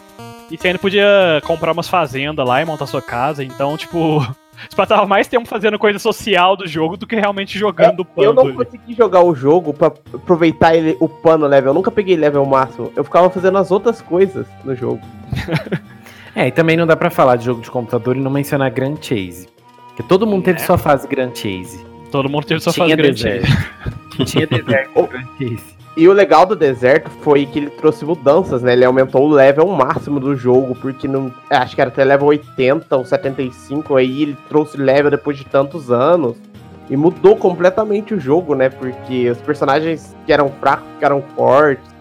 e 0.50 0.58
você 0.58 0.68
ainda 0.68 0.80
podia 0.80 1.42
comprar 1.46 1.72
umas 1.72 1.88
fazendas 1.88 2.48
lá 2.48 2.62
e 2.62 2.66
montar 2.66 2.86
sua 2.86 3.02
casa. 3.02 3.44
Então, 3.44 3.76
tipo, 3.76 4.26
você 4.70 4.76
passava 4.76 5.06
mais 5.06 5.28
tempo 5.28 5.48
fazendo 5.48 5.78
coisa 5.80 6.00
social 6.00 6.56
do 6.56 6.68
jogo 6.68 6.98
do 6.98 7.06
que 7.08 7.16
realmente 7.16 7.58
jogando 7.58 8.02
o 8.16 8.22
Eu 8.22 8.34
pano. 8.34 8.50
não 8.50 8.56
consegui 8.56 8.94
jogar 8.96 9.22
o 9.24 9.34
jogo 9.36 9.74
pra 9.74 9.88
aproveitar 10.14 10.76
ele, 10.76 10.96
o 11.00 11.08
pano 11.10 11.46
level. 11.48 11.72
Eu 11.72 11.74
nunca 11.74 11.92
peguei 11.92 12.16
level 12.16 12.46
máximo. 12.46 12.92
Eu 12.96 13.04
ficava 13.04 13.30
fazendo 13.30 13.58
as 13.58 13.72
outras 13.72 14.02
coisas 14.02 14.48
no 14.64 14.76
jogo. 14.76 15.02
É, 16.36 16.48
e 16.48 16.52
também 16.52 16.76
não 16.76 16.88
dá 16.88 16.96
pra 16.96 17.12
falar 17.12 17.36
de 17.36 17.46
jogo 17.46 17.62
de 17.62 17.70
computador 17.70 18.18
e 18.18 18.20
não 18.20 18.32
mencionar 18.32 18.72
Grand 18.72 18.96
Chase. 19.00 19.48
Porque 19.90 20.02
todo 20.02 20.26
mundo 20.26 20.44
teve 20.44 20.60
É. 20.60 20.64
sua 20.66 20.80
fase 20.80 21.08
Grand 21.08 21.30
Chase. 21.36 21.86
Todo 22.12 22.28
mundo 22.28 22.44
teve 22.48 22.60
sua 22.60 22.74
Tinha 22.74 22.88
fase 22.88 22.96
grande. 22.96 23.24
deserto. 23.24 23.48
Tinha 24.26 24.48
deserto 24.48 24.92
no 25.00 25.06
Grand 25.08 25.28
Chase. 25.38 25.73
E 25.96 26.08
o 26.08 26.14
legal 26.14 26.46
do 26.46 26.56
deserto 26.56 27.10
foi 27.22 27.46
que 27.46 27.60
ele 27.60 27.70
trouxe 27.70 28.04
mudanças, 28.04 28.64
né? 28.64 28.74
Ele 28.74 28.84
aumentou 28.84 29.30
o 29.30 29.32
level 29.32 29.68
máximo 29.68 30.20
do 30.20 30.36
jogo, 30.36 30.74
porque 30.76 31.08
não. 31.08 31.32
é, 31.50 31.58
Acho 31.58 31.76
que 31.76 31.82
era 31.82 31.90
até 31.90 32.04
level 32.04 32.28
80 32.28 32.98
ou 32.98 33.06
75, 33.06 33.96
aí 33.96 34.24
ele 34.24 34.38
trouxe 34.50 34.76
level 34.76 35.12
depois 35.12 35.38
de 35.38 35.46
tantos 35.46 35.92
anos. 35.92 36.36
E 36.90 36.98
mudou 36.98 37.38
completamente 37.38 38.14
o 38.14 38.20
jogo, 38.20 38.56
né? 38.56 38.70
Porque 38.70 39.30
os 39.30 39.38
personagens 39.40 40.16
que 40.26 40.34
eram 40.34 40.50
fracos 40.50 40.88
ficaram 40.96 41.22
fortes. 41.36 41.94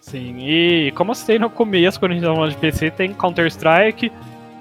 Sim, 0.00 0.36
e 0.38 0.92
como 0.92 1.10
eu 1.10 1.14
citei 1.14 1.38
no 1.38 1.48
começo, 1.48 1.98
quando 1.98 2.12
a 2.12 2.14
gente 2.14 2.22
tava 2.22 2.36
falando 2.36 2.50
de 2.50 2.58
PC, 2.58 2.90
tem 2.90 3.12
Counter-Strike, 3.14 4.12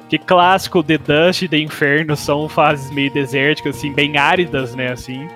que 0.10 0.18
clássico, 0.18 0.82
The 0.82 0.98
Dust 0.98 1.42
e 1.44 1.48
The 1.50 1.58
Inferno 1.58 2.16
são 2.16 2.48
fases 2.48 2.90
meio 2.92 3.12
desérticas, 3.12 3.76
assim, 3.76 3.92
bem 3.94 4.18
áridas, 4.18 4.74
né, 4.74 4.92
assim. 4.94 5.28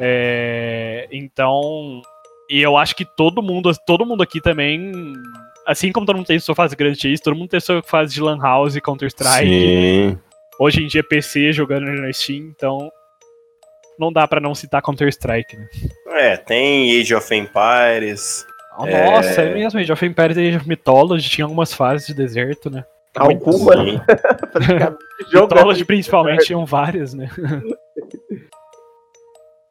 É, 0.00 1.06
então, 1.12 2.02
e 2.48 2.60
eu 2.60 2.76
acho 2.76 2.94
que 2.94 3.04
todo 3.04 3.42
mundo, 3.42 3.70
todo 3.86 4.04
mundo 4.04 4.22
aqui 4.22 4.40
também, 4.40 4.92
assim 5.66 5.92
como 5.92 6.06
todo 6.06 6.16
mundo 6.16 6.26
tem 6.26 6.38
sua 6.38 6.54
fase 6.54 6.76
grande 6.76 7.00
Chase, 7.00 7.22
todo 7.22 7.36
mundo 7.36 7.48
tem 7.48 7.60
sua 7.60 7.82
fase 7.82 8.14
de 8.14 8.20
Lan 8.20 8.38
House 8.38 8.76
e 8.76 8.80
Counter-Strike. 8.80 9.48
Sim. 9.48 10.18
Hoje 10.58 10.82
em 10.82 10.86
dia 10.86 11.02
PC 11.02 11.52
jogando 11.52 11.86
na 11.86 12.12
Steam, 12.12 12.52
então 12.54 12.90
não 13.98 14.12
dá 14.12 14.26
pra 14.26 14.40
não 14.40 14.54
citar 14.54 14.82
Counter-Strike, 14.82 15.56
né? 15.56 15.68
É, 16.08 16.36
tem 16.36 17.00
Age 17.00 17.14
of 17.14 17.34
Empires. 17.34 18.46
É. 18.86 19.10
Nossa, 19.10 19.42
é 19.42 19.54
mesmo, 19.54 19.80
Age 19.80 19.92
of 19.92 20.04
Empires 20.04 20.36
e 20.36 20.48
Age 20.48 20.56
of 20.58 20.68
Mythology 20.68 21.28
tinha 21.28 21.44
algumas 21.44 21.72
fases 21.72 22.06
de 22.08 22.14
deserto, 22.14 22.68
né? 22.70 22.84
Alguma 23.16 23.76
Sim. 23.76 24.00
praticamente 24.52 24.98
jogo. 25.30 25.54
Mythology 25.54 25.84
principalmente 25.84 26.46
tinham 26.46 26.66
várias, 26.66 27.14
né? 27.14 27.30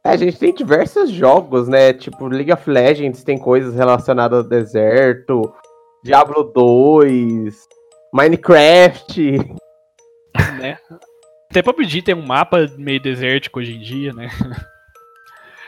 É, 0.05 0.09
a 0.09 0.17
gente 0.17 0.37
tem 0.37 0.53
diversos 0.53 1.09
jogos, 1.09 1.69
né? 1.69 1.93
Tipo, 1.93 2.27
League 2.27 2.51
of 2.51 2.69
Legends 2.69 3.23
tem 3.23 3.37
coisas 3.37 3.73
relacionadas 3.75 4.39
ao 4.39 4.43
deserto. 4.43 5.53
Diablo 6.03 6.43
2. 6.43 7.55
Minecraft. 8.13 9.37
né? 10.59 10.77
Até 11.49 11.61
PUBG 11.61 12.01
tem 12.01 12.15
um 12.15 12.25
mapa 12.25 12.69
meio 12.77 12.99
desértico 12.99 13.59
hoje 13.59 13.75
em 13.75 13.79
dia, 13.79 14.11
né? 14.13 14.29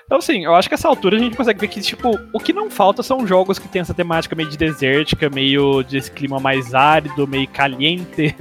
Então, 0.06 0.20
assim, 0.20 0.46
eu 0.46 0.54
acho 0.54 0.68
que 0.68 0.76
essa 0.76 0.88
altura 0.88 1.16
a 1.16 1.20
gente 1.20 1.36
consegue 1.36 1.60
ver 1.60 1.68
que, 1.68 1.82
tipo, 1.82 2.12
o 2.32 2.40
que 2.40 2.54
não 2.54 2.70
falta 2.70 3.02
são 3.02 3.26
jogos 3.26 3.58
que 3.58 3.68
tem 3.68 3.82
essa 3.82 3.92
temática 3.92 4.36
meio 4.36 4.48
de 4.48 4.56
desértica, 4.56 5.32
meio 5.32 5.82
desse 5.82 6.12
clima 6.12 6.40
mais 6.40 6.76
árido, 6.76 7.28
meio 7.28 7.48
caliente. 7.48 8.36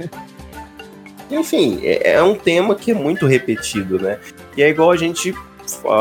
Enfim, 1.31 1.79
é, 1.81 2.11
é 2.11 2.21
um 2.21 2.35
tema 2.35 2.75
que 2.75 2.91
é 2.91 2.93
muito 2.93 3.25
repetido, 3.25 3.99
né? 3.99 4.19
E 4.55 4.61
é 4.61 4.69
igual 4.69 4.91
a 4.91 4.95
gente 4.95 5.33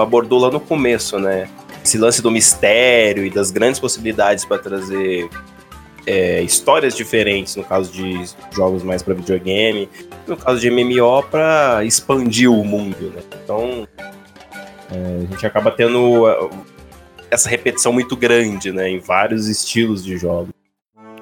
abordou 0.01 0.39
lá 0.39 0.51
no 0.51 0.61
começo, 0.61 1.19
né? 1.19 1.49
Esse 1.85 1.99
lance 1.99 2.23
do 2.23 2.31
mistério 2.31 3.25
e 3.25 3.31
das 3.31 3.51
grandes 3.51 3.79
possibilidades 3.79 4.45
para 4.45 4.59
trazer 4.59 5.29
é, 6.07 6.43
histórias 6.43 6.95
diferentes, 6.95 7.57
no 7.57 7.65
caso 7.65 7.93
de 7.93 8.25
jogos 8.55 8.83
mais 8.83 9.03
para 9.03 9.15
videogame, 9.15 9.89
no 10.27 10.37
caso 10.37 10.61
de 10.61 10.71
MMO 10.71 11.23
para 11.31 11.85
expandir 11.85 12.51
o 12.51 12.65
mundo, 12.65 13.13
né? 13.15 13.23
Então, 13.43 13.89
é, 14.91 15.25
a 15.25 15.31
gente 15.31 15.47
acaba 15.47 15.71
tendo 15.71 16.29
é, 16.29 16.51
essa 17.31 17.49
repetição 17.49 17.93
muito 17.93 18.17
grande, 18.17 18.73
né? 18.73 18.89
Em 18.89 18.99
vários 18.99 19.49
estilos 19.49 20.05
de 20.05 20.17
jogos. 20.17 20.51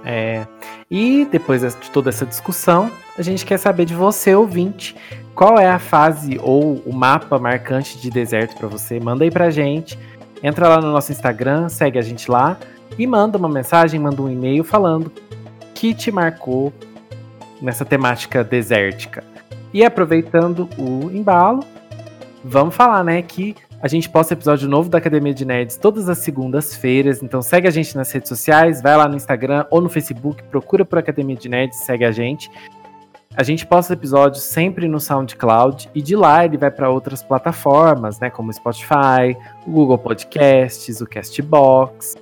É. 0.04 0.46
E 0.90 1.26
depois 1.30 1.62
de 1.62 1.90
toda 1.90 2.10
essa 2.10 2.26
discussão, 2.26 2.90
a 3.16 3.22
gente 3.22 3.46
quer 3.46 3.58
saber 3.58 3.84
de 3.84 3.94
você, 3.94 4.34
ouvinte, 4.34 4.94
qual 5.34 5.58
é 5.58 5.68
a 5.68 5.78
fase 5.78 6.38
ou 6.42 6.82
o 6.84 6.92
mapa 6.92 7.38
marcante 7.38 7.98
de 7.98 8.10
deserto 8.10 8.56
pra 8.56 8.68
você? 8.68 9.00
Manda 9.00 9.24
aí 9.24 9.30
pra 9.30 9.50
gente. 9.50 9.98
Entra 10.42 10.68
lá 10.68 10.80
no 10.80 10.92
nosso 10.92 11.12
Instagram, 11.12 11.68
segue 11.68 11.98
a 11.98 12.02
gente 12.02 12.30
lá 12.30 12.58
e 12.98 13.06
manda 13.06 13.38
uma 13.38 13.48
mensagem, 13.48 13.98
manda 13.98 14.20
um 14.20 14.30
e-mail 14.30 14.64
falando 14.64 15.10
que 15.74 15.94
te 15.94 16.10
marcou 16.10 16.72
nessa 17.60 17.84
temática 17.84 18.44
desértica. 18.44 19.24
E 19.72 19.84
aproveitando 19.84 20.68
o 20.76 21.10
embalo, 21.10 21.64
vamos 22.44 22.74
falar, 22.74 23.02
né, 23.02 23.22
que 23.22 23.54
a 23.80 23.88
gente 23.88 24.08
posta 24.08 24.34
episódio 24.34 24.68
novo 24.68 24.88
da 24.88 24.98
Academia 24.98 25.34
de 25.34 25.44
Nerds 25.44 25.76
todas 25.76 26.08
as 26.08 26.18
segundas-feiras. 26.18 27.22
Então 27.22 27.40
segue 27.42 27.66
a 27.66 27.70
gente 27.70 27.96
nas 27.96 28.12
redes 28.12 28.28
sociais, 28.28 28.80
vai 28.80 28.96
lá 28.96 29.08
no 29.08 29.16
Instagram 29.16 29.66
ou 29.70 29.80
no 29.80 29.88
Facebook, 29.88 30.42
procura 30.44 30.84
por 30.84 30.98
Academia 30.98 31.34
de 31.34 31.48
Nerds, 31.48 31.78
segue 31.78 32.04
a 32.04 32.12
gente. 32.12 32.50
A 33.34 33.42
gente 33.42 33.66
posta 33.66 33.94
episódios 33.94 34.42
sempre 34.42 34.86
no 34.86 35.00
SoundCloud 35.00 35.88
e 35.94 36.02
de 36.02 36.14
lá 36.14 36.44
ele 36.44 36.58
vai 36.58 36.70
para 36.70 36.90
outras 36.90 37.22
plataformas, 37.22 38.20
né, 38.20 38.28
como 38.28 38.50
o 38.50 38.52
Spotify, 38.52 39.34
o 39.66 39.70
Google 39.70 39.96
Podcasts, 39.96 41.00
o 41.00 41.06
Castbox. 41.06 42.14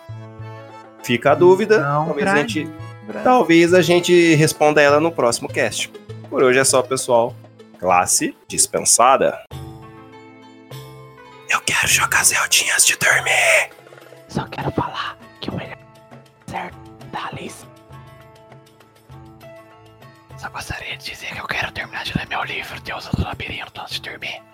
Fica 1.05 1.31
a 1.31 1.37
dúvida. 1.37 1.79
Não 1.79 2.07
talvez, 2.07 2.27
a 2.27 2.37
gente, 2.39 2.69
talvez 3.23 3.75
a 3.75 3.83
gente 3.83 4.35
responda 4.35 4.81
ela 4.81 5.01
no 5.01 5.13
próximo 5.13 5.49
cast. 5.49 5.91
Por 6.29 6.43
hoje 6.43 6.59
é 6.59 6.65
só, 6.65 6.83
pessoal. 6.83 7.35
Classe 7.79 8.37
dispensada. 8.47 9.43
Eu 11.49 11.61
quero 11.63 11.89
jogar 11.89 12.25
Zeldinhas 12.25 12.87
de 12.87 12.97
dormir. 12.97 13.71
Só 14.29 14.45
quero 14.47 14.71
falar 14.73 15.19
que 15.41 15.51
o 15.51 15.55
melhor 15.55 15.79
certo 16.47 16.77
da 17.11 17.27
Alice. 17.27 17.65
Só 20.39 20.49
gostaria 20.51 20.97
de 20.97 21.11
dizer 21.11 21.35
que 21.35 21.41
eu 21.41 21.47
quero 21.47 21.73
terminar 21.73 22.05
de 22.05 22.17
ler 22.17 22.29
meu 22.29 22.45
livro 22.45 22.81
Deus 22.83 23.07
do 23.07 23.23
Labirinto 23.25 23.81
antes 23.81 24.01
de 24.01 24.03
dormir. 24.11 24.50